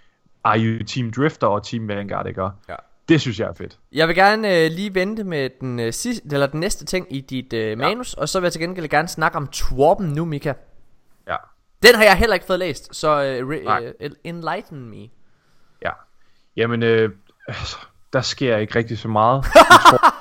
er 0.45 0.59
jo 0.59 0.85
Team 0.85 1.11
Drifter 1.11 1.47
og 1.47 1.62
Team 1.62 1.89
Vanguard, 1.89 2.27
ikke? 2.27 2.43
Ja. 2.43 2.75
Det 3.09 3.20
synes 3.20 3.40
jeg 3.40 3.48
er 3.48 3.52
fedt. 3.52 3.78
Jeg 3.92 4.09
vil 4.09 4.16
gerne 4.16 4.64
øh, 4.64 4.70
lige 4.70 4.94
vente 4.94 5.24
med 5.24 5.50
den, 5.61 5.80
øh, 5.80 5.92
sidste, 5.92 6.22
eller 6.32 6.46
den 6.46 6.61
næste 6.61 6.84
ting 6.84 7.07
i 7.11 7.20
dit 7.20 7.52
øh, 7.52 7.78
manus, 7.78 8.14
og 8.14 8.28
så 8.28 8.40
vil 8.40 8.44
jeg 8.44 8.52
til 8.52 8.61
gengæld 8.61 8.88
gerne 8.88 9.09
snakke 9.09 9.36
om 9.36 9.46
Twarpen 9.46 10.07
nu, 10.07 10.24
Mika. 10.24 10.52
Ja. 11.28 11.36
Den 11.82 11.94
har 11.94 12.04
jeg 12.04 12.16
heller 12.16 12.34
ikke 12.34 12.46
fået 12.46 12.59
læst, 12.59 12.96
så 12.96 13.24
øh, 13.24 13.48
re- 13.48 13.92
øh, 14.00 14.11
enlighten 14.24 14.90
me. 14.90 15.09
Ja. 15.82 15.90
Jamen, 16.57 16.82
øh, 16.82 17.11
altså, 17.48 17.76
der 18.12 18.20
sker 18.20 18.57
ikke 18.57 18.74
rigtig 18.78 18.98
så 18.98 19.09
meget. 19.09 19.44
Tror, 19.90 20.12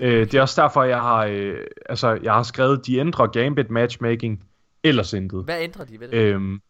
øh, 0.00 0.20
det 0.20 0.34
er 0.34 0.40
også 0.42 0.62
derfor, 0.62 0.82
jeg 0.82 1.00
har, 1.00 1.24
øh, 1.24 1.58
altså, 1.88 2.18
jeg 2.22 2.32
har 2.32 2.42
skrevet, 2.42 2.86
de 2.86 2.98
ændrer 2.98 3.26
Gambit 3.26 3.70
matchmaking, 3.70 4.44
ellers 4.84 5.12
intet. 5.12 5.44
Hvad 5.44 5.60
ændrer 5.60 5.84
de 5.84 6.00
ved 6.00 6.08
det? 6.08 6.16
Øhm, 6.16 6.60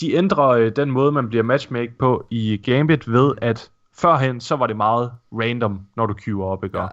de 0.00 0.14
ændrer 0.14 0.48
øh, 0.48 0.72
den 0.76 0.90
måde, 0.90 1.12
man 1.12 1.28
bliver 1.28 1.42
matchmake 1.44 1.92
på 1.98 2.26
i 2.30 2.60
Gambit 2.64 3.12
ved, 3.12 3.34
at 3.42 3.70
førhen, 3.98 4.40
så 4.40 4.56
var 4.56 4.66
det 4.66 4.76
meget 4.76 5.12
random, 5.32 5.80
når 5.96 6.06
du 6.06 6.14
queuer 6.24 6.46
op, 6.46 6.64
ikke? 6.64 6.78
Ja. 6.80 6.86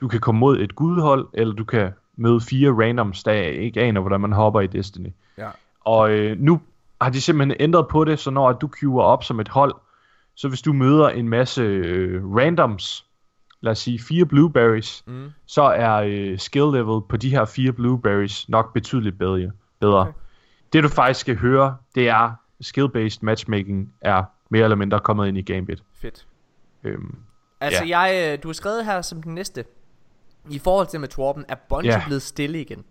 Du 0.00 0.08
kan 0.08 0.20
komme 0.20 0.38
mod 0.38 0.58
et 0.60 0.74
gudhold, 0.74 1.28
eller 1.34 1.54
du 1.54 1.64
kan 1.64 1.92
møde 2.16 2.40
fire 2.40 2.70
randoms, 2.70 3.22
der 3.22 3.32
ikke 3.32 3.80
aner, 3.80 4.00
hvordan 4.00 4.20
man 4.20 4.32
hopper 4.32 4.60
i 4.60 4.66
Destiny. 4.66 5.08
Ja. 5.38 5.48
Og 5.80 6.10
øh, 6.10 6.36
nu 6.40 6.60
har 7.00 7.10
de 7.10 7.20
simpelthen 7.20 7.56
ændret 7.60 7.88
på 7.88 8.04
det, 8.04 8.18
så 8.18 8.30
når 8.30 8.52
du 8.52 8.68
queuer 8.80 9.02
op 9.02 9.24
som 9.24 9.40
et 9.40 9.48
hold, 9.48 9.74
så 10.34 10.48
hvis 10.48 10.62
du 10.62 10.72
møder 10.72 11.08
en 11.08 11.28
masse 11.28 11.62
øh, 11.62 12.34
randoms, 12.36 13.06
lad 13.60 13.72
os 13.72 13.78
sige 13.78 13.98
fire 14.08 14.26
blueberries, 14.26 15.04
Mm. 15.06 15.30
så 15.46 15.62
er 15.62 15.94
øh, 16.06 16.38
skill 16.38 16.64
level 16.72 17.00
på 17.08 17.16
de 17.16 17.30
her 17.30 17.44
fire 17.44 17.72
blueberries 17.72 18.48
nok 18.48 18.72
betydeligt 18.74 19.18
bedre. 19.18 19.50
bedre. 19.80 20.00
Okay. 20.00 20.12
Det 20.72 20.82
du 20.82 20.88
faktisk 20.88 21.20
skal 21.20 21.36
høre, 21.36 21.76
det 21.94 22.08
er 22.08 22.30
skill-based 22.64 23.18
matchmaking 23.22 23.92
er 24.00 24.24
mere 24.50 24.62
eller 24.64 24.76
mindre 24.76 25.00
kommet 25.00 25.28
ind 25.28 25.38
i 25.38 25.42
Gambit. 25.42 25.82
Fedt. 25.94 26.26
Øhm, 26.84 27.16
Altså, 27.60 27.84
jeg, 27.84 28.32
øh, 28.32 28.42
du 28.42 28.48
har 28.48 28.52
skrevet 28.52 28.84
her 28.84 29.02
som 29.02 29.22
den 29.22 29.34
næste. 29.34 29.64
I 30.50 30.58
forhold 30.58 30.86
til 30.86 31.00
med 31.00 31.08
Twarpen, 31.08 31.44
er 31.48 31.54
Bungie 31.68 31.92
Ja. 31.92 32.02
blevet 32.06 32.22
stille 32.22 32.60
igen? 32.60 32.84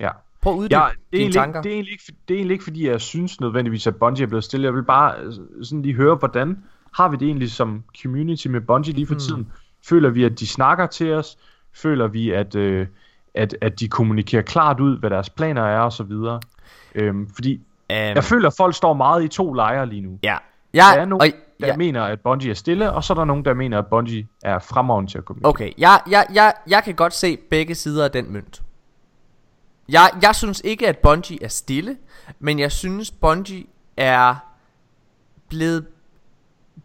ja. 0.00 0.10
Prøv 0.40 0.52
at 0.52 0.58
uddybe 0.58 0.76
Ja, 0.76 0.86
det 1.12 1.16
er, 1.18 1.20
dine 1.22 1.32
tanker. 1.32 1.60
ikke- 1.60 1.64
det, 1.64 1.70
er 1.70 1.74
egentlig 1.74 1.92
ikke, 1.92 2.04
det 2.28 2.34
er 2.34 2.38
egentlig 2.38 2.54
ikke, 2.54 2.64
fordi 2.64 2.88
jeg 2.88 3.00
synes 3.00 3.40
nødvendigvis, 3.40 3.86
at 3.86 3.96
Bungie 3.96 4.22
er 4.22 4.26
blevet 4.28 4.44
stille. 4.44 4.64
Jeg 4.66 4.74
vil 4.74 4.82
bare 4.84 5.14
øh, 5.20 5.32
sådan 5.62 5.82
lige 5.82 5.94
høre, 5.94 6.14
hvordan 6.14 6.64
har 6.94 7.08
vi 7.08 7.16
det 7.16 7.26
egentlig 7.26 7.50
som 7.52 7.84
community 8.02 8.46
med 8.48 8.60
Bungie 8.60 8.94
lige 8.94 9.06
for 9.06 9.14
Hmm. 9.14 9.20
tiden? 9.20 9.52
Føler 9.88 10.10
vi, 10.10 10.24
at 10.24 10.40
de 10.40 10.46
snakker 10.46 10.86
til 10.86 11.12
os? 11.12 11.36
Føler 11.72 12.06
vi, 12.06 12.30
at, 12.30 12.54
øh, 12.54 12.86
at, 13.34 13.56
at 13.60 13.80
de 13.80 13.88
kommunikerer 13.88 14.42
klart 14.42 14.80
ud, 14.80 14.98
hvad 14.98 15.10
deres 15.10 15.30
planer 15.30 15.62
er 15.62 15.80
og 15.80 15.92
så 15.92 16.02
videre? 16.02 16.40
Øhm, 16.94 17.28
fordi 17.34 17.54
Um, 17.90 17.96
jeg 17.96 18.24
føler, 18.24 18.48
at 18.48 18.54
folk 18.56 18.74
står 18.74 18.92
meget 18.94 19.24
i 19.24 19.28
to 19.28 19.52
lejre 19.52 19.86
lige 19.86 20.00
nu. 20.00 20.18
ja. 20.22 20.36
Der 20.74 20.80
Jeg, 20.80 20.98
er 20.98 21.04
nogen, 21.04 21.20
og, 21.20 21.40
der 21.60 21.66
ja. 21.66 21.76
mener, 21.76 22.02
at 22.02 22.20
Bungie 22.20 22.50
er 22.50 22.54
stille, 22.54 22.92
og 22.92 23.04
så 23.04 23.12
er 23.12 23.14
der 23.14 23.24
nogen, 23.24 23.44
der 23.44 23.54
mener, 23.54 23.78
at 23.78 23.86
Bungie 23.86 24.28
er 24.42 24.58
fremragende 24.58 25.10
til 25.10 25.18
at 25.18 25.24
kommunikere. 25.24 25.48
Okay, 25.50 25.72
jeg, 25.78 26.00
jeg, 26.10 26.26
jeg, 26.34 26.54
jeg 26.68 26.82
kan 26.84 26.94
godt 26.94 27.14
se 27.14 27.36
begge 27.50 27.74
sider 27.74 28.04
af 28.04 28.10
den 28.10 28.32
mønt. 28.32 28.62
Jeg, 29.88 30.10
jeg 30.22 30.34
synes 30.34 30.62
ikke, 30.64 30.88
at 30.88 30.98
Bungie 30.98 31.42
er 31.42 31.48
stille, 31.48 31.96
men 32.38 32.58
jeg 32.58 32.72
synes, 32.72 33.10
Bungie 33.10 33.64
er 33.96 34.34
blevet 35.48 35.86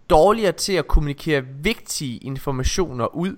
dårligere 0.09 0.51
til 0.51 0.73
at 0.73 0.87
kommunikere 0.87 1.43
vigtige 1.45 2.17
informationer 2.17 3.15
ud, 3.15 3.37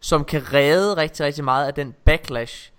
som 0.00 0.24
kan 0.24 0.52
redde 0.52 0.96
rigtig, 0.96 1.26
rigtig 1.26 1.44
meget 1.44 1.66
af 1.66 1.74
den 1.74 1.94
backlash, 2.04 2.71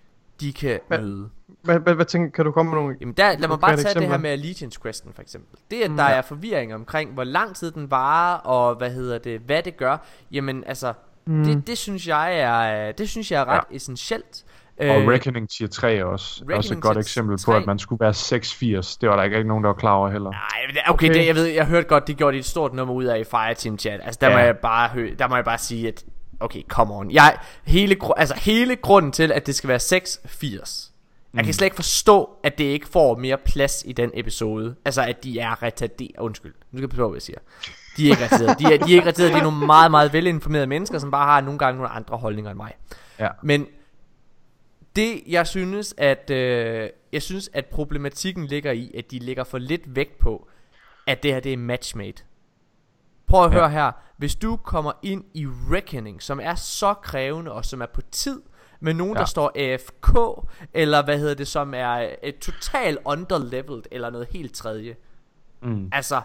de 0.44 0.54
kan 0.54 0.80
Hvad- 0.88 1.00
møde. 1.00 1.30
Hvad, 1.64 1.80
hvad, 1.80 1.94
hvad 1.94 2.06
tænker, 2.06 2.32
kan 2.32 2.46
du 2.46 2.52
komme 2.52 2.72
med 2.72 2.80
nogle... 2.82 2.96
Jamen 3.02 3.14
der, 3.14 3.38
lad 3.38 3.48
mig 3.48 3.60
bare 3.60 3.72
tage 3.72 3.78
det 3.78 3.84
her 3.86 3.92
eksempler. 3.92 4.18
med 4.18 4.30
Allegiance 4.30 4.80
Questen 4.82 5.12
for 5.16 5.22
eksempel. 5.22 5.60
Det 5.72 5.82
at 5.82 5.92
Mm, 5.92 5.98
der 5.98 6.04
ja. 6.04 6.16
er 6.18 6.22
forvirring 6.22 6.76
omkring, 6.76 7.12
hvor 7.14 7.24
lang 7.24 7.56
tid 7.56 7.72
den 7.72 7.92
varer, 7.92 8.38
og 8.38 8.76
hvad 8.76 8.92
hedder 8.92 9.18
det, 9.18 9.40
hvad 9.40 9.64
det 9.64 9.78
gør. 9.78 9.98
Jamen 10.32 10.64
altså, 10.68 10.94
Mm. 11.26 11.44
det, 11.44 11.68
det 11.68 11.78
synes 11.78 12.08
jeg 12.08 12.40
er, 12.40 12.92
det 12.92 13.10
synes 13.10 13.32
jeg 13.32 13.42
er 13.42 13.46
ret 13.46 13.64
ja. 13.72 13.76
essentielt. 13.76 14.44
Og 14.80 14.86
Øh, 14.86 15.08
Reckoning 15.08 15.50
tier 15.50 15.68
3 15.68 15.96
er 15.96 16.04
også, 16.06 16.38
Reckoning 16.42 16.58
også 16.58 16.74
et 16.74 16.82
godt 16.82 16.98
eksempel 16.98 17.38
3. 17.38 17.52
på, 17.52 17.58
at 17.58 17.66
man 17.66 17.80
skulle 17.80 18.00
være 18.00 18.14
680. 18.14 18.98
Det 18.98 19.10
var 19.10 19.16
der 19.16 19.24
ikke 19.24 19.36
rigtig 19.36 19.48
nogen, 19.48 19.64
der 19.64 19.68
var 19.70 19.76
klar 19.76 19.94
over 19.94 20.10
heller. 20.10 20.30
Nej, 20.32 20.40
det- 20.68 20.78
okay, 20.88 21.08
Okay. 21.10 21.20
Det, 21.20 21.28
jeg 21.28 21.36
ved, 21.36 21.46
jeg 21.46 21.66
hørte 21.66 21.88
godt, 21.88 22.08
de 22.08 22.14
gjorde 22.14 22.38
et 22.38 22.46
stort 22.46 22.74
nummer 22.74 22.94
ud 22.94 23.04
af 23.04 23.20
i 23.20 23.24
Fireteam 23.24 23.78
Chat. 23.78 24.00
Altså, 24.04 24.18
der, 24.22 24.28
ja. 24.30 24.34
må 24.36 24.40
jeg 24.40 24.58
bare 24.58 24.90
der 25.20 25.28
må 25.28 25.36
jeg 25.36 25.46
bare 25.46 25.58
sige, 25.58 25.88
at 25.88 26.04
okay, 26.44 26.62
come 26.68 26.94
on. 26.94 27.12
Jeg, 27.12 27.38
hele, 27.64 27.98
altså, 28.18 28.36
hele 28.36 28.76
grunden 28.76 29.12
til, 29.12 29.32
at 29.32 29.46
det 29.46 29.56
skal 29.56 29.68
være 29.68 29.80
680. 29.80 30.90
Jeg 31.34 31.40
Mm. 31.42 31.46
kan 31.46 31.54
slet 31.54 31.66
ikke 31.66 31.76
forstå, 31.76 32.30
at 32.44 32.58
det 32.58 32.64
ikke 32.64 32.88
får 32.88 33.16
mere 33.18 33.38
plads 33.38 33.84
i 33.88 33.92
den 33.92 34.12
episode. 34.14 34.76
Altså, 34.86 35.02
at 35.02 35.24
de 35.24 35.40
er 35.40 35.64
retarderet. 35.64 36.12
Undskyld, 36.20 36.54
nu 36.72 36.78
skal 36.78 36.82
jeg 36.82 36.90
på, 36.90 37.10
hvad 37.10 37.16
jeg 37.16 37.22
siger. 37.22 37.40
De 37.98 38.06
er 38.08 38.10
ikke 38.12 38.24
retarderet. 38.24 38.60
De 38.60 38.64
er, 38.66 38.70
de 38.78 38.92
er 38.94 38.96
ikke 38.96 39.08
retarderet. 39.08 39.34
De 39.34 39.38
er 39.40 39.44
nogle 39.44 39.66
meget, 39.66 39.92
meget 39.92 40.14
velinformerede 40.14 40.68
mennesker, 40.68 41.00
som 41.00 41.12
bare 41.12 41.26
har 41.26 41.42
nogle 41.42 41.60
gange 41.60 41.78
nogle 41.78 41.90
andre 41.90 42.18
holdninger 42.18 42.52
end 42.52 42.58
mig. 42.58 42.74
Ja. 43.20 43.28
Men 43.44 43.68
det 44.96 45.22
jeg 45.28 45.48
synes 45.48 45.94
at 45.98 46.30
øh, 46.30 46.90
jeg 47.14 47.22
synes 47.22 47.50
at 47.54 47.66
problematikken 47.66 48.46
ligger 48.46 48.72
i 48.72 48.92
at 48.98 49.12
de 49.12 49.20
lægger 49.20 49.44
for 49.44 49.58
lidt 49.58 49.96
vægt 49.96 50.20
på 50.20 50.48
at 51.08 51.24
det 51.24 51.34
her 51.34 51.40
det 51.40 51.54
er 51.54 51.58
matchmade. 51.58 52.14
Prøv 53.34 53.46
at 53.46 53.52
Ja. 53.54 53.58
høre 53.60 53.70
her. 53.70 53.92
Hvis 54.18 54.36
du 54.36 54.56
kommer 54.56 54.92
ind 55.04 55.24
i 55.34 55.48
Reckoning, 55.48 56.22
som 56.22 56.40
er 56.44 56.56
så 56.56 56.94
krævende 56.94 57.52
og 57.52 57.66
som 57.66 57.82
er 57.82 57.86
på 57.94 58.02
tid 58.12 58.42
med 58.80 58.94
nogen 58.94 59.14
ja. 59.16 59.20
Der 59.20 59.26
står 59.26 59.52
AFK 59.56 60.18
eller 60.74 61.04
hvad 61.04 61.20
hedder 61.20 61.34
det 61.34 61.48
som 61.48 61.74
er 61.74 62.10
et 62.24 62.38
totalt 62.40 62.98
underleveled 63.06 63.84
eller 63.92 64.10
noget 64.10 64.28
helt 64.32 64.56
tredje. 64.56 64.96
Mm. 65.64 65.90
Altså 65.92 66.22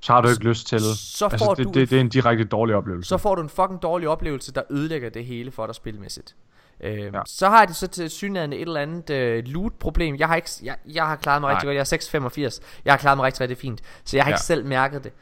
Så 0.00 0.12
har 0.12 0.20
du 0.20 0.28
ikke 0.28 0.44
lyst 0.44 0.66
til... 0.66 0.80
så 0.80 1.24
altså, 1.32 1.44
får 1.46 1.54
det, 1.54 1.64
du- 1.66 1.70
det, 1.72 1.90
det 1.90 1.96
er 1.96 2.00
en 2.00 2.08
direkte 2.08 2.44
dårlig 2.44 2.76
oplevelse. 2.76 3.08
så 3.08 3.18
får 3.18 3.34
du 3.34 3.42
en 3.42 3.48
fucking 3.48 3.82
dårlig 3.82 4.08
oplevelse, 4.08 4.52
der 4.52 4.62
ødelægger 4.70 5.10
det 5.10 5.24
hele 5.24 5.50
for 5.50 5.66
dig 5.66 5.74
spilmæssigt. 5.74 6.36
Øh, 6.80 6.98
ja. 6.98 7.20
Så 7.26 7.48
har 7.48 7.64
de 7.66 7.74
så 7.74 7.86
til 7.86 8.10
synligheden 8.10 8.52
et 8.52 8.60
eller 8.60 8.80
andet 8.80 9.10
øh, 9.10 9.44
loot-problem. 9.46 10.16
Jeg 10.18 10.28
har, 10.28 10.36
ikke, 10.36 10.50
jeg, 10.62 10.76
jeg 10.86 11.06
har 11.06 11.16
klaret 11.16 11.40
mig 11.40 11.48
Nej. 11.48 11.54
rigtig 11.54 11.66
godt. 11.66 11.74
Jeg 11.74 11.80
er 11.80 11.84
685. 11.84 12.60
Jeg 12.84 12.92
har 12.92 12.98
klaret 12.98 13.18
mig 13.18 13.24
rigtig, 13.26 13.40
rigtig 13.40 13.58
fint. 13.58 13.80
Så 14.04 14.16
jeg 14.16 14.24
har. 14.24 14.30
Ja. 14.30 14.34
ikke 14.34 14.42
selv 14.42 14.66
mærket 14.66 15.04
det. 15.04 15.12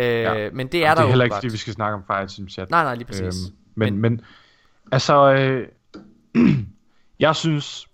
Øh, 0.00 0.04
Ja. 0.04 0.50
Men 0.50 0.66
det 0.66 0.74
er 0.74 0.80
Jamen, 0.80 0.96
der 0.96 1.02
det 1.02 1.04
er 1.04 1.08
heller 1.08 1.24
ikke, 1.24 1.36
fordi 1.36 1.48
vi 1.48 1.56
skal 1.56 1.72
snakke 1.72 1.94
om 1.96 2.02
Fireteam 2.06 2.48
Chat. 2.48 2.70
Nej, 2.70 2.82
nej, 2.82 2.94
lige 2.94 3.06
præcis. 3.06 3.22
Øhm, 3.22 3.56
men, 3.74 3.92
men, 3.92 4.00
men, 4.00 4.20
altså, 4.92 5.32
øh, 5.32 5.68
jeg 7.18 7.36
synes 7.36 7.86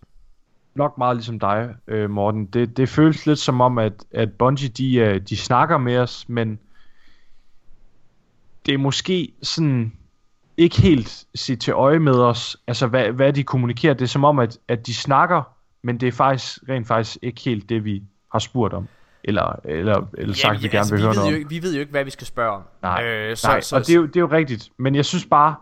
nok 0.75 0.99
meget 0.99 1.17
ligesom 1.17 1.39
dig, 1.39 1.75
øh, 1.89 2.11
Morten. 2.11 2.47
Det, 2.47 2.77
det 2.77 2.89
føles 2.89 3.27
lidt 3.27 3.39
som 3.39 3.61
om, 3.61 3.79
at, 3.79 4.05
at 4.11 4.33
Bungie, 4.33 4.69
de, 4.69 4.97
øh, 4.97 5.21
de 5.21 5.37
snakker 5.37 5.79
med 5.79 5.99
os, 5.99 6.29
men 6.29 6.59
det 8.67 8.75
er 8.75 8.79
måske 8.79 9.33
sådan 9.43 9.93
ikke 10.57 10.83
helt 10.83 11.25
set 11.35 11.61
til 11.61 11.73
øje 11.73 11.99
med 11.99 12.15
os, 12.15 12.57
altså 12.67 12.87
hvad, 12.87 13.13
hvad 13.13 13.33
de 13.33 13.45
kommunikerer. 13.45 13.95
Det 13.95 14.03
er 14.03 14.09
som 14.09 14.25
om, 14.25 14.39
at, 14.39 14.59
at 14.69 14.87
de 14.87 14.95
snakker, 14.95 15.43
men 15.83 16.01
det 16.01 16.07
er 16.07 16.13
faktisk 16.13 16.59
rent 16.69 16.87
faktisk 16.87 17.19
ikke 17.23 17.41
helt 17.41 17.69
det, 17.69 17.85
vi 17.85 18.03
har 18.33 18.39
spurgt 18.39 18.75
om. 18.75 18.89
Eller, 19.29 19.61
eller, 19.64 20.07
eller 20.18 20.35
sagt, 20.35 20.62
vi 20.62 20.68
gerne 20.68 20.79
altså, 20.79 20.95
vil 20.95 21.03
høre 21.05 21.12
vi, 21.12 21.16
ved 21.16 21.22
noget 21.22 21.33
jo, 21.33 21.37
ikke- 21.37 21.51
vi 21.51 21.62
ved 21.62 21.74
jo 21.74 21.81
ikke, 21.81 21.91
hvad 21.91 22.05
vi 22.05 22.11
skal 22.11 22.27
spørge 22.27 22.51
om. 22.53 22.62
Nej, 22.83 23.05
øh, 23.05 23.37
så, 23.37 23.49
Nej, 23.49 23.61
så, 23.61 23.77
og 23.77 23.87
det 23.87 23.91
er, 23.91 23.95
jo, 23.97 24.07
det 24.07 24.16
er 24.16 24.20
jo 24.20 24.31
rigtigt. 24.33 24.68
Men 24.79 24.95
jeg 24.95 25.05
synes 25.05 25.27
bare, 25.27 25.55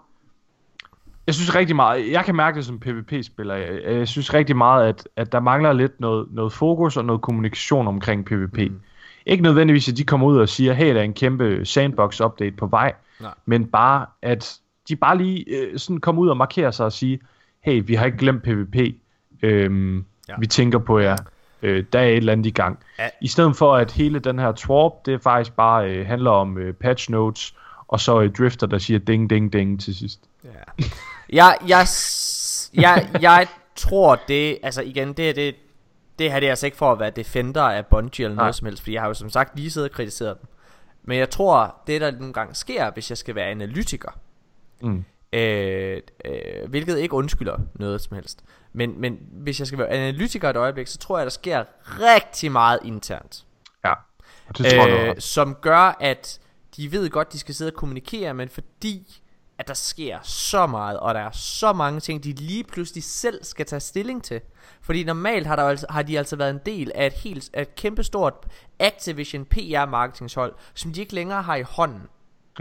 jeg 1.26 1.34
synes 1.34 1.54
rigtig 1.54 1.76
meget, 1.76 2.10
jeg 2.12 2.24
kan 2.24 2.34
mærke 2.34 2.56
det 2.56 2.64
som 2.64 2.80
PvP-spiller, 2.80 3.54
jeg, 3.54 3.80
jeg 3.86 4.08
synes 4.08 4.34
rigtig 4.34 4.56
meget, 4.56 4.88
at, 4.88 5.08
at 5.16 5.32
der 5.32 5.40
mangler 5.40 5.72
lidt 5.72 6.00
noget, 6.00 6.26
noget 6.30 6.52
fokus 6.52 6.96
og 6.96 7.04
noget 7.04 7.22
kommunikation 7.22 7.86
omkring 7.88 8.24
PvP. 8.24 8.58
Mm. 8.58 8.80
Ikke 9.26 9.42
nødvendigvis, 9.42 9.88
at 9.88 9.96
de 9.96 10.04
kommer 10.04 10.26
ud 10.26 10.38
og 10.38 10.48
siger, 10.48 10.72
hey, 10.72 10.94
der 10.94 11.00
er 11.00 11.04
en 11.04 11.14
kæmpe 11.14 11.60
sandbox-update 11.64 12.56
på 12.56 12.66
vej, 12.66 12.92
Nej. 13.20 13.30
men 13.46 13.66
bare, 13.66 14.06
at 14.22 14.58
de 14.88 14.96
bare 14.96 15.18
lige 15.18 15.44
øh, 15.48 15.78
sådan 15.78 16.00
kommer 16.00 16.22
ud 16.22 16.28
og 16.28 16.36
markerer 16.36 16.70
sig 16.70 16.86
og 16.86 16.92
sige, 16.92 17.20
hey, 17.60 17.82
vi 17.86 17.94
har 17.94 18.06
ikke 18.06 18.18
glemt 18.18 18.42
PvP, 18.42 18.76
øhm, 19.42 19.96
Ja. 19.96 20.02
ja. 20.28 20.34
vi 20.38 20.46
tænker 20.46 20.78
på 20.78 20.98
jer, 20.98 21.16
øh, 21.64 21.84
der 21.92 21.98
er 21.98 22.04
et 22.04 22.16
eller 22.16 22.32
andet 22.32 22.46
i 22.46 22.50
gang. 22.50 22.78
Ja. 22.98 23.08
I 23.20 23.28
stedet 23.28 23.56
for, 23.56 23.74
at 23.74 23.92
hele 23.92 24.18
den 24.18 24.38
her 24.38 24.52
twarp, 24.52 24.92
det 25.06 25.22
faktisk 25.22 25.56
bare 25.56 25.90
øh, 25.90 26.06
handler 26.06 26.30
om 26.30 26.58
øh, 26.58 26.74
patch 26.74 27.10
notes, 27.10 27.54
og 27.88 28.00
så 28.00 28.20
øh, 28.20 28.32
drifter, 28.32 28.66
der 28.66 28.78
siger 28.78 28.98
ding, 28.98 29.30
ding, 29.30 29.52
ding 29.52 29.80
til 29.80 29.94
sidst. 29.94 30.20
Ja. 30.44 30.84
Jeg, 31.30 31.56
jeg, 31.68 31.86
jeg, 32.74 33.08
jeg 33.20 33.46
tror 33.76 34.18
det, 34.28 34.58
altså 34.62 34.82
igen, 34.82 35.12
det, 35.12 35.28
er 35.30 35.32
det, 35.34 35.54
det 36.18 36.32
her 36.32 36.40
det 36.40 36.46
er 36.46 36.50
altså 36.50 36.66
ikke 36.66 36.76
for 36.78 36.92
at 36.92 37.00
være 37.00 37.10
defender 37.10 37.62
af 37.62 37.86
Bungie 37.86 38.24
eller 38.24 38.36
Nej. 38.36 38.44
noget 38.44 38.54
som 38.54 38.66
helst, 38.66 38.82
fordi 38.82 38.94
jeg 38.94 39.02
har 39.02 39.08
jo 39.08 39.14
som 39.14 39.30
sagt 39.30 39.56
lige 39.56 39.70
siddet 39.70 39.90
og 39.90 39.96
kritiseret 39.96 40.36
dem. 40.40 40.48
Men 41.04 41.18
jeg 41.18 41.30
tror, 41.30 41.74
det 41.86 42.00
der 42.00 42.10
nogle 42.10 42.32
gange 42.32 42.54
sker, 42.54 42.90
hvis 42.90 43.10
jeg 43.10 43.18
skal 43.18 43.34
være 43.34 43.46
analytiker, 43.46 44.10
Mm. 44.80 45.04
Øh, 45.34 46.00
øh, 46.24 46.68
hvilket 46.68 46.98
ikke 46.98 47.14
undskylder 47.14 47.58
noget 47.74 48.00
som 48.00 48.14
helst, 48.14 48.44
men, 48.72 49.00
men 49.00 49.18
hvis 49.30 49.58
jeg 49.58 49.66
skal 49.66 49.78
være 49.78 49.88
analytiker 49.88 50.50
et 50.50 50.56
øjeblik, 50.56 50.86
så 50.86 50.98
tror 50.98 51.18
jeg, 51.18 51.26
der 51.26 51.30
sker 51.30 51.64
rigtig 52.00 52.52
meget 52.52 52.78
internt 52.84 53.44
Ja, 53.84 53.94
det 54.48 54.66
tror 54.66 54.86
jeg, 54.88 55.00
øh, 55.00 55.10
ret. 55.10 55.22
som 55.22 55.54
gør, 55.54 55.96
at 56.00 56.40
de 56.76 56.92
ved 56.92 57.10
godt, 57.10 57.32
de 57.32 57.38
skal 57.38 57.54
sidde 57.54 57.68
og 57.68 57.74
kommunikere, 57.74 58.34
men 58.34 58.48
fordi 58.48 59.20
at 59.58 59.68
der 59.68 59.74
sker 59.74 60.18
så 60.22 60.66
meget, 60.66 60.98
og 60.98 61.14
der 61.14 61.20
er 61.20 61.30
så 61.30 61.72
mange 61.72 62.00
ting, 62.00 62.24
de 62.24 62.32
lige 62.32 62.64
pludselig 62.64 63.04
selv 63.04 63.44
skal 63.44 63.66
tage 63.66 63.80
stilling 63.80 64.24
til. 64.24 64.40
Fordi 64.82 65.04
normalt 65.04 65.46
har, 65.46 65.56
der 65.56 65.62
altså, 65.62 65.86
har 65.90 66.02
de 66.02 66.18
altså 66.18 66.36
været 66.36 66.50
en 66.50 66.60
del 66.66 66.92
af 66.94 67.06
et 67.06 67.12
helt 67.12 67.50
af 67.52 67.62
et 67.62 67.74
kæmpestort 67.74 68.34
Activision 68.78 69.44
PR 69.44 69.86
marketingshold, 69.86 70.54
som 70.74 70.92
de 70.92 71.00
ikke 71.00 71.14
længere 71.14 71.42
har 71.42 71.56
i 71.56 71.62
hånden. 71.62 72.02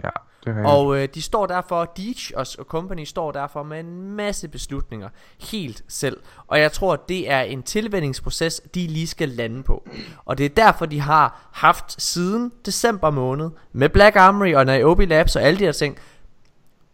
Ja, 0.04 0.10
det. 0.46 0.66
Og 0.66 0.98
øh, 0.98 1.08
de 1.14 1.22
står 1.22 1.46
derfor, 1.46 1.86
Deech 1.98 2.32
og, 2.36 2.46
og 2.60 2.66
company 2.66 3.04
står 3.04 3.32
derfor 3.32 3.64
med 3.64 3.80
en 3.80 4.12
masse 4.12 4.48
beslutninger 4.48 5.10
helt 5.52 5.84
selv. 5.88 6.18
Og 6.48 6.60
jeg 6.60 6.72
tror, 6.72 6.96
det 6.96 7.32
er 7.32 7.42
en 7.42 7.64
tilvændingsproces, 7.64 8.62
de 8.76 8.88
lige 8.88 9.08
skal 9.08 9.30
lande 9.30 9.64
på. 9.64 9.88
Og 10.26 10.38
det 10.38 10.46
er 10.46 10.50
derfor, 10.50 10.86
de 10.86 11.00
har 11.00 11.50
haft 11.52 12.02
siden 12.02 12.52
december 12.66 13.10
måned, 13.10 13.50
med 13.72 13.90
Black 13.90 14.16
Armory 14.16 14.54
og 14.54 14.66
Niobe 14.66 15.06
Labs 15.06 15.36
og 15.36 15.42
alle 15.42 15.60
de 15.60 15.64
her 15.64 15.72
ting, 15.72 15.98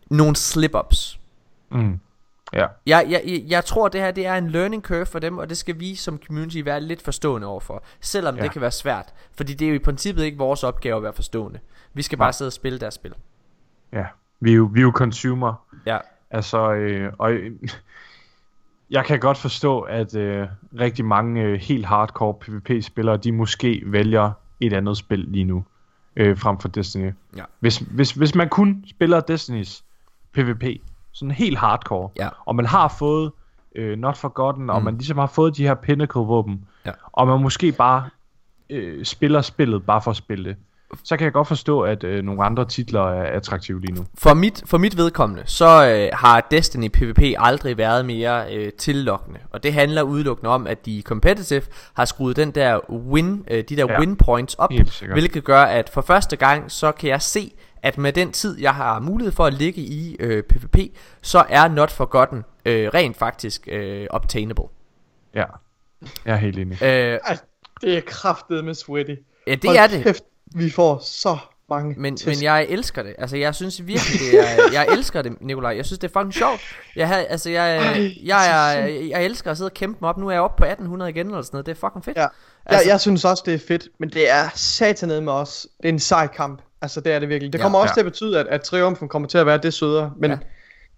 nogle 0.10 0.36
slip-ups. 0.36 1.20
Mm. 1.72 2.00
Ja, 2.54 2.66
Jeg, 2.86 3.06
jeg, 3.10 3.44
jeg, 3.48 3.66
tror, 3.66 3.88
det 3.88 4.02
her 4.02 4.12
det 4.12 4.26
er 4.26 4.36
en 4.36 4.50
learning 4.50 4.84
curve 4.84 5.06
for 5.06 5.20
dem, 5.20 5.38
og 5.38 5.50
det 5.50 5.58
skal 5.58 5.80
vi 5.80 5.96
som 5.96 6.20
community 6.28 6.58
være 6.66 6.82
lidt 6.82 7.02
forstående 7.02 7.48
overfor. 7.48 7.84
Selvom 8.02 8.36
ja. 8.36 8.44
Det 8.44 8.52
kan 8.52 8.62
være 8.62 8.72
svært. 8.72 9.14
Fordi 9.32 9.54
det 9.54 9.66
er 9.66 9.70
jo 9.70 9.76
i 9.76 9.80
princippet 9.80 10.24
ikke 10.24 10.38
vores 10.38 10.64
opgave 10.64 10.98
at 10.98 11.04
være 11.04 11.14
forstående. 11.14 11.60
Vi 11.94 12.02
skal 12.02 12.18
bare 12.18 12.34
sidde 12.34 12.50
og 12.50 12.54
spille 12.54 12.80
deres 12.80 12.94
spil. 12.94 13.14
Ja. 13.94 14.06
Vi 14.40 14.52
er 14.52 14.56
jo, 14.56 14.70
vi 14.74 14.80
er 14.80 14.84
jo 14.84 14.92
consumer. 14.96 15.54
Ja. 15.86 15.98
Altså, 16.32 16.74
øh, 16.74 17.14
og 17.18 17.32
øh, 17.32 17.52
jeg 18.90 19.06
kan 19.06 19.20
godt 19.20 19.38
forstå, 19.38 19.80
at 19.80 20.16
øh, 20.16 20.48
rigtig 20.80 21.06
mange 21.06 21.42
øh, 21.44 21.60
helt 21.60 21.86
hardcore 21.86 22.34
PvP-spillere, 22.34 23.18
de 23.18 23.32
måske 23.32 23.82
vælger 23.86 24.32
et 24.60 24.74
andet 24.74 24.98
spil 24.98 25.20
lige 25.20 25.44
nu, 25.46 25.66
øh, 26.16 26.38
frem 26.38 26.60
for 26.60 26.68
Destiny. 26.68 27.12
Ja. 27.38 27.44
Hvis, 27.60 27.78
hvis, 27.78 28.12
hvis 28.12 28.36
man 28.36 28.50
kun 28.50 28.84
spiller 28.90 29.20
Destinys 29.20 29.84
PvP, 30.34 30.64
sådan 31.12 31.32
helt 31.32 31.58
hardcore, 31.58 32.10
Ja. 32.20 32.30
og 32.46 32.56
man 32.56 32.66
har 32.66 32.88
fået 33.00 33.32
øh, 33.76 33.98
Not 33.98 34.18
Forgotten, 34.18 34.64
mm. 34.64 34.70
og 34.70 34.84
man 34.84 34.94
ligesom 34.98 35.18
har 35.18 35.28
fået 35.28 35.58
de 35.58 35.64
her 35.68 35.74
Pinnacle-våben, 35.76 36.66
Ja. 36.86 36.92
og 37.12 37.28
man 37.28 37.42
måske 37.42 37.72
bare 37.72 38.10
øh, 38.70 39.06
spiller 39.06 39.42
spillet 39.42 39.86
bare 39.86 40.02
for 40.02 40.12
at 40.12 40.18
spille 40.18 40.50
det, 40.50 40.58
så 41.04 41.18
kan 41.18 41.26
jeg 41.26 41.34
godt 41.34 41.48
forstå, 41.48 41.82
at 41.82 42.04
øh, 42.04 42.24
nogle 42.24 42.44
andre 42.44 42.66
titler 42.66 43.12
er 43.12 43.24
attraktive 43.38 43.82
lige 43.82 43.94
nu. 43.94 44.06
For 44.18 44.34
mit, 44.34 44.64
for 44.66 44.78
mit 44.78 44.98
vedkommende, 44.98 45.44
så 45.46 45.90
øh, 45.90 46.10
har 46.14 46.48
Destiny 46.52 46.90
PvP 46.90 47.22
aldrig 47.38 47.78
været 47.78 48.06
mere 48.06 48.56
øh, 48.56 48.74
tillokkende. 48.74 49.40
Og 49.52 49.64
det 49.64 49.74
handler 49.74 50.02
udelukkende 50.02 50.50
om, 50.50 50.68
at 50.68 50.86
de 50.86 50.92
i 50.92 51.02
competitive 51.02 51.62
har 51.94 52.06
skruet 52.06 52.36
den 52.36 52.52
der 52.52 52.92
win, 52.92 53.44
øh, 53.52 53.64
de 53.70 53.76
der 53.76 53.86
ja. 53.90 54.00
Win 54.00 54.16
points 54.16 54.56
op, 54.56 54.72
hvilket 55.14 55.44
gør, 55.44 55.62
at 55.62 55.90
for 55.90 56.02
første 56.02 56.36
gang, 56.36 56.72
så 56.72 56.92
kan 56.92 57.10
jeg 57.10 57.22
se, 57.22 57.54
at 57.84 57.98
med 57.98 58.14
den 58.14 58.32
tid, 58.32 58.60
jeg 58.60 58.76
har 58.76 59.00
mulighed 59.00 59.32
for 59.32 59.46
at 59.46 59.54
ligge 59.54 59.82
i 59.82 60.16
øh, 60.20 60.44
PvP, 60.44 60.78
så 61.22 61.46
er 61.50 61.68
Not 61.68 61.92
Forgotten 61.92 62.44
øh, 62.66 62.90
rent 62.94 63.18
faktisk 63.18 63.68
øh, 63.72 64.08
obtainable. 64.10 64.64
Ja, 65.36 65.46
jeg 66.26 66.34
er 66.34 66.36
helt 66.36 66.60
enig. 66.60 66.84
Øh, 66.84 66.88
Ej, 66.90 67.38
det 67.82 67.98
er 67.98 68.02
kraftet 68.08 68.66
med 68.66 68.74
sweaty. 68.74 69.16
ja, 69.48 69.56
det 69.56 69.66
Hold 69.66 69.78
er 69.78 69.88
det. 69.88 70.04
Kæft, 70.04 70.24
vi 70.56 70.70
får 70.70 71.00
så 71.04 71.38
mange 71.70 71.96
Men, 71.98 72.18
tæsk. 72.18 72.28
men 72.28 72.44
jeg 72.44 72.66
elsker 72.70 73.04
det. 73.04 73.16
Altså, 73.18 73.38
jeg 73.38 73.56
synes 73.56 73.86
virkelig, 73.88 74.20
det 74.32 74.40
er, 74.40 74.46
jeg 74.84 74.88
elsker 74.94 75.22
det, 75.22 75.42
Nikolaj. 75.42 75.76
Jeg 75.76 75.86
synes, 75.86 76.00
det 76.00 76.08
er 76.16 76.20
fucking 76.20 76.34
sjovt. 76.34 76.62
Jeg, 76.96 77.08
havde, 77.08 77.26
altså, 77.26 77.50
jeg, 77.50 77.78
Ej, 77.78 77.84
jeg, 77.84 78.12
jeg, 78.24 79.10
jeg, 79.10 79.26
elsker 79.26 79.52
at 79.52 79.58
sidde 79.58 79.68
og 79.68 79.74
kæmpe 79.74 79.98
mig 80.02 80.10
op. 80.10 80.18
Nu 80.18 80.28
er 80.28 80.32
jeg 80.32 80.42
oppe 80.42 80.58
på 80.58 80.64
1800 80.66 81.12
igen, 81.12 81.28
eller 81.28 81.42
sådan 81.42 81.56
noget. 81.56 81.66
Det 81.66 81.72
er 81.72 81.80
fucking 81.88 82.06
fedt. 82.06 82.18
Ja. 82.18 82.28
Altså- 82.66 82.84
jeg, 82.86 82.92
jeg 82.92 83.00
synes 83.02 83.26
også, 83.26 83.44
det 83.46 83.54
er 83.54 83.60
fedt, 83.68 83.88
men 84.00 84.10
det 84.10 84.30
er 84.32 84.50
satanet 84.56 85.24
med 85.24 85.34
os. 85.34 85.68
Det 85.78 85.90
er 85.90 85.94
en 85.94 86.00
sej 86.00 86.28
kamp. 86.28 86.62
Altså, 86.82 87.02
det 87.02 87.14
er 87.14 87.20
det 87.20 87.30
virkelig. 87.30 87.54
Det 87.54 87.60
Ja. 87.60 87.64
kommer 87.64 87.80
også 87.80 87.92
Ja. 87.92 87.94
til 87.94 88.00
at 88.02 88.06
betyde, 88.06 88.40
at, 88.40 88.48
at 88.48 88.62
triumfen 88.62 89.08
kommer 89.10 89.28
til 89.28 89.38
at 89.38 89.46
være 89.46 89.58
det 89.58 89.74
sødere. 89.74 90.12
Men 90.20 90.32
Ja. 90.32 90.38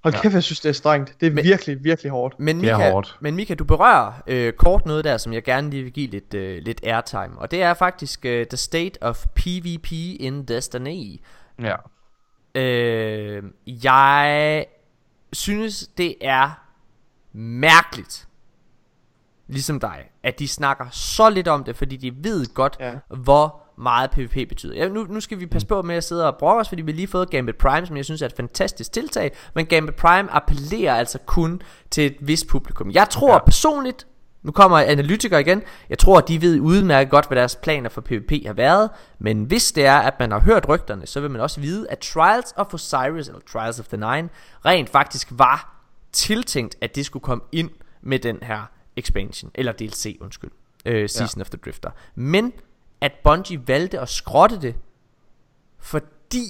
Hold 0.04 0.14
Ja. 0.14 0.22
kæft, 0.22 0.34
jeg 0.34 0.44
synes, 0.44 0.60
det 0.60 0.70
er 0.70 0.74
strengt. 0.74 1.16
Det 1.22 1.28
er 1.28 1.32
Men- 1.32 1.44
virkelig, 1.44 1.84
virkelig 1.84 2.12
hårdt. 2.12 2.40
Men 2.40 2.62
Det 2.62 2.70
er 2.70 2.78
Mika, 2.78 2.92
hårdt. 2.92 3.18
men 3.22 3.36
Mika, 3.36 3.54
du 3.54 3.64
berører 3.64 4.12
øh, 4.28 4.54
kort 4.54 4.86
noget 4.86 5.04
der, 5.04 5.18
som 5.18 5.34
jeg 5.34 5.44
gerne 5.44 5.70
lige 5.70 5.84
vil 5.84 5.92
give 5.92 6.08
lidt, 6.10 6.34
øh, 6.34 6.62
lidt 6.64 6.82
airtime. 6.84 7.38
Og 7.40 7.52
det 7.52 7.62
er 7.62 7.74
faktisk 7.74 8.26
øh, 8.26 8.46
The 8.46 8.58
State 8.58 9.04
of 9.04 9.26
PvP 9.36 9.92
in 10.20 10.46
Destiny. 10.46 11.22
Ja. 11.62 11.76
Øh, 12.56 13.44
jeg 13.68 14.66
synes, 15.34 15.88
det 15.98 16.16
er 16.22 16.50
mærkeligt, 17.34 18.28
ligesom 19.48 19.80
dig, 19.80 20.10
at 20.24 20.40
de 20.40 20.48
snakker 20.48 20.86
så 20.92 21.30
lidt 21.30 21.48
om 21.48 21.64
det, 21.64 21.76
fordi 21.76 21.98
de 21.98 22.24
ved 22.24 22.54
godt, 22.54 22.78
Ja. 22.80 22.94
hvor 23.10 23.62
meget 23.82 24.12
PvP 24.12 24.50
betyder. 24.50 24.76
Ja, 24.76 24.88
nu, 24.88 25.06
nu 25.10 25.20
skal 25.20 25.40
vi 25.40 25.46
passe 25.46 25.68
på 25.68 25.82
med 25.82 25.96
at 25.96 26.04
sidde 26.04 26.28
og 26.28 26.38
brokke 26.38 26.60
os, 26.60 26.70
fordi 26.70 26.82
vi 26.82 26.92
lige 26.92 27.08
fået 27.08 27.30
Gambit 27.30 27.56
Prime, 27.56 27.86
som 27.86 27.98
jeg 27.98 28.06
synes 28.06 28.22
er 28.22 28.26
et 28.26 28.34
fantastisk 28.34 28.92
tiltag, 28.92 29.32
men 29.56 29.66
Gambit 29.66 29.96
Prime 29.96 30.32
appellerer 30.32 30.96
altså 30.96 31.18
kun 31.26 31.62
til 31.92 32.06
et 32.06 32.16
vist 32.22 32.48
publikum. 32.48 32.92
Jeg 32.92 33.10
tror 33.10 33.34
ja. 33.34 33.40
personligt, 33.40 34.08
nu 34.44 34.52
kommer 34.52 34.78
analytikere 34.78 35.42
igen, 35.42 35.62
jeg 35.90 36.00
tror, 36.00 36.18
at 36.18 36.28
de 36.28 36.42
ved 36.42 36.60
udmærket 36.60 37.12
godt, 37.12 37.28
hvad 37.28 37.38
deres 37.38 37.56
planer 37.56 37.90
for 37.90 38.02
PvP 38.02 38.46
har 38.46 38.54
været, 38.54 38.90
men 39.20 39.44
hvis 39.44 39.72
det 39.72 39.86
er, 39.86 39.98
at 39.98 40.14
man 40.20 40.32
har 40.32 40.40
hørt 40.40 40.70
rygterne, 40.70 41.08
så 41.08 41.22
vil 41.22 41.32
man 41.32 41.42
også 41.42 41.62
vide, 41.62 41.90
at 41.90 42.00
Trials 42.00 42.54
of 42.56 42.74
Osiris, 42.74 43.28
eller 43.28 43.42
Trials 43.52 43.80
of 43.80 43.88
the 43.88 43.98
Nine, 43.98 44.30
rent 44.66 44.90
faktisk 44.90 45.28
var 45.32 45.84
tiltænkt, 46.12 46.76
at 46.82 46.96
det 46.96 47.06
skulle 47.06 47.24
komme 47.24 47.44
ind 47.52 47.70
med 48.02 48.20
den 48.20 48.38
her 48.42 48.62
expansion, 48.96 49.52
eller 49.56 49.72
DLC, 49.72 50.18
undskyld, 50.22 50.52
øh, 50.86 51.10
Season 51.10 51.40
ja. 51.40 51.42
of 51.42 51.50
the 51.50 51.60
Drifter. 51.66 51.90
Men 52.16 52.54
at 53.02 53.12
Bungie 53.24 53.68
valgte 53.68 54.00
at 54.00 54.10
skrotte 54.10 54.62
det, 54.62 54.76
fordi 55.80 56.46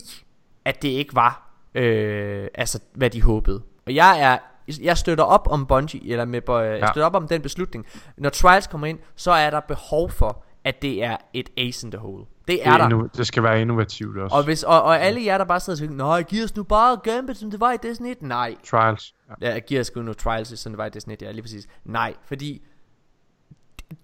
at 0.65 0.81
det 0.81 0.87
ikke 0.89 1.15
var, 1.15 1.51
øh, 1.75 2.47
altså 2.55 2.79
hvad 2.93 3.09
de 3.09 3.21
håbede. 3.21 3.61
Og 3.85 3.95
jeg 3.95 4.21
er 4.21 4.37
jeg 4.81 4.97
støtter 4.97 5.23
op 5.23 5.47
om 5.51 5.65
Bungie, 5.65 6.11
eller 6.11 6.25
med, 6.25 6.41
jeg 6.49 6.79
Ja. 6.79 6.85
støtter 6.87 7.05
op 7.05 7.15
om 7.15 7.27
den 7.27 7.41
beslutning. 7.41 7.85
Når 8.17 8.29
Trials 8.29 8.67
kommer 8.67 8.87
ind, 8.87 8.99
så 9.15 9.31
er 9.31 9.49
der 9.49 9.59
behov 9.59 10.09
for, 10.09 10.43
at 10.63 10.81
det 10.81 11.03
er 11.03 11.17
et 11.33 11.49
ace 11.57 11.87
in 11.87 11.91
the 11.91 11.99
hole. 11.99 12.19
Det 12.25 12.47
Det, 12.47 12.67
er 12.67 12.71
er 12.71 12.87
der. 12.89 13.07
det 13.15 13.27
skal 13.27 13.43
være 13.43 13.61
innovativt 13.61 14.17
også. 14.17 14.35
Og, 14.35 14.43
hvis, 14.43 14.63
og, 14.63 14.83
og 14.83 14.99
alle 15.01 15.25
jer, 15.25 15.37
der 15.37 15.45
bare 15.45 15.59
sidder 15.59 15.73
og 15.73 15.77
siger, 15.77 15.91
Nej, 15.91 16.21
giv 16.23 16.43
os 16.43 16.55
nu 16.55 16.63
bare 16.63 16.97
Gambit, 17.03 17.37
som 17.37 17.51
det 17.51 17.59
var 17.59 17.71
i 17.71 17.77
Destiny 17.83 18.07
1. 18.11 18.21
Nej, 18.21 18.55
Trials. 18.69 19.15
Ja. 19.41 19.49
Ja, 19.53 19.59
giver 19.59 19.83
sgu 19.83 20.01
nu 20.01 20.13
Trials, 20.13 20.59
som 20.59 20.71
det 20.71 20.77
var 20.77 20.85
i 20.85 20.89
Destiny 20.89 21.13
1, 21.13 21.21
ja, 21.21 21.31
lige 21.31 21.41
præcis. 21.41 21.67
Nej, 21.85 22.13
fordi 22.25 22.61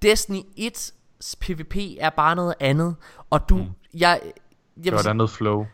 Destiny 0.02 0.39
1's 0.60 0.93
PvP 1.41 1.76
er 1.99 2.09
bare 2.09 2.36
noget 2.36 2.53
andet, 2.59 2.95
og 3.30 3.49
du, 3.49 3.55
mm. 3.55 3.65
jeg, 3.93 4.20
jeg 4.78 4.84
Det 4.84 4.91
var 4.91 4.97
et 4.97 5.03
sige, 5.03 5.09
andet 5.09 5.30
flow. 5.30 5.65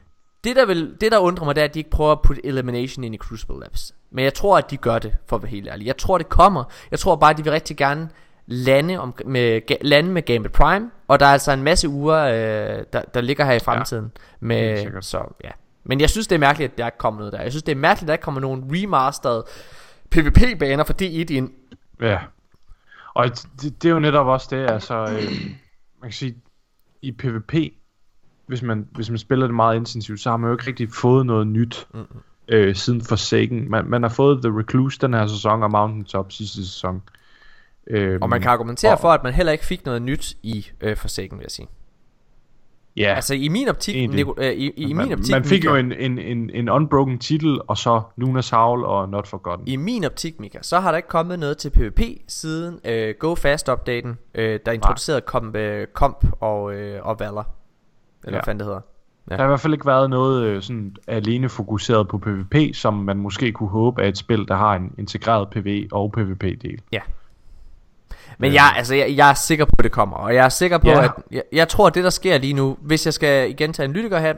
det, 0.43 0.55
der 0.55 0.65
vil, 0.65 0.95
det 1.01 1.11
der 1.11 1.17
undrer 1.17 1.45
mig, 1.45 1.55
det 1.55 1.61
er, 1.61 1.65
at 1.65 1.73
de 1.73 1.79
ikke 1.79 1.89
prøver 1.89 2.11
at 2.11 2.21
putte 2.21 2.45
Elimination 2.45 3.03
ind 3.03 3.15
i 3.15 3.17
Crucible 3.17 3.59
Labs. 3.59 3.95
Men 4.11 4.25
jeg 4.25 4.33
tror, 4.33 4.57
at 4.57 4.71
de 4.71 4.77
gør 4.77 4.99
det, 4.99 5.15
for 5.27 5.35
at 5.35 5.41
være 5.43 5.49
helt 5.49 5.67
ærlig. 5.67 5.87
Jeg 5.87 5.97
tror, 5.97 6.17
det 6.17 6.29
kommer. 6.29 6.63
Jeg 6.91 6.99
tror 6.99 7.15
bare, 7.15 7.29
at 7.29 7.37
de 7.37 7.43
vil 7.43 7.51
rigtig 7.51 7.77
gerne 7.77 8.09
lande, 8.45 8.97
om, 8.97 9.13
med, 9.25 9.61
lande 9.81 10.09
med 10.11 10.21
Gambit 10.21 10.51
Prime, 10.51 10.91
og 11.07 11.19
der 11.19 11.25
er 11.25 11.33
altså 11.33 11.51
en 11.51 11.63
masse 11.63 11.89
uger, 11.89 12.17
øh, 12.17 12.83
der, 12.93 13.01
der 13.01 13.21
ligger 13.21 13.45
her 13.45 13.53
i 13.53 13.59
fremtiden. 13.59 14.03
helt 14.03 14.13
med, 14.39 15.01
så, 15.01 15.33
ja. 15.43 15.49
Men 15.83 15.99
jeg 15.99 16.09
synes, 16.09 16.27
det 16.27 16.35
er 16.35 16.39
mærkeligt, 16.39 16.71
at 16.71 16.77
der 16.77 16.85
ikke 16.85 16.97
kommer 16.97 17.19
noget 17.19 17.33
der. 17.33 17.41
Jeg 17.41 17.51
synes, 17.51 17.63
det 17.63 17.71
er 17.71 17.75
mærkeligt, 17.75 18.03
at 18.03 18.07
der 18.07 18.13
ikke 18.13 18.23
kommer 18.23 18.41
nogen 18.41 18.65
remastered 18.71 19.43
PvP-baner 20.09 20.83
for 20.83 20.93
D1 21.01 21.33
ind. 21.33 21.49
Ja. 22.01 22.19
Og 23.14 23.26
det, 23.61 23.84
det 23.84 23.86
er 23.89 23.93
jo 23.93 23.99
netop 23.99 24.28
også 24.28 24.47
det, 24.51 24.72
altså, 24.72 24.93
øh, 25.03 25.32
man 26.01 26.09
kan 26.09 26.11
sige, 26.11 26.36
i 27.01 27.11
PvP, 27.11 27.53
hvis 28.47 28.61
man, 28.61 28.88
hvis 28.91 29.09
man 29.09 29.18
spiller 29.20 29.45
det 29.47 29.55
meget 29.55 29.76
intensivt, 29.76 30.20
så 30.20 30.30
har 30.30 30.38
man 30.38 30.47
jo 30.47 30.53
ikke 30.55 30.68
rigtig 30.68 30.89
fået 30.91 31.26
noget 31.26 31.47
nyt 31.47 31.88
mm-hmm. 31.93 32.20
øh, 32.47 32.76
siden 32.76 33.01
Forsaken. 33.01 33.70
Man, 33.72 33.86
man 33.86 34.01
har 34.03 34.09
fået 34.09 34.41
The 34.43 34.59
Recluse 34.59 34.99
den 35.01 35.14
her 35.14 35.28
sæson, 35.28 35.64
og 35.64 35.72
Mountaintop 35.72 36.32
sidste 36.32 36.66
sæson. 36.66 37.01
Øh, 37.88 38.20
Og 38.22 38.30
man 38.30 38.41
kan 38.41 38.51
argumentere 38.51 38.91
og- 38.93 38.99
for, 38.99 39.09
at 39.11 39.24
man 39.24 39.34
heller 39.34 39.51
ikke 39.51 39.66
fik 39.66 39.86
noget 39.86 40.01
nyt 40.01 40.34
i 40.43 40.68
øh, 40.82 40.97
Forsaken, 40.97 41.38
vil 41.38 41.43
jeg 41.43 41.51
sige. 41.51 41.68
Ja, 42.97 43.13
Altså 43.15 43.33
i 43.35 43.47
min 43.47 43.67
optik, 43.67 43.95
Egentlig. 43.95 44.25
Nico, 44.25 44.33
øh, 44.41 44.51
i, 44.51 44.69
i 44.69 44.93
man, 44.93 45.05
min 45.07 45.13
optik, 45.13 45.31
man 45.33 45.43
fik 45.43 45.63
Mika- 45.65 45.69
jo 45.69 45.75
en, 45.75 45.91
en, 45.91 46.19
en, 46.19 46.49
en 46.53 46.69
unbroken 46.69 47.19
titel, 47.19 47.59
og 47.67 47.77
så 47.77 48.01
Luna's 48.21 48.55
Howl 48.55 48.83
og 48.83 49.09
Not 49.09 49.27
Forgotten. 49.27 49.67
I 49.67 49.75
min 49.75 50.03
optik, 50.03 50.39
Mika, 50.39 50.57
så 50.61 50.79
har 50.79 50.91
der 50.91 50.97
ikke 50.97 51.09
kommet 51.09 51.39
noget 51.39 51.57
til 51.57 51.69
PvP 51.69 51.99
siden 52.27 52.79
øh, 52.85 53.15
Go 53.19 53.35
Fast-updaten, 53.35 54.17
øh, 54.35 54.59
der 54.65 54.71
introducerede 54.71 55.21
Comp, 55.25 55.55
øh, 55.55 55.87
Comp 55.93 56.25
og, 56.41 56.73
øh, 56.75 56.99
og 57.05 57.19
Valor. 57.19 57.47
Eller 58.23 58.25
Ja. 58.25 58.31
hvad 58.31 58.41
fanden 58.45 58.59
det 58.59 58.65
hedder. 58.65 58.81
Der 59.29 59.37
har 59.37 59.43
i 59.43 59.47
hvert 59.47 59.59
fald 59.59 59.73
ikke 59.73 59.85
været 59.85 60.09
noget 60.09 60.43
øh, 60.45 60.61
sådan 60.61 60.95
alene 61.07 61.49
fokuseret 61.49 62.07
på 62.07 62.17
PvP, 62.17 62.55
som 62.75 62.93
man 62.93 63.17
måske 63.17 63.51
kunne 63.51 63.69
håbe 63.69 64.01
af 64.03 64.07
et 64.07 64.17
spil, 64.17 64.47
der 64.47 64.55
har 64.55 64.75
en 64.75 64.91
integreret 64.97 65.49
PvE 65.49 65.87
og 65.91 66.11
PvP-del. 66.11 66.81
Men 68.39 68.53
jeg, 68.53 68.73
altså, 68.77 68.95
jeg, 68.95 69.13
jeg 69.17 69.29
er 69.29 69.34
sikker 69.34 69.65
på, 69.65 69.75
at 69.79 69.84
det 69.84 69.91
kommer. 69.91 70.17
Og 70.17 70.36
jeg 70.36 70.45
er 70.45 70.49
sikker 70.49 70.77
på, 70.77 70.88
Ja. 70.88 71.03
at 71.03 71.11
jeg, 71.31 71.43
jeg 71.51 71.67
tror, 71.67 71.88
at 71.88 71.95
det, 71.95 72.03
der 72.03 72.09
sker 72.09 72.38
lige 72.38 72.53
nu, 72.53 72.77
hvis 72.81 73.05
jeg 73.05 73.13
skal 73.13 73.49
igen 73.49 73.73
tage, 73.73 73.84
analytiker 73.89 74.34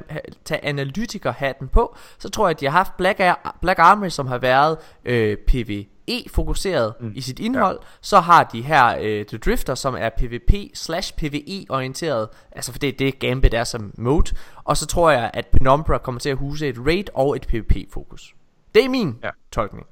tage 0.46 0.66
analytikerhatten 0.66 1.68
på, 1.68 1.96
så 2.20 2.30
tror 2.30 2.48
jeg, 2.48 2.52
at 2.56 2.60
de 2.60 2.66
har 2.66 2.72
haft 2.72 2.98
Black, 2.98 3.20
Ar- 3.20 3.58
Black 3.62 3.80
Armory, 3.80 4.10
som 4.10 4.28
har 4.28 4.38
været 4.38 4.78
øh, 5.06 5.38
PvE-fokuseret 5.48 6.94
mm. 7.00 7.12
i 7.16 7.22
sit 7.22 7.40
indhold. 7.40 7.80
Ja. 7.82 7.88
Så 8.02 8.20
har 8.20 8.44
de 8.44 8.62
her 8.62 8.98
øh, 9.02 9.26
The 9.26 9.38
Drifter, 9.38 9.76
som 9.76 9.96
er 10.00 10.10
PvP 10.10 10.54
slash 10.74 11.14
PvE-orienteret. 11.18 12.28
Altså, 12.52 12.72
for 12.72 12.80
det 12.80 12.90
er 12.90 12.98
det, 12.98 13.20
Gambit 13.20 13.54
er 13.54 13.64
som 13.64 13.92
mode. 13.98 14.36
Og 14.64 14.78
så 14.78 14.86
tror 14.88 15.12
jeg, 15.12 15.32
at 15.34 15.46
Penumbra 15.48 15.98
kommer 15.98 16.20
til 16.20 16.30
at 16.30 16.38
huse 16.38 16.68
et 16.68 16.76
raid 16.88 17.06
og 17.14 17.36
et 17.36 17.48
PvP-fokus. 17.48 18.36
Det 18.76 18.86
er 18.86 18.90
min. 18.90 19.18
Ja. 19.24 19.30
tolkning. 19.52 19.88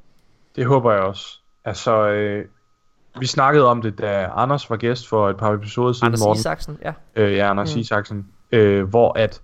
Det 0.56 0.66
håber 0.66 0.92
jeg 0.92 1.02
også. 1.02 1.40
Altså, 1.66 2.08
øh, 2.08 2.46
vi 3.20 3.26
snakkede 3.26 3.66
om 3.66 3.82
det, 3.82 3.98
da 3.98 4.30
Anders 4.36 4.70
var 4.70 4.76
gæst 4.76 5.08
for 5.08 5.30
et 5.30 5.38
par 5.38 5.54
episoder 5.54 5.94
siden, 5.94 6.06
Anders 6.06 6.20
Morten. 6.20 6.40
Isaksen, 6.40 6.78
ja. 6.82 6.94
Øh, 7.16 7.34
ja, 7.34 7.50
Anders 7.50 7.76
mm. 7.76 7.82
Isaksen. 7.82 8.28
Øh, 8.52 8.84
hvor 8.84 9.18
at, 9.18 9.42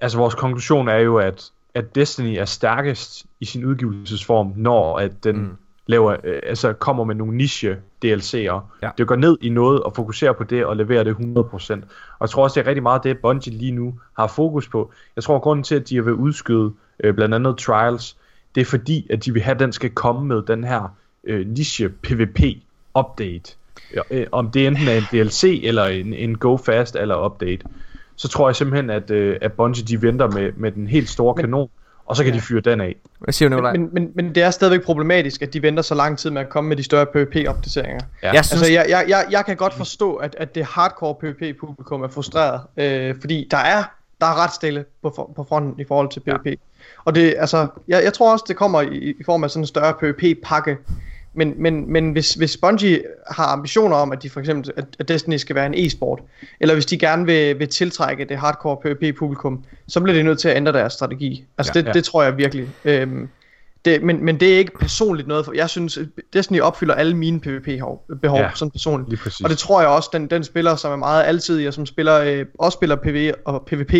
altså 0.00 0.18
vores 0.18 0.34
konklusion 0.34 0.88
er 0.88 0.96
jo, 0.96 1.18
at, 1.18 1.50
at 1.74 1.94
Destiny 1.94 2.36
er 2.38 2.44
stærkest 2.44 3.26
i 3.40 3.44
sin 3.44 3.64
udgivelsesform, 3.64 4.52
når 4.56 4.98
at 4.98 5.24
den 5.24 5.36
mm. 5.36 5.56
laver, 5.86 6.16
øh, 6.24 6.40
altså 6.42 6.72
kommer 6.72 7.04
med 7.04 7.14
nogle 7.14 7.36
niche 7.36 7.76
DLC'er. 8.04 8.60
Ja. 8.82 8.90
Det 8.98 9.06
går 9.06 9.16
ned 9.16 9.38
i 9.40 9.48
noget 9.48 9.82
og 9.82 9.92
fokuserer 9.96 10.32
på 10.32 10.44
det 10.44 10.64
og 10.64 10.76
leverer 10.76 11.04
det 11.04 11.14
100%. 11.14 11.72
Og 11.72 11.80
jeg 12.20 12.30
tror 12.30 12.42
også, 12.42 12.60
det 12.60 12.66
er 12.66 12.68
rigtig 12.68 12.82
meget 12.82 13.04
det, 13.04 13.18
Bungie 13.18 13.52
lige 13.52 13.72
nu 13.72 13.94
har 14.18 14.26
fokus 14.26 14.68
på. 14.68 14.92
Jeg 15.16 15.24
tror, 15.24 15.36
at 15.36 15.42
grunden 15.42 15.64
til, 15.64 15.74
at 15.74 15.88
de 15.88 16.04
vil 16.04 16.14
udskyde 16.14 16.72
øh, 17.04 17.14
blandt 17.14 17.34
andet 17.34 17.58
Trials, 17.58 18.16
det 18.54 18.60
er 18.60 18.64
fordi, 18.64 19.06
at 19.10 19.24
de 19.24 19.32
vil 19.32 19.42
have, 19.42 19.54
at 19.54 19.60
den 19.60 19.72
skal 19.72 19.90
komme 19.90 20.26
med 20.26 20.42
den 20.42 20.64
her 20.64 20.94
øh, 21.24 21.46
niche 21.46 21.88
PvP 21.88 22.40
update. 22.98 23.54
Ja, 23.94 24.00
øh, 24.10 24.26
om 24.32 24.50
det 24.50 24.66
enten 24.66 24.88
er 24.88 24.92
en 24.96 25.02
DLC 25.12 25.60
eller 25.64 25.84
en, 25.84 26.14
en 26.14 26.38
Go 26.38 26.56
Fast 26.56 26.96
eller 26.96 27.24
update. 27.26 27.62
Så 28.16 28.28
tror 28.28 28.48
jeg 28.48 28.56
simpelthen, 28.56 28.90
at, 28.90 29.10
øh, 29.10 29.36
at 29.40 29.52
Bungie 29.52 29.84
de 29.84 30.02
venter 30.02 30.26
med, 30.30 30.52
med 30.56 30.72
den 30.72 30.86
helt 30.86 31.08
store 31.08 31.34
Men- 31.36 31.42
kanon, 31.42 31.68
og 32.06 32.16
så 32.16 32.24
kan 32.24 32.32
Ja. 32.32 32.36
de 32.38 32.42
fyre 32.42 32.60
den 32.60 32.80
af. 32.80 32.96
Hvad 33.18 33.32
siger 33.32 33.48
du? 33.48 33.60
Men, 33.72 33.88
men, 33.92 34.10
men 34.14 34.34
det 34.34 34.42
er 34.42 34.50
stadigvæk 34.50 34.82
problematisk, 34.84 35.42
at 35.42 35.52
de 35.52 35.62
venter 35.62 35.82
så 35.82 35.94
lang 35.94 36.18
tid 36.18 36.30
med 36.30 36.40
at 36.40 36.48
komme 36.48 36.68
med 36.68 36.76
de 36.76 36.82
større 36.82 37.06
PvP-opdateringer. 37.06 38.00
Ja. 38.22 38.32
Jeg 38.32 38.44
synes, 38.44 38.62
Altså, 38.62 38.72
jeg, 38.72 38.86
jeg, 38.88 39.04
jeg, 39.08 39.26
jeg 39.30 39.44
kan 39.46 39.56
godt 39.56 39.74
forstå, 39.74 40.14
at, 40.14 40.36
at 40.38 40.54
det 40.54 40.64
hardcore 40.64 41.14
PvP-publikum 41.14 42.02
er 42.02 42.08
frustreret, 42.08 42.60
øh, 42.76 43.14
fordi 43.20 43.48
der 43.50 43.56
er, 43.56 43.82
der 44.20 44.26
er 44.26 44.44
ret 44.44 44.52
stille 44.54 44.84
på, 45.02 45.12
for- 45.16 45.32
på 45.36 45.46
fronten 45.48 45.80
i 45.80 45.84
forhold 45.88 46.08
til 46.10 46.20
PvP. 46.20 46.46
Ja. 46.46 46.52
Og 47.04 47.14
det, 47.14 47.34
altså, 47.38 47.66
jeg, 47.88 48.04
jeg 48.04 48.12
tror 48.12 48.32
også, 48.32 48.44
det 48.48 48.56
kommer 48.56 48.80
i, 48.80 49.14
i 49.20 49.22
form 49.26 49.44
af 49.44 49.50
sådan 49.50 49.62
en 49.62 49.66
større 49.66 49.94
PvP-pakke. 50.00 50.76
Men, 51.34 51.54
men, 51.56 51.92
men 51.92 52.12
hvis, 52.12 52.34
hvis 52.34 52.56
Bungie 52.56 53.02
har 53.30 53.46
ambitioner 53.46 53.96
om, 53.96 54.12
at 54.12 54.22
de 54.22 54.30
for 54.30 54.40
eksempel, 54.40 54.72
at, 54.76 54.84
at 54.98 55.08
Destiny 55.08 55.36
skal 55.36 55.56
være 55.56 55.66
en 55.66 55.74
e-sport, 55.86 56.22
eller 56.60 56.74
hvis 56.74 56.86
de 56.86 56.98
gerne 56.98 57.26
vil, 57.26 57.58
vil 57.58 57.68
tiltrække 57.68 58.24
det 58.24 58.36
hardcore 58.36 58.76
PvP-publikum, 58.76 59.64
så 59.88 60.00
bliver 60.00 60.16
de 60.16 60.22
nødt 60.22 60.38
til 60.38 60.48
at 60.48 60.56
ændre 60.56 60.72
deres 60.72 60.92
strategi. 60.92 61.44
Altså, 61.58 61.72
Ja, 61.74 61.80
det, 61.80 61.86
ja. 61.86 61.92
det 61.92 62.04
tror 62.04 62.22
jeg 62.22 62.36
virkelig. 62.36 62.68
Øhm, 62.84 63.28
det, 63.84 64.02
men, 64.02 64.24
men 64.24 64.40
det 64.40 64.54
er 64.54 64.58
ikke 64.58 64.78
personligt 64.78 65.28
noget 65.28 65.44
for, 65.44 65.52
jeg 65.52 65.70
synes, 65.70 65.98
Destiny 66.32 66.60
opfylder 66.60 66.94
alle 66.94 67.16
mine 67.16 67.40
PvP-behov, 67.40 68.04
behov, 68.22 68.38
Ja. 68.38 68.50
sådan 68.54 68.70
personligt. 68.70 69.20
Og 69.44 69.50
det 69.50 69.58
tror 69.58 69.80
jeg 69.80 69.90
også, 69.90 70.10
den, 70.12 70.26
den 70.26 70.44
spiller, 70.44 70.76
som 70.76 70.92
er 70.92 70.96
meget 70.96 71.24
altidig, 71.24 71.68
og 71.68 71.74
som 71.74 71.86
spiller, 71.86 72.20
øh, 72.20 72.46
også 72.58 72.76
spiller 72.76 72.96
PvE 72.96 73.34
og 73.44 73.66
PvP 73.66 73.94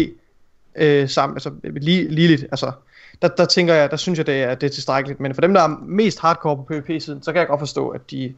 øh, 0.77 1.09
sammen, 1.09 1.37
altså 1.37 1.51
lige, 1.65 2.09
ligeligt, 2.09 2.43
altså, 2.43 2.73
der, 3.23 3.29
der 3.29 3.45
tænker 3.45 3.75
jeg, 3.75 3.91
der 3.91 3.97
synes 3.97 4.19
jeg, 4.19 4.27
det 4.27 4.43
er, 4.43 4.55
det 4.55 4.67
er 4.67 4.71
tilstrækkeligt. 4.71 5.21
Men 5.21 5.35
for 5.35 5.41
dem, 5.41 5.55
der 5.55 5.63
er 5.63 5.69
mest 5.83 6.21
hardcore 6.21 6.57
på 6.57 6.63
PvP-siden, 6.63 7.23
så 7.23 7.33
kan 7.33 7.39
jeg 7.41 7.49
godt 7.49 7.61
forstå, 7.61 7.89
at 7.89 8.11
de... 8.11 8.35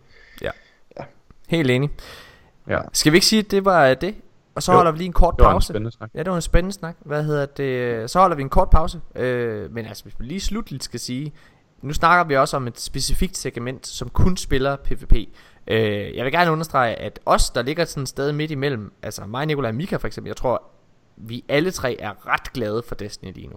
Helt 1.49 1.71
enig. 1.71 1.91
Ja. 2.69 2.79
Skal 2.93 3.13
vi 3.13 3.17
ikke 3.17 3.27
sige, 3.27 3.41
at 3.41 3.51
det 3.51 3.65
var 3.65 3.95
det? 3.95 4.15
Og 4.55 4.63
så 4.63 4.73
Jo. 4.73 4.77
holder 4.77 4.93
vi 4.93 4.99
lige 4.99 5.07
en 5.07 5.13
kort 5.13 5.35
Det 5.37 5.45
var 5.45 5.51
en 5.51 5.55
pause. 5.55 5.67
spændende 5.69 5.91
snak. 5.97 6.11
Ja, 6.15 6.19
det 6.19 6.31
var 6.31 6.37
en 6.37 6.43
spændende 6.43 6.75
snak. 6.75 6.97
Hvad 7.01 7.25
hedder 7.25 7.47
det? 7.47 8.11
Så 8.11 8.21
holder 8.21 8.37
vi 8.37 8.43
en 8.43 8.49
kort 8.49 8.71
pause. 8.71 9.01
Øh, 9.17 9.75
men 9.75 9.87
altså, 9.87 10.03
hvis 10.05 10.15
vi 10.19 10.25
lige 10.25 10.41
slutligt 10.41 10.85
skal 10.85 11.01
sige, 11.01 11.33
nu 11.83 11.93
snakker 11.93 12.25
vi 12.25 12.37
også 12.37 12.57
om 12.57 12.67
et 12.67 12.81
specifikt 12.81 13.37
segment, 13.37 13.87
som 13.87 14.09
kun 14.09 14.37
spiller 14.37 14.77
PvP. 14.77 15.13
Øh, 15.67 16.17
jeg 16.17 16.25
vil 16.25 16.33
gerne 16.33 16.51
understrege, 16.53 16.95
at 16.95 17.21
os, 17.27 17.51
der 17.51 17.63
ligger 17.63 17.85
sådan 17.85 18.03
et 18.03 18.09
sted 18.09 18.33
midt 18.33 18.51
imellem, 18.51 18.93
altså 19.03 19.25
mig, 19.27 19.47
Nikolaj 19.47 19.69
og 19.71 19.75
Mika 19.75 19.97
for 19.97 20.07
eksempel, 20.07 20.29
jeg 20.29 20.37
tror, 20.37 20.63
vi 21.17 21.45
alle 21.49 21.71
tre 21.71 21.97
er 22.01 22.27
ret 22.27 22.53
glade 22.53 22.83
for 22.89 22.95
Destiny 22.95 23.35
lige 23.35 23.49
nu. 23.49 23.57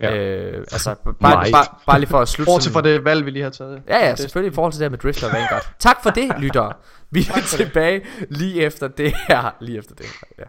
Ja. 0.00 0.16
Øh, 0.16 0.58
altså, 0.58 0.94
bare, 1.04 1.50
bare, 1.50 1.66
bare 1.86 1.98
lige 1.98 2.10
for 2.10 2.20
at 2.20 2.28
slutte 2.28 2.50
Bortset 2.50 2.72
fra 2.72 2.80
det 2.80 3.04
valg, 3.04 3.26
vi 3.26 3.30
lige 3.30 3.42
har 3.42 3.50
taget. 3.50 3.82
Ja, 3.88 4.06
ja, 4.06 4.16
selvfølgelig 4.16 4.52
i 4.52 4.54
forhold 4.54 4.72
til 4.72 4.80
det 4.80 4.84
her 4.84 4.90
med 4.90 4.98
Drifter 4.98 5.26
og 5.26 5.32
Vanguard. 5.32 5.74
Tak 5.78 6.02
for 6.02 6.10
det, 6.10 6.32
lyttere. 6.38 6.72
Vi 7.10 7.28
er 7.36 7.40
tilbage 7.40 8.04
lige 8.30 8.62
efter 8.62 8.88
det 8.88 9.14
her. 9.28 9.56
Lige 9.60 9.78
efter 9.78 9.94
det 9.94 10.06
her, 10.06 10.28
ja. 10.38 10.44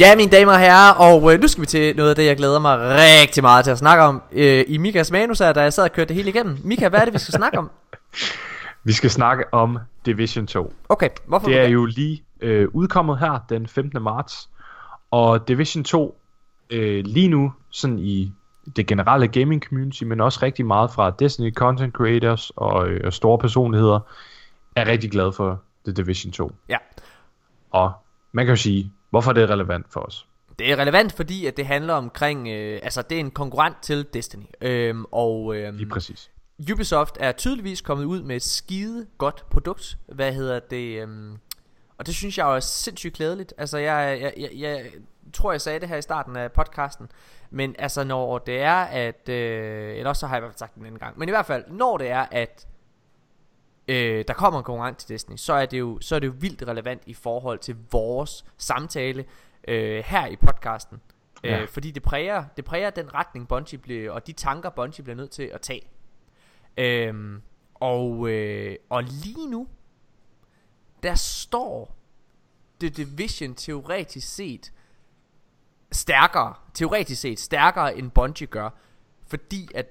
Ja, 0.00 0.16
mine 0.16 0.30
damer 0.30 0.52
og 0.52 0.58
herrer, 0.58 0.92
og 0.92 1.34
øh, 1.34 1.40
nu 1.40 1.48
skal 1.48 1.60
vi 1.60 1.66
til 1.66 1.96
noget 1.96 2.10
af 2.10 2.16
det, 2.16 2.26
jeg 2.26 2.36
glæder 2.36 2.58
mig 2.58 2.78
rigtig 2.78 3.42
meget 3.42 3.64
til 3.64 3.70
at 3.70 3.78
snakke 3.78 4.04
om. 4.04 4.22
Øh, 4.32 4.64
I 4.68 4.78
Mikas 4.78 5.10
manus 5.10 5.38
her, 5.38 5.52
da 5.52 5.62
jeg 5.62 5.72
sad 5.72 5.84
og 5.84 5.92
kørte 5.92 6.08
det 6.08 6.16
hele 6.16 6.28
igennem. 6.28 6.58
Mika, 6.64 6.88
hvad 6.88 7.00
er 7.00 7.04
det, 7.04 7.14
vi 7.14 7.18
skal 7.18 7.32
snakke 7.34 7.58
om? 7.58 7.70
Vi 8.84 8.92
skal 8.92 9.10
snakke 9.10 9.54
om 9.54 9.78
Division 10.06 10.46
2. 10.46 10.74
Okay, 10.88 11.08
hvorfor? 11.26 11.48
Det 11.48 11.60
er 11.60 11.68
jo 11.68 11.84
lige 11.84 12.22
øh, 12.40 12.68
udkommet 12.72 13.18
her 13.18 13.44
den 13.48 13.66
15. 13.66 14.02
marts. 14.02 14.48
Og 15.10 15.48
Division 15.48 15.84
2 15.84 16.20
øh, 16.70 17.04
lige 17.04 17.28
nu, 17.28 17.52
sådan 17.70 17.98
i 17.98 18.32
det 18.76 18.86
generelle 18.86 19.28
gaming 19.28 19.62
community, 19.62 20.04
men 20.04 20.20
også 20.20 20.38
rigtig 20.42 20.66
meget 20.66 20.90
fra 20.90 21.10
Destiny 21.10 21.54
content 21.54 21.94
creators 21.94 22.50
og, 22.56 22.88
øh, 22.88 23.00
og 23.04 23.12
store 23.12 23.38
personligheder, 23.38 24.00
er 24.76 24.86
rigtig 24.86 25.10
glad 25.10 25.32
for 25.32 25.60
The 25.84 25.92
Division 25.94 26.32
2. 26.32 26.52
Ja, 26.68 26.76
Og 27.70 27.92
man 28.32 28.46
kan 28.46 28.52
jo 28.52 28.56
sige, 28.56 28.92
hvorfor 29.10 29.32
det 29.32 29.42
er 29.42 29.50
relevant 29.50 29.86
for 29.92 30.00
os. 30.00 30.26
det 30.58 30.72
er 30.72 30.76
relevant, 30.76 31.12
fordi 31.12 31.46
at 31.46 31.56
det 31.56 31.66
handler 31.66 31.94
omkring, 31.94 32.48
øh, 32.48 32.80
altså 32.82 33.02
det 33.02 33.16
er 33.16 33.20
en 33.20 33.30
konkurrent 33.30 33.76
til 33.82 34.06
Destiny. 34.12 34.44
Øhm, 34.60 35.04
og 35.12 35.56
øhm, 35.56 35.76
Lige 35.76 35.88
præcis. 35.88 36.30
Ubisoft 36.72 37.16
er 37.20 37.32
tydeligvis 37.32 37.80
kommet 37.80 38.04
ud 38.04 38.22
med 38.22 38.36
et 38.36 38.42
skide 38.42 39.06
godt 39.18 39.44
produkt. 39.50 39.98
Hvad 40.06 40.32
hedder 40.32 40.58
det? 40.58 41.02
Øhm, 41.02 41.38
og 41.98 42.06
det 42.06 42.14
synes 42.14 42.38
jeg 42.38 42.44
jo 42.44 42.54
er 42.54 42.60
sindssygt 42.60 43.14
klædeligt. 43.14 43.54
Altså 43.58 43.78
jeg, 43.78 44.18
jeg, 44.20 44.32
jeg, 44.36 44.50
jeg 44.54 44.90
tror 45.32 45.52
jeg 45.52 45.60
sagde 45.60 45.80
det 45.80 45.88
her 45.88 45.96
i 45.96 46.02
starten 46.02 46.36
af 46.36 46.52
podcasten. 46.52 47.10
Men 47.50 47.74
altså 47.78 48.04
når 48.04 48.38
det 48.38 48.60
er 48.60 48.74
at 48.74 49.28
øh, 49.28 49.96
Eller 49.96 50.08
også 50.08 50.20
så 50.20 50.26
har 50.26 50.34
jeg 50.34 50.40
i 50.40 50.42
hvert 50.42 50.52
fald 50.52 50.58
sagt 50.58 50.74
det 50.74 50.86
en 50.86 50.98
gang 50.98 51.18
Men 51.18 51.28
i 51.28 51.32
hvert 51.32 51.46
fald 51.46 51.64
når 51.68 51.98
det 51.98 52.10
er 52.10 52.26
at 52.30 52.67
øh, 53.88 54.24
Der 54.28 54.34
kommer 54.34 54.58
en 54.58 54.64
konkurrent 54.64 54.98
til 54.98 55.08
Destiny 55.08 55.36
Så 55.36 55.52
er 55.52 55.66
det 55.66 55.78
jo, 55.78 55.98
så 56.00 56.14
er 56.14 56.18
det 56.18 56.26
jo 56.26 56.34
vildt 56.40 56.62
relevant 56.62 57.02
i 57.06 57.14
forhold 57.14 57.58
til 57.58 57.76
vores 57.92 58.44
samtale 58.58 59.24
øh, 59.68 60.04
Her 60.06 60.26
i 60.26 60.36
podcasten 60.36 61.00
Ja. 61.44 61.60
øh, 61.62 61.68
Fordi 61.68 61.90
det 61.90 62.02
præger, 62.02 62.44
det 62.56 62.64
præger 62.64 62.90
den 62.90 63.14
retning 63.14 63.48
Bungie 63.48 63.78
bliver 63.78 64.10
Og 64.12 64.26
de 64.26 64.32
tanker 64.32 64.70
Bungie 64.70 65.02
bliver 65.04 65.16
nødt 65.16 65.30
til 65.30 65.42
at 65.42 65.60
tage 65.60 65.82
Øhm, 66.78 67.42
og, 67.74 68.28
øh, 68.28 68.76
og 68.88 69.02
lige 69.02 69.50
nu, 69.50 69.68
der 71.02 71.14
står 71.14 71.96
The 72.80 72.88
Division 72.88 73.54
teoretisk 73.54 74.34
set 74.34 74.72
stærkere, 75.92 76.54
teoretisk 76.74 77.20
set 77.20 77.38
stærkere 77.38 77.96
end 77.98 78.10
Bungie 78.10 78.46
gør, 78.46 78.70
fordi 79.26 79.68
at 79.74 79.86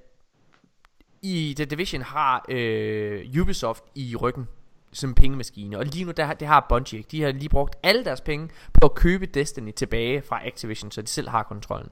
i 1.22 1.54
The 1.58 1.66
Division 1.66 2.02
har 2.02 2.46
øh, 2.50 3.26
Ubisoft 3.42 3.84
i 3.96 4.16
ryggen 4.16 4.48
som 4.92 5.14
pengemaskine, 5.14 5.78
og 5.78 5.86
lige 5.86 6.06
nu 6.06 6.12
der, 6.12 6.34
det 6.34 6.48
har 6.48 6.66
Bungie 6.70 6.98
ikke. 6.98 7.08
De 7.12 7.22
har 7.22 7.32
lige 7.32 7.50
brugt 7.50 7.76
alle 7.84 8.06
deres 8.06 8.22
penge 8.22 8.50
på 8.74 8.88
at 8.88 8.96
købe 8.96 9.26
Destiny 9.26 9.72
tilbage 9.72 10.22
fra 10.30 10.48
Activision, 10.48 10.92
så 10.92 11.02
de 11.02 11.08
selv 11.08 11.30
har 11.30 11.44
kontrollen. 11.44 11.90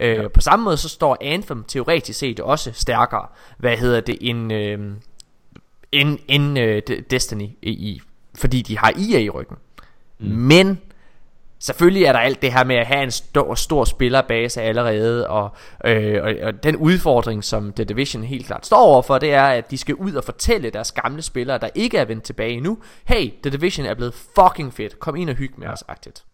Øh, 0.00 0.16
ja. 0.16 0.28
På 0.28 0.40
samme 0.40 0.64
måde 0.64 0.76
så 0.76 0.88
står 0.88 1.16
Anthem 1.20 1.64
teoretisk 1.64 2.18
set 2.18 2.40
også 2.40 2.72
stærkere, 2.72 3.26
hvad 3.58 3.76
hedder 3.76 4.00
det, 4.00 4.18
en... 4.20 4.50
Øh, 4.50 4.92
end, 5.92 6.18
end 6.28 6.58
øh, 6.58 6.82
De- 6.88 7.00
Destiny 7.10 7.48
i, 7.62 8.00
fordi 8.34 8.62
de 8.62 8.78
har 8.78 8.90
EA 8.90 9.18
i 9.18 9.30
ryggen. 9.30 9.56
Mm. 10.18 10.26
Men 10.26 10.80
selvfølgelig 11.58 12.04
er 12.04 12.12
der 12.12 12.18
alt 12.18 12.42
det 12.42 12.52
her 12.52 12.64
med 12.64 12.76
at 12.76 12.86
have 12.86 13.02
en 13.02 13.10
stor, 13.10 13.54
stor 13.54 13.84
spillerbase 13.84 14.62
allerede, 14.62 15.28
og, 15.28 15.56
øh, 15.84 16.22
og, 16.22 16.34
og 16.42 16.62
den 16.62 16.76
udfordring, 16.76 17.44
som 17.44 17.72
The 17.72 17.84
Division 17.84 18.22
helt 18.22 18.46
klart 18.46 18.66
står 18.66 18.76
overfor, 18.76 19.18
det 19.18 19.32
er, 19.32 19.44
at 19.44 19.70
de 19.70 19.78
skal 19.78 19.94
ud 19.94 20.14
og 20.14 20.24
fortælle 20.24 20.70
deres 20.70 20.92
gamle 20.92 21.22
spillere, 21.22 21.58
der 21.58 21.68
ikke 21.74 21.98
er 21.98 22.04
vendt 22.04 22.24
tilbage 22.24 22.52
endnu, 22.52 22.78
hey, 23.04 23.30
The 23.42 23.50
Division 23.50 23.86
er 23.86 23.94
blevet 23.94 24.14
fucking 24.14 24.74
fedt, 24.74 25.00
kom 25.00 25.16
ind 25.16 25.30
og 25.30 25.36
hygge 25.36 25.54
med 25.56 25.66
ja. 25.66 25.72
os, 25.72 25.84
agtigt. 25.88 26.24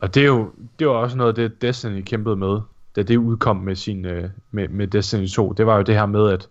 Og 0.00 0.14
det 0.14 0.22
er 0.22 0.26
jo 0.26 0.50
det 0.78 0.86
var 0.86 0.94
også 0.94 1.16
noget 1.16 1.28
af 1.28 1.34
det, 1.34 1.62
Destiny 1.62 2.02
kæmpede 2.02 2.36
med, 2.36 2.60
da 2.96 3.02
det 3.02 3.16
udkom 3.16 3.56
med, 3.56 3.76
sin, 3.76 4.04
øh, 4.04 4.30
med, 4.50 4.68
med 4.68 4.86
Destiny 4.86 5.28
2. 5.28 5.52
Det 5.52 5.66
var 5.66 5.76
jo 5.76 5.82
det 5.82 5.94
her 5.94 6.06
med 6.06 6.30
at 6.30 6.48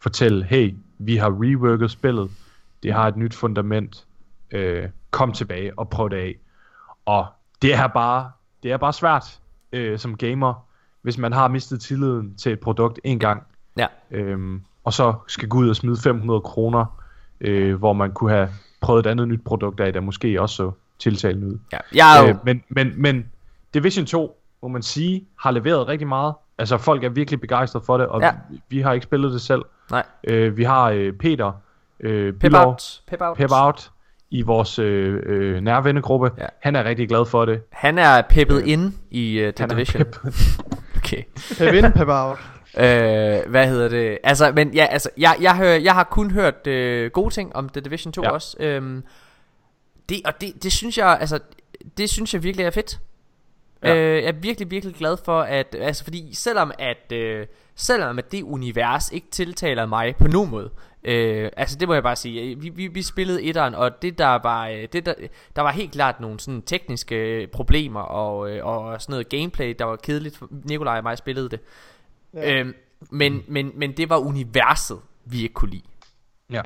fortælle, 0.00 0.44
hey, 0.44 0.74
vi 0.98 1.16
har 1.16 1.30
reworket 1.42 1.90
spillet, 1.90 2.30
det 2.82 2.92
har 2.92 3.08
et 3.08 3.16
nyt 3.16 3.34
fundament, 3.34 4.06
øh, 4.50 4.88
kom 5.10 5.32
tilbage 5.32 5.78
og 5.78 5.88
prøv 5.88 6.10
det 6.10 6.16
af. 6.16 6.34
Og 7.06 7.26
det 7.62 7.74
er 7.74 7.86
bare, 7.86 8.30
det 8.62 8.72
er 8.72 8.76
bare 8.76 8.92
svært 8.92 9.38
øh, 9.72 9.98
som 9.98 10.16
gamer, 10.16 10.66
hvis 11.02 11.18
man 11.18 11.32
har 11.32 11.48
mistet 11.48 11.80
tilliden 11.80 12.34
til 12.36 12.52
et 12.52 12.60
produkt 12.60 13.00
en 13.04 13.18
gang, 13.18 13.42
Ja, 13.78 13.86
øhm, 14.10 14.62
og 14.84 14.92
så 14.92 15.14
skal 15.26 15.48
gå 15.48 15.58
ud 15.58 15.68
og 15.68 15.76
smide 15.76 15.96
500 16.02 16.40
kroner, 16.40 17.00
øh, 17.40 17.74
hvor 17.74 17.92
man 17.92 18.12
kunne 18.12 18.30
have 18.30 18.48
prøvet 18.80 19.06
et 19.06 19.10
andet 19.10 19.28
nyt 19.28 19.44
produkt 19.44 19.80
af, 19.80 19.92
der 19.92 20.00
måske 20.00 20.40
også 20.40 20.54
så 20.56 20.70
tiltalende 20.98 21.46
ud. 21.46 21.58
ja. 21.72 21.78
Jeg 21.94 22.18
er 22.18 22.22
jo, 22.22 22.28
Øh, 22.28 22.34
men, 22.44 22.62
men, 22.68 22.92
men 22.96 23.26
Division 23.74 24.06
2, 24.06 24.40
må 24.62 24.68
man 24.68 24.82
sige, 24.82 25.24
har 25.38 25.50
leveret 25.50 25.88
rigtig 25.88 26.08
meget. 26.08 26.34
Altså 26.58 26.78
folk 26.78 27.04
er 27.04 27.08
virkelig 27.08 27.40
begejstrede 27.40 27.84
for 27.84 27.98
det, 27.98 28.06
og 28.06 28.20
Ja. 28.20 28.32
vi, 28.50 28.60
vi 28.68 28.80
har 28.80 28.92
ikke 28.92 29.04
spillet 29.04 29.32
det 29.32 29.40
selv. 29.40 29.62
nej, 29.90 30.02
Øh, 30.24 30.56
vi 30.56 30.64
har 30.64 30.90
øh, 30.90 31.12
Peter, 31.12 31.52
øh, 32.00 32.32
pep 32.32 32.40
Bilov, 32.40 32.66
out, 32.66 33.02
pep 33.06 33.20
out. 33.20 33.36
Pep 33.36 33.50
Out 33.52 33.90
i 34.30 34.42
vores 34.42 34.78
øh, 34.78 35.22
øh, 35.26 35.60
nærvennegruppe. 35.60 36.30
Ja. 36.38 36.46
Han 36.60 36.76
er 36.76 36.84
rigtig 36.84 37.08
glad 37.08 37.26
for 37.26 37.44
det. 37.44 37.60
Han 37.72 37.98
er 37.98 38.22
peppet 38.22 38.66
ind 38.66 38.92
i 39.10 39.36
uh, 39.46 39.52
The 39.52 39.52
Han 39.58 39.70
er 39.70 39.74
Division. 39.74 40.04
pep. 40.04 40.34
Okay. 40.96 41.22
Pep 41.58 41.74
in, 41.74 41.92
pep 41.92 42.08
out. 42.08 42.38
Øh, 42.78 42.82
hvad 43.50 43.68
hedder 43.68 43.88
det? 43.88 44.18
Altså, 44.24 44.52
men 44.54 44.74
ja, 44.74 44.84
altså, 44.84 45.10
jeg, 45.18 45.36
jeg, 45.40 45.56
hører, 45.56 45.76
jeg 45.78 45.94
har 45.94 46.04
kun 46.04 46.30
hørt 46.30 46.66
øh, 46.66 47.10
gode 47.10 47.34
ting 47.34 47.56
om 47.56 47.68
The 47.68 47.80
Division 47.80 48.12
2 48.12 48.22
ja. 48.22 48.28
Ja. 48.28 48.34
også. 48.34 48.56
Øhm, 48.60 49.04
det, 50.08 50.20
og 50.24 50.40
det, 50.40 50.62
det 50.62 50.72
synes 50.72 50.98
jeg, 50.98 51.18
altså, 51.20 51.38
det 51.98 52.10
synes 52.10 52.34
jeg 52.34 52.42
virkelig 52.42 52.66
er 52.66 52.70
fedt. 52.70 52.98
Ja. 53.82 53.96
Øh, 53.96 54.22
jeg 54.22 54.28
er 54.28 54.32
virkelig, 54.32 54.70
virkelig 54.70 54.94
glad 54.94 55.16
for, 55.24 55.40
at, 55.40 55.76
altså, 55.80 56.04
fordi 56.04 56.34
selvom 56.34 56.72
at, 56.78 57.12
øh, 57.12 57.46
selvom 57.74 58.18
at 58.18 58.32
det 58.32 58.42
univers 58.42 59.12
ikke 59.12 59.26
tiltaler 59.30 59.86
mig 59.86 60.16
på 60.16 60.28
nogen 60.28 60.50
måde, 60.50 60.70
øh, 61.04 61.50
altså 61.56 61.78
det 61.78 61.88
må 61.88 61.94
jeg 61.94 62.02
bare 62.02 62.16
sige, 62.16 62.60
vi, 62.60 62.68
vi, 62.68 62.86
vi 62.86 63.02
spillede 63.02 63.42
etteren, 63.42 63.74
og 63.74 64.02
det 64.02 64.18
der 64.18 64.38
var, 64.42 64.68
øh, 64.68 64.88
det 64.92 65.06
der, 65.06 65.14
der 65.56 65.62
var 65.62 65.72
helt 65.72 65.92
klart 65.92 66.20
nogle 66.20 66.40
sådan 66.40 66.62
tekniske 66.62 67.48
problemer, 67.52 68.00
og, 68.00 68.50
øh, 68.50 68.66
og 68.66 69.02
sådan 69.02 69.12
noget 69.12 69.28
gameplay, 69.28 69.74
der 69.78 69.84
var 69.84 69.96
kedeligt, 69.96 70.36
for 70.36 70.48
Nikolaj 70.64 70.96
og 70.96 71.02
mig 71.02 71.18
spillede 71.18 71.48
det. 71.48 71.60
Ja. 72.34 72.60
Øhm, 72.60 72.74
men, 73.10 73.42
men, 73.46 73.72
men 73.74 73.92
det 73.92 74.10
var 74.10 74.18
universet, 74.18 74.98
vi 75.24 75.42
ikke 75.42 75.54
kunne 75.54 75.70
lide. 75.70 75.82
Ja. 76.50 76.62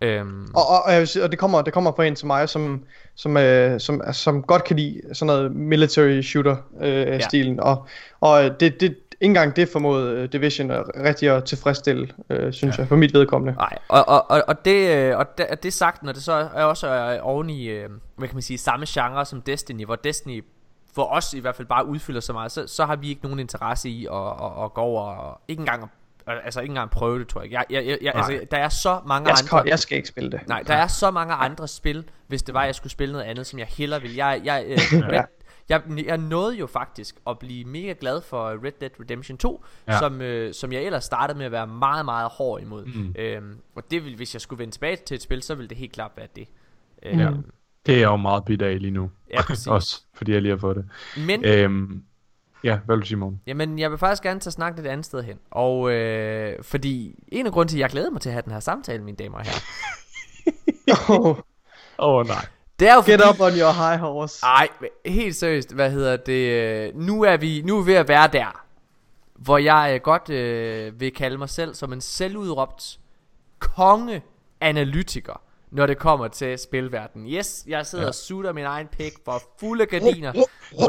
Øhm, 0.00 0.46
Og, 0.54 0.68
og, 0.68 0.82
og, 1.22 1.30
det 1.30 1.38
kommer 1.38 1.62
det 1.62 1.72
kommer 1.72 1.92
fra 1.96 2.04
en 2.04 2.14
til 2.14 2.26
mig 2.26 2.48
som 2.48 2.84
som 3.14 3.36
øh, 3.36 3.80
som 3.80 4.02
som 4.12 4.42
godt 4.42 4.64
kan 4.64 4.76
lide 4.76 5.00
sådan 5.12 5.26
noget 5.26 5.56
military 5.56 6.20
shooter 6.20 6.56
øh, 6.80 7.06
ja. 7.06 7.18
stilen 7.18 7.60
og 7.60 7.86
og 8.20 8.60
det 8.60 8.80
det 8.80 8.96
ikke 9.20 9.30
engang 9.30 9.56
det 9.56 9.68
formåede 9.68 10.22
øh, 10.22 10.32
Division 10.32 10.70
at 10.70 10.84
rigtig 10.96 11.30
at 11.30 11.44
tilfredsstille 11.44 12.08
øh, 12.30 12.52
synes 12.52 12.78
ja. 12.78 12.82
jeg 12.82 12.88
for 12.88 12.96
mit 12.96 13.14
vedkommende. 13.14 13.54
Nej, 13.54 13.78
og, 13.88 14.08
og, 14.08 14.30
og, 14.30 14.42
og, 14.48 14.64
det, 14.64 14.96
øh, 14.96 15.18
og 15.18 15.38
det, 15.38 15.62
det 15.62 15.72
sagt, 15.72 16.02
når 16.02 16.12
det 16.12 16.22
så 16.22 16.32
er 16.32 16.64
også 16.64 16.86
er 16.86 17.20
oven 17.20 17.50
i, 17.50 17.68
øh, 17.68 17.88
hvad 18.16 18.28
kan 18.28 18.36
man 18.36 18.42
sige, 18.42 18.58
samme 18.58 18.86
genre 18.88 19.24
som 19.24 19.42
Destiny, 19.42 19.84
hvor 19.84 19.96
Destiny 19.96 20.44
for 20.94 21.04
os 21.04 21.34
i 21.34 21.40
hvert 21.40 21.56
fald 21.56 21.68
bare 21.68 21.86
udfylder 21.86 22.20
så 22.20 22.32
meget, 22.32 22.52
så, 22.52 22.66
så 22.66 22.84
har 22.84 22.96
vi 22.96 23.08
ikke 23.08 23.22
nogen 23.22 23.38
interesse 23.38 23.88
i 23.88 24.06
at, 24.06 24.16
at, 24.16 24.64
at 24.64 24.74
gå 24.74 24.80
over 24.80 25.02
og 25.02 25.40
ikke 25.48 25.60
engang, 25.60 25.90
altså 26.32 26.60
ikke 26.60 26.70
engang 26.70 26.90
prøve 26.90 27.18
det, 27.18 27.28
tror 27.28 27.42
jeg. 27.42 27.50
jeg, 27.52 27.64
jeg, 27.70 27.86
jeg, 27.86 27.98
jeg 28.02 28.12
altså, 28.14 28.40
der 28.50 28.56
er 28.56 28.68
så 28.68 29.00
mange 29.06 29.28
Jeg 29.28 29.38
skal, 29.38 29.56
andre... 29.56 29.68
jeg 29.70 29.78
skal 29.78 29.96
ikke 29.96 30.08
spille 30.08 30.30
det. 30.30 30.40
Nej, 30.48 30.62
der 30.66 30.74
er 30.74 30.86
så 30.86 31.10
mange 31.10 31.34
andre 31.34 31.68
spil, 31.68 32.04
hvis 32.26 32.42
det 32.42 32.54
var, 32.54 32.64
jeg 32.64 32.74
skulle 32.74 32.90
spille 32.92 33.12
noget 33.12 33.24
andet, 33.26 33.46
som 33.46 33.58
jeg 33.58 33.66
hellere 33.66 34.02
vil. 34.02 34.14
Jeg, 34.14 34.40
jeg, 34.44 34.64
øh, 34.66 34.78
Red, 35.12 35.24
jeg, 35.68 35.82
jeg 36.06 36.18
nåede 36.18 36.56
jo 36.56 36.66
faktisk 36.66 37.16
at 37.26 37.38
blive 37.38 37.64
mega 37.64 37.94
glad 38.00 38.20
for 38.22 38.64
Red 38.64 38.72
Dead 38.80 38.90
Redemption 39.00 39.38
2, 39.38 39.64
ja. 39.88 39.98
Som, 39.98 40.20
øh, 40.20 40.54
som 40.54 40.72
jeg 40.72 40.82
ellers 40.82 41.04
startede 41.04 41.38
med 41.38 41.46
at 41.46 41.52
være 41.52 41.66
meget, 41.66 42.04
meget 42.04 42.28
hård 42.30 42.60
imod. 42.62 42.84
Mm. 42.84 43.14
Øhm, 43.18 43.56
og 43.76 43.82
det 43.90 44.04
vil, 44.04 44.16
hvis 44.16 44.34
jeg 44.34 44.40
skulle 44.40 44.58
vende 44.58 44.74
tilbage 44.74 44.96
til 44.96 45.14
et 45.14 45.22
spil, 45.22 45.42
så 45.42 45.54
ville 45.54 45.68
det 45.68 45.76
helt 45.76 45.92
klart 45.92 46.10
være 46.16 46.26
det. 46.36 46.48
Øhm, 47.02 47.18
Ja. 47.20 47.30
Det 47.86 47.94
er 47.94 47.98
jeg 47.98 48.06
jo 48.06 48.16
meget 48.16 48.44
bidt 48.44 48.62
af 48.62 48.80
lige 48.80 48.90
nu. 48.90 49.10
Ja, 49.30 49.42
præcis. 49.42 49.66
Også 49.76 50.02
fordi 50.14 50.32
jeg 50.32 50.42
lige 50.42 50.52
har 50.52 50.58
fået 50.58 50.76
det. 50.76 50.88
Men, 51.26 51.44
Øhm, 51.44 52.02
Ja, 52.64 52.78
hvad 52.86 52.96
vil 52.96 53.02
du 53.02 53.06
sige, 53.06 53.18
Morten? 53.18 53.40
Jamen, 53.46 53.78
jeg 53.78 53.90
vil 53.90 53.98
faktisk 53.98 54.22
gerne 54.22 54.40
tage 54.40 54.52
snak 54.52 54.76
lidt 54.76 54.86
andet 54.86 55.06
sted 55.06 55.22
hen. 55.22 55.38
Og 55.50 55.90
øh, 55.92 56.62
fordi 56.62 57.24
en 57.28 57.46
af 57.46 57.52
grunden 57.52 57.68
til, 57.68 57.76
at 57.76 57.80
jeg 57.80 57.90
glæder 57.90 58.10
mig 58.10 58.20
til 58.20 58.28
at 58.28 58.32
have 58.32 58.42
den 58.42 58.52
her 58.52 58.60
samtale, 58.60 59.02
mine 59.02 59.16
damer 59.16 59.38
og 59.38 59.44
herrer, 59.44 59.60
Oh, 61.08 61.26
Åh, 61.28 62.14
oh, 62.14 62.26
nej. 62.26 62.46
det 62.78 62.88
er 62.88 62.94
jo 62.94 63.00
fordi... 63.00 63.12
get 63.12 63.20
up 63.28 63.40
on 63.40 63.52
your 63.52 63.88
high 63.88 64.00
horse. 64.00 64.46
Ej, 64.46 64.68
helt 65.06 65.36
seriøst, 65.36 65.74
hvad 65.74 65.90
hedder 65.90 66.16
det? 66.16 66.96
Nu 66.96 67.22
er 67.22 67.36
vi 67.36 67.62
nu 67.64 67.78
er 67.78 67.82
vi 67.82 67.90
ved 67.90 67.98
at 67.98 68.08
være 68.08 68.28
der, 68.28 68.64
hvor 69.34 69.58
jeg 69.58 69.92
øh, 69.94 70.00
godt 70.00 70.30
øh, 70.30 71.00
vil 71.00 71.14
kalde 71.14 71.38
mig 71.38 71.48
selv 71.48 71.74
som 71.74 71.92
en 71.92 72.00
selvudråbt 72.00 72.98
konge-analytiker, 73.58 75.40
når 75.70 75.86
det 75.86 75.98
kommer 75.98 76.28
til 76.28 76.58
spilverdenen. 76.58 77.28
Yes, 77.28 77.64
jeg 77.66 77.86
sidder 77.86 78.04
ja. 78.04 78.08
og 78.08 78.14
sutter 78.14 78.52
min 78.52 78.64
egen 78.64 78.86
pik 78.86 79.12
for 79.24 79.42
fulde 79.60 79.86
gardiner. 79.86 80.32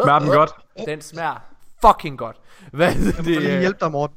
Smager 0.04 0.20
den 0.20 0.28
godt? 0.30 0.52
Den 0.88 1.02
smager 1.02 1.51
fucking 1.86 2.18
godt. 2.18 2.38
Hvad 2.72 2.88
Jeg 2.88 3.14
må 3.18 3.24
lige 3.24 3.52
det? 3.52 3.60
hjælpe 3.60 3.80
dig, 3.80 3.92
Morten. 3.92 4.16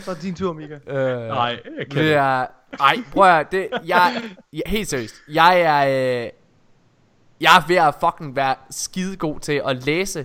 Så 0.00 0.10
er 0.10 0.14
det 0.14 0.22
din 0.22 0.34
tur, 0.34 0.52
Mika. 0.52 0.74
Øh, 0.86 1.28
Nej, 1.28 1.60
jeg 1.78 1.86
kan 1.90 1.98
Det 1.98 2.04
det. 2.04 2.14
er... 2.14 2.46
Ej, 2.80 2.96
prøv 3.12 3.24
at 3.24 3.32
høre, 3.34 3.44
det, 3.52 3.68
jeg, 3.86 4.22
jeg, 4.52 4.62
helt 4.66 4.88
seriøst, 4.88 5.14
jeg 5.28 5.60
er, 5.60 5.86
øh, 6.24 6.30
jeg 7.40 7.56
er 7.56 7.66
ved 7.68 7.76
at 7.76 7.94
fucking 8.00 8.36
være 8.36 8.54
skide 8.70 9.16
god 9.16 9.40
til 9.40 9.62
at 9.66 9.84
læse, 9.86 10.24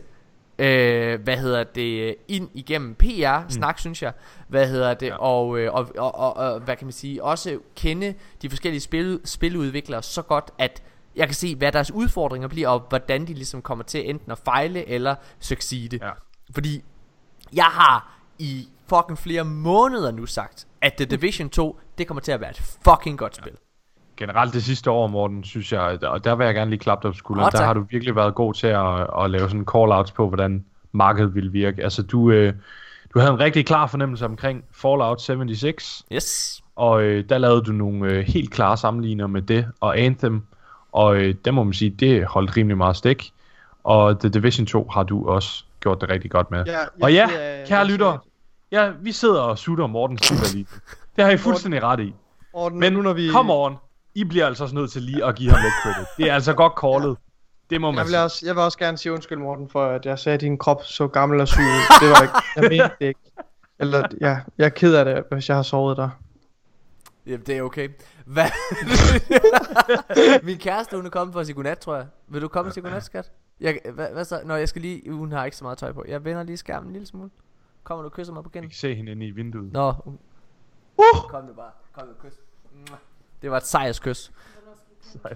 øh, 0.60 1.22
hvad 1.24 1.38
hedder 1.38 1.64
det, 1.64 2.16
ind 2.28 2.50
igennem 2.54 2.96
PR, 2.96 3.40
mm. 3.44 3.78
synes 3.78 4.04
jeg, 4.04 4.12
hvad 4.48 4.68
hedder 4.68 4.94
det, 4.94 5.08
ja. 5.08 5.16
og, 5.16 5.60
øh, 5.60 5.74
og, 5.74 5.92
og, 5.98 6.16
og, 6.16 6.38
og, 6.38 6.60
hvad 6.60 6.76
kan 6.76 6.86
man 6.88 6.92
sige, 6.92 7.24
også 7.24 7.60
kende 7.76 8.14
de 8.42 8.50
forskellige 8.50 8.82
spil, 8.82 9.20
spiludviklere 9.26 10.04
så 10.04 10.22
godt, 10.22 10.52
at 10.58 10.84
jeg 11.18 11.28
kan 11.28 11.36
se, 11.36 11.56
hvad 11.56 11.72
deres 11.72 11.92
udfordringer 11.92 12.48
bliver, 12.48 12.68
og 12.70 12.86
hvordan 12.90 13.22
de 13.28 13.34
ligesom 13.34 13.62
kommer 13.62 13.84
til 13.84 14.10
enten 14.10 14.32
at 14.32 14.38
fejle 14.46 14.90
eller 14.90 15.16
succeede. 15.40 16.00
Ja. 16.02 16.10
Fordi 16.54 16.84
jeg 17.54 17.66
har 17.66 18.20
i 18.40 18.68
fucking 18.90 19.18
flere 19.18 19.44
måneder 19.44 20.12
nu 20.12 20.26
sagt, 20.26 20.68
at 20.82 20.94
The 20.94 21.06
Division 21.06 21.50
2, 21.50 21.80
det 21.98 22.08
kommer 22.08 22.22
til 22.22 22.32
at 22.32 22.42
være 22.42 22.50
et 22.50 22.78
fucking 22.84 23.18
godt 23.18 23.36
spil. 23.36 23.52
Generelt 24.18 24.54
det 24.54 24.64
sidste 24.64 24.92
år, 24.92 25.08
Morten, 25.08 25.44
synes 25.44 25.74
jeg, 25.74 26.04
og 26.04 26.24
der 26.24 26.36
vil 26.36 26.46
jeg 26.46 26.54
gerne 26.56 26.70
lige 26.70 26.80
klappe 26.80 27.08
dig 27.08 27.14
på 27.14 27.18
skulderen, 27.18 27.52
der 27.52 27.66
har 27.66 27.74
du 27.74 27.86
virkelig 27.90 28.16
været 28.16 28.36
god 28.36 28.54
til 28.54 28.68
at, 28.68 29.24
at 29.24 29.30
lave 29.32 29.50
sådan 29.50 29.66
call-outs 29.76 30.14
på, 30.16 30.28
hvordan 30.28 30.66
markedet 30.92 31.36
vil 31.36 31.54
virke. 31.54 31.84
Altså, 31.84 32.02
du, 32.04 32.32
øh, 32.32 32.54
du 33.14 33.20
havde 33.20 33.32
en 33.34 33.40
rigtig 33.40 33.66
klar 33.66 33.88
fornemmelse 33.88 34.26
omkring 34.26 34.64
Fallout 34.72 35.22
76, 35.22 36.06
Yes. 36.14 36.62
og 36.76 37.04
øh, 37.04 37.30
der 37.30 37.38
lavede 37.38 37.62
du 37.62 37.72
nogle 37.72 38.12
øh, 38.12 38.26
helt 38.28 38.52
klare 38.52 38.78
sammenligner 38.78 39.28
med 39.28 39.42
det 39.42 39.68
og 39.80 40.00
Anthem, 40.00 40.44
og 40.92 41.16
øh, 41.16 41.36
der 41.46 41.52
må 41.52 41.64
man 41.64 41.74
sige, 41.74 41.90
det 41.90 42.26
holdt 42.26 42.58
rimelig 42.58 42.78
meget 42.78 42.96
stik. 42.98 43.32
Og 43.84 44.20
The 44.20 44.30
Division 44.30 44.66
2 44.66 44.90
har 44.94 45.04
du 45.04 45.30
også 45.30 45.64
gjort 45.80 46.02
det 46.02 46.10
rigtig 46.10 46.32
godt 46.32 46.52
med. 46.52 46.64
Ja, 46.66 46.78
og 47.02 47.14
ja, 47.14 47.30
er- 47.32 47.66
kære 47.66 47.80
er 47.80 47.84
lytter, 47.84 48.18
ja, 48.72 48.92
vi 49.02 49.12
sidder 49.12 49.42
og 49.42 49.58
sutter 49.58 49.88
Mortens 49.88 50.28
Super 50.28 50.54
lige. 50.54 50.68
Det 51.16 51.24
har 51.26 51.32
I 51.32 51.38
fuldstændig 51.38 51.84
ret 51.84 52.00
i. 52.00 52.14
Morten, 52.54 52.80
Men 52.80 52.94
nu 52.94 53.02
når 53.02 53.14
vi... 53.14 53.30
come 53.32 53.54
on, 53.54 53.76
I 54.16 54.24
bliver 54.24 54.46
altså 54.46 54.64
også 54.64 54.76
nødt 54.76 54.92
til 54.92 55.02
lige 55.02 55.26
at 55.26 55.36
give 55.36 55.52
ham 55.52 55.60
lidt 55.64 55.74
credit. 55.84 56.08
Det 56.18 56.30
er 56.30 56.34
altså 56.34 56.54
godt 56.54 56.74
callet. 56.82 57.18
Det 57.70 57.82
må 57.82 57.92
man 57.92 57.98
Jeg 57.98 58.04
vil, 58.06 58.10
sige. 58.12 58.22
også, 58.24 58.46
jeg 58.46 58.56
vil 58.56 58.64
også 58.64 58.78
gerne 58.78 58.98
sige 58.98 59.14
undskyld, 59.14 59.38
Morten, 59.38 59.70
for 59.70 59.86
at 59.86 60.06
jeg 60.06 60.20
sagde, 60.20 60.34
at 60.34 60.42
din 60.42 60.58
krop 60.58 60.84
så 60.84 61.08
gammel 61.08 61.42
og 61.42 61.48
syg 61.48 61.60
ud. 61.62 62.00
Det 62.02 62.10
var 62.10 62.22
ikke... 62.22 62.34
Jeg 62.56 62.64
mente 62.64 62.96
det 63.00 63.08
ikke. 63.08 63.20
Eller, 63.80 64.04
ja, 64.22 64.38
jeg 64.58 64.66
er 64.66 64.70
ked 64.70 64.96
af 64.96 65.06
det, 65.06 65.24
hvis 65.32 65.50
jeg 65.50 65.56
har 65.56 65.64
sovet 65.64 65.98
dig. 65.98 66.10
Ja, 67.28 67.36
det 67.38 67.58
er 67.58 67.62
okay. 67.62 67.90
Hvad? 68.26 68.46
Min 70.44 70.58
kæreste, 70.58 70.96
hun 70.96 71.06
er 71.06 71.10
kommet 71.10 71.34
for 71.34 71.40
at 71.40 71.46
sige 71.46 71.56
godnat, 71.56 71.78
tror 71.80 71.96
jeg. 71.96 72.08
Vil 72.28 72.42
du 72.42 72.48
komme 72.48 72.70
og 72.70 72.74
sige 72.74 72.82
godnat, 72.84 73.04
skat? 73.04 73.32
Jeg, 73.60 73.80
hvad, 73.94 74.08
hvad 74.14 74.26
så? 74.26 74.42
Nå, 74.46 74.56
jeg 74.56 74.70
skal 74.70 74.82
lige... 74.82 75.12
Hun 75.12 75.32
har 75.32 75.46
ikke 75.46 75.58
så 75.58 75.64
meget 75.64 75.78
tøj 75.78 75.92
på. 75.92 76.04
Jeg 76.08 76.26
vender 76.26 76.44
lige 76.44 76.58
skærmen 76.58 76.88
en 76.90 76.94
lille 76.94 77.06
smule. 77.08 77.30
Kommer 77.84 78.02
du 78.02 78.08
og 78.08 78.14
kysser 78.14 78.34
mig 78.34 78.44
på 78.44 78.48
Jeg 78.50 78.54
kinden? 78.54 78.70
kan 78.70 78.76
se 78.78 78.96
hende 78.96 79.12
inde 79.12 79.26
i 79.28 79.32
vinduet. 79.32 79.72
Nå. 79.74 79.92
hun- 79.92 80.20
Kom 81.30 81.44
nu 81.46 81.54
bare. 81.54 81.72
Kom 81.94 82.08
nu, 82.08 82.14
kys. 82.30 82.34
Det 83.42 83.52
var 83.52 83.58
et 83.58 83.66
sejrskys. 83.66 84.32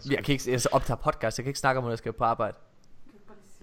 Jeg 0.09 0.23
kan 0.23 0.33
ikke, 0.33 0.51
jeg 0.51 0.61
optager 0.71 0.97
podcast, 0.97 1.37
jeg 1.37 1.43
kan 1.43 1.49
ikke 1.49 1.59
snakke 1.59 1.79
om, 1.79 1.85
at 1.85 1.89
jeg 1.89 1.97
skal 1.97 2.13
på 2.13 2.23
arbejde. 2.23 2.57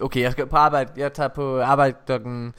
Okay, 0.00 0.20
jeg 0.20 0.32
skal 0.32 0.46
på 0.46 0.56
arbejde. 0.56 0.92
Jeg 0.96 1.12
tager 1.12 1.28
på 1.28 1.60
arbejde 1.60 1.96
klokken... 2.06 2.54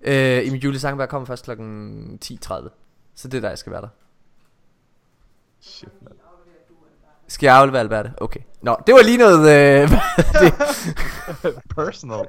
Øh, 0.00 0.46
Emil 0.48 0.60
Julie 0.60 0.78
Sangberg 0.80 1.08
kommer 1.08 1.26
først 1.26 1.44
klokken 1.44 2.18
10.30. 2.24 2.68
Så 3.14 3.28
det 3.28 3.34
er 3.34 3.40
der, 3.40 3.48
jeg 3.48 3.58
skal 3.58 3.72
være 3.72 3.80
der. 3.82 3.88
Shit, 5.60 5.88
man. 6.02 6.12
Skal 7.30 7.46
jeg 7.46 7.56
aflevere 7.56 7.80
Alberte? 7.80 8.12
Okay. 8.16 8.40
Nå, 8.62 8.76
det 8.86 8.94
var 8.94 9.02
lige 9.02 9.18
noget... 9.18 9.38
Øh, 9.82 9.90
det, 10.42 10.54
Personal. 11.76 12.26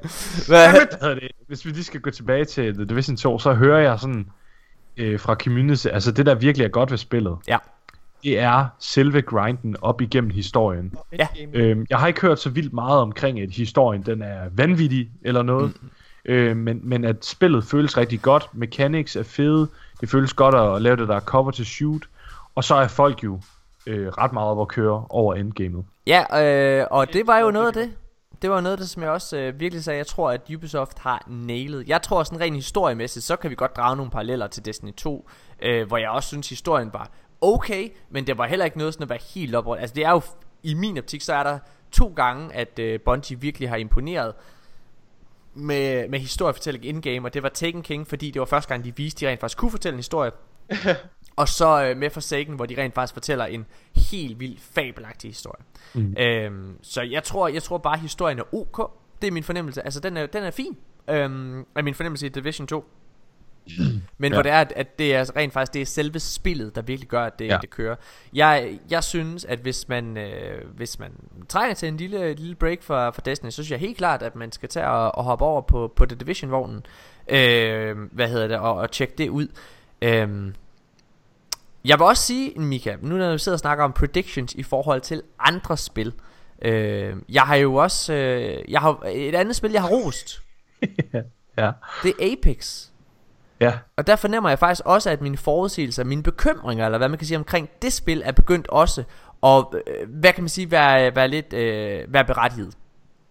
hvad, 0.48 0.72
Hvad 0.72 0.88
hedder 1.02 1.14
det? 1.16 1.32
Hvis 1.48 1.66
vi 1.66 1.70
lige 1.70 1.84
skal 1.84 2.02
gå 2.02 2.10
tilbage 2.10 2.46
til 2.46 2.74
The 2.74 2.86
Division 2.86 3.18
2, 3.18 3.40
så 3.40 3.54
hører 3.54 3.80
jeg 3.80 4.00
sådan 4.00 4.28
øh, 4.98 5.20
fra 5.20 5.36
community, 5.36 5.88
altså 5.88 6.12
det 6.12 6.26
der 6.26 6.36
virkelig 6.36 6.66
er 6.66 6.70
godt 6.70 6.92
ved 6.92 6.98
spillet, 6.98 7.38
Ja. 7.48 7.58
det 8.24 8.40
er 8.40 8.66
selve 8.80 9.22
grinden 9.22 9.76
op 9.82 10.02
igennem 10.02 10.30
historien. 10.30 10.94
Ja. 11.20 11.28
Øhm, 11.54 11.86
jeg 11.90 12.00
har 12.00 12.08
ikke 12.08 12.22
hørt 12.22 12.40
så 12.40 12.50
vildt 12.50 12.74
meget 12.74 13.00
omkring, 13.00 13.40
at 13.42 13.50
historien 13.52 14.02
den 14.02 14.22
er 14.22 14.50
vanvittig 14.52 15.10
eller 15.22 15.42
noget. 15.42 15.74
Mm. 15.82 15.90
Øh, 16.26 16.58
men, 16.58 16.80
men 16.84 17.04
at 17.06 17.26
spillet 17.26 17.64
føles 17.64 17.98
rigtig 17.98 18.22
godt. 18.22 18.50
Mechanics 18.54 19.16
er 19.16 19.24
fede. 19.24 19.68
Det 20.02 20.10
føles 20.10 20.34
godt 20.34 20.56
at 20.56 20.82
lave 20.82 20.96
det 20.98 21.08
der 21.08 21.20
cover 21.20 21.52
to 21.52 21.64
shoot. 21.64 22.02
Og 22.60 22.64
så 22.64 22.76
er 22.76 22.88
folk 22.88 23.24
jo 23.24 23.40
øh, 23.88 24.08
ret 24.08 24.34
meget 24.34 24.50
op 24.50 24.62
at 24.62 24.68
køre 24.68 25.06
over 25.10 25.36
endgamet. 25.36 25.86
Ja, 26.08 26.44
øh, 26.44 26.88
og 26.92 27.14
det 27.14 27.28
var 27.28 27.40
jo 27.40 27.52
noget 27.52 27.68
af 27.68 27.74
det. 27.74 27.96
Det 28.42 28.50
var 28.50 28.62
noget 28.62 28.72
af 28.72 28.78
det, 28.78 28.90
som 28.90 29.04
jeg 29.04 29.12
også 29.12 29.38
øh, 29.38 29.60
virkelig 29.60 29.84
sagde, 29.84 29.98
jeg 29.98 30.08
tror, 30.08 30.32
at 30.32 30.42
Ubisoft 30.56 31.00
har 31.00 31.24
nailet. 31.28 31.88
Jeg 31.88 32.02
tror 32.02 32.24
sådan 32.24 32.40
rent 32.40 32.56
historiemæssigt, 32.56 33.26
så 33.26 33.36
kan 33.36 33.50
vi 33.50 33.56
godt 33.56 33.76
drage 33.76 33.96
nogle 33.96 34.12
paralleller 34.12 34.48
til 34.48 34.66
Destiny 34.66 34.94
2, 34.94 35.30
øh, 35.62 35.88
hvor 35.88 35.98
jeg 35.98 36.10
også 36.10 36.28
synes, 36.28 36.50
historien 36.50 36.94
var 36.94 37.10
okay, 37.42 37.90
men 38.10 38.28
det 38.28 38.38
var 38.38 38.48
heller 38.48 38.66
ikke 38.66 38.78
noget 38.78 38.94
sådan 38.94 39.04
at 39.04 39.10
være 39.10 39.20
helt 39.34 39.56
op. 39.56 39.76
Altså 39.80 39.96
det 39.96 40.06
er 40.06 40.12
jo, 40.12 40.22
i 40.64 40.74
min 40.74 40.98
optik, 40.98 41.22
så 41.22 41.34
er 41.34 41.44
der 41.44 41.60
to 41.92 42.14
gange, 42.16 42.54
at 42.56 42.80
øh, 42.80 43.00
Bungie 43.00 43.40
virkelig 43.40 43.70
har 43.70 43.78
imponeret 43.78 44.34
med, 45.54 46.10
med 46.10 46.20
historiefortælling 46.20 46.86
in-game, 46.86 47.28
og 47.28 47.34
det 47.34 47.44
var 47.44 47.50
Taken 47.50 47.82
King, 47.82 48.08
fordi 48.08 48.32
det 48.32 48.40
var 48.40 48.46
første 48.46 48.70
gang, 48.70 48.84
de 48.84 48.96
viste, 48.96 49.26
de 49.26 49.30
rent 49.30 49.40
faktisk 49.40 49.58
kunne 49.58 49.72
fortælle 49.72 49.94
en 49.94 50.00
historie. 50.00 50.32
og 51.40 51.50
så 51.50 51.84
øh, 51.84 51.98
med 51.98 52.10
Forsaken, 52.10 52.56
hvor 52.56 52.66
de 52.66 52.82
rent 52.82 52.96
faktisk 52.96 53.14
fortæller 53.14 53.46
en 53.46 53.66
helt 53.96 54.40
vild 54.40 54.58
fabelagtig 54.58 55.30
historie. 55.30 55.64
Mm. 55.94 56.16
Øhm, 56.18 56.78
så 56.82 57.02
jeg 57.02 57.24
tror, 57.24 57.48
jeg 57.48 57.64
tror 57.64 57.78
bare, 57.78 57.94
at 57.94 58.00
historien 58.00 58.40
er 58.40 58.54
ok. 58.54 58.92
Det 59.22 59.28
er 59.28 59.32
min 59.32 59.44
fornemmelse. 59.44 59.82
Altså, 59.82 60.00
den 60.00 60.18
er, 60.18 60.26
den 60.26 60.44
er 60.44 60.52
fin. 60.52 60.78
Øhm, 61.10 61.66
er 61.76 61.82
min 61.82 61.94
fornemmelse 61.94 62.26
i 62.26 62.30
Division 62.30 62.68
2. 62.68 62.86
Men 64.18 64.32
ja. 64.32 64.36
Hvor 64.36 64.42
det 64.42 64.52
er, 64.52 64.66
at, 64.76 65.00
det 65.00 65.16
er 65.16 65.36
rent 65.36 65.54
faktisk 65.54 65.74
det 65.74 65.82
er 65.82 65.86
selve 65.86 66.20
spillet, 66.20 66.76
der 66.76 66.82
virkelig 66.82 67.10
gør, 67.10 67.24
at 67.24 67.40
det. 67.40 67.48
Ja. 67.48 67.58
det 67.62 67.70
kører. 67.70 67.96
Jeg, 68.34 68.80
jeg 68.90 69.04
synes, 69.04 69.46
at 69.46 69.60
hvis 69.60 69.88
man, 69.88 70.18
øh, 70.18 70.62
hvis 70.76 71.00
man 71.00 71.12
trænger 71.50 71.76
til 71.76 71.88
en 71.88 71.98
lille, 71.98 72.34
lille 72.34 72.56
break 72.56 72.84
for, 72.84 73.12
for 73.12 73.22
Destiny, 73.22 73.50
så 73.50 73.54
synes 73.54 73.72
jeg 73.72 73.80
helt 73.80 73.98
klart, 73.98 74.22
at 74.22 74.36
man 74.36 74.52
skal 74.52 74.70
tage 74.70 74.88
og, 74.88 75.16
og 75.16 75.24
hoppe 75.24 75.46
over 75.46 75.62
på, 75.62 75.94
på 75.96 76.06
The 76.06 76.16
Division-vognen. 76.16 76.86
Øh, 77.28 77.98
hvad 78.12 78.28
hedder 78.30 78.48
det? 78.48 78.58
Og, 78.58 78.76
og 78.76 78.92
tjekke 78.92 79.14
det 79.18 79.30
ud. 79.30 79.48
Øh, 80.02 80.54
jeg 81.86 82.00
vil 82.00 82.06
også 82.06 82.24
sige, 82.24 82.60
Mika, 82.60 82.96
nu 83.02 83.18
når 83.18 83.32
vi 83.32 83.38
sidder 83.38 83.56
og 83.56 83.60
snakker 83.60 83.84
om 83.84 83.94
predictions 83.94 84.54
i 84.54 84.64
forhold 84.64 85.02
til 85.02 85.22
andre 85.40 85.78
spil. 85.78 86.14
Øh, 86.62 87.16
jeg 87.30 87.42
har 87.42 87.56
jo 87.56 87.76
også 87.76 88.14
øh, 88.14 88.72
jeg 88.72 88.82
har, 88.82 89.04
et 89.12 89.36
andet 89.36 89.56
spil, 89.56 89.72
jeg 89.72 89.82
har 89.82 89.90
rost. 89.90 90.42
Ja. 91.58 91.72
Det 92.04 92.14
er 92.20 92.32
Apex. 92.32 92.88
Ja. 93.60 93.74
Og 93.98 94.08
der 94.08 94.16
fornemmer 94.16 94.50
jeg 94.50 94.60
faktisk 94.60 94.82
også, 94.86 95.10
at 95.10 95.22
mine 95.22 95.38
forudsigelser, 95.38 96.04
mine 96.04 96.24
bekymringer, 96.24 96.86
eller 96.86 96.98
hvad 96.98 97.10
man 97.10 97.18
kan 97.18 97.28
sige 97.28 97.38
omkring 97.38 97.70
det 97.82 97.94
spil, 97.94 98.22
er 98.26 98.32
begyndt 98.32 98.68
også 98.68 99.04
at, 99.44 99.66
øh, 99.74 100.10
hvad 100.10 100.34
kan 100.34 100.44
man 100.44 100.50
sige, 100.50 100.72
være, 100.72 101.16
være 101.16 101.28
lidt 101.28 101.54
øh, 101.54 102.14
være 102.14 102.26
berettiget. 102.26 102.74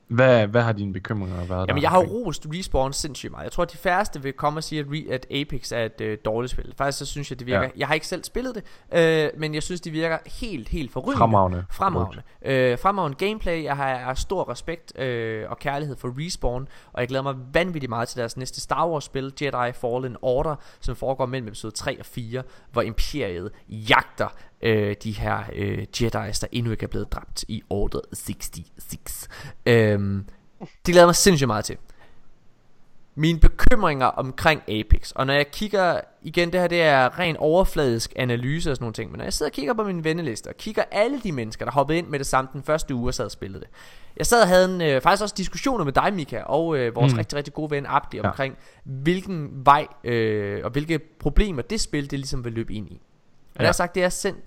Hvad, 0.09 0.47
hvad 0.47 0.63
har 0.63 0.73
dine 0.73 0.93
bekymringer 0.93 1.37
været 1.37 1.69
Jamen, 1.69 1.77
der 1.77 1.81
jeg 1.83 1.91
har 1.91 2.01
jo 2.01 2.07
rost 2.07 2.47
Respawn 2.55 2.93
sindssygt 2.93 3.31
meget. 3.31 3.45
Jeg 3.45 3.53
tror, 3.53 3.63
at 3.63 3.73
de 3.73 3.77
færreste 3.77 4.23
vil 4.23 4.33
komme 4.33 4.59
og 4.59 4.65
sige, 4.65 4.81
at, 4.81 4.87
Re- 4.87 5.13
at 5.13 5.27
Apex 5.31 5.73
er 5.73 5.85
et 5.85 6.01
øh, 6.01 6.19
dårligt 6.25 6.51
spil. 6.51 6.75
Faktisk 6.77 6.99
så 6.99 7.07
synes 7.07 7.31
jeg, 7.31 7.39
det 7.39 7.47
virker... 7.47 7.63
Ja. 7.63 7.69
Jeg 7.77 7.87
har 7.87 7.95
ikke 7.95 8.07
selv 8.07 8.25
spillet 8.25 8.55
det, 8.55 8.65
øh, 8.93 9.41
men 9.41 9.55
jeg 9.55 9.63
synes, 9.63 9.81
det 9.81 9.93
virker 9.93 10.19
helt, 10.41 10.69
helt 10.69 10.93
forrygende. 10.93 11.19
Fremragende. 11.19 11.65
Fremragende. 11.71 12.23
Øh, 12.43 12.79
fremragende 12.79 13.17
gameplay. 13.17 13.65
Jeg 13.65 13.77
har, 13.77 13.89
jeg 13.89 13.99
har 13.99 14.15
stor 14.15 14.51
respekt 14.51 14.99
øh, 14.99 15.51
og 15.51 15.59
kærlighed 15.59 15.97
for 15.97 16.27
Respawn, 16.27 16.69
og 16.93 17.01
jeg 17.01 17.09
glæder 17.09 17.23
mig 17.23 17.35
vanvittigt 17.53 17.91
meget 17.91 18.09
til 18.09 18.19
deres 18.19 18.37
næste 18.37 18.61
Star 18.61 18.89
Wars 18.89 19.05
spil, 19.05 19.33
Jedi 19.41 19.73
Fallen 19.73 20.17
Order, 20.23 20.57
som 20.81 20.97
foregår 20.97 21.27
mellem 21.27 21.49
episode 21.49 21.75
3 21.75 22.01
og 22.01 22.07
4, 22.07 22.43
hvor 22.73 22.83
Imperiet 22.83 23.51
jagter 23.69 24.29
øh, 24.63 24.97
de 25.03 25.13
her 25.13 25.43
øh, 25.55 25.87
Jedi's, 25.97 26.41
der 26.41 26.47
endnu 26.53 26.71
ikke 26.71 26.85
er 26.85 26.89
blevet 26.89 27.13
dræbt 27.13 27.45
i 27.49 27.63
Order 27.71 28.01
66. 28.13 29.29
Øh, 29.67 30.23
det 30.61 30.93
glæder 30.93 31.07
mig 31.07 31.15
sindssygt 31.15 31.47
meget 31.47 31.65
til. 31.65 31.77
Mine 33.15 33.41
bekymringer 33.41 34.07
omkring 34.07 34.63
Apex, 34.71 35.11
og 35.11 35.27
når 35.27 35.35
jeg 35.35 35.51
kigger 35.51 36.01
igen, 36.23 36.53
det 36.53 36.61
her 36.61 36.69
det 36.69 36.83
er 36.83 37.19
ren 37.19 37.37
overfladisk 37.37 38.13
analyse 38.17 38.71
og 38.71 38.77
sådan 38.77 38.85
nogle 38.85 38.95
ting, 38.95 39.11
men 39.11 39.19
når 39.19 39.25
jeg 39.25 39.33
sidder 39.33 39.51
og 39.51 39.55
kigger 39.55 39.75
på 39.75 39.83
min 39.83 40.05
venneliste, 40.05 40.49
og 40.49 40.57
kigger 40.57 40.83
alle 40.91 41.21
de 41.21 41.33
mennesker, 41.33 41.65
der 41.65 41.73
hoppede 41.73 41.99
ind 41.99 42.07
med 42.07 42.19
det 42.19 42.27
samme 42.27 42.51
den 42.53 42.63
første 42.63 42.95
uge, 42.95 43.09
og 43.09 43.15
sad 43.15 43.25
og 43.25 43.31
spillede 43.31 43.61
det. 43.61 43.69
Jeg 44.17 44.27
sad 44.27 44.43
og 44.43 44.49
havde 44.49 44.75
en, 44.75 44.81
øh, 44.81 45.01
faktisk 45.01 45.23
også 45.23 45.35
diskussioner 45.39 45.85
med 45.85 45.93
dig, 45.93 46.15
Mika, 46.15 46.41
og 46.41 46.79
øh, 46.79 46.95
vores 46.95 47.13
mm. 47.13 47.19
rigtig, 47.19 47.37
rigtig 47.37 47.55
gode 47.55 47.71
ven 47.71 47.87
Abdi, 47.87 48.17
ja. 48.17 48.29
omkring 48.29 48.57
hvilken 48.85 49.51
vej 49.53 49.87
øh, 50.05 50.61
og 50.65 50.71
hvilke 50.71 50.99
problemer 50.99 51.63
det 51.63 51.81
spil, 51.81 52.11
det 52.11 52.19
ligesom 52.19 52.45
vil 52.45 52.53
løbe 52.53 52.75
ind 52.75 52.89
i. 52.89 53.01
Og 53.55 53.57
ja. 53.57 53.63
jeg 53.63 53.69
har 53.69 53.73
sagt, 53.73 53.95
det 53.95 54.05
er 54.05 54.09
sendt, 54.09 54.39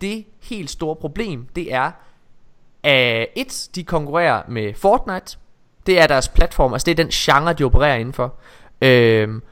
det 0.00 0.26
helt 0.42 0.70
store 0.70 0.96
problem, 0.96 1.46
det 1.56 1.74
er, 1.74 1.90
at 2.82 3.26
et, 3.36 3.68
de 3.74 3.84
konkurrerer 3.84 4.42
med 4.48 4.74
Fortnite, 4.74 5.38
det 5.86 6.00
er 6.00 6.06
deres 6.06 6.28
platform, 6.28 6.72
altså 6.72 6.84
det 6.84 6.90
er 6.90 7.04
den 7.04 7.08
genre, 7.08 7.52
de 7.52 7.64
opererer 7.64 7.96
indenfor. 7.96 8.34
Øhm, 8.82 9.42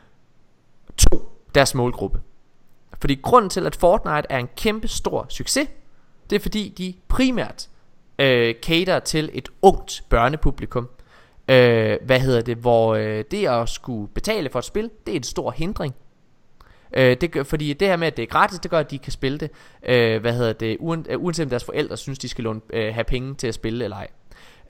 to, 0.96 1.32
deres 1.54 1.74
målgruppe. 1.74 2.20
Fordi 3.00 3.14
grunden 3.22 3.50
til, 3.50 3.66
at 3.66 3.76
Fortnite 3.76 4.26
er 4.30 4.38
en 4.38 4.48
kæmpe 4.56 4.88
stor 4.88 5.26
succes, 5.28 5.68
det 6.30 6.36
er 6.36 6.40
fordi, 6.40 6.74
de 6.78 6.94
primært 7.08 7.68
øh, 8.18 8.54
cater 8.62 8.98
til 8.98 9.30
et 9.32 9.48
ungt 9.62 10.04
børnepublikum. 10.08 10.88
Øh, 11.48 11.96
hvad 12.06 12.20
hedder 12.20 12.40
det, 12.40 12.56
hvor 12.56 12.94
øh, 12.94 13.24
det 13.30 13.48
at 13.48 13.68
skulle 13.68 14.08
betale 14.08 14.50
for 14.50 14.58
et 14.58 14.64
spil, 14.64 14.90
det 15.06 15.12
er 15.12 15.16
en 15.16 15.22
stor 15.22 15.50
hindring. 15.50 15.94
Øh, 16.92 17.16
det 17.20 17.30
gør, 17.30 17.42
fordi 17.42 17.72
det 17.72 17.88
her 17.88 17.96
med, 17.96 18.06
at 18.06 18.16
det 18.16 18.22
er 18.22 18.26
gratis, 18.26 18.58
det 18.58 18.70
gør, 18.70 18.78
at 18.78 18.90
de 18.90 18.98
kan 18.98 19.12
spille 19.12 19.38
det, 19.38 19.50
øh, 19.86 20.20
hvad 20.20 20.32
hedder 20.32 20.52
det, 20.52 20.76
uen, 20.80 21.06
øh, 21.08 21.22
uanset 21.22 21.44
om 21.44 21.50
deres 21.50 21.64
forældre 21.64 21.96
synes, 21.96 22.18
de 22.18 22.28
skal 22.28 22.44
låne, 22.44 22.60
øh, 22.72 22.94
have 22.94 23.04
penge 23.04 23.34
til 23.34 23.46
at 23.46 23.54
spille 23.54 23.84
eller 23.84 23.96
ej. 23.96 24.08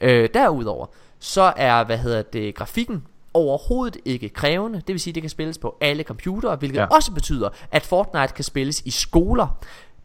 Øh, 0.00 0.28
derudover, 0.34 0.86
så 1.18 1.52
er, 1.56 1.84
hvad 1.84 1.98
hedder 1.98 2.22
det, 2.22 2.54
grafikken 2.54 3.02
overhovedet 3.34 3.96
ikke 4.04 4.28
krævende. 4.28 4.78
Det 4.78 4.88
vil 4.88 5.00
sige, 5.00 5.10
at 5.10 5.14
det 5.14 5.22
kan 5.22 5.30
spilles 5.30 5.58
på 5.58 5.76
alle 5.80 6.02
computere, 6.02 6.56
hvilket 6.56 6.78
ja. 6.78 6.86
også 6.86 7.12
betyder, 7.12 7.48
at 7.70 7.82
Fortnite 7.82 8.34
kan 8.34 8.44
spilles 8.44 8.80
i 8.80 8.90
skoler. 8.90 9.58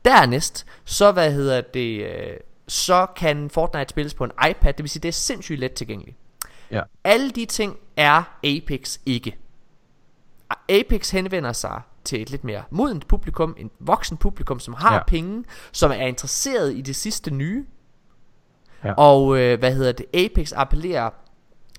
Dernæst, 0.06 0.66
så 0.86 1.12
hvad 1.12 1.34
hedder 1.34 1.62
det, 1.62 2.04
øh, 2.04 2.38
så 2.68 3.08
kan 3.16 3.50
Fortnite 3.50 3.90
spilles 3.90 4.14
på 4.14 4.24
en 4.24 4.32
iPad, 4.50 4.74
det 4.74 4.84
vil 4.84 4.90
sige, 4.90 5.02
det 5.02 5.08
er 5.08 5.14
sindssygt 5.14 5.60
let 5.60 5.74
tilgængeligt. 5.74 6.18
Ja. 6.72 6.82
Alle 7.04 7.32
de 7.32 7.46
ting 7.46 7.78
er 7.98 8.38
Apex 8.44 9.00
ikke. 9.06 9.38
Apex 10.70 11.12
henvender 11.12 11.54
sig 11.54 11.82
til 12.04 12.22
et 12.22 12.30
lidt 12.30 12.44
mere 12.44 12.64
modent 12.70 13.08
publikum, 13.08 13.56
en 13.58 13.72
voksen 13.80 14.18
publikum, 14.18 14.60
som 14.60 14.74
har 14.74 14.94
ja. 14.94 15.04
penge, 15.08 15.44
som 15.72 15.92
er 15.92 15.96
interesseret 15.96 16.74
i 16.76 16.82
det 16.82 16.96
sidste 16.96 17.32
nye. 17.32 17.66
Ja. 18.84 18.94
Og 18.94 19.40
øh, 19.40 19.60
hvad 19.60 19.74
hedder 19.74 19.92
det, 19.92 20.06
Apex 20.14 20.52
appellerer 20.56 21.10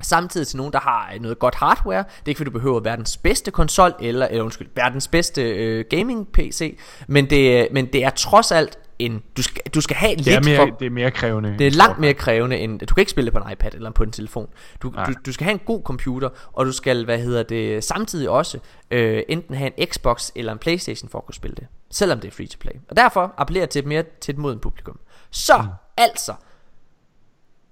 Samtidig 0.02 0.46
til 0.46 0.56
nogen, 0.56 0.72
der 0.72 0.80
har 0.80 1.12
noget 1.20 1.38
godt 1.38 1.54
hardware. 1.54 1.98
Det 1.98 2.24
er 2.24 2.28
ikke 2.28 2.38
fordi 2.38 2.50
du 2.50 2.58
behøver 2.58 2.80
verdens 2.80 3.16
bedste 3.16 3.50
konsol 3.50 3.94
eller, 4.00 4.26
eller 4.26 4.44
undskyld, 4.44 4.68
verdens 4.74 5.08
bedste 5.08 5.42
øh, 5.42 5.84
gaming 5.90 6.32
PC, 6.32 6.78
men 7.06 7.30
det, 7.30 7.68
men 7.72 7.86
det 7.86 8.04
er 8.04 8.10
trods 8.10 8.52
alt 8.52 8.78
en 8.98 9.22
du 9.36 9.42
skal 9.42 9.62
du 9.74 9.80
skal 9.80 9.96
have 9.96 10.16
det 10.16 10.26
lidt 10.26 10.36
er 10.36 10.40
mere, 10.42 10.56
for, 10.56 10.76
det 10.76 10.86
er 10.86 10.90
mere 10.90 11.10
krævende. 11.10 11.54
Det 11.58 11.66
er 11.66 11.70
langt 11.70 11.98
mere 11.98 12.14
krævende 12.14 12.56
end 12.56 12.80
du 12.80 12.94
kan 12.94 13.02
ikke 13.02 13.10
spille 13.10 13.26
det 13.30 13.32
på 13.32 13.44
en 13.44 13.52
iPad 13.52 13.74
eller 13.74 13.90
på 13.90 14.02
en 14.02 14.10
telefon. 14.10 14.48
Du, 14.82 14.94
du, 15.06 15.12
du 15.26 15.32
skal 15.32 15.44
have 15.44 15.52
en 15.52 15.60
god 15.66 15.82
computer 15.82 16.28
og 16.52 16.66
du 16.66 16.72
skal 16.72 17.04
hvad 17.04 17.18
hedder 17.18 17.42
det 17.42 17.84
samtidig 17.84 18.30
også 18.30 18.58
øh, 18.90 19.22
enten 19.28 19.54
have 19.54 19.70
en 19.76 19.86
Xbox 19.86 20.30
eller 20.34 20.52
en 20.52 20.58
PlayStation 20.58 21.08
for 21.08 21.18
at 21.18 21.24
kunne 21.24 21.34
spille 21.34 21.54
det, 21.54 21.66
selvom 21.90 22.20
det 22.20 22.28
er 22.28 22.32
free 22.32 22.46
to 22.46 22.56
play. 22.60 22.72
Og 22.88 22.96
derfor 22.96 23.34
appellerer 23.36 23.66
til 23.66 23.86
mere 23.86 24.04
til 24.20 24.32
et 24.32 24.38
moden 24.38 24.58
publikum. 24.58 24.98
Så 25.30 25.58
mm. 25.62 25.68
altså 25.96 26.34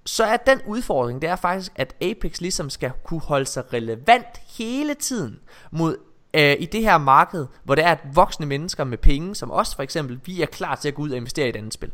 så 0.05 0.23
er 0.23 0.37
den 0.37 0.61
udfordring, 0.65 1.21
det 1.21 1.29
er 1.29 1.35
faktisk, 1.35 1.71
at 1.75 1.95
Apex 2.01 2.41
ligesom 2.41 2.69
skal 2.69 2.91
kunne 3.03 3.21
holde 3.21 3.45
sig 3.45 3.73
relevant 3.73 4.41
hele 4.57 4.93
tiden 4.93 5.39
mod 5.71 5.97
øh, 6.33 6.55
i 6.59 6.65
det 6.65 6.81
her 6.81 6.97
marked, 6.97 7.47
hvor 7.63 7.75
det 7.75 7.85
er, 7.85 7.91
at 7.91 7.99
voksne 8.13 8.45
mennesker 8.45 8.83
med 8.83 8.97
penge, 8.97 9.35
som 9.35 9.51
os 9.51 9.75
for 9.75 9.83
eksempel, 9.83 10.19
vi 10.25 10.41
er 10.41 10.45
klar 10.45 10.75
til 10.75 10.87
at 10.87 10.95
gå 10.95 11.01
ud 11.01 11.09
og 11.09 11.17
investere 11.17 11.45
i 11.45 11.49
et 11.49 11.55
andet 11.55 11.73
spil. 11.73 11.91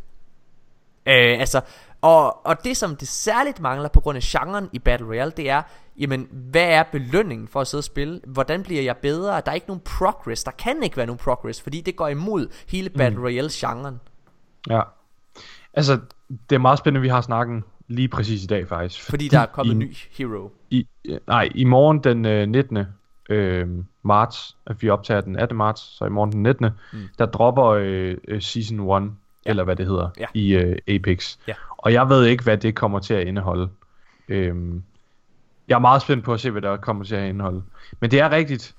Øh, 1.05 1.39
altså, 1.39 1.61
og, 2.01 2.45
og 2.45 2.63
det 2.63 2.77
som 2.77 2.95
det 2.95 3.07
særligt 3.07 3.59
mangler 3.59 3.89
på 3.89 3.99
grund 3.99 4.15
af 4.15 4.21
genren 4.23 4.69
i 4.73 4.79
Battle 4.79 5.07
Royale, 5.07 5.31
det 5.37 5.49
er, 5.49 5.61
jamen, 5.97 6.27
hvad 6.31 6.67
er 6.67 6.83
belønningen 6.83 7.47
for 7.47 7.61
at 7.61 7.67
sidde 7.67 7.79
og 7.79 7.83
spille? 7.83 8.21
Hvordan 8.27 8.63
bliver 8.63 8.81
jeg 8.81 8.97
bedre? 8.97 9.41
Der 9.45 9.51
er 9.51 9.53
ikke 9.53 9.67
nogen 9.67 9.81
progress. 9.85 10.43
Der 10.43 10.51
kan 10.51 10.83
ikke 10.83 10.97
være 10.97 11.05
nogen 11.05 11.17
progress, 11.17 11.61
fordi 11.61 11.81
det 11.81 11.95
går 11.95 12.07
imod 12.07 12.47
hele 12.67 12.89
Battle 12.89 13.19
Royale-genren. 13.19 13.99
Ja. 14.69 14.81
Altså, 15.73 15.99
det 16.49 16.55
er 16.55 16.59
meget 16.59 16.79
spændende, 16.79 17.01
vi 17.01 17.07
har 17.07 17.21
snakken 17.21 17.63
lige 17.87 18.07
præcis 18.07 18.43
i 18.43 18.47
dag 18.47 18.67
faktisk. 18.67 19.01
Fordi, 19.01 19.11
fordi 19.11 19.27
der 19.27 19.39
er 19.39 19.45
kommet 19.45 19.73
en 19.73 19.79
ny 19.79 19.95
hero. 20.11 20.51
I, 20.69 20.87
nej, 21.27 21.49
i 21.55 21.63
morgen 21.63 22.03
den 22.03 22.25
øh, 22.25 22.47
19. 22.47 22.77
Øh, 23.29 23.67
marts, 24.03 24.57
at 24.65 24.81
vi 24.81 24.89
optager 24.89 25.21
den 25.21 25.35
18. 25.35 25.57
marts, 25.57 25.81
så 25.81 26.05
i 26.05 26.09
morgen 26.09 26.31
den 26.31 26.43
19. 26.43 26.65
Mm. 26.93 26.99
der 27.17 27.25
dropper 27.25 27.65
øh, 27.65 28.17
øh 28.27 28.41
Season 28.41 28.79
1, 28.79 29.03
ja. 29.03 29.49
eller 29.49 29.63
hvad 29.63 29.75
det 29.75 29.85
hedder, 29.85 30.09
ja. 30.19 30.25
i 30.33 30.55
øh, 30.55 30.77
Apex. 30.87 31.37
Ja. 31.47 31.53
Og 31.77 31.93
jeg 31.93 32.09
ved 32.09 32.25
ikke, 32.25 32.43
hvad 32.43 32.57
det 32.57 32.75
kommer 32.75 32.99
til 32.99 33.13
at 33.13 33.27
indeholde. 33.27 33.69
Øh, 34.27 34.55
jeg 35.67 35.75
er 35.75 35.79
meget 35.79 36.01
spændt 36.01 36.25
på 36.25 36.33
at 36.33 36.39
se, 36.39 36.51
hvad 36.51 36.61
der 36.61 36.77
kommer 36.77 37.03
til 37.03 37.15
at 37.15 37.29
indeholde. 37.29 37.63
Men 37.99 38.11
det 38.11 38.19
er 38.19 38.31
rigtigt. 38.31 38.75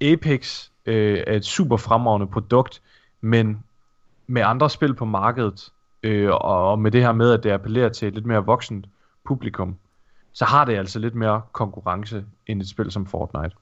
Apex 0.00 0.68
øh, 0.86 1.24
er 1.26 1.36
et 1.36 1.44
super 1.44 1.76
fremragende 1.76 2.26
produkt, 2.26 2.82
men 3.20 3.64
med 4.26 4.42
andre 4.42 4.70
spil 4.70 4.94
på 4.94 5.04
markedet, 5.04 5.72
øh, 6.02 6.30
og, 6.30 6.70
og 6.70 6.78
med 6.78 6.90
det 6.90 7.02
her 7.02 7.12
med, 7.12 7.32
at 7.32 7.42
det 7.42 7.50
appellerer 7.50 7.88
til 7.88 8.08
et 8.08 8.14
lidt 8.14 8.26
mere 8.26 8.44
voksent 8.44 8.86
publikum, 9.24 9.76
så 10.32 10.44
har 10.44 10.64
det 10.64 10.76
altså 10.76 10.98
lidt 10.98 11.14
mere 11.14 11.42
konkurrence 11.52 12.24
end 12.46 12.62
et 12.62 12.68
spil 12.68 12.90
som 12.90 13.06
Fortnite. 13.06 13.56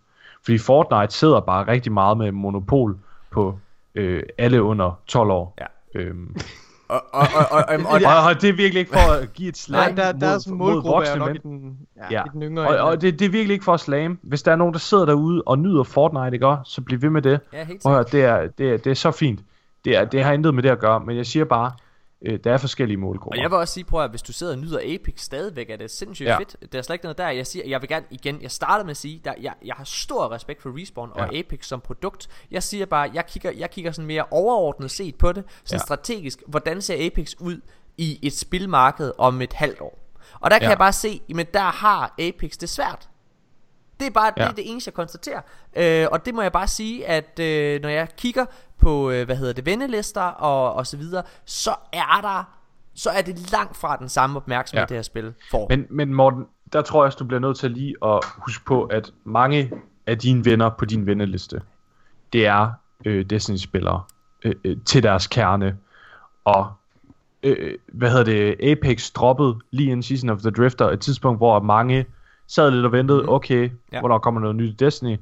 Fordi 0.45 0.59
Fortnite 0.59 1.14
sidder 1.14 1.41
bare 1.41 1.66
rigtig 1.66 1.93
meget 1.93 2.18
med 2.18 2.32
monopol 2.32 2.99
på 3.30 3.59
øh, 3.95 4.22
alle 4.39 4.62
under 4.62 5.01
12 5.07 5.30
år. 5.30 5.55
Ja. 5.61 6.01
Øhm. 6.01 6.36
og, 6.89 7.05
og, 7.12 7.26
og, 7.34 7.47
og, 7.51 7.64
og, 7.68 7.80
og, 7.86 8.01
og, 8.05 8.24
og 8.24 8.43
det 8.43 8.49
er 8.49 8.53
virkelig 8.53 8.80
ikke 8.80 8.93
for 8.93 9.12
at 9.12 9.32
give 9.32 9.49
et 9.49 9.57
slam 9.57 9.95
Nej, 9.95 10.05
der, 10.05 10.12
der 10.12 10.51
mod, 10.51 10.70
er 10.70 10.74
mod 10.74 10.82
voksne 10.82 11.26
mænd. 11.26 11.36
I 11.36 11.41
den, 11.43 11.78
ja, 11.97 12.03
ja. 12.11 12.22
I 12.24 12.28
den 12.32 12.43
yngre 12.43 12.68
og, 12.68 12.89
og 12.89 13.01
det, 13.01 13.18
det 13.18 13.24
er 13.24 13.30
virkelig 13.30 13.53
ikke 13.53 13.64
for 13.64 13.74
at 13.74 13.80
slam. 13.80 14.18
Hvis 14.22 14.43
der 14.43 14.53
er 14.53 14.57
nogen, 14.57 14.72
der 14.72 14.78
sidder 14.78 15.05
derude 15.05 15.43
og 15.47 15.59
nyder 15.59 15.82
Fortnite, 15.82 16.34
ikke, 16.34 16.57
så 16.64 16.80
bliv 16.80 17.03
ved 17.03 17.11
med 17.11 17.22
det. 17.22 17.41
Ja, 17.53 17.64
helt 17.64 17.86
og 17.86 18.12
det 18.12 18.24
er, 18.24 18.49
det, 18.59 18.72
er, 18.72 18.76
det 18.76 18.91
er 18.91 18.95
så 18.95 19.11
fint. 19.11 19.41
Det, 19.84 19.97
er, 19.97 20.05
det 20.05 20.24
har 20.24 20.32
intet 20.32 20.55
med 20.55 20.62
det 20.62 20.70
at 20.70 20.78
gøre, 20.78 21.01
men 21.01 21.16
jeg 21.16 21.26
siger 21.26 21.45
bare, 21.45 21.72
øh, 22.23 22.39
der 22.45 22.53
er 22.53 22.59
forskellige 22.59 22.97
målgrupper. 22.97 23.39
Og 23.39 23.43
jeg 23.43 23.51
vil 23.51 23.59
også 23.59 23.75
sige, 23.75 23.85
prøv 23.85 24.05
at 24.05 24.11
hvis 24.11 24.23
du 24.23 24.33
sidder 24.33 24.53
og 24.53 24.59
nyder 24.59 24.81
Apex 24.95 25.21
stadigvæk, 25.21 25.71
er 25.71 25.77
det 25.77 25.91
sindssygt 25.91 26.29
ja. 26.29 26.39
fedt. 26.39 26.73
Der 26.73 26.79
er 26.79 26.83
slet 26.83 26.95
ikke 26.95 27.05
noget 27.05 27.19
der. 27.19 27.29
Jeg, 27.29 27.47
siger, 27.47 27.69
jeg 27.69 27.81
vil 27.81 27.89
gerne 27.89 28.07
igen, 28.11 28.43
jeg 28.43 28.51
starter 28.51 28.85
med 28.85 28.91
at 28.91 28.97
sige, 28.97 29.21
der, 29.25 29.35
jeg, 29.41 29.55
jeg 29.64 29.75
har 29.75 29.85
stor 29.85 30.33
respekt 30.33 30.62
for 30.62 30.81
Respawn 30.81 31.12
ja. 31.16 31.23
og 31.23 31.35
Apex 31.35 31.66
som 31.66 31.81
produkt. 31.81 32.29
Jeg 32.51 32.62
siger 32.62 32.87
bare, 32.87 33.11
jeg 33.14 33.27
kigger, 33.27 33.51
jeg 33.51 33.71
kigger 33.71 33.93
sådan 33.93 34.07
mere 34.07 34.25
overordnet 34.31 34.91
set 34.91 35.14
på 35.14 35.33
det, 35.33 35.45
sådan 35.64 35.81
ja. 35.81 35.85
strategisk. 35.85 36.43
Hvordan 36.47 36.83
ser 36.83 37.07
Apex 37.07 37.35
ud 37.41 37.61
i 37.99 38.19
et 38.23 38.33
spilmarked 38.33 39.12
om 39.19 39.43
et 39.43 39.53
halvt 39.53 39.81
år? 39.81 39.99
Og 40.41 40.51
der 40.51 40.59
kan 40.59 40.66
ja. 40.66 40.71
jeg 40.71 40.79
bare 40.79 40.93
se, 40.93 41.21
men 41.35 41.47
der 41.55 41.61
har 41.61 42.14
Apex 42.19 42.53
det 42.57 42.69
svært. 42.69 43.09
Det 44.01 44.07
er 44.07 44.11
bare 44.11 44.33
ja. 44.37 44.43
det, 44.43 44.51
er 44.51 44.55
det 44.55 44.71
eneste, 44.71 44.89
jeg 44.89 44.95
konstaterer. 44.95 45.41
Øh, 45.77 46.07
og 46.12 46.27
det 46.27 46.35
må 46.35 46.43
jeg 46.43 46.53
bare 46.53 46.69
sige, 46.69 47.07
at 47.07 47.39
øh, 47.41 47.83
når 47.83 47.89
jeg 47.89 48.09
kigger 48.16 48.47
på, 48.81 49.11
øh, 49.11 49.26
hvad 49.26 49.37
hedder 49.37 49.53
det, 49.53 49.66
vennelister 49.66 50.22
og, 50.22 50.74
og 50.74 50.87
så 50.87 50.97
videre, 50.97 51.22
så 51.45 51.74
er 51.93 52.20
der 52.22 52.45
så 52.95 53.11
er 53.11 53.22
det 53.22 53.53
langt 53.53 53.76
fra 53.76 53.97
den 53.97 54.09
samme 54.09 54.37
opmærksomhed, 54.37 54.83
ja. 54.83 54.87
det 54.87 54.97
her 54.97 55.03
spil 55.03 55.35
får. 55.51 55.66
Men, 55.70 55.87
men 55.91 56.14
Morten, 56.14 56.47
der 56.72 56.83
tror 56.83 57.03
jeg 57.03 57.07
også, 57.07 57.16
du 57.18 57.24
bliver 57.24 57.41
nødt 57.41 57.59
til 57.59 57.70
lige 57.70 57.95
at 58.05 58.20
huske 58.37 58.64
på, 58.64 58.85
at 58.85 59.11
mange 59.24 59.72
af 60.07 60.18
dine 60.18 60.44
venner 60.44 60.70
på 60.70 60.85
din 60.85 61.07
venneliste, 61.07 61.61
det 62.32 62.47
er 62.47 62.70
øh, 63.05 63.24
Destiny-spillere 63.24 64.02
øh, 64.44 64.55
øh, 64.65 64.77
til 64.85 65.02
deres 65.02 65.27
kerne. 65.27 65.77
Og 66.44 66.73
øh, 67.43 67.74
hvad 67.93 68.11
hedder 68.11 68.24
det, 68.24 68.70
Apex 68.70 69.11
droppede 69.11 69.59
lige 69.70 69.93
en 69.93 70.02
Season 70.02 70.31
of 70.31 70.39
the 70.40 70.51
Drifter, 70.51 70.90
et 70.90 71.01
tidspunkt, 71.01 71.39
hvor 71.39 71.61
mange 71.61 72.07
sad 72.47 72.70
lidt 72.70 72.86
og 72.86 72.93
ventede, 72.93 73.23
mm. 73.23 73.28
okay, 73.28 73.70
ja. 73.93 74.01
hvornår 74.01 74.19
kommer 74.19 74.40
noget 74.40 74.57
nyt 74.57 74.81
Destiny? 74.81 75.16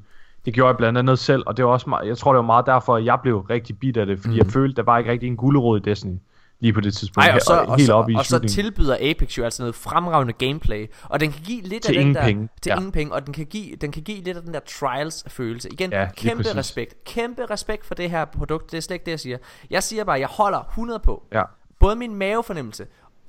Det 0.47 0.55
gjorde 0.55 0.67
jeg 0.67 0.77
blandt 0.77 0.99
andet 0.99 1.19
selv, 1.19 1.43
og 1.45 1.57
det 1.57 1.65
var 1.65 1.71
også 1.71 1.89
meget, 1.89 2.07
jeg 2.07 2.17
tror 2.17 2.33
det 2.33 2.37
var 2.37 2.45
meget 2.45 2.65
derfor, 2.65 2.95
at 2.95 3.05
jeg 3.05 3.19
blev 3.23 3.39
rigtig 3.39 3.79
bit 3.79 3.97
af 3.97 4.05
det, 4.05 4.19
fordi 4.19 4.33
mm. 4.33 4.37
jeg 4.37 4.43
mhm. 4.43 4.51
følte, 4.51 4.75
der 4.75 4.83
var 4.83 4.97
ikke 4.97 5.11
rigtig 5.11 5.27
en 5.27 5.37
gulerod 5.37 5.79
i 5.79 5.83
Destiny 5.89 6.17
lige 6.59 6.73
på 6.73 6.81
det 6.81 6.93
tidspunkt. 6.93 7.27
Ej, 7.27 7.35
og, 7.35 7.41
så, 7.41 7.53
her, 7.53 7.61
og, 7.61 7.75
helt 7.75 7.87
så, 7.87 7.93
op 7.93 8.09
i 8.09 8.15
og 8.15 8.25
så 8.25 8.39
tilbyder 8.39 8.97
Apex 9.01 9.37
jo 9.37 9.43
altså 9.43 9.63
noget 9.63 9.75
fremragende 9.75 10.33
gameplay, 10.33 10.87
og 11.03 11.19
den 11.19 11.31
kan 11.31 11.41
give 11.43 11.61
lidt 11.61 11.83
til 11.83 11.97
af 11.97 12.03
den 12.03 12.15
der 12.15 12.23
penge. 12.23 12.49
til 12.61 12.69
ja. 12.69 12.75
ingen 12.75 12.91
penge, 12.91 13.13
og 13.13 13.25
den 13.25 13.33
kan 13.33 13.45
give 13.45 13.75
den 13.75 13.91
kan 13.91 14.03
give 14.03 14.21
lidt 14.21 14.37
af 14.37 14.43
den 14.43 14.53
der 14.53 14.59
trials 14.59 15.23
følelse. 15.27 15.69
Igen, 15.69 15.91
ja, 15.91 16.09
kæmpe 16.15 16.43
præcis. 16.43 16.57
respekt. 16.57 17.03
Kæmpe 17.03 17.45
respekt 17.45 17.85
for 17.85 17.95
det 17.95 18.09
her 18.09 18.25
produkt. 18.25 18.71
Det 18.71 18.77
er 18.77 18.81
slet 18.81 18.95
ikke 18.95 19.05
det 19.05 19.11
jeg 19.11 19.19
siger. 19.19 19.37
Jeg 19.69 19.83
siger 19.83 20.03
bare, 20.03 20.19
jeg 20.19 20.27
holder 20.27 20.59
100 20.59 20.99
på. 20.99 21.23
Ja. 21.31 21.43
Både 21.79 21.95
min 21.95 22.15
mavefornemmelse 22.15 22.85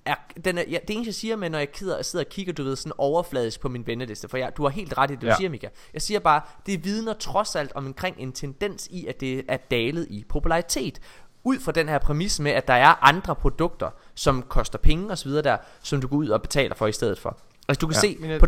er, 0.09 0.14
den 0.44 0.59
er, 0.59 0.62
ja, 0.68 0.78
det 0.89 0.94
eneste 0.94 1.09
jeg 1.09 1.14
siger 1.14 1.36
med 1.36 1.51
når 1.51 1.59
jeg 1.59 1.68
sidder, 1.74 2.02
sidder 2.02 2.24
og 2.24 2.28
kigger 2.30 2.52
Du 2.52 2.62
ved 2.62 2.76
sådan 2.76 2.93
overfladisk 2.98 3.60
på 3.60 3.68
min 3.68 3.86
venneliste 3.86 4.28
For 4.28 4.36
jeg, 4.36 4.52
du 4.56 4.62
har 4.62 4.70
helt 4.70 4.98
ret 4.98 5.10
i 5.10 5.14
det 5.14 5.22
du 5.22 5.26
ja. 5.26 5.36
siger 5.36 5.51
Mika 5.51 5.68
Jeg 5.93 6.02
siger 6.02 6.20
bare 6.20 6.40
Det 6.66 6.85
vidner 6.85 7.12
trods 7.12 7.56
alt 7.56 7.72
om 7.74 7.86
omkring 7.86 8.16
en 8.18 8.32
tendens 8.32 8.89
i 8.90 9.06
At 9.06 9.20
det 9.20 9.44
er 9.48 9.56
dalet 9.56 10.06
i 10.10 10.24
popularitet 10.28 11.01
Ud 11.44 11.59
fra 11.59 11.72
den 11.72 11.89
her 11.89 11.98
præmis 11.98 12.40
med 12.40 12.51
at 12.52 12.68
der 12.68 12.74
er 12.74 13.05
andre 13.09 13.35
produkter 13.35 13.90
Som 14.14 14.43
koster 14.43 14.78
penge 14.78 15.10
og 15.10 15.18
så 15.18 15.24
videre 15.28 15.43
der 15.43 15.56
Som 15.82 16.01
du 16.01 16.09
går 16.09 16.16
ud 16.16 16.28
og 16.28 16.43
betaler 16.43 16.74
for 16.74 16.86
i 16.86 16.93
stedet 16.93 17.18
for 17.18 17.39
Altså 17.68 17.80
du 17.80 17.86
kan 17.86 17.94
ja. 17.94 18.01
se 18.01 18.39
på, 18.40 18.47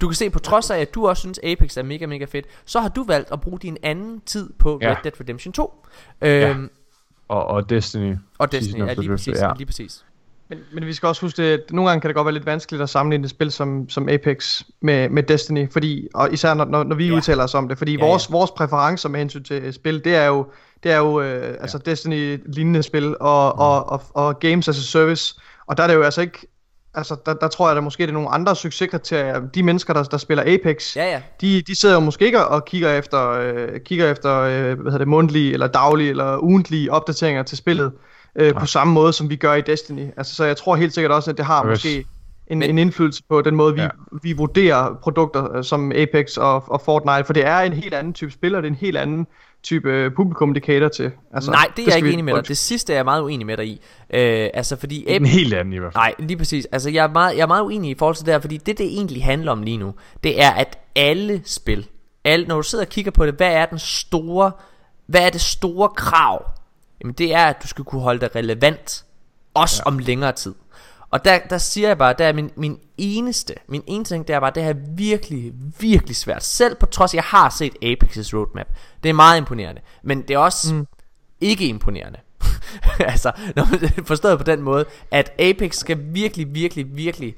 Du 0.00 0.08
kan 0.08 0.14
se, 0.14 0.30
på 0.30 0.38
trods 0.38 0.70
af, 0.70 0.78
at 0.78 0.94
du 0.94 1.08
også 1.08 1.20
synes, 1.20 1.40
Apex 1.44 1.76
er 1.76 1.82
mega, 1.82 2.06
mega 2.06 2.24
fedt, 2.24 2.46
så 2.64 2.80
har 2.80 2.88
du 2.88 3.04
valgt 3.04 3.32
at 3.32 3.40
bruge 3.40 3.58
din 3.58 3.76
anden 3.82 4.20
tid 4.20 4.52
på 4.58 4.78
Ja. 4.82 4.90
Red 4.90 4.96
Dead 5.04 5.20
Redemption 5.20 5.52
2. 5.52 5.86
Øhm, 6.20 6.70
Og, 7.28 7.46
og 7.46 7.70
Destiny. 7.70 8.16
Og 8.38 8.52
Destiny, 8.52 8.86
ja, 8.86 8.94
lige 8.94 9.08
præcis, 9.10 9.38
ja. 9.38 9.52
lige 9.56 9.66
præcis. 9.66 10.04
Men, 10.50 10.58
men 10.72 10.86
vi 10.86 10.92
skal 10.92 11.06
også 11.06 11.20
huske, 11.22 11.42
at 11.42 11.60
nogle 11.70 11.90
gange 11.90 12.00
kan 12.00 12.08
det 12.08 12.14
godt 12.14 12.24
være 12.26 12.34
lidt 12.34 12.46
vanskeligt 12.46 12.82
at 12.82 12.88
sammenligne 12.90 13.24
et 13.24 13.30
spil 13.30 13.52
som, 13.52 13.88
som 13.88 14.08
Apex 14.08 14.62
med, 14.82 15.08
med 15.08 15.22
Destiny, 15.22 15.72
fordi, 15.72 16.08
og 16.14 16.32
især 16.32 16.54
når, 16.54 16.64
når, 16.64 16.84
når 16.84 16.96
vi 16.96 17.04
Ja. 17.04 17.10
ja. 17.10 17.16
udtaler 17.16 17.44
os 17.44 17.54
om 17.54 17.68
det, 17.68 17.78
fordi 17.78 17.92
Ja, 17.96 18.04
ja, 18.04 18.10
vores, 18.10 18.28
ja. 18.28 18.32
vores 18.32 18.50
præferencer 18.50 19.08
med 19.08 19.18
hensyn 19.20 19.42
til 19.44 19.72
spil, 19.74 20.04
det 20.04 20.14
er 20.14 20.26
jo, 20.26 20.46
det 20.82 20.92
er 20.92 20.98
jo 20.98 21.20
øh, 21.20 21.56
altså 21.60 21.78
Destiny-lignende 21.78 22.82
spil 22.82 23.16
og, 23.20 23.52
Mm. 23.54 23.60
og, 23.60 23.88
og, 23.88 24.02
og 24.14 24.40
Games 24.40 24.68
as 24.68 24.78
a 24.78 24.82
Service, 24.82 25.34
og 25.66 25.76
der 25.76 25.82
er 25.82 25.86
det 25.86 25.94
jo 25.94 26.02
altså 26.02 26.20
ikke, 26.20 26.46
altså 26.94 27.16
der, 27.26 27.34
der 27.34 27.48
tror 27.48 27.68
jeg, 27.68 27.76
at 27.76 27.84
måske 27.84 28.02
er 28.04 28.12
nogle 28.12 28.28
andre 28.28 28.56
succeskriterier, 28.56 29.40
de 29.54 29.62
mennesker, 29.62 29.94
der, 29.94 30.02
der 30.02 30.16
spiller 30.16 30.44
Apex, 30.46 30.96
Ja, 30.96 31.04
ja. 31.10 31.22
de, 31.40 31.62
de 31.62 31.74
sidder 31.80 31.94
jo 31.94 32.00
måske 32.00 32.24
ikke 32.26 32.46
og 32.46 32.64
kigger 32.64 32.92
efter, 32.98 33.30
øh, 33.30 33.80
kigger 33.80 34.10
efter 34.10 34.36
øh, 34.40 34.52
hvad 34.62 34.76
hedder 34.76 34.98
det, 34.98 35.08
mundtlige 35.08 35.52
eller 35.52 35.66
daglige 35.66 36.10
eller 36.10 36.38
ugentlige 36.38 36.92
opdateringer 36.92 37.42
til 37.42 37.58
spillet 37.58 37.92
øh, 38.38 38.54
på 38.54 38.66
samme 38.66 38.92
måde, 38.92 39.12
som 39.12 39.30
vi 39.30 39.36
gør 39.36 39.54
i 39.54 39.60
Destiny. 39.60 40.06
Altså, 40.16 40.34
så 40.34 40.44
jeg 40.44 40.56
tror 40.56 40.76
helt 40.76 40.94
sikkert 40.94 41.12
også, 41.12 41.30
at 41.30 41.36
det 41.36 41.44
har 41.44 41.64
hvis- 41.64 41.70
måske 41.84 42.04
en, 42.46 42.58
Men- 42.58 42.70
en 42.70 42.78
indflydelse 42.78 43.22
på 43.28 43.42
den 43.42 43.54
måde, 43.56 43.74
vi, 43.74 43.80
Ja. 43.80 43.88
vi 44.22 44.32
vurderer 44.32 44.94
produkter 45.02 45.56
øh, 45.56 45.64
som 45.64 45.92
Apex 45.92 46.36
og, 46.36 46.64
og 46.66 46.80
Fortnite, 46.80 47.24
for 47.24 47.32
det 47.32 47.46
er 47.46 47.58
en 47.58 47.72
helt 47.72 47.94
anden 47.94 48.12
type 48.12 48.30
spil, 48.32 48.54
og 48.54 48.62
det 48.62 48.68
er 48.68 48.72
en 48.72 48.78
helt 48.80 48.96
anden 48.96 49.26
type 49.62 49.90
øh, 49.90 50.10
publikum, 50.16 50.54
det 50.54 50.62
cater 50.64 50.88
til. 50.88 51.10
Altså, 51.34 51.50
Nej, 51.50 51.66
det 51.76 51.82
er 51.82 51.86
jeg 51.88 51.96
ikke 51.96 52.12
enig 52.12 52.24
med 52.24 52.34
dig. 52.34 52.48
Det 52.48 52.58
sidste 52.58 52.92
er 52.92 52.96
jeg 52.96 53.04
meget 53.04 53.22
uenig 53.22 53.46
med 53.46 53.56
dig 53.56 53.66
i. 53.66 53.80
Øh, 54.14 54.48
altså, 54.54 54.76
fordi 54.76 55.04
En 55.08 55.26
helt 55.26 55.54
anden 55.54 55.74
i 55.74 55.78
hvert 55.78 55.92
fald. 55.92 56.02
Nej, 56.02 56.14
lige 56.18 56.36
præcis. 56.36 56.66
Altså, 56.72 56.90
jeg 56.90 57.04
er, 57.04 57.08
meget, 57.12 57.36
jeg 57.36 57.42
er 57.42 57.46
meget 57.46 57.62
uenig 57.62 57.90
i 57.90 57.94
forhold 57.98 58.16
til 58.16 58.26
det 58.26 58.34
her, 58.34 58.40
fordi 58.40 58.56
det, 58.56 58.78
det 58.78 58.86
egentlig 58.86 59.24
handler 59.24 59.52
om 59.52 59.62
lige 59.62 59.76
nu, 59.76 59.94
det 60.24 60.42
er, 60.42 60.50
at 60.50 60.78
alle 60.96 61.42
spil, 61.44 61.86
alle, 62.24 62.46
når 62.46 62.56
du 62.56 62.62
sidder 62.62 62.84
og 62.84 62.88
kigger 62.88 63.10
på 63.10 63.26
det, 63.26 63.34
hvad 63.34 63.52
er 63.52 63.66
den 63.66 63.78
store, 63.78 64.50
hvad 65.06 65.26
er 65.26 65.30
det 65.30 65.40
store 65.40 65.88
krav? 65.88 66.44
Jamen, 67.00 67.14
det 67.14 67.34
er, 67.34 67.44
at 67.44 67.56
du 67.62 67.68
skal 67.68 67.84
kunne 67.84 68.02
holde 68.02 68.20
dig 68.20 68.36
relevant, 68.36 69.04
også 69.54 69.82
ja. 69.86 69.90
om 69.90 69.98
længere 69.98 70.32
tid. 70.32 70.54
Og 71.10 71.24
der, 71.24 71.38
der 71.50 71.58
siger 71.58 71.88
jeg 71.88 71.98
bare, 71.98 72.14
der 72.18 72.24
er 72.24 72.32
min, 72.32 72.50
min 72.56 72.78
eneste, 72.98 73.54
min 73.68 73.82
eneste 73.86 74.14
ting, 74.14 74.28
det 74.28 74.34
er 74.34 74.40
bare, 74.40 74.52
det 74.54 74.62
her 74.62 74.70
er 74.70 74.78
virkelig, 74.96 75.52
virkelig 75.80 76.16
svært. 76.16 76.44
Selv 76.44 76.74
på 76.74 76.86
trods, 76.86 77.14
jeg 77.14 77.22
har 77.22 77.50
set 77.50 77.72
Apex's 77.72 78.36
roadmap. 78.36 78.66
Det 79.02 79.08
er 79.08 79.12
meget 79.12 79.38
imponerende. 79.38 79.80
Men 80.02 80.22
det 80.22 80.30
er 80.30 80.38
også 80.38 80.74
mm. 80.74 80.86
ikke 81.40 81.66
imponerende. 81.66 82.18
altså, 83.00 83.32
når 83.56 83.68
man 83.70 84.04
forstået 84.04 84.38
på 84.38 84.44
den 84.44 84.62
måde, 84.62 84.84
at 85.10 85.32
Apex 85.40 85.74
skal 85.74 85.98
virkelig, 86.00 86.54
virkelig, 86.54 86.96
virkelig 86.96 87.34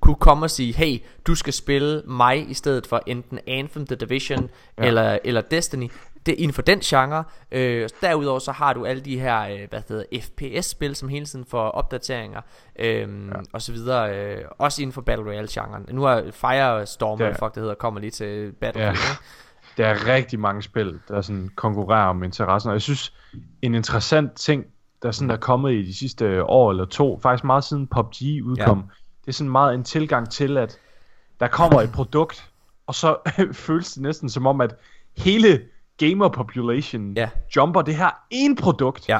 kunne 0.00 0.16
komme 0.16 0.46
og 0.46 0.50
sige, 0.50 0.72
hey, 0.72 1.02
du 1.26 1.34
skal 1.34 1.52
spille 1.52 2.02
mig 2.06 2.50
i 2.50 2.54
stedet 2.54 2.86
for 2.86 3.02
enten 3.06 3.38
Anthem, 3.46 3.86
The 3.86 3.96
Division 3.96 4.50
ja. 4.78 4.84
eller, 4.84 5.18
eller 5.24 5.40
Destiny. 5.40 5.90
Det 6.26 6.32
inden 6.38 6.54
for 6.54 6.62
den 6.62 6.80
genre. 6.80 7.24
Øh, 7.52 7.88
derudover 8.00 8.38
så 8.38 8.52
har 8.52 8.72
du 8.72 8.84
alle 8.84 9.02
de 9.02 9.20
her, 9.20 9.40
øh, 9.40 9.68
hvad 9.70 9.80
hedder 9.88 10.04
FPS-spil, 10.22 10.96
som 10.96 11.08
hele 11.08 11.26
tiden 11.26 11.44
får 11.48 11.68
opdateringer 11.68 12.40
øh, 12.78 12.86
ja. 12.98 13.06
og 13.52 13.62
så 13.62 13.72
videre. 13.72 14.16
Øh, 14.18 14.44
også 14.58 14.82
inden 14.82 14.92
for 14.92 15.00
Battle 15.00 15.24
Royale-genren. 15.24 15.86
Nu 15.90 16.04
er 16.04 16.30
Firestorm, 16.30 17.20
Ja. 17.20 17.30
fuck 17.30 17.54
det 17.54 17.60
hedder, 17.62 17.74
kommer 17.74 18.00
lige 18.00 18.10
til 18.10 18.52
Battlefield. 18.52 18.96
Ja. 18.96 19.10
ikke? 19.10 19.22
Der 19.76 19.86
er 19.86 20.14
rigtig 20.14 20.40
mange 20.40 20.62
spil, 20.62 20.98
der 21.08 21.20
sådan 21.20 21.50
konkurrerer 21.56 22.06
om 22.06 22.22
interessen, 22.22 22.68
og 22.68 22.74
jeg 22.74 22.82
synes, 22.82 23.12
en 23.62 23.74
interessant 23.74 24.32
ting, 24.32 24.64
der 25.02 25.10
sådan 25.10 25.30
er 25.30 25.36
kommet 25.36 25.72
i 25.72 25.82
de 25.82 25.94
sidste 25.94 26.44
år 26.44 26.70
eller 26.70 26.84
to, 26.84 27.20
faktisk 27.22 27.44
meget 27.44 27.64
siden 27.64 27.86
PUBG 27.86 28.16
udkom, 28.44 28.78
ja. 28.78 28.84
det 29.20 29.28
er 29.28 29.32
sådan 29.32 29.50
meget 29.50 29.74
en 29.74 29.84
tilgang 29.84 30.30
til, 30.30 30.56
at 30.56 30.78
der 31.40 31.48
kommer 31.48 31.80
et 31.80 31.92
produkt, 31.92 32.50
og 32.86 32.94
så 32.94 33.16
føles 33.52 33.92
det 33.92 34.02
næsten 34.02 34.28
som 34.28 34.46
om, 34.46 34.60
at 34.60 34.74
hele 35.16 35.60
gamer 35.98 36.28
population 36.28 37.12
Ja. 37.16 37.28
jumper 37.56 37.82
det 37.82 37.96
her 37.96 38.10
ene 38.30 38.56
produkt, 38.56 39.08
Ja. 39.08 39.18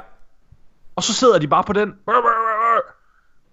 og 0.96 1.02
så 1.02 1.12
sidder 1.14 1.38
de 1.38 1.48
bare 1.48 1.64
på 1.64 1.72
den, 1.72 1.94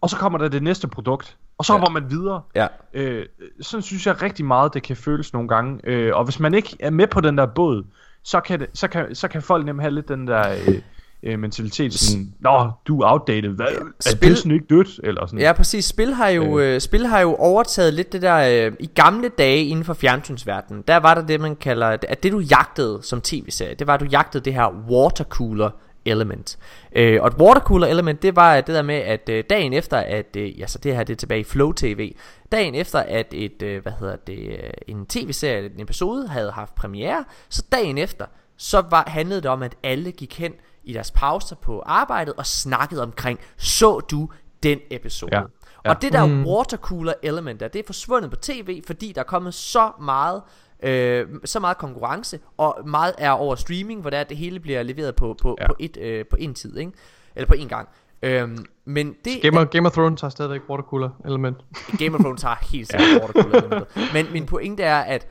og 0.01 0.09
så 0.09 0.17
kommer 0.17 0.39
der 0.39 0.47
det 0.47 0.63
næste 0.63 0.87
produkt, 0.87 1.37
og 1.57 1.65
så 1.65 1.73
Ja. 1.73 1.79
hopper 1.79 1.91
man 1.99 2.09
videre. 2.09 2.41
Ja. 2.55 2.67
Øh, 2.93 3.25
sådan 3.61 3.81
synes 3.81 4.07
jeg 4.07 4.21
rigtig 4.21 4.45
meget, 4.45 4.73
det 4.73 4.83
kan 4.83 4.95
føles 4.97 5.33
nogle 5.33 5.47
gange. 5.49 5.79
Øh, 5.83 6.15
og 6.15 6.23
hvis 6.23 6.39
man 6.39 6.53
ikke 6.53 6.77
er 6.79 6.89
med 6.89 7.07
på 7.07 7.21
den 7.21 7.37
der 7.37 7.45
båd, 7.45 7.83
så 8.23 8.39
kan, 8.39 8.59
det, 8.59 8.69
så 8.73 8.87
kan, 8.87 9.15
så 9.15 9.27
kan 9.27 9.41
folk 9.41 9.65
nemlig 9.65 9.83
have 9.83 9.91
lidt 9.93 10.07
den 10.07 10.27
der 10.27 10.51
øh, 10.51 10.81
øh, 11.23 11.39
mentalitet, 11.39 11.93
sådan, 11.93 12.33
Nå, 12.39 12.71
du 12.87 13.01
er 13.01 13.11
outdated, 13.11 13.49
hvad? 13.49 13.65
Er 13.65 14.09
Spil- 14.09 14.29
Disney 14.29 14.53
ikke 14.53 14.65
dødt? 14.69 14.99
Eller 15.03 15.25
sådan. 15.25 15.39
Ja, 15.39 15.53
præcis. 15.53 15.85
Spil 15.85 16.13
har 16.13 16.29
jo, 16.29 16.59
øh. 16.59 16.81
spil 16.81 17.05
har 17.05 17.19
jo 17.19 17.35
overtaget 17.35 17.93
lidt 17.93 18.13
det 18.13 18.21
der... 18.21 18.67
Øh, 18.67 18.73
I 18.79 18.89
gamle 18.95 19.29
dage 19.29 19.65
inden 19.65 19.85
for 19.85 19.93
fjernsynsverdenen, 19.93 20.83
der 20.87 20.97
var 20.97 21.13
der 21.13 21.25
det, 21.25 21.41
man 21.41 21.55
kalder... 21.55 21.87
At 21.87 22.23
det, 22.23 22.31
du 22.31 22.39
jagtede 22.39 22.99
som 23.01 23.21
tv-serie, 23.21 23.75
det 23.75 23.87
var, 23.87 23.93
at 23.93 23.99
du 23.99 24.05
jagtede 24.05 24.43
det 24.45 24.53
her 24.53 24.85
watercooler 24.89 25.69
element. 26.05 26.57
Øh, 26.95 27.21
og 27.21 27.27
et 27.27 27.33
watercooler 27.33 27.87
element, 27.87 28.21
det 28.21 28.35
var 28.35 28.55
det 28.55 28.75
der 28.75 28.81
med, 28.81 28.95
at 28.95 29.29
øh, 29.29 29.43
dagen 29.49 29.73
efter, 29.73 29.97
at... 29.97 30.35
Øh, 30.37 30.59
ja, 30.59 30.67
så 30.67 30.77
det 30.77 30.95
her, 30.95 31.03
det 31.03 31.13
er 31.13 31.17
tilbage 31.17 31.39
i 31.39 31.43
Flow 31.43 31.71
TV. 31.71 32.15
Dagen 32.51 32.75
efter, 32.75 32.99
at 32.99 33.27
et, 33.33 33.61
øh, 33.61 33.81
hvad 33.81 33.91
hedder 33.99 34.15
det, 34.15 34.37
øh, 34.37 34.69
en 34.87 35.05
tv-serie, 35.05 35.65
en 35.65 35.81
episode 35.81 36.27
havde 36.27 36.51
haft 36.51 36.75
premiere, 36.75 37.25
så 37.49 37.63
dagen 37.71 37.97
efter, 37.97 38.25
så 38.57 38.83
var, 38.89 39.03
handlede 39.07 39.41
det 39.41 39.49
om, 39.51 39.63
at 39.63 39.75
alle 39.83 40.11
gik 40.11 40.39
hen 40.39 40.53
i 40.83 40.93
deres 40.93 41.11
pauser 41.11 41.55
på 41.55 41.83
arbejdet 41.85 42.33
og 42.33 42.45
snakkede 42.45 43.03
omkring, 43.03 43.39
så 43.57 43.99
du 43.99 44.29
den 44.63 44.79
episode? 44.91 45.35
Ja. 45.35 45.41
Ja. 45.85 45.89
Og 45.89 46.01
det 46.01 46.13
der 46.13 46.25
mm. 46.25 46.45
watercooler 46.45 47.13
element 47.23 47.59
der, 47.59 47.67
det 47.67 47.79
er 47.79 47.83
forsvundet 47.85 48.29
på 48.29 48.35
tv, 48.35 48.81
fordi 48.87 49.11
der 49.11 49.21
er 49.21 49.25
kommet 49.25 49.53
så 49.53 49.91
meget, 50.01 50.41
øh, 50.83 51.27
så 51.45 51.59
meget 51.59 51.77
konkurrence, 51.77 52.39
og 52.57 52.77
meget 52.85 53.13
er 53.17 53.31
over 53.31 53.55
streaming, 53.55 54.01
hvor 54.01 54.09
det, 54.09 54.17
er, 54.17 54.21
at 54.21 54.29
det 54.29 54.37
hele 54.37 54.59
bliver 54.59 54.83
leveret 54.83 55.15
på, 55.15 55.35
på, 55.41 55.57
ja. 55.61 55.67
På, 55.67 55.75
et, 55.79 55.97
øh, 55.97 56.25
på 56.25 56.35
en 56.39 56.53
tid, 56.53 56.77
ikke? 56.77 56.91
Eller 57.35 57.47
på 57.47 57.53
en 57.53 57.67
gang. 57.67 57.89
Øhm, 58.23 58.65
men 58.85 59.15
det 59.25 59.41
Game 59.41 59.59
of, 59.59 59.67
Game 59.67 59.87
of 59.87 59.93
Thrones 59.93 60.21
har 60.21 60.29
stadigvæk 60.29 60.61
watercooler 60.69 61.09
element. 61.25 61.57
Game 61.99 62.15
of 62.15 62.19
Thrones 62.19 62.41
har 62.41 62.67
helt 62.71 62.87
sikkert 62.87 63.21
watercooler 63.21 63.57
elementet. 63.57 64.13
Men 64.13 64.27
min 64.33 64.45
pointe 64.45 64.83
er, 64.83 64.99
at 64.99 65.27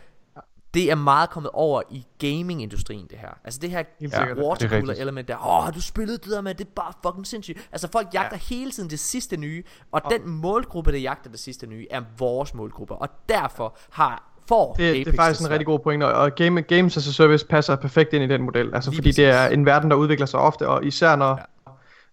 det 0.74 0.90
er 0.90 0.94
meget 0.94 1.30
kommet 1.30 1.50
over 1.54 1.82
i 1.90 2.06
gaming-industrien, 2.18 3.06
det 3.10 3.18
her. 3.18 3.28
Altså 3.44 3.60
det 3.60 3.70
her 3.70 3.82
ja, 4.00 4.06
er 4.06 4.34
watercooler 4.44 4.94
element 4.94 5.28
der. 5.28 5.36
Åh, 5.36 5.64
har 5.64 5.70
du 5.70 5.80
spillet 5.82 6.24
det 6.24 6.32
der 6.32 6.40
med, 6.40 6.54
det 6.54 6.64
er 6.66 6.70
bare 6.76 6.92
fucking 7.02 7.26
sindssygt. 7.26 7.68
Altså 7.72 7.88
folk 7.92 8.08
jagter 8.14 8.36
ja. 8.50 8.54
hele 8.54 8.70
tiden 8.70 8.90
det 8.90 8.98
sidste 9.00 9.36
nye, 9.36 9.62
og 9.92 10.02
den 10.10 10.28
målgruppe, 10.30 10.92
der 10.92 10.98
jagter 10.98 11.30
det 11.30 11.40
sidste 11.40 11.66
nye, 11.66 11.86
er 11.90 12.02
vores 12.18 12.54
målgruppe. 12.54 12.94
Og 12.94 13.08
derfor 13.28 13.76
har 13.90 14.26
får 14.48 14.74
Det, 14.74 15.06
det 15.06 15.12
er 15.12 15.16
faktisk 15.16 15.40
en 15.40 15.50
rigtig 15.50 15.66
god 15.66 15.78
point, 15.78 16.02
og- 16.02 16.12
og 16.12 16.34
game, 16.34 16.62
Games 16.62 16.96
as 16.96 17.08
a 17.08 17.12
Service 17.12 17.46
passer 17.46 17.76
perfekt 17.76 18.12
ind 18.12 18.24
i 18.24 18.26
den 18.26 18.42
model. 18.42 18.74
Altså 18.74 18.90
Lige 18.90 18.98
fordi 18.98 19.10
det 19.12 19.24
er 19.26 19.42
præcis. 19.42 19.54
en 19.58 19.66
verden, 19.66 19.90
der 19.90 19.96
udvikler 19.96 20.26
sig 20.26 20.40
ofte, 20.40 20.68
og 20.68 20.84
især 20.84 21.16
når, 21.16 21.28
ja. 21.38 21.42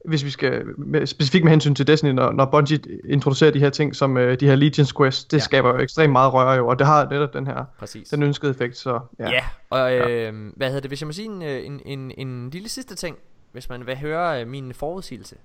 Hvis 0.07 0.23
vi 0.23 0.29
skal, 0.29 0.79
med, 0.79 1.07
specifikt 1.07 1.43
med 1.43 1.51
hensyn 1.51 1.75
til 1.75 1.87
Destiny, 1.87 2.09
når, 2.11 2.31
når 2.31 2.45
Bungie 2.45 2.79
introducerer 3.09 3.51
de 3.51 3.59
her 3.59 3.69
ting, 3.69 3.95
som 3.95 4.17
øh, 4.17 4.39
de 4.39 4.45
her 4.47 4.55
Legion's 4.55 4.97
Quest, 4.97 5.31
det 5.31 5.37
Ja. 5.37 5.41
ja. 5.41 5.43
skaber 5.43 5.69
jo 5.69 5.77
ekstremt 5.77 6.11
meget 6.11 6.33
røre 6.33 6.51
jo, 6.53 6.67
og 6.67 6.79
det 6.79 6.87
har 6.87 7.09
netop 7.09 7.33
den 7.33 7.47
her, 7.47 7.65
Præcis. 7.79 8.09
den 8.09 8.23
ønskede 8.23 8.51
effekt, 8.51 8.77
så 8.77 8.99
ja. 9.19 9.29
Ja, 9.29 9.43
og 9.69 9.93
øh, 9.95 10.51
hvad 10.55 10.67
hedder 10.67 10.81
det, 10.81 10.89
hvis 10.89 11.01
jeg 11.01 11.07
må 11.07 11.11
sige 11.13 11.25
en, 11.25 11.41
øh, 11.41 11.65
en, 11.65 11.81
en, 11.85 12.11
en 12.17 12.49
lille 12.49 12.69
sidste 12.69 12.95
ting, 12.95 13.17
hvis 13.51 13.69
man 13.69 13.85
vil 13.85 13.97
høre 13.97 14.41
øh, 14.41 14.47
min 14.47 14.73
forudsigelse. 14.73 15.35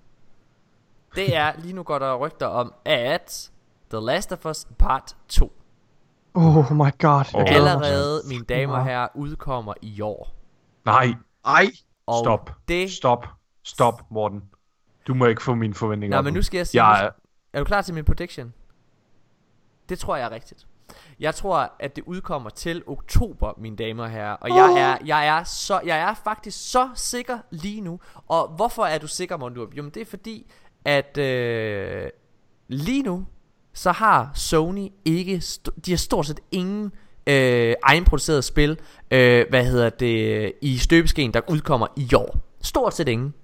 Det 1.15 1.37
er, 1.37 1.53
lige 1.63 1.73
nu 1.75 1.83
går 1.83 1.99
der 1.99 2.15
rygter 2.17 2.47
om, 2.47 2.73
at 2.85 3.51
The 3.91 4.01
Last 4.07 4.33
of 4.33 4.47
Us 4.47 4.67
Part 4.79 5.17
2 5.29 5.53
Oh 6.35 6.73
my 6.73 6.79
god, 6.99 7.39
mig. 7.39 7.49
allerede, 7.49 8.23
mine 8.29 8.45
damer 8.45 8.75
og 8.75 8.85
herrer, 8.85 9.09
udkommer 9.15 9.75
i 9.83 10.01
år. 10.01 10.35
Nej, 10.85 11.15
Ej, 11.45 11.67
Og 12.07 12.19
stop. 12.25 12.51
Det, 12.69 12.91
Stop. 12.91 13.27
Stop, 13.65 14.03
Morten. 14.11 14.43
Du 15.07 15.15
må 15.15 15.27
ikke 15.27 15.43
få 15.43 15.55
mine 15.55 15.75
forventninger 15.75 16.17
Nej, 16.17 16.23
men 16.23 16.35
nu. 16.35 16.43
skal 16.43 16.59
jeg 16.59 16.67
sige, 16.67 16.85
Jeg 16.85 17.11
er, 17.53 17.59
du 17.59 17.65
klar 17.65 17.83
til 17.83 17.95
min 17.95 18.05
prediction? 18.05 18.53
Det 19.89 19.99
tror 19.99 20.17
jeg 20.17 20.25
er 20.25 20.31
rigtigt. 20.31 20.67
Jeg 21.21 21.35
tror, 21.35 21.73
at 21.81 21.97
det 21.97 22.05
udkommer 22.07 22.51
til 22.51 22.83
oktober, 22.87 23.53
mine 23.59 23.77
damer 23.77 24.03
og 24.03 24.11
herrer. 24.11 24.33
Og 24.35 24.49
jeg 24.49 24.73
er, 24.73 25.07
jeg 25.07 25.27
er, 25.27 25.45
så, 25.45 25.81
jeg 25.85 25.99
er 25.99 26.15
faktisk 26.25 26.71
så 26.71 26.89
sikker 26.95 27.39
lige 27.51 27.81
nu. 27.81 28.01
Og 28.29 28.49
hvorfor 28.49 28.85
er 28.85 28.99
du 28.99 29.07
sikker, 29.07 29.37
Mondup? 29.37 29.75
Jo, 29.75 29.83
men 29.83 29.91
det 29.91 30.01
er 30.01 30.07
fordi, 30.07 30.51
at 30.85 31.19
øh, 31.19 32.11
lige 32.69 33.03
nu, 33.03 33.27
så 33.75 33.93
har 33.93 34.31
Sony 34.35 34.89
ikke, 35.05 35.43
de 35.87 35.91
har 35.91 35.97
stort 35.97 36.27
set 36.27 36.41
ingen 36.51 36.93
øh, 37.27 37.75
egenproducerede 37.83 38.43
spil, 38.43 38.79
øh, 39.11 39.47
hvad 39.51 39.65
hedder 39.65 39.91
det, 39.91 40.53
i 40.63 40.79
støbeskeen, 40.79 41.35
der 41.35 41.41
udkommer 41.49 41.87
i 41.97 42.15
år. 42.15 42.37
Stort 42.63 42.95
set 42.95 43.09
ingen. 43.09 43.35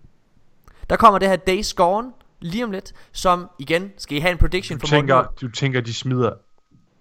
Der 0.90 0.97
kommer 0.97 1.19
det 1.19 1.28
her 1.28 1.36
Days 1.36 1.74
Gone 1.74 2.12
lige 2.40 2.65
om 2.65 2.70
lidt, 2.70 2.93
som 3.12 3.51
igen, 3.59 3.90
skal 3.98 4.16
I 4.16 4.20
have 4.20 4.32
en 4.32 4.39
prediction 4.39 4.78
du, 4.78 4.86
for 4.86 4.94
Morten 4.97 5.01
tænker, 5.09 5.16
Lund? 5.16 5.27
du 5.40 5.51
tænker, 5.51 5.81
de 5.81 5.94
smider 5.94 6.31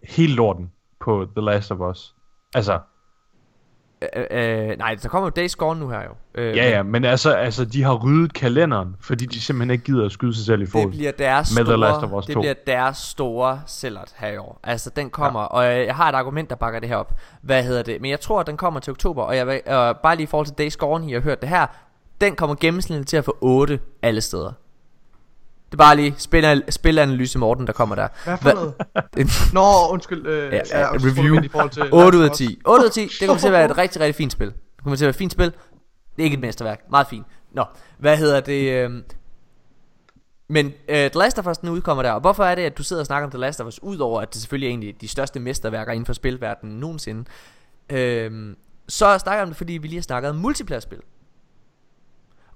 hele 0.04 0.34
lorten 0.36 0.72
på 1.00 1.28
The 1.36 1.46
Last 1.46 1.72
of 1.72 1.80
Us. 1.80 2.16
Altså, 2.56 2.80
Øh, 4.16 4.26
øh, 4.32 4.78
nej, 4.78 4.96
der 5.04 5.10
kommer 5.10 5.28
jo 5.28 5.30
Days 5.30 5.56
Gone 5.56 5.80
nu 5.80 5.90
her 5.90 6.02
jo. 6.04 6.42
Øh, 6.42 6.58
Ja, 6.58 6.70
ja, 6.70 6.84
men 6.84 7.06
altså, 7.06 7.32
altså, 7.32 7.66
de 7.66 7.84
har 7.84 7.94
ryddet 7.96 8.34
kalenderen, 8.34 8.96
fordi 9.02 9.26
de 9.26 9.42
simpelthen 9.42 9.72
ikke 9.72 9.84
gider 9.84 10.06
at 10.06 10.12
skyde 10.12 10.36
sig 10.36 10.46
selv 10.46 10.62
i 10.62 10.66
Det 10.66 10.72
fod. 10.72 10.88
bliver 10.88 11.12
deres 11.12 11.56
Med 11.56 11.64
The 11.66 11.72
store, 11.74 11.80
Last 11.80 12.04
of 12.04 12.12
Us 12.12 12.26
det 12.26 12.34
2. 12.34 12.42
bliver 12.42 12.54
deres 12.68 12.98
store 12.98 13.62
sælgert 13.66 14.14
her 14.18 14.28
i 14.32 14.38
år. 14.38 14.60
Altså 14.64 14.90
den 14.90 15.10
kommer, 15.10 15.40
ja. 15.42 15.46
og 15.46 15.66
jeg, 15.66 15.86
jeg 15.86 15.96
har 15.96 16.10
et 16.10 16.16
argument 16.16 16.50
der 16.50 16.56
bakker 16.56 16.80
det 16.80 16.90
her 16.90 16.96
op. 16.96 17.14
Hvad 17.42 17.64
hedder 17.64 17.84
det? 17.84 18.02
Men 18.02 18.12
jeg 18.12 18.20
tror 18.20 18.40
at 18.40 18.48
den 18.48 18.58
kommer 18.58 18.80
til 18.80 18.92
oktober, 18.92 19.24
og 19.24 19.36
jeg 19.38 19.48
vil, 19.48 19.56
øh, 19.68 19.96
bare 20.04 20.16
lige 20.16 20.24
i 20.24 20.28
forhold 20.28 20.48
til 20.48 20.58
Days 20.58 20.78
Gone, 20.78 21.10
I 21.10 21.14
har 21.14 21.20
hørt 21.20 21.42
det 21.42 21.50
her, 21.50 21.68
den 22.22 22.36
kommer 22.36 22.56
gennemsnitligt 22.60 23.10
til 23.10 23.18
at 23.18 23.26
få 23.26 23.38
8 23.42 23.80
alle 24.02 24.22
steder. 24.22 24.52
Det 25.66 25.74
er 25.74 25.78
bare 25.78 25.96
lige 25.96 26.16
spil, 26.18 26.64
spilanalyse 26.70 27.40
Morten, 27.40 27.68
der 27.68 27.74
kommer 27.74 27.96
der. 27.96 28.08
Hvad 28.24 28.38
for 28.38 28.54
noget? 28.54 28.74
Nå, 29.54 29.94
undskyld. 29.94 30.28
Øh, 30.28 30.54
Ja, 30.54 30.62
ja, 30.80 30.88
review. 30.92 31.42
i 31.44 31.48
forhold 31.48 31.70
til 31.70 31.94
8 31.94 32.18
ud 32.18 32.24
af 32.24 32.32
10. 32.32 32.60
8 32.66 32.82
ud 32.82 32.86
af 32.86 32.92
10, 32.92 33.02
det 33.20 33.28
kommer 33.28 33.40
til 33.40 33.48
at 33.48 33.54
være 33.54 33.66
et 33.66 33.78
rigtig, 33.84 34.02
rigtig 34.02 34.16
fint 34.16 34.32
spil. 34.32 34.48
Det 34.48 34.84
kommer 34.84 34.96
til 34.98 35.04
at 35.04 35.08
være 35.08 35.10
et 35.10 35.16
fint 35.16 35.32
spil. 35.32 35.46
Det 35.46 35.54
er 36.20 36.24
ikke 36.24 36.34
et 36.36 36.42
mesterværk. 36.42 36.82
Meget 36.92 37.08
fint. 37.08 37.26
Nå, 37.52 37.64
hvad 37.98 38.18
hedder 38.18 38.40
det? 38.40 38.72
øhm, 38.72 39.04
Men 40.50 40.66
uh, 40.66 40.72
The 40.96 41.10
Last 41.16 41.40
of 41.40 41.48
Us 41.48 41.58
den 41.58 41.70
udkommer 41.70 42.04
der, 42.04 42.12
og 42.12 42.22
hvorfor 42.22 42.44
er 42.44 42.56
det, 42.56 42.62
at 42.62 42.78
du 42.78 42.84
sidder 42.84 43.00
og 43.02 43.06
snakker 43.06 43.26
om 43.28 43.32
The 43.32 43.40
Last 43.40 43.62
of 43.62 43.68
Us, 43.68 43.84
udover 43.84 44.22
at 44.22 44.34
det 44.34 44.42
selvfølgelig 44.42 44.68
er 44.68 44.72
egentlig 44.72 45.02
de 45.02 45.08
største 45.08 45.40
mesterværker 45.40 45.92
inden 45.92 46.06
for 46.06 46.14
spilverdenen 46.14 46.80
nogensinde, 46.80 47.26
øhm, 47.90 48.56
så 48.88 49.18
snakker 49.18 49.38
jeg 49.38 49.44
om 49.44 49.50
det, 49.50 49.58
fordi 49.58 49.74
vi 49.74 49.88
lige 49.88 49.98
har 49.98 50.02
snakket 50.04 50.30
om 50.30 50.36
multiplayer-spil. 50.36 51.00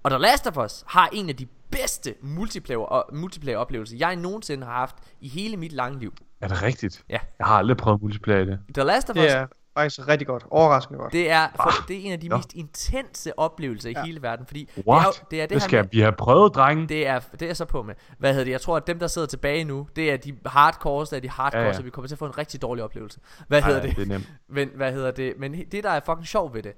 Og 0.04 0.12
The 0.12 0.20
Last 0.20 0.48
of 0.48 0.58
Us 0.58 0.84
har 0.88 1.10
en 1.14 1.30
af 1.30 1.36
de 1.36 1.48
bedste 1.72 2.16
multiplayer, 2.22 2.80
og 2.80 3.16
multiplayer 3.16 3.58
oplevelser, 3.58 3.98
jeg 3.98 4.16
nogensinde 4.16 4.66
har 4.66 4.74
haft 4.74 4.96
i 5.22 5.28
hele 5.28 5.58
mit 5.58 5.72
lange 5.74 6.00
liv. 6.00 6.14
Er 6.42 6.48
det 6.48 6.62
rigtigt? 6.64 7.04
Ja. 7.10 7.20
Jeg 7.40 7.48
har 7.48 7.56
aldrig 7.58 7.78
prøvet 7.78 8.02
multiplayer 8.02 8.40
i 8.42 8.46
det. 8.46 8.60
The 8.74 8.84
Last 8.84 9.10
of 9.10 9.16
Us 9.16 9.22
Det 9.22 9.32
er 9.32 9.48
faktisk 9.78 10.08
rigtig 10.08 10.28
godt. 10.28 10.46
Overraskende 10.52 11.00
godt. 11.00 11.14
Det 11.14 11.30
er, 11.32 11.48
for, 11.56 11.72
det 11.88 11.96
er 11.96 12.06
en 12.06 12.12
af 12.12 12.20
de 12.20 12.28
Nå. 12.28 12.36
mest 12.38 12.54
intense 12.54 13.40
oplevelser 13.40 13.90
i 13.90 13.94
Ja. 13.96 14.04
hele 14.06 14.22
verden, 14.22 14.46
fordi 14.46 14.70
What? 14.88 15.06
det 15.06 15.18
er, 15.22 15.24
det 15.32 15.38
er 15.38 15.42
det, 15.42 15.50
Det 15.50 15.62
her 15.62 15.68
skal 15.68 15.84
med, 15.84 15.90
vi 15.92 16.00
have 16.00 16.12
prøvet, 16.12 16.56
drenge. 16.56 16.88
det 16.88 17.08
er, 17.08 17.20
det 17.20 17.42
er 17.42 17.46
jeg 17.46 17.58
så 17.58 17.66
på 17.66 17.82
med. 17.84 17.96
Hvad 18.18 18.30
hedder 18.32 18.46
det? 18.46 18.52
Jeg 18.52 18.62
tror, 18.62 18.78
at 18.78 18.88
dem, 18.88 19.00
der 19.00 19.08
sidder 19.08 19.28
tilbage 19.28 19.64
nu, 19.64 19.88
det 19.96 20.12
er 20.12 20.18
de 20.18 20.36
hardcore, 20.46 21.06
der 21.10 21.16
er 21.16 21.20
de 21.20 21.30
hardcore, 21.30 21.62
Ja, 21.62 21.68
ja. 21.68 21.74
så 21.74 21.82
vi 21.84 21.90
kommer 21.90 22.08
til 22.08 22.16
at 22.16 22.20
få 22.20 22.26
en 22.26 22.38
rigtig 22.38 22.62
dårlig 22.62 22.84
oplevelse. 22.84 23.20
Hvad 23.48 23.62
Ej, 23.62 23.68
hedder 23.68 23.82
det? 23.82 23.96
det 23.96 24.02
er 24.04 24.08
nemt. 24.08 24.32
Men 24.50 24.70
hvad 24.76 24.92
hedder 24.94 25.12
det? 25.12 25.34
Men 25.40 25.54
det, 25.72 25.84
der 25.84 25.90
er 25.90 26.00
fucking 26.06 26.28
sjovt 26.28 26.54
ved 26.54 26.64
det, 26.64 26.74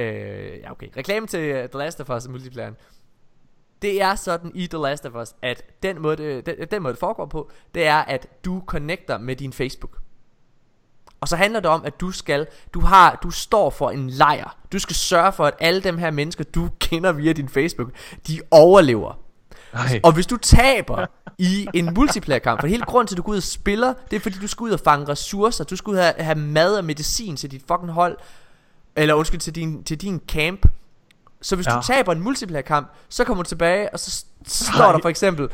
øh, 0.00 0.58
ja 0.58 0.70
okay, 0.70 0.88
reklame 0.96 1.26
til 1.26 1.50
uh, 1.50 1.70
The 1.70 1.78
Last 1.78 2.00
of 2.00 2.10
Us 2.10 2.28
multiplayeren. 2.28 2.76
Det 3.82 4.02
er 4.02 4.14
sådan 4.14 4.52
i 4.54 4.66
The 4.66 4.78
Last 4.78 5.06
of 5.06 5.14
Us, 5.14 5.34
at 5.42 5.62
den 5.82 6.02
måde, 6.02 6.16
det, 6.16 6.46
den, 6.46 6.56
den 6.70 6.82
måde 6.82 6.92
det 6.92 7.00
foregår 7.00 7.26
på, 7.26 7.50
det 7.74 7.86
er, 7.86 7.96
at 7.96 8.26
du 8.44 8.62
connecter 8.66 9.18
med 9.18 9.36
din 9.36 9.52
Facebook. 9.52 9.98
Og 11.20 11.28
så 11.28 11.36
handler 11.36 11.60
det 11.60 11.70
om, 11.70 11.84
at 11.84 12.00
du 12.00 12.10
skal, 12.10 12.46
du 12.74 12.80
har, 12.80 13.18
du 13.22 13.30
står 13.30 13.70
for 13.70 13.90
en 13.90 14.10
lejr. 14.10 14.56
Du 14.72 14.78
skal 14.78 14.96
sørge 14.96 15.32
for, 15.32 15.44
at 15.44 15.54
alle 15.60 15.80
dem 15.80 15.98
her 15.98 16.10
mennesker, 16.10 16.44
du 16.44 16.68
kender 16.78 17.12
via 17.12 17.32
din 17.32 17.48
Facebook, 17.48 17.90
de 18.26 18.40
overlever. 18.50 19.18
Nej. 19.74 20.00
Og 20.02 20.12
hvis 20.12 20.26
du 20.26 20.36
taber 20.36 21.06
i 21.38 21.68
en 21.74 21.94
multiplayer 21.94 22.38
kamp, 22.38 22.60
for 22.60 22.66
hele 22.66 22.84
grunden 22.84 23.06
til, 23.06 23.14
at 23.14 23.16
du 23.16 23.22
går 23.22 23.32
ud 23.32 23.36
og 23.36 23.42
spiller, 23.42 23.94
det 24.10 24.16
er 24.16 24.20
fordi, 24.20 24.38
du 24.38 24.46
skal 24.46 24.64
ud 24.64 24.70
og 24.70 24.80
fange 24.80 25.08
ressourcer, 25.08 25.64
du 25.64 25.76
skal 25.76 25.90
ud 25.90 25.96
og 25.96 26.04
have, 26.04 26.14
have 26.18 26.38
mad 26.38 26.76
og 26.76 26.84
medicin 26.84 27.36
til 27.36 27.50
dit 27.50 27.62
fucking 27.68 27.92
hold, 27.92 28.16
eller 29.02 29.14
undskyld, 29.14 29.40
til 29.40 29.54
din, 29.54 29.84
til 29.84 30.00
din 30.00 30.22
camp. 30.28 30.66
Så 31.42 31.56
hvis 31.56 31.66
ja. 31.66 31.76
Du 31.76 31.82
taber 31.82 32.12
en 32.12 32.20
multiplayer 32.20 32.62
kamp, 32.62 32.92
så 33.08 33.24
kommer 33.24 33.44
du 33.44 33.48
tilbage, 33.48 33.92
og 33.92 34.00
så, 34.00 34.24
står 34.46 34.92
der 34.92 34.98
for 35.02 35.08
eksempel, 35.08 35.48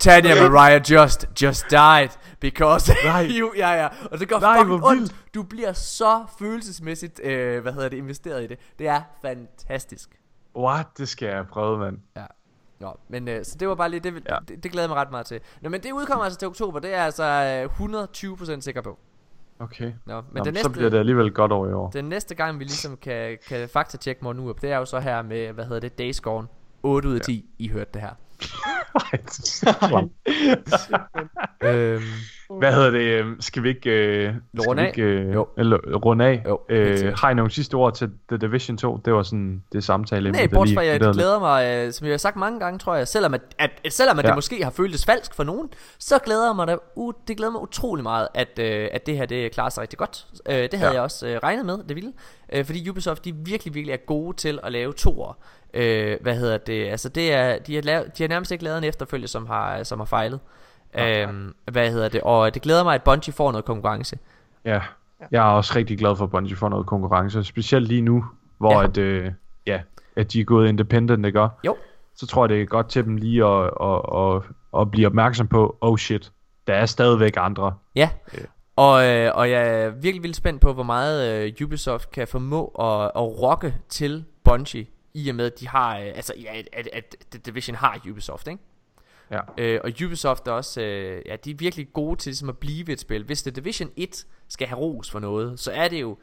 Tanya 0.00 0.48
Mariah 0.48 0.90
just, 0.90 1.28
just 1.42 1.64
died, 1.70 2.08
because 2.40 2.94
Nej. 3.04 3.28
you, 3.30 3.52
ja 3.56 3.70
ja, 3.82 3.88
og 4.10 4.18
det 4.18 4.28
gør 4.28 4.38
Nej, 4.38 4.58
fucking 4.58 4.84
ondt. 4.84 5.14
Du 5.34 5.42
bliver 5.42 5.72
så 5.72 6.24
følelsesmæssigt, 6.38 7.20
øh, 7.24 7.62
hvad 7.62 7.72
hedder 7.72 7.88
det, 7.88 7.96
investeret 7.96 8.44
i 8.44 8.46
det. 8.46 8.58
Det 8.78 8.88
er 8.88 9.02
fantastisk. 9.22 10.08
What? 10.56 10.86
Det 10.98 11.08
skal 11.08 11.28
jeg 11.28 11.46
prøve, 11.46 11.78
mand. 11.78 11.98
Ja. 12.16 12.24
Nå, 12.80 12.96
men 13.08 13.28
øh, 13.28 13.44
så 13.44 13.56
det 13.58 13.68
var 13.68 13.74
bare 13.74 13.88
lige, 13.88 14.00
det, 14.00 14.14
ja. 14.14 14.34
Ja. 14.34 14.38
det, 14.48 14.62
det 14.62 14.72
glæder 14.72 14.84
jeg 14.84 14.90
mig 14.90 14.96
ret 14.96 15.10
meget 15.10 15.26
til. 15.26 15.40
Nå, 15.60 15.68
men 15.68 15.82
det 15.82 15.92
udkommer 15.92 16.24
altså 16.24 16.38
til 16.38 16.48
oktober, 16.48 16.78
det 16.78 16.90
er 16.90 16.96
jeg 16.96 17.04
altså 17.04 17.68
øh, 17.80 18.54
120% 18.54 18.60
sikker 18.60 18.80
på. 18.80 18.98
Okay. 19.58 19.92
Nå, 20.06 20.14
men 20.14 20.14
Nå, 20.14 20.20
den 20.20 20.24
men 20.32 20.44
så 20.44 20.50
næste, 20.50 20.70
bliver 20.70 20.90
det 20.90 20.98
alligevel 20.98 21.30
godt 21.32 21.52
over 21.52 21.68
i 21.68 21.72
år. 21.72 21.90
den 21.90 22.04
næste 22.04 22.34
gang, 22.34 22.58
vi 22.58 22.64
ligesom 22.64 22.96
kan, 22.96 23.38
kan 23.48 23.68
faktatjekke 23.68 24.24
Morten 24.24 24.42
Urup, 24.42 24.62
det 24.62 24.72
er 24.72 24.76
jo 24.76 24.84
så 24.84 25.00
her 25.00 25.22
med, 25.22 25.52
hvad 25.52 25.64
hedder 25.64 25.80
det, 25.80 25.98
Days 25.98 26.20
Gone. 26.20 26.46
8 26.82 27.08
ud 27.08 27.14
af 27.14 27.20
10, 27.20 27.44
I 27.58 27.68
hørte 27.68 27.90
det 27.94 28.02
her. 28.02 28.10
Er 29.06 30.08
øhm, 31.94 32.02
Hvad 32.50 32.72
hedder 32.74 32.90
det? 32.90 33.00
øhm, 33.00 33.40
Skal 33.40 33.62
vi 33.62 33.68
ikke, 33.68 33.90
øh, 33.90 34.34
skal 34.54 34.68
Runde 34.68 34.80
vi 34.82 34.86
af? 34.86 34.90
ikke 34.90 35.02
øh, 35.02 35.34
Jo. 35.34 35.48
eller, 35.58 35.78
runde 35.78 36.24
af? 36.24 36.42
Jo, 36.46 36.60
øh, 36.68 37.12
har 37.16 37.30
I 37.30 37.34
nogle 37.34 37.50
sidste 37.50 37.74
ord 37.74 37.94
til 37.94 38.10
The 38.28 38.38
Division 38.38 38.76
2? 38.78 39.00
Det 39.04 39.12
var 39.12 39.22
sådan 39.22 39.62
det 39.72 39.84
samtale. 39.84 40.30
nej, 40.32 40.46
bortset 40.46 40.74
fra, 40.76 40.84
jeg 40.84 41.00
glæder 41.00 41.38
mig, 41.38 41.86
øh, 41.86 41.92
som 41.92 42.06
jeg 42.06 42.12
har 42.12 42.18
sagt 42.18 42.36
mange 42.36 42.60
gange, 42.60 42.78
tror 42.78 42.94
jeg, 42.94 43.08
selvom, 43.08 43.34
at, 43.34 43.40
at, 43.58 43.70
selvom 43.88 44.18
at 44.18 44.24
ja. 44.24 44.28
Det 44.28 44.36
måske 44.36 44.64
har 44.64 44.70
føltes 44.70 45.04
falsk 45.06 45.34
for 45.34 45.44
nogen, 45.44 45.68
så 45.98 46.18
glæder 46.18 46.46
jeg 46.46 46.56
mig 46.56 46.66
da, 46.66 46.76
uh, 46.96 47.12
det 47.28 47.36
glæder 47.36 47.52
mig 47.52 47.62
utrolig 47.62 48.02
meget, 48.02 48.28
at, 48.34 48.58
øh, 48.58 48.88
at 48.92 49.06
det 49.06 49.16
her, 49.16 49.26
det 49.26 49.52
klarer 49.52 49.70
sig 49.70 49.82
rigtig 49.82 49.98
godt. 49.98 50.26
Øh, 50.48 50.54
det 50.56 50.74
havde 50.74 50.86
ja. 50.90 50.94
Jeg 50.94 51.02
også 51.02 51.26
øh, 51.26 51.36
regnet 51.42 51.66
med, 51.66 51.78
det 51.88 51.96
ville. 51.96 52.12
Øh, 52.52 52.64
fordi 52.64 52.90
Ubisoft, 52.90 53.24
de 53.24 53.34
virkelig, 53.34 53.74
virkelig 53.74 53.92
er 53.92 53.96
gode 54.06 54.36
til 54.36 54.58
at 54.62 54.72
lave 54.72 54.92
toer. 54.92 55.38
Øh, 55.74 56.16
hvad 56.20 56.34
hedder 56.36 56.58
det? 56.58 56.86
Altså, 56.88 57.08
det 57.08 57.32
er, 57.32 57.58
de, 57.58 57.74
har 57.74 57.82
lavet, 57.82 58.18
de 58.18 58.22
har 58.22 58.28
nærmest 58.28 58.50
ikke 58.50 58.64
lavet 58.64 58.78
en 58.78 58.84
efterfølge, 58.84 59.28
som 59.28 59.46
har, 59.46 59.82
som 59.82 59.98
har 60.00 60.06
fejlet. 60.06 60.40
Øhm, 60.94 61.54
hvad 61.72 61.90
hedder 61.90 62.08
det? 62.08 62.20
Og 62.20 62.54
det 62.54 62.62
glæder 62.62 62.84
mig, 62.84 62.94
at 62.94 63.02
Bungie 63.02 63.32
får 63.32 63.52
noget 63.52 63.64
konkurrence. 63.64 64.18
Ja, 64.64 64.80
jeg 65.30 65.48
er 65.48 65.50
også 65.52 65.72
rigtig 65.76 65.98
glad 65.98 66.16
for, 66.16 66.24
at 66.24 66.30
Bungie 66.30 66.56
får 66.56 66.68
noget 66.68 66.86
konkurrence. 66.86 67.44
Specielt 67.44 67.88
lige 67.88 68.02
nu, 68.02 68.24
hvor 68.58 68.72
Ja. 68.72 68.78
ja. 68.80 68.84
At, 68.84 68.98
øh, 68.98 69.32
ja, 69.66 69.80
at 70.16 70.32
de 70.32 70.40
er 70.40 70.44
gået 70.44 70.68
independent, 70.68 71.26
ikke? 71.26 71.48
Jo. 71.66 71.76
Så 72.14 72.26
tror 72.26 72.44
jeg, 72.44 72.48
det 72.48 72.62
er 72.62 72.66
godt 72.66 72.88
til 72.88 73.04
dem 73.04 73.16
lige 73.16 73.44
at, 73.44 73.70
at, 73.82 74.00
at, 74.16 74.42
at 74.80 74.90
blive 74.90 75.06
opmærksom 75.06 75.48
på, 75.48 75.78
oh 75.80 75.98
shit, 75.98 76.32
der 76.66 76.74
er 76.74 76.86
stadigvæk 76.86 77.34
andre. 77.36 77.74
Ja, 77.94 78.10
Øh. 78.34 78.44
og, 78.76 79.06
øh, 79.08 79.30
og 79.34 79.50
jeg 79.50 79.68
er 79.82 79.88
virkelig 79.90 80.22
vildt 80.22 80.36
spændt 80.36 80.60
på, 80.60 80.72
hvor 80.72 80.82
meget 80.82 81.44
øh, 81.60 81.66
Ubisoft 81.66 82.10
kan 82.10 82.28
formå 82.28 82.66
at, 82.66 83.04
at 83.04 83.22
rocke 83.42 83.74
til 83.88 84.24
Bungie, 84.44 84.86
i 85.14 85.28
og 85.28 85.34
med, 85.34 85.46
at 85.46 85.60
de 85.60 85.68
har, 85.68 85.96
øh, 85.98 86.06
altså, 86.06 86.32
ja, 86.42 86.58
at, 86.58 86.68
at, 86.72 86.88
at 86.92 87.16
The 87.32 87.40
Division 87.46 87.76
har 87.76 87.98
Ubisoft, 88.10 88.48
ikke? 88.48 88.62
Ja. 89.30 89.40
Øh, 89.58 89.80
og 89.84 89.90
Ubisoft 90.04 90.48
er 90.48 90.52
også, 90.52 90.80
øh, 90.82 91.22
ja, 91.26 91.36
de 91.44 91.50
er 91.50 91.54
virkelig 91.54 91.88
gode 91.92 92.16
til 92.20 92.30
ligesom 92.30 92.48
at 92.48 92.58
blive 92.58 92.90
et 92.92 93.00
spil. 93.00 93.24
Hvis 93.24 93.42
The 93.42 93.50
Division 93.50 93.90
1 93.96 94.26
skal 94.48 94.66
have 94.68 94.78
ros 94.80 95.10
for 95.10 95.18
noget, 95.18 95.60
så 95.60 95.70
er 95.72 95.88
det 95.88 96.00
jo 96.00 96.16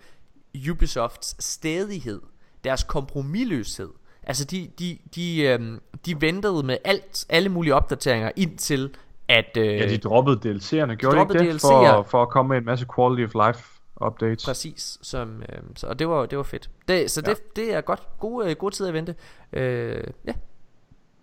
Ubisofts 0.71 1.43
stedighed, 1.43 2.21
deres 2.63 2.83
kompromilløshed. 2.83 3.89
Altså 4.23 4.45
de, 4.45 4.69
de, 4.79 4.97
de, 5.15 5.41
øh, 5.41 5.59
de 6.05 6.21
ventede 6.21 6.63
med 6.63 6.77
alt, 6.85 7.25
alle 7.29 7.49
mulige 7.49 7.75
opdateringer 7.75 8.31
indtil 8.35 8.95
at... 9.27 9.57
Øh, 9.57 9.65
Ja, 9.67 9.89
de 9.89 9.97
droppede 9.97 10.35
DLC'erne, 10.55 10.93
gjorde 10.93 11.17
de 11.17 11.21
ikke 11.21 11.53
det? 11.53 11.55
DLC'er. 11.55 11.67
For, 11.95 12.03
for 12.03 12.21
at 12.21 12.29
komme 12.29 12.49
med 12.49 12.57
en 12.57 12.65
masse 12.65 12.85
quality 12.95 13.35
of 13.35 13.47
life 13.47 13.69
updates. 14.05 14.45
Præcis, 14.45 14.97
som, 15.01 15.41
øh, 15.49 15.59
så, 15.75 15.87
og 15.87 15.99
det 15.99 16.09
var, 16.09 16.25
det 16.25 16.37
var 16.37 16.43
fedt. 16.43 16.69
Det, 16.87 17.11
så 17.11 17.21
Ja. 17.25 17.29
det, 17.31 17.55
det 17.55 17.73
er 17.73 17.81
godt. 17.81 18.01
Gode, 18.19 18.49
øh, 18.49 18.55
gode 18.55 18.75
tid 18.75 18.87
at 18.87 18.93
vente. 18.93 19.15
Øh, 19.53 20.03
ja. 20.27 20.33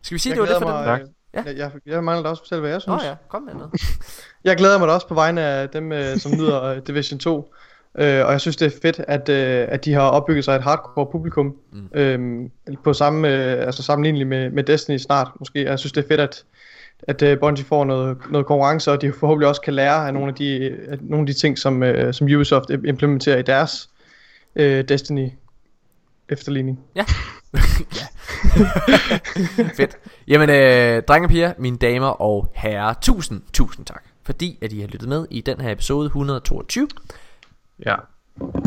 Skal 0.03 0.15
vi 0.15 0.19
sige, 0.19 0.31
Jeg 0.31 0.37
det 0.43 0.49
var 0.49 0.55
det 0.59 0.63
for 0.63 0.71
mig, 0.71 0.99
den? 0.99 1.07
Tak. 1.07 1.15
Ja. 1.35 1.43
Jeg, 1.47 1.57
jeg, 1.57 1.71
jeg 1.87 2.05
mangler 2.05 2.23
da 2.23 2.29
også 2.29 2.41
at 2.41 2.47
fortælle, 2.47 2.61
hvad 2.61 2.71
jeg 2.71 2.81
Nå 2.87 2.99
synes. 2.99 3.05
ja, 3.05 3.15
kom 3.29 3.43
med 3.43 3.55
noget. 3.55 3.71
Jeg 4.45 4.57
glæder 4.57 4.79
mig 4.79 4.89
da 4.89 4.93
også 4.93 5.09
på 5.09 5.15
vegne 5.15 5.41
af 5.41 5.69
dem, 5.69 5.93
øh, 5.93 6.17
som 6.17 6.33
nyder 6.33 6.63
øh, 6.63 6.79
Division 6.87 7.19
2. 7.19 7.55
Øh, 7.99 8.27
og 8.27 8.33
jeg 8.33 8.41
synes, 8.41 8.57
det 8.57 8.67
er 8.67 8.79
fedt, 8.83 9.01
at, 9.09 9.29
øh, 9.29 9.67
at 9.69 9.85
de 9.85 9.93
har 9.93 10.01
opbygget 10.09 10.45
sig 10.45 10.57
et 10.57 10.63
hardcore 10.63 11.07
publikum. 11.13 11.57
Mm. 11.73 11.89
Øhm, 11.95 12.51
på 12.85 12.93
samme, 12.93 13.29
øh, 13.29 13.67
altså 13.67 13.83
sammenligneligt 13.83 14.29
med, 14.29 14.51
med 14.51 14.65
Destiny 14.65 14.97
snart 14.97 15.29
måske. 15.39 15.65
Jeg 15.65 15.79
synes, 15.79 15.93
det 15.93 16.05
er 16.05 16.09
fedt, 16.09 16.21
at, 16.21 16.45
at 17.03 17.23
øh, 17.23 17.39
Bungie 17.41 17.65
får 17.65 17.85
noget, 17.85 18.17
noget 18.31 18.47
konkurrence, 18.47 18.93
og 18.93 19.03
de 19.03 19.13
forhåbentlig 19.13 19.49
også 19.49 19.61
kan 19.61 19.75
lære 19.75 20.07
af 20.07 20.15
nogle 20.15 20.29
af 20.29 20.35
de, 20.35 20.77
af 20.89 20.99
nogle 21.01 21.23
af 21.23 21.27
de 21.27 21.33
ting, 21.33 21.59
som, 21.59 21.83
øh, 21.83 22.15
som 22.15 22.27
Ubisoft 22.27 22.71
implementerer 22.71 23.39
i 23.39 23.43
deres 23.43 23.91
øh, 24.57 24.85
Destiny 24.89 25.29
efterligning. 26.31 26.81
Ja. 26.95 27.05
ja. 28.01 28.07
Fedt. 29.77 29.97
Jamen, 30.29 30.51
øh, 30.51 31.03
drenge 31.03 31.27
og 31.27 31.31
piger, 31.31 31.53
mine 31.59 31.77
damer 31.77 32.07
og 32.07 32.53
herrer, 32.55 32.95
tusind, 33.03 33.43
tusind 33.53 33.87
tak. 33.87 34.05
Fordi 34.23 34.59
at 34.63 34.73
I 34.73 34.81
har 34.81 34.87
lyttet 34.87 35.09
med 35.09 35.27
i 35.31 35.41
den 35.41 35.61
her 35.61 35.73
episode 35.73 36.07
122. 36.07 36.89
Ja. 37.87 37.97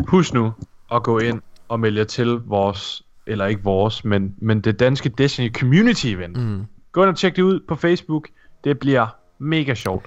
Husk 0.06 0.34
nu 0.34 0.52
at 0.92 1.02
gå 1.02 1.18
ind 1.18 1.42
og 1.68 1.80
melde 1.80 1.98
jer 1.98 2.04
til 2.04 2.26
vores, 2.26 3.02
eller 3.26 3.46
ikke 3.46 3.62
vores, 3.62 4.04
men, 4.04 4.34
men 4.38 4.60
det 4.60 4.80
danske 4.80 5.08
Destiny 5.08 5.52
Community 5.52 6.06
Event. 6.06 6.36
Mm. 6.36 6.64
Gå 6.92 7.02
ind 7.02 7.10
og 7.10 7.16
tjek 7.16 7.36
det 7.36 7.42
ud 7.42 7.60
på 7.68 7.76
Facebook. 7.76 8.28
Det 8.64 8.78
bliver 8.78 9.06
mega 9.38 9.74
sjovt. 9.74 10.06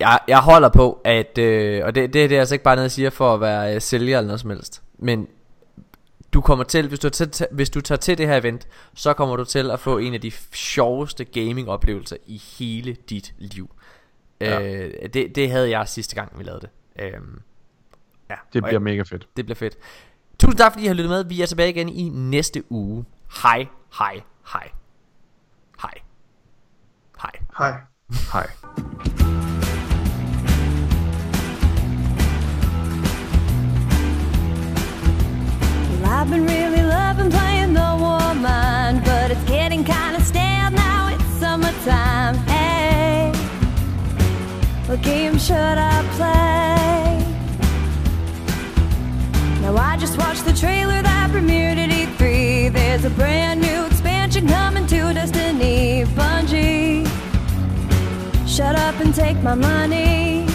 Jeg, 0.00 0.18
jeg 0.28 0.38
holder 0.38 0.68
på, 0.68 1.00
at, 1.04 1.38
øh, 1.38 1.84
og 1.84 1.94
det, 1.94 2.14
det, 2.14 2.30
det 2.30 2.36
er 2.36 2.40
altså 2.40 2.54
ikke 2.54 2.64
bare 2.64 2.76
noget, 2.76 2.84
jeg 2.84 2.90
siger 2.90 3.10
for 3.10 3.34
at 3.34 3.40
være 3.40 3.74
øh, 3.74 3.80
sælger 3.80 4.18
eller 4.18 4.26
noget 4.26 4.40
som 4.40 4.50
helst. 4.50 4.82
Men 4.98 5.26
du 6.32 6.40
kommer 6.40 6.64
til, 6.64 6.88
hvis 6.88 6.98
du, 6.98 7.08
tager 7.08 7.30
til, 7.30 7.46
hvis 7.50 7.70
du 7.70 7.80
tager 7.80 7.98
til 7.98 8.18
det 8.18 8.26
her 8.26 8.36
event, 8.36 8.68
så 8.94 9.12
kommer 9.12 9.36
du 9.36 9.44
til 9.44 9.70
at 9.70 9.80
få 9.80 9.98
en 9.98 10.14
af 10.14 10.20
de 10.20 10.32
sjoveste 10.52 11.24
gaming-oplevelser 11.24 12.16
i 12.26 12.42
hele 12.58 12.96
dit 13.10 13.34
liv. 13.38 13.70
Ja. 14.40 14.62
Øh, 14.62 15.08
det, 15.14 15.34
det 15.34 15.50
havde 15.50 15.78
jeg 15.78 15.88
sidste 15.88 16.14
gang, 16.14 16.38
vi 16.38 16.44
lavede 16.44 16.60
det. 16.60 16.70
Øhm, 17.04 17.40
ja, 18.30 18.34
Det 18.52 18.62
bliver 18.62 18.78
mega 18.80 19.02
fedt. 19.02 19.28
det 19.36 19.44
bliver 19.44 19.56
fedt. 19.56 19.78
Tusind 20.40 20.58
tak 20.58 20.72
fordi 20.72 20.84
I 20.84 20.86
har 20.86 20.94
lyttet 20.94 21.10
med. 21.10 21.24
Vi 21.24 21.42
er 21.42 21.46
tilbage 21.46 21.70
igen 21.70 21.88
i 21.88 22.08
næste 22.08 22.72
uge. 22.72 23.04
Hej, 23.42 23.66
hej, 23.98 24.20
hej. 24.52 24.70
Hej. 25.82 25.94
Hej. 27.22 27.80
Hej. 28.32 29.41
I've 36.14 36.28
been 36.28 36.46
really 36.46 36.82
loving 36.82 37.30
playing 37.30 37.72
the 37.72 37.96
woman, 37.98 39.02
but 39.02 39.30
it's 39.30 39.42
getting 39.44 39.82
kinda 39.82 40.20
stale 40.22 40.70
now. 40.70 41.08
It's 41.08 41.24
summertime. 41.40 42.36
Hey, 42.46 43.32
what 44.86 45.00
game 45.00 45.38
should 45.38 45.78
I 45.94 45.96
play? 46.18 47.24
Now 49.62 49.74
I 49.78 49.96
just 49.96 50.18
watched 50.18 50.44
the 50.44 50.52
trailer 50.52 51.00
that 51.00 51.30
premiered 51.32 51.78
at 51.78 51.90
E3. 51.90 52.68
There's 52.68 53.06
a 53.06 53.10
brand 53.10 53.62
new 53.62 53.86
expansion 53.86 54.46
coming 54.46 54.86
to 54.88 55.14
Destiny. 55.14 56.04
Bungie, 56.14 57.08
shut 58.46 58.76
up 58.76 59.00
and 59.00 59.14
take 59.14 59.42
my 59.42 59.54
money. 59.54 60.51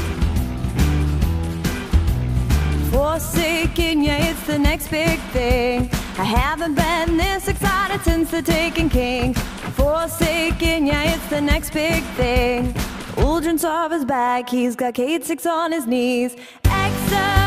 Forsaken, 2.97 4.01
yeah, 4.01 4.31
it's 4.31 4.47
the 4.47 4.57
next 4.57 4.87
big 4.87 5.19
thing. 5.31 5.87
I 6.17 6.23
haven't 6.23 6.73
been 6.73 7.15
this 7.15 7.47
excited 7.47 8.01
since 8.01 8.31
the 8.31 8.41
Taken 8.41 8.89
King. 8.89 9.35
Forsaken, 9.75 10.87
yeah, 10.87 11.13
it's 11.13 11.27
the 11.29 11.39
next 11.39 11.73
big 11.73 12.03
thing. 12.15 12.73
Uldren 13.17 13.59
is 13.93 14.03
back, 14.03 14.49
he's 14.49 14.75
got 14.75 14.95
Kate 14.95 15.23
Six 15.23 15.45
on 15.45 15.73
his 15.73 15.85
knees. 15.85 16.35
EXO 16.63 17.46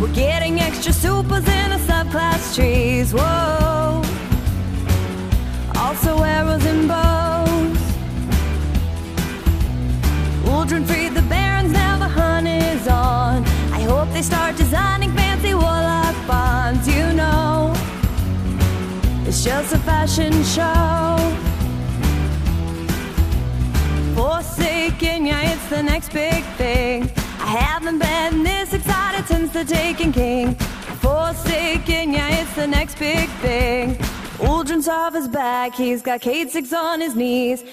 We're 0.00 0.14
getting 0.14 0.58
extra 0.60 0.94
supers 0.94 1.46
in 1.46 1.72
a 1.72 1.78
subclass 1.78 2.54
trees. 2.54 3.12
Whoa. 3.12 4.02
Also 5.76 6.22
arrows 6.22 6.64
and 6.64 6.88
bows. 6.88 7.76
Uldren 10.44 10.86
freed 10.86 11.12
the 11.12 11.20
barons, 11.28 11.72
now 11.72 11.98
the 11.98 12.08
hunt 12.08 12.48
is 12.48 12.88
on. 12.88 13.44
I 13.74 13.82
hope 13.82 14.10
they 14.14 14.22
start 14.22 14.56
designing 14.56 15.12
fancy 15.12 15.52
warlock 15.52 16.16
bonds, 16.26 16.88
you 16.88 17.12
know. 17.12 17.74
It's 19.26 19.44
just 19.44 19.74
a 19.74 19.78
fashion 19.80 20.32
show. 20.44 21.18
Forsaken, 24.16 25.26
yeah, 25.26 25.52
it's 25.52 25.68
the 25.68 25.82
next 25.82 26.10
big 26.14 26.42
thing. 26.56 27.19
Haven't 27.50 27.98
been 27.98 28.44
this 28.44 28.72
excited 28.72 29.26
since 29.26 29.52
the 29.52 29.64
Taken 29.64 30.12
King. 30.12 30.54
Forsaken, 31.00 32.12
yeah, 32.12 32.40
it's 32.40 32.54
the 32.54 32.64
next 32.64 32.96
big 32.96 33.28
thing. 33.40 33.96
Uldren 34.38 35.16
is 35.16 35.26
back, 35.26 35.74
he's 35.74 36.00
got 36.00 36.20
Kate 36.20 36.48
Six 36.48 36.72
on 36.72 37.00
his 37.00 37.16
knees. 37.16 37.64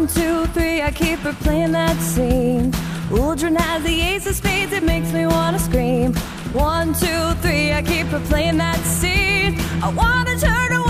One, 0.00 0.08
two, 0.08 0.46
three, 0.54 0.80
I 0.80 0.90
keep 0.92 1.18
replaying 1.18 1.72
that 1.72 1.94
scene. 2.00 2.72
Uldren 3.10 3.54
has 3.54 3.82
the 3.82 4.00
ace 4.00 4.26
of 4.26 4.34
spades, 4.34 4.72
it 4.72 4.82
makes 4.82 5.12
me 5.12 5.26
wanna 5.26 5.58
scream. 5.58 6.14
One, 6.54 6.94
two, 6.94 7.34
three, 7.42 7.74
I 7.74 7.82
keep 7.82 8.06
replaying 8.06 8.56
that 8.56 8.80
scene. 8.86 9.60
I 9.82 9.90
wanna 9.90 10.38
turn 10.38 10.72
away 10.72 10.89